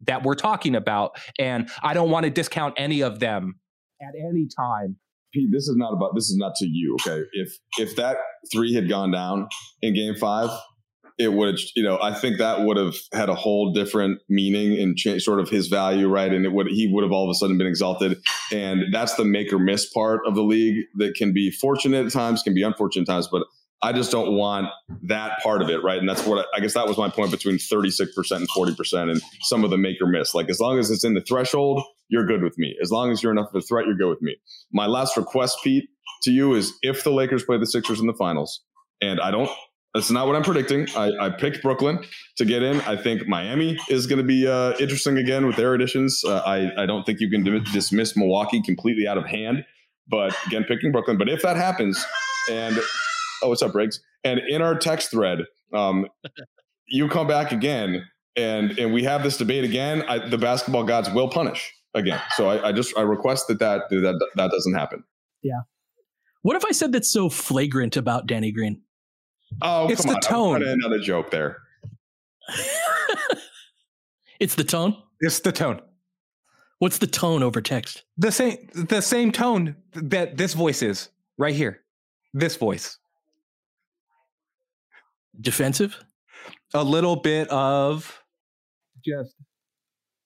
that 0.00 0.22
we're 0.22 0.34
talking 0.34 0.74
about 0.74 1.16
and 1.38 1.70
I 1.82 1.94
don't 1.94 2.10
want 2.10 2.24
to 2.24 2.30
discount 2.30 2.74
any 2.76 3.00
of 3.00 3.20
them 3.20 3.54
at 4.02 4.14
any 4.18 4.46
time 4.56 4.96
Pete, 5.32 5.48
this 5.50 5.66
is 5.66 5.74
not 5.76 5.92
about 5.92 6.14
this 6.14 6.30
is 6.30 6.36
not 6.36 6.54
to 6.56 6.66
you, 6.66 6.96
okay? 7.00 7.24
If 7.32 7.58
if 7.80 7.96
that 7.96 8.18
three 8.52 8.72
had 8.72 8.88
gone 8.88 9.10
down 9.10 9.48
in 9.82 9.92
game 9.92 10.14
five, 10.14 10.48
it 11.18 11.32
would 11.32 11.48
have, 11.48 11.58
you 11.76 11.82
know 11.82 11.98
i 12.02 12.12
think 12.12 12.38
that 12.38 12.62
would 12.62 12.76
have 12.76 12.94
had 13.12 13.28
a 13.28 13.34
whole 13.34 13.72
different 13.72 14.20
meaning 14.28 14.78
and 14.80 14.96
cha- 14.96 15.18
sort 15.18 15.40
of 15.40 15.48
his 15.48 15.68
value 15.68 16.08
right? 16.08 16.32
And 16.32 16.44
it 16.44 16.52
would 16.52 16.68
he 16.68 16.88
would 16.92 17.02
have 17.02 17.12
all 17.12 17.24
of 17.24 17.30
a 17.30 17.34
sudden 17.34 17.58
been 17.58 17.66
exalted. 17.66 18.20
And 18.52 18.92
that's 18.92 19.14
the 19.14 19.24
make 19.24 19.52
or 19.52 19.58
miss 19.58 19.90
part 19.90 20.20
of 20.26 20.34
the 20.34 20.42
league 20.42 20.84
that 20.96 21.14
can 21.14 21.32
be 21.32 21.50
fortunate 21.50 22.06
at 22.06 22.12
times 22.12 22.42
can 22.42 22.54
be 22.54 22.62
unfortunate 22.62 23.08
at 23.08 23.12
times 23.12 23.28
but 23.30 23.42
i 23.82 23.92
just 23.92 24.10
don't 24.10 24.34
want 24.34 24.68
that 25.02 25.40
part 25.42 25.60
of 25.60 25.68
it 25.68 25.82
right? 25.82 25.98
And 25.98 26.08
that's 26.08 26.24
what 26.24 26.46
I, 26.46 26.58
I 26.58 26.60
guess 26.60 26.74
that 26.74 26.86
was 26.86 26.96
my 26.96 27.08
point 27.08 27.30
between 27.30 27.56
36% 27.56 28.36
and 28.36 28.48
40% 28.50 29.10
and 29.10 29.20
some 29.42 29.64
of 29.64 29.70
the 29.70 29.78
make 29.78 30.00
or 30.00 30.06
miss. 30.06 30.34
Like 30.34 30.48
as 30.48 30.60
long 30.60 30.78
as 30.78 30.90
it's 30.90 31.04
in 31.04 31.14
the 31.14 31.20
threshold 31.20 31.82
you're 32.08 32.26
good 32.26 32.42
with 32.42 32.56
me. 32.58 32.76
As 32.82 32.92
long 32.92 33.10
as 33.10 33.22
you're 33.22 33.32
enough 33.32 33.48
of 33.52 33.56
a 33.56 33.60
threat 33.62 33.86
you're 33.86 33.96
good 33.96 34.10
with 34.10 34.22
me. 34.22 34.36
My 34.72 34.86
last 34.86 35.16
request 35.16 35.58
pete 35.64 35.88
to 36.22 36.30
you 36.30 36.54
is 36.54 36.72
if 36.82 37.02
the 37.02 37.10
lakers 37.10 37.44
play 37.44 37.58
the 37.58 37.66
sixers 37.66 38.00
in 38.00 38.06
the 38.06 38.14
finals 38.14 38.62
and 39.00 39.20
I 39.20 39.30
don't 39.30 39.50
that's 39.94 40.10
not 40.10 40.26
what 40.26 40.34
I'm 40.34 40.42
predicting. 40.42 40.88
I, 40.96 41.10
I, 41.20 41.30
picked 41.30 41.62
Brooklyn 41.62 42.04
to 42.36 42.44
get 42.44 42.62
in. 42.62 42.80
I 42.80 42.96
think 42.96 43.28
Miami 43.28 43.78
is 43.88 44.08
going 44.08 44.18
to 44.18 44.24
be 44.24 44.46
uh, 44.46 44.72
interesting 44.80 45.18
again 45.18 45.46
with 45.46 45.54
their 45.54 45.72
additions. 45.72 46.22
Uh, 46.26 46.38
I, 46.44 46.82
I 46.82 46.86
don't 46.86 47.06
think 47.06 47.20
you 47.20 47.30
can 47.30 47.44
dismiss 47.72 48.16
Milwaukee 48.16 48.60
completely 48.60 49.06
out 49.06 49.18
of 49.18 49.24
hand, 49.24 49.64
but 50.08 50.34
again, 50.46 50.64
picking 50.64 50.90
Brooklyn. 50.90 51.16
But 51.16 51.28
if 51.28 51.42
that 51.42 51.56
happens, 51.56 52.04
and 52.50 52.76
oh, 53.42 53.50
what's 53.50 53.62
up, 53.62 53.72
Briggs? 53.72 54.00
And 54.24 54.40
in 54.48 54.62
our 54.62 54.76
text 54.76 55.12
thread, 55.12 55.38
um, 55.72 56.08
you 56.88 57.08
come 57.08 57.28
back 57.28 57.52
again, 57.52 58.04
and 58.36 58.76
and 58.78 58.92
we 58.92 59.04
have 59.04 59.22
this 59.22 59.36
debate 59.36 59.62
again. 59.62 60.02
I, 60.08 60.28
the 60.28 60.38
basketball 60.38 60.82
gods 60.82 61.08
will 61.08 61.28
punish 61.28 61.72
again. 61.94 62.20
So 62.32 62.48
I, 62.48 62.68
I 62.68 62.72
just 62.72 62.98
I 62.98 63.02
request 63.02 63.46
that 63.46 63.60
that 63.60 63.82
that 63.90 64.28
that 64.34 64.50
doesn't 64.50 64.74
happen. 64.74 65.04
Yeah. 65.40 65.60
What 66.42 66.56
if 66.56 66.64
I 66.64 66.72
said 66.72 66.92
that's 66.92 67.10
so 67.10 67.30
flagrant 67.30 67.96
about 67.96 68.26
Danny 68.26 68.50
Green? 68.52 68.82
Oh, 69.62 69.88
it's 69.88 70.04
the 70.04 70.14
on. 70.14 70.20
tone. 70.20 70.62
Another 70.62 70.98
joke 70.98 71.30
there. 71.30 71.58
it's 74.40 74.54
the 74.54 74.64
tone. 74.64 74.96
It's 75.20 75.40
the 75.40 75.52
tone. 75.52 75.80
What's 76.78 76.98
the 76.98 77.06
tone 77.06 77.42
over 77.42 77.60
text? 77.60 78.04
The 78.18 78.32
same 78.32 78.68
the 78.74 79.00
same 79.00 79.32
tone 79.32 79.76
that 79.92 80.36
this 80.36 80.54
voice 80.54 80.82
is 80.82 81.08
right 81.38 81.54
here. 81.54 81.80
This 82.32 82.56
voice. 82.56 82.98
Defensive? 85.40 85.96
A 86.74 86.84
little 86.84 87.16
bit 87.16 87.48
of 87.48 88.22
just 89.04 89.34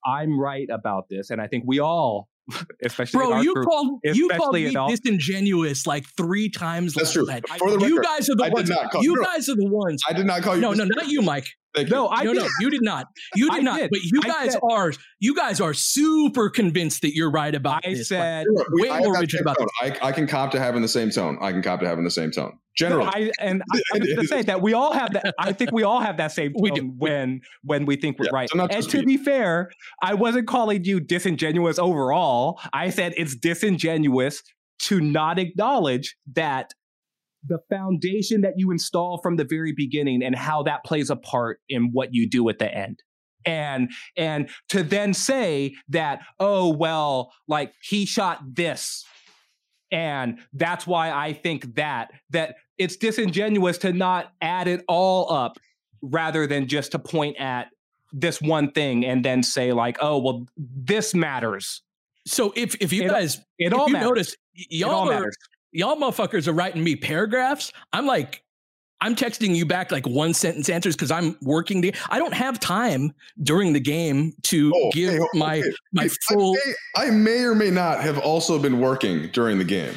I'm 0.06 0.38
right 0.38 0.68
about 0.70 1.08
this, 1.08 1.30
and 1.30 1.40
I 1.40 1.46
think 1.46 1.64
we 1.66 1.80
all, 1.80 2.27
especially 2.84 3.18
Bro, 3.18 3.40
you 3.40 3.54
group, 3.54 3.66
called 3.66 4.00
you 4.04 4.28
called 4.30 4.54
me 4.54 4.74
all- 4.76 4.88
disingenuous 4.88 5.86
like 5.86 6.04
three 6.16 6.48
times. 6.50 6.94
That's 6.94 7.08
last 7.08 7.12
true. 7.14 7.26
night. 7.26 7.48
For 7.58 7.70
the 7.70 7.78
you 7.86 7.96
record, 7.98 8.04
guys 8.04 8.28
are 8.30 8.36
the 8.36 8.44
I 8.44 8.48
did 8.48 8.54
ones. 8.54 8.68
not 8.70 8.90
call- 8.90 9.02
you 9.02 9.14
no. 9.16 9.22
guys 9.24 9.48
are 9.48 9.54
the 9.56 9.68
ones. 9.68 10.02
I 10.08 10.12
did 10.12 10.26
not 10.26 10.42
call 10.42 10.54
you. 10.56 10.60
no, 10.60 10.72
no, 10.72 10.84
not 10.84 11.08
you, 11.08 11.22
Mike. 11.22 11.46
Thank 11.78 11.88
you. 11.90 11.94
No, 11.96 12.08
I 12.08 12.22
no, 12.24 12.34
did. 12.34 12.42
no, 12.42 12.48
you 12.60 12.70
did 12.70 12.82
not. 12.82 13.06
You 13.34 13.50
did 13.50 13.58
I 13.60 13.62
not. 13.62 13.78
did. 13.80 13.90
But 13.90 14.00
you 14.02 14.20
I 14.24 14.28
guys 14.28 14.52
said- 14.52 14.60
are 14.70 14.92
you 15.20 15.34
guys 15.34 15.60
are 15.60 15.74
super 15.74 16.50
convinced 16.50 17.02
that 17.02 17.14
you're 17.14 17.30
right 17.30 17.54
about 17.54 17.82
I 17.86 17.94
this. 17.94 18.08
said 18.08 18.44
You're 18.46 18.54
right. 18.56 18.66
We- 18.72 18.82
way 18.82 18.90
I 18.90 18.98
more 19.00 19.18
rigid 19.18 19.40
about 19.40 19.58
tone. 19.58 19.68
I, 19.82 19.96
I 20.02 20.12
can 20.12 20.26
cop 20.26 20.50
to 20.52 20.58
having 20.60 20.82
the 20.82 20.88
same 20.88 21.10
tone. 21.10 21.38
I 21.40 21.52
can 21.52 21.62
cop 21.62 21.80
to 21.80 21.86
having 21.88 22.04
the 22.04 22.10
same 22.10 22.30
tone. 22.30 22.52
No, 22.80 22.86
Generally, 22.86 23.08
I, 23.12 23.30
and 23.40 23.62
I, 23.74 23.80
I'm 23.94 24.02
It 24.02 24.06
going 24.14 24.18
to 24.20 24.26
say 24.28 24.42
that 24.42 24.62
we 24.62 24.72
all 24.72 24.92
have 24.92 25.12
that. 25.14 25.34
I 25.40 25.52
think 25.52 25.72
we 25.72 25.82
all 25.82 25.98
have 26.00 26.16
that 26.18 26.30
same 26.30 26.52
We 26.60 26.70
do. 26.70 26.82
tone 26.82 26.94
when 26.98 27.40
when 27.64 27.86
we 27.86 27.96
think 27.96 28.18
we're 28.20 28.26
Yeah, 28.26 28.30
right. 28.34 28.48
so 28.48 28.60
And 28.70 28.88
to 28.90 28.98
me. 28.98 29.04
be 29.04 29.16
fair, 29.16 29.70
I 30.00 30.14
wasn't 30.14 30.46
calling 30.46 30.84
you 30.84 31.00
disingenuous 31.00 31.78
overall. 31.80 32.60
I 32.72 32.90
said 32.90 33.14
it's 33.16 33.34
disingenuous 33.34 34.42
to 34.82 35.00
not 35.00 35.40
acknowledge 35.40 36.16
that 36.34 36.72
the 37.48 37.58
foundation 37.70 38.42
that 38.42 38.54
you 38.56 38.70
install 38.70 39.18
from 39.22 39.36
the 39.36 39.44
very 39.44 39.72
beginning 39.72 40.22
and 40.22 40.36
how 40.36 40.62
that 40.64 40.84
plays 40.84 41.10
a 41.10 41.16
part 41.16 41.60
in 41.68 41.90
what 41.92 42.10
you 42.12 42.28
do 42.28 42.48
at 42.48 42.58
the 42.58 42.72
end. 42.72 43.02
And 43.44 43.90
and 44.16 44.50
to 44.70 44.82
then 44.82 45.14
say 45.14 45.74
that 45.88 46.20
oh 46.38 46.68
well 46.68 47.32
like 47.46 47.72
he 47.82 48.04
shot 48.04 48.40
this 48.54 49.04
and 49.90 50.38
that's 50.52 50.86
why 50.86 51.10
I 51.10 51.32
think 51.32 51.74
that 51.76 52.10
that 52.30 52.56
it's 52.76 52.96
disingenuous 52.96 53.78
to 53.78 53.92
not 53.92 54.32
add 54.42 54.68
it 54.68 54.84
all 54.88 55.32
up 55.32 55.56
rather 56.02 56.46
than 56.46 56.66
just 56.68 56.92
to 56.92 56.98
point 56.98 57.36
at 57.38 57.68
this 58.12 58.40
one 58.40 58.70
thing 58.72 59.04
and 59.04 59.24
then 59.24 59.42
say 59.42 59.72
like, 59.72 59.96
oh 60.00 60.18
well, 60.18 60.46
this 60.56 61.14
matters. 61.14 61.82
So 62.26 62.52
if 62.56 62.74
if 62.82 62.92
you 62.92 63.04
It- 63.04 63.08
guys 63.10 63.36
It 63.58 63.68
if 63.68 63.74
all 63.74 63.86
you 63.86 63.94
matters. 63.94 64.08
notice 64.08 64.36
y- 64.56 64.64
it 64.70 64.82
all 64.82 64.90
y'all 65.06 65.08
are 65.10 65.14
matters. 65.20 65.36
Y'all 65.72 65.96
motherfuckers 65.96 66.48
are 66.48 66.52
writing 66.52 66.82
me 66.82 66.96
paragraphs. 66.96 67.72
I'm 67.92 68.06
like, 68.06 68.42
I'm 69.00 69.14
texting 69.14 69.54
you 69.54 69.64
back 69.64 69.92
like 69.92 70.04
one 70.08 70.34
sentence 70.34 70.68
answers 70.68 70.96
because 70.96 71.12
I'm 71.12 71.36
working. 71.42 71.80
The, 71.80 71.94
I 72.10 72.18
don't 72.18 72.34
have 72.34 72.58
time 72.58 73.12
during 73.44 73.72
the 73.72 73.78
game 73.78 74.32
to 74.44 74.72
Oh, 74.74 74.90
give 74.92 75.12
hey, 75.12 75.20
my 75.34 75.58
okay. 75.60 75.72
my 75.92 76.04
I 76.04 76.08
full. 76.28 76.54
may, 76.54 76.74
I 76.96 77.10
may 77.10 77.44
or 77.44 77.54
may 77.54 77.70
not 77.70 78.00
have 78.00 78.18
also 78.18 78.58
been 78.58 78.80
working 78.80 79.28
during 79.30 79.58
the 79.58 79.64
game. 79.64 79.94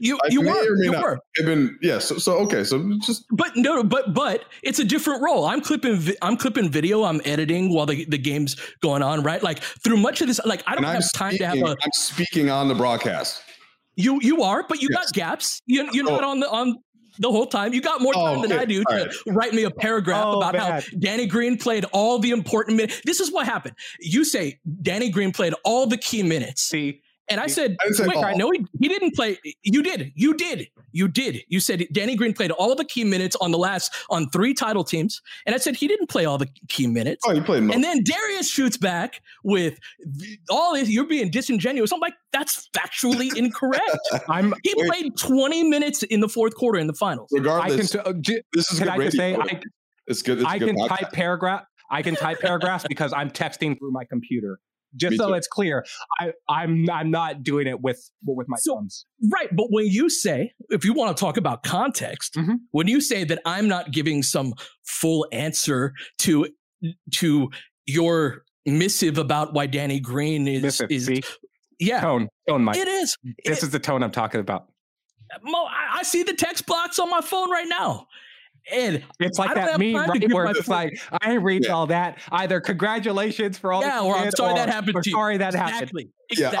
You 0.00 0.18
I 0.24 0.28
you 0.30 0.40
may 0.40 0.50
were 0.52 0.72
or 0.72 0.76
may 0.76 0.84
you 0.86 0.92
not 0.92 1.02
were, 1.02 1.18
have 1.36 1.44
been. 1.46 1.78
Yeah. 1.82 1.98
So, 1.98 2.16
so 2.16 2.38
okay. 2.38 2.64
So 2.64 2.90
just 3.04 3.26
but 3.32 3.54
no, 3.54 3.84
but 3.84 4.14
but 4.14 4.46
it's 4.62 4.78
a 4.78 4.84
different 4.84 5.22
role. 5.22 5.44
I'm 5.44 5.60
clipping 5.60 6.14
I'm 6.22 6.38
clipping 6.38 6.70
video. 6.70 7.04
I'm 7.04 7.20
editing 7.26 7.74
while 7.74 7.84
the 7.84 8.06
the 8.06 8.16
game's 8.16 8.56
going 8.80 9.02
on. 9.02 9.22
Right, 9.22 9.42
like 9.42 9.58
through 9.58 9.98
much 9.98 10.22
of 10.22 10.26
this, 10.26 10.40
like 10.46 10.62
I 10.66 10.74
don't 10.74 10.84
have 10.84 11.04
time 11.12 11.36
to 11.36 11.46
have 11.46 11.58
a. 11.58 11.76
I'm 11.82 11.92
speaking 11.92 12.48
on 12.48 12.68
the 12.68 12.74
broadcast. 12.74 13.42
You 13.98 14.18
you 14.22 14.42
are, 14.42 14.64
but 14.68 14.80
you 14.80 14.88
Yes. 14.90 15.06
got 15.06 15.12
gaps. 15.12 15.60
You 15.66 15.88
you're 15.92 16.08
Oh. 16.08 16.14
not 16.14 16.24
on 16.24 16.40
the 16.40 16.48
on. 16.50 16.76
The 17.20 17.32
whole 17.32 17.46
time, 17.46 17.74
you 17.74 17.80
got 17.80 18.00
more 18.00 18.12
Oh, 18.14 18.26
time 18.26 18.42
than 18.42 18.52
okay. 18.52 18.62
I 18.62 18.64
do 18.64 18.84
All 18.88 18.96
to 18.96 19.04
right. 19.06 19.14
write 19.26 19.52
me 19.52 19.64
a 19.64 19.70
paragraph 19.72 20.24
Oh, 20.24 20.36
about 20.40 20.54
how. 20.54 20.80
Danny 21.00 21.26
Green 21.26 21.58
played 21.58 21.84
all 21.86 22.20
the 22.20 22.30
important 22.30 22.76
minutes. 22.76 23.00
This 23.04 23.18
is 23.18 23.32
what 23.32 23.44
happened. 23.44 23.74
You 23.98 24.24
say 24.24 24.60
Danny 24.82 25.10
Green 25.10 25.32
played 25.32 25.52
all 25.64 25.88
the 25.88 25.96
key 25.96 26.22
minutes. 26.22 26.62
See, 26.62 27.00
And 27.30 27.40
I 27.40 27.46
said, 27.46 27.76
I 27.80 27.88
didn't 27.88 28.06
wait, 28.08 28.24
I 28.24 28.32
know 28.34 28.50
he, 28.50 28.64
he 28.80 28.88
didn't 28.88 29.14
play. 29.14 29.38
You 29.62 29.82
did. 29.82 30.12
You 30.14 30.34
did. 30.34 30.68
You 30.92 31.08
did. 31.08 31.42
You 31.48 31.60
said 31.60 31.86
Danny 31.92 32.16
Green 32.16 32.32
played 32.32 32.50
all 32.50 32.74
the 32.74 32.84
key 32.84 33.04
minutes 33.04 33.36
on 33.40 33.50
the 33.50 33.58
last, 33.58 33.94
on 34.10 34.30
three 34.30 34.54
title 34.54 34.84
teams. 34.84 35.20
And 35.46 35.54
I 35.54 35.58
said 35.58 35.76
he 35.76 35.86
didn't 35.88 36.08
play 36.08 36.24
all 36.24 36.38
the 36.38 36.48
key 36.68 36.86
minutes. 36.86 37.22
Oh, 37.26 37.34
he 37.34 37.40
played. 37.40 37.64
Most. 37.64 37.74
And 37.74 37.84
then 37.84 38.02
Darius 38.02 38.50
shoots 38.50 38.76
back 38.76 39.20
with 39.44 39.78
all 40.50 40.74
this. 40.74 40.88
You're 40.88 41.06
being 41.06 41.30
disingenuous. 41.30 41.92
I'm 41.92 42.00
like, 42.00 42.14
that's 42.32 42.68
factually 42.76 43.30
incorrect. 43.36 43.98
I'm. 44.28 44.54
He 44.64 44.74
Wait. 44.76 44.88
played 44.88 45.16
20 45.18 45.64
minutes 45.64 46.02
in 46.04 46.20
the 46.20 46.28
fourth 46.28 46.54
quarter 46.54 46.78
in 46.78 46.86
the 46.86 46.94
finals. 46.94 47.28
I 47.32 47.36
can. 47.36 47.42
Regardless, 47.44 47.90
T- 47.90 47.98
uh, 47.98 48.12
j- 48.20 48.42
this 48.52 48.72
is 48.72 48.78
can 48.78 48.88
good 48.88 49.00
I 49.00 49.04
just 49.04 49.16
say. 49.16 49.34
I, 49.36 49.60
it's 50.06 50.22
good. 50.22 50.38
It's 50.38 50.46
I 50.48 50.56
a 50.56 50.58
good 50.58 50.68
can 50.68 50.76
podcast. 50.76 50.88
type 50.88 51.12
paragraph. 51.12 51.64
I 51.90 52.02
can 52.02 52.14
type 52.16 52.40
paragraphs 52.40 52.84
because 52.88 53.12
I'm 53.12 53.30
texting 53.30 53.78
through 53.78 53.92
my 53.92 54.04
computer. 54.04 54.58
Just 54.96 55.12
Me 55.12 55.16
so 55.18 55.28
too. 55.28 55.34
it's 55.34 55.46
clear, 55.46 55.84
I, 56.20 56.32
I'm 56.48 56.88
I'm 56.90 57.10
not 57.10 57.42
doing 57.42 57.66
it 57.66 57.80
with 57.80 58.00
with 58.24 58.48
my 58.48 58.56
So- 58.58 58.76
thumbs. 58.76 59.04
Right. 59.32 59.48
But 59.54 59.66
when 59.70 59.86
you 59.86 60.08
say, 60.08 60.52
if 60.70 60.84
you 60.84 60.92
want 60.92 61.16
to 61.16 61.20
talk 61.20 61.36
about 61.36 61.62
context, 61.62 62.34
Mhm. 62.34 62.56
when 62.70 62.88
you 62.88 63.00
say 63.00 63.24
that 63.24 63.40
I'm 63.44 63.68
not 63.68 63.90
giving 63.92 64.22
some 64.22 64.54
full 64.86 65.26
answer 65.32 65.92
to 66.20 66.48
to 67.16 67.50
your 67.86 68.44
missive 68.66 69.18
about 69.18 69.52
why 69.54 69.66
Danny 69.66 70.00
Green 70.00 70.46
is 70.48 70.62
Missive, 70.62 70.90
is 70.90 71.06
see? 71.06 71.22
yeah, 71.78 72.00
Tone, 72.00 72.28
tone, 72.48 72.64
Mike. 72.64 72.76
it 72.76 72.88
is. 72.88 73.16
This 73.44 73.58
It- 73.58 73.64
is 73.64 73.70
the 73.70 73.78
tone 73.78 74.02
I'm 74.02 74.10
talking 74.10 74.40
about. 74.40 74.66
Mo, 75.42 75.64
I, 75.64 75.98
I 75.98 76.02
see 76.04 76.22
the 76.22 76.32
text 76.34 76.64
blocks 76.66 76.98
on 76.98 77.10
my 77.10 77.20
phone 77.20 77.50
right 77.50 77.68
now. 77.68 78.06
And 78.72 79.02
It's 79.20 79.38
like 79.38 79.54
that 79.54 79.78
meme, 79.78 79.94
right? 79.94 80.32
Where 80.32 80.46
it's 80.46 80.68
like, 80.68 81.00
I 81.22 81.32
ain't 81.32 81.42
read 81.42 81.64
Yeah. 81.64 81.72
all 81.72 81.86
that. 81.86 82.18
Either 82.30 82.60
congratulations 82.60 83.56
for 83.58 83.72
all 83.72 83.80
yeah, 83.82 84.00
that 84.00 84.02
or 84.02 84.16
I'm 84.16 84.24
did, 84.24 84.36
sorry 84.36 84.54
that 84.54 84.68
happened 84.68 84.94
we're 84.94 85.02
to 85.02 85.10
you. 85.10 85.16
Sorry 85.16 85.36
that 85.38 85.54
happened. 85.54 85.80
exactly. 85.82 86.10
Yeah. 86.36 86.52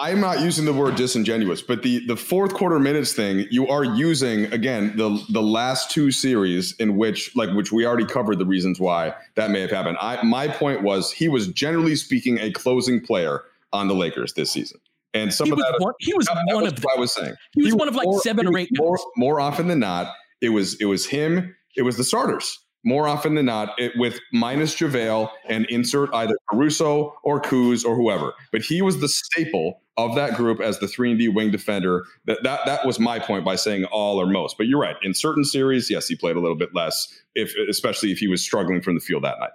I, 0.00 0.10
I'm 0.10 0.20
not 0.20 0.40
using 0.40 0.64
the 0.66 0.72
word 0.74 0.96
disingenuous, 0.96 1.62
but 1.62 1.82
the 1.82 2.04
the 2.06 2.16
fourth 2.16 2.52
quarter 2.54 2.78
minutes 2.78 3.12
thing, 3.14 3.46
you 3.50 3.66
are 3.68 3.84
using 3.84 4.52
again 4.52 4.94
the 4.96 5.22
the 5.30 5.40
last 5.42 5.90
two 5.90 6.10
series 6.10 6.74
in 6.78 6.96
which 6.96 7.34
like 7.34 7.50
which 7.54 7.72
we 7.72 7.86
already 7.86 8.04
covered 8.06 8.38
the 8.38 8.46
reasons 8.46 8.78
why 8.78 9.14
that 9.36 9.50
may 9.50 9.60
have 9.60 9.70
happened. 9.70 9.96
I 10.00 10.22
my 10.22 10.48
point 10.48 10.82
was 10.82 11.10
he 11.12 11.28
was 11.28 11.48
generally 11.48 11.96
speaking 11.96 12.38
a 12.40 12.50
closing 12.52 13.00
player 13.00 13.42
on 13.72 13.88
the 13.88 13.94
Lakers 13.94 14.34
this 14.34 14.50
season, 14.52 14.78
and 15.14 15.32
some 15.32 15.46
he 15.46 15.52
of 15.52 15.56
was 15.56 15.64
that. 15.70 15.80
one, 15.80 15.94
he 16.00 16.12
was 16.14 16.26
that- 16.26 16.34
that 16.46 16.54
one 16.54 16.64
was 16.64 16.72
of 16.72 16.78
what 16.84 16.92
them. 16.92 16.98
I 16.98 17.00
was 17.00 17.12
saying. 17.14 17.34
He 17.54 17.62
was 17.62 17.72
He 17.72 17.76
one 17.78 17.88
of 17.88 17.94
like 17.96 18.04
more- 18.06 18.20
seven 18.20 18.46
or 18.46 18.58
eight 18.58 18.68
More, 18.72 18.98
more 19.16 19.40
often 19.40 19.68
than 19.68 19.78
not, 19.80 20.12
it 20.44 20.50
was 20.50 20.80
it 20.80 20.86
was 20.86 21.06
him. 21.06 21.54
It 21.76 21.82
was 21.82 21.96
the 21.96 22.04
starters. 22.04 22.60
More 22.86 23.08
often 23.08 23.34
than 23.34 23.46
not, 23.46 23.70
it, 23.78 23.92
with 23.96 24.20
minus 24.30 24.76
JaVale 24.76 25.30
and 25.48 25.64
insert 25.70 26.14
either 26.14 26.36
Caruso 26.50 27.14
or 27.24 27.40
Kuz 27.40 27.82
or 27.84 27.96
whoever. 27.96 28.34
But 28.52 28.60
he 28.60 28.82
was 28.82 29.00
the 29.00 29.08
staple 29.08 29.80
of 29.96 30.14
that 30.16 30.36
group 30.36 30.60
as 30.60 30.80
the 30.80 30.86
three 30.88 31.10
and 31.10 31.18
D 31.18 31.28
wing 31.28 31.50
defender. 31.50 32.04
That, 32.26 32.42
that 32.42 32.66
that 32.66 32.84
was 32.84 33.00
my 33.00 33.18
point 33.18 33.44
by 33.44 33.56
saying 33.56 33.84
all 33.86 34.20
or 34.20 34.26
most. 34.26 34.58
But 34.58 34.66
you're 34.66 34.80
right. 34.80 34.96
In 35.02 35.14
certain 35.14 35.44
series, 35.44 35.88
yes, 35.90 36.08
he 36.08 36.16
played 36.16 36.36
a 36.36 36.40
little 36.40 36.58
bit 36.58 36.74
less, 36.74 37.08
if 37.34 37.54
especially 37.70 38.12
if 38.12 38.18
he 38.18 38.28
was 38.28 38.42
struggling 38.42 38.82
from 38.82 38.94
the 38.96 39.00
field 39.00 39.24
that 39.24 39.40
night. 39.40 39.52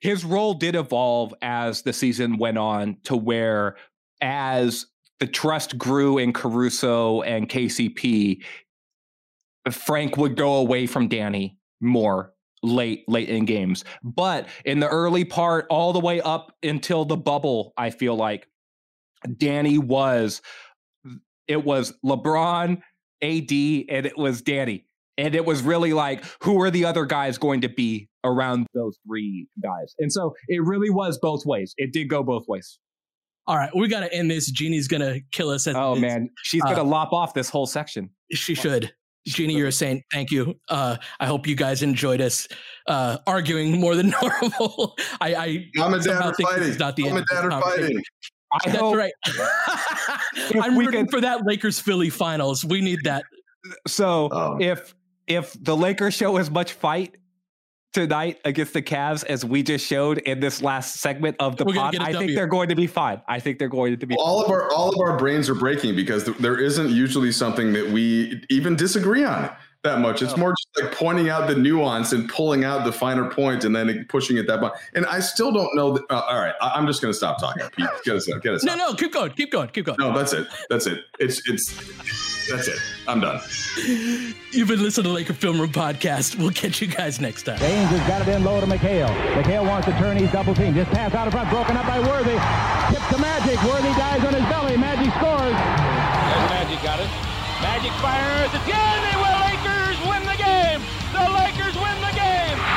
his 0.00 0.24
role 0.24 0.52
did 0.54 0.74
evolve 0.76 1.32
as 1.40 1.82
the 1.82 1.92
season 1.92 2.36
went 2.36 2.58
on 2.58 2.98
to 3.04 3.16
where 3.16 3.76
as 4.20 4.86
the 5.18 5.26
trust 5.26 5.78
grew 5.78 6.18
in 6.18 6.32
Caruso 6.32 7.22
and 7.22 7.48
KCP, 7.48 8.44
Frank 9.70 10.16
would 10.16 10.36
go 10.36 10.56
away 10.56 10.86
from 10.86 11.08
Danny 11.08 11.58
more 11.80 12.32
late 12.62 13.04
late 13.08 13.28
in 13.28 13.44
games. 13.44 13.84
But 14.02 14.48
in 14.64 14.80
the 14.80 14.88
early 14.88 15.24
part 15.24 15.66
all 15.70 15.92
the 15.92 16.00
way 16.00 16.20
up 16.20 16.52
until 16.62 17.04
the 17.04 17.16
bubble, 17.16 17.72
I 17.76 17.90
feel 17.90 18.16
like 18.16 18.48
Danny 19.36 19.78
was 19.78 20.42
it 21.48 21.64
was 21.64 21.92
LeBron, 22.04 22.80
AD 23.22 23.50
and 23.50 24.06
it 24.06 24.16
was 24.18 24.42
Danny. 24.42 24.84
And 25.18 25.34
it 25.34 25.46
was 25.46 25.62
really 25.62 25.94
like, 25.94 26.24
who 26.42 26.60
are 26.60 26.70
the 26.70 26.84
other 26.84 27.06
guys 27.06 27.38
going 27.38 27.62
to 27.62 27.68
be 27.70 28.10
around 28.22 28.66
those 28.74 28.98
three 29.06 29.48
guys? 29.62 29.94
And 29.98 30.12
so 30.12 30.34
it 30.48 30.62
really 30.62 30.90
was 30.90 31.18
both 31.18 31.46
ways. 31.46 31.72
It 31.78 31.92
did 31.92 32.10
go 32.10 32.22
both 32.22 32.44
ways. 32.48 32.78
All 33.46 33.56
right, 33.56 33.70
we 33.74 33.88
got 33.88 34.00
to 34.00 34.12
end 34.12 34.30
this. 34.30 34.50
Jeannie's 34.50 34.88
gonna 34.88 35.20
kill 35.30 35.50
us. 35.50 35.66
Oh 35.68 35.94
man, 35.94 36.30
she's 36.42 36.62
Uh, 36.64 36.70
gonna 36.74 36.82
lop 36.82 37.12
off 37.12 37.32
this 37.32 37.48
whole 37.48 37.66
section. 37.66 38.10
She 38.32 38.54
should. 38.54 38.92
Jeannie, 39.26 39.54
you're 39.54 39.68
a 39.68 39.72
saint. 39.72 40.02
Thank 40.12 40.30
you. 40.30 40.54
Uh, 40.68 40.96
I 41.20 41.26
hope 41.26 41.46
you 41.46 41.54
guys 41.56 41.82
enjoyed 41.82 42.20
us 42.20 42.46
uh, 42.86 43.18
arguing 43.26 43.80
more 43.80 43.94
than 43.96 44.10
normal. 44.22 44.94
I, 45.20 45.34
I 45.34 45.66
Mom 45.74 45.94
and 45.94 46.02
dad 46.02 46.10
somehow 46.12 46.28
are 46.30 46.34
fighting. 46.34 46.78
not 46.78 46.96
the 46.96 47.02
Mom 47.04 47.18
end 47.18 47.18
and 47.18 47.22
of 47.22 47.28
dad 47.28 47.44
this 47.44 47.52
are 47.52 47.62
fighting. 47.78 48.02
I 48.52 48.58
That's 48.70 48.78
hope- 48.78 48.96
right. 48.96 49.12
I'm 50.62 50.76
we 50.76 50.86
rooting 50.86 51.06
could- 51.06 51.10
for 51.10 51.20
that 51.20 51.44
Lakers 51.44 51.80
Philly 51.80 52.10
finals. 52.10 52.64
We 52.64 52.80
need 52.80 53.00
that. 53.04 53.24
So 53.86 54.28
Oh. 54.32 54.56
if 54.60 54.94
if 55.26 55.56
the 55.60 55.76
Lakers 55.76 56.14
show 56.14 56.36
as 56.36 56.50
much 56.50 56.72
fight 56.74 57.16
tonight 57.92 58.38
against 58.44 58.72
the 58.72 58.82
Cavs 58.82 59.24
as 59.24 59.44
we 59.44 59.62
just 59.62 59.86
showed 59.86 60.18
in 60.18 60.40
this 60.40 60.60
last 60.62 60.96
segment 60.96 61.36
of 61.40 61.56
the 61.56 61.64
We're 61.64 61.74
pod, 61.74 61.92
get 61.92 62.02
a 62.02 62.04
I 62.04 62.12
think 62.12 62.34
they're 62.34 62.46
going 62.46 62.68
to 62.68 62.76
be 62.76 62.86
fine. 62.86 63.22
I 63.26 63.40
think 63.40 63.58
they're 63.58 63.68
going 63.68 63.98
to 63.98 64.06
be. 64.06 64.14
all 64.16 64.44
of 64.44 64.50
our 64.50 64.70
all 64.72 64.90
of 64.90 65.00
our 65.00 65.16
brains 65.16 65.48
are 65.48 65.54
breaking 65.54 65.96
because 65.96 66.24
th- 66.24 66.36
there 66.38 66.58
isn't 66.58 66.90
usually 66.90 67.32
something 67.32 67.72
that 67.72 67.88
we 67.90 68.42
even 68.50 68.76
disagree 68.76 69.24
on. 69.24 69.50
That 69.86 70.00
much. 70.00 70.20
It's 70.20 70.36
more 70.36 70.52
just 70.52 70.84
like 70.84 70.92
pointing 70.96 71.30
out 71.30 71.48
the 71.48 71.54
nuance 71.54 72.12
and 72.12 72.28
pulling 72.28 72.64
out 72.64 72.84
the 72.84 72.92
finer 72.92 73.30
points 73.30 73.64
and 73.64 73.74
then 73.74 74.04
pushing 74.08 74.36
it 74.36 74.46
that 74.48 74.60
much. 74.60 74.74
And 74.94 75.06
I 75.06 75.20
still 75.20 75.52
don't 75.52 75.74
know. 75.74 75.94
That, 75.94 76.04
uh, 76.10 76.20
all 76.20 76.38
right, 76.38 76.54
I, 76.60 76.78
am 76.78 76.86
just 76.86 77.00
going 77.00 77.12
to 77.12 77.16
stop 77.16 77.40
talking. 77.40 77.62
Pete, 77.76 77.86
get 78.04 78.16
us, 78.16 78.26
get 78.26 78.54
us. 78.54 78.64
No, 78.64 78.74
no, 78.74 78.94
keep 78.94 79.12
going, 79.12 79.30
keep 79.32 79.50
going, 79.50 79.68
keep 79.68 79.86
going. 79.86 79.96
No, 79.98 80.12
that's 80.12 80.32
it. 80.32 80.46
That's 80.68 80.86
it. 80.86 81.04
It's 81.18 81.40
it's 81.48 81.72
that's 82.48 82.68
it. 82.68 82.78
I'm 83.08 83.20
done. 83.20 83.40
You've 84.52 84.68
been 84.68 84.82
listening 84.82 85.04
to 85.04 85.12
Laker 85.12 85.32
Film 85.32 85.60
Room 85.60 85.72
podcast. 85.72 86.36
We'll 86.36 86.50
catch 86.50 86.80
you 86.80 86.88
guys 86.88 87.20
next 87.20 87.44
time. 87.44 87.58
James 87.58 87.90
has 87.90 88.08
got 88.08 88.26
it 88.26 88.28
in 88.28 88.44
low 88.44 88.60
to 88.60 88.66
McHale. 88.66 89.08
McHale 89.34 89.66
wants 89.66 89.86
to 89.86 89.92
turn. 89.98 90.16
He's 90.16 90.30
double 90.32 90.54
team. 90.54 90.74
Just 90.74 90.90
pass 90.90 91.14
out 91.14 91.26
of 91.26 91.32
front, 91.32 91.48
broken 91.50 91.76
up 91.76 91.86
by 91.86 92.00
Worthy. 92.00 92.38
Tip 92.92 93.02
to 93.10 93.18
Magic. 93.20 93.62
Worthy 93.64 93.92
dies 93.98 94.24
on 94.24 94.34
his 94.34 94.44
belly. 94.50 94.76
Magic 94.76 95.12
scores. 95.14 95.54
There's 95.54 96.50
Magic 96.50 96.82
got 96.82 97.00
it. 97.00 97.10
Magic 97.62 97.92
fires 98.02 98.52
again. 98.62 99.05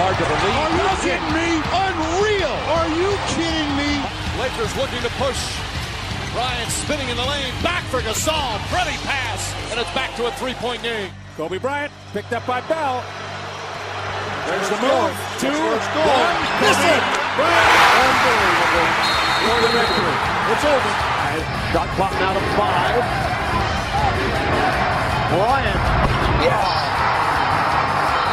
Hard 0.00 0.16
to 0.16 0.24
believe. 0.24 0.56
Are 0.56 0.72
you 0.72 0.88
kidding 1.04 1.32
me? 1.36 1.60
Unreal. 1.68 2.56
Are 2.72 2.88
you 2.96 3.12
kidding 3.36 3.70
me? 3.76 4.00
Lakers 4.40 4.72
looking 4.80 5.04
to 5.04 5.12
push. 5.20 5.36
Ryan 6.32 6.68
spinning 6.72 7.12
in 7.12 7.16
the 7.16 7.28
lane. 7.28 7.52
Back 7.60 7.84
for 7.92 8.00
Gasol. 8.00 8.56
Pretty 8.72 8.96
pass. 9.04 9.52
And 9.68 9.76
it's 9.76 9.92
back 9.92 10.16
to 10.16 10.26
a 10.26 10.32
three-point 10.40 10.82
game. 10.82 11.12
Kobe 11.36 11.58
Bryant 11.58 11.92
picked 12.16 12.32
up 12.32 12.46
by 12.48 12.64
Bell. 12.72 13.04
There's 14.48 14.68
the 14.72 14.80
move. 14.80 15.12
Two, 15.36 15.52
one. 15.52 16.36
Miss 16.64 16.80
it. 16.88 17.02
Unbelievable. 17.36 18.88
For 19.44 19.58
the 19.60 19.70
victory. 19.76 20.16
It's 20.56 20.64
over. 20.64 20.92
Shot 21.72 21.88
clock 22.00 22.12
now 22.16 22.32
to 22.32 22.40
five. 22.56 22.96
Bryant. 25.36 25.80
Yes. 26.40 27.21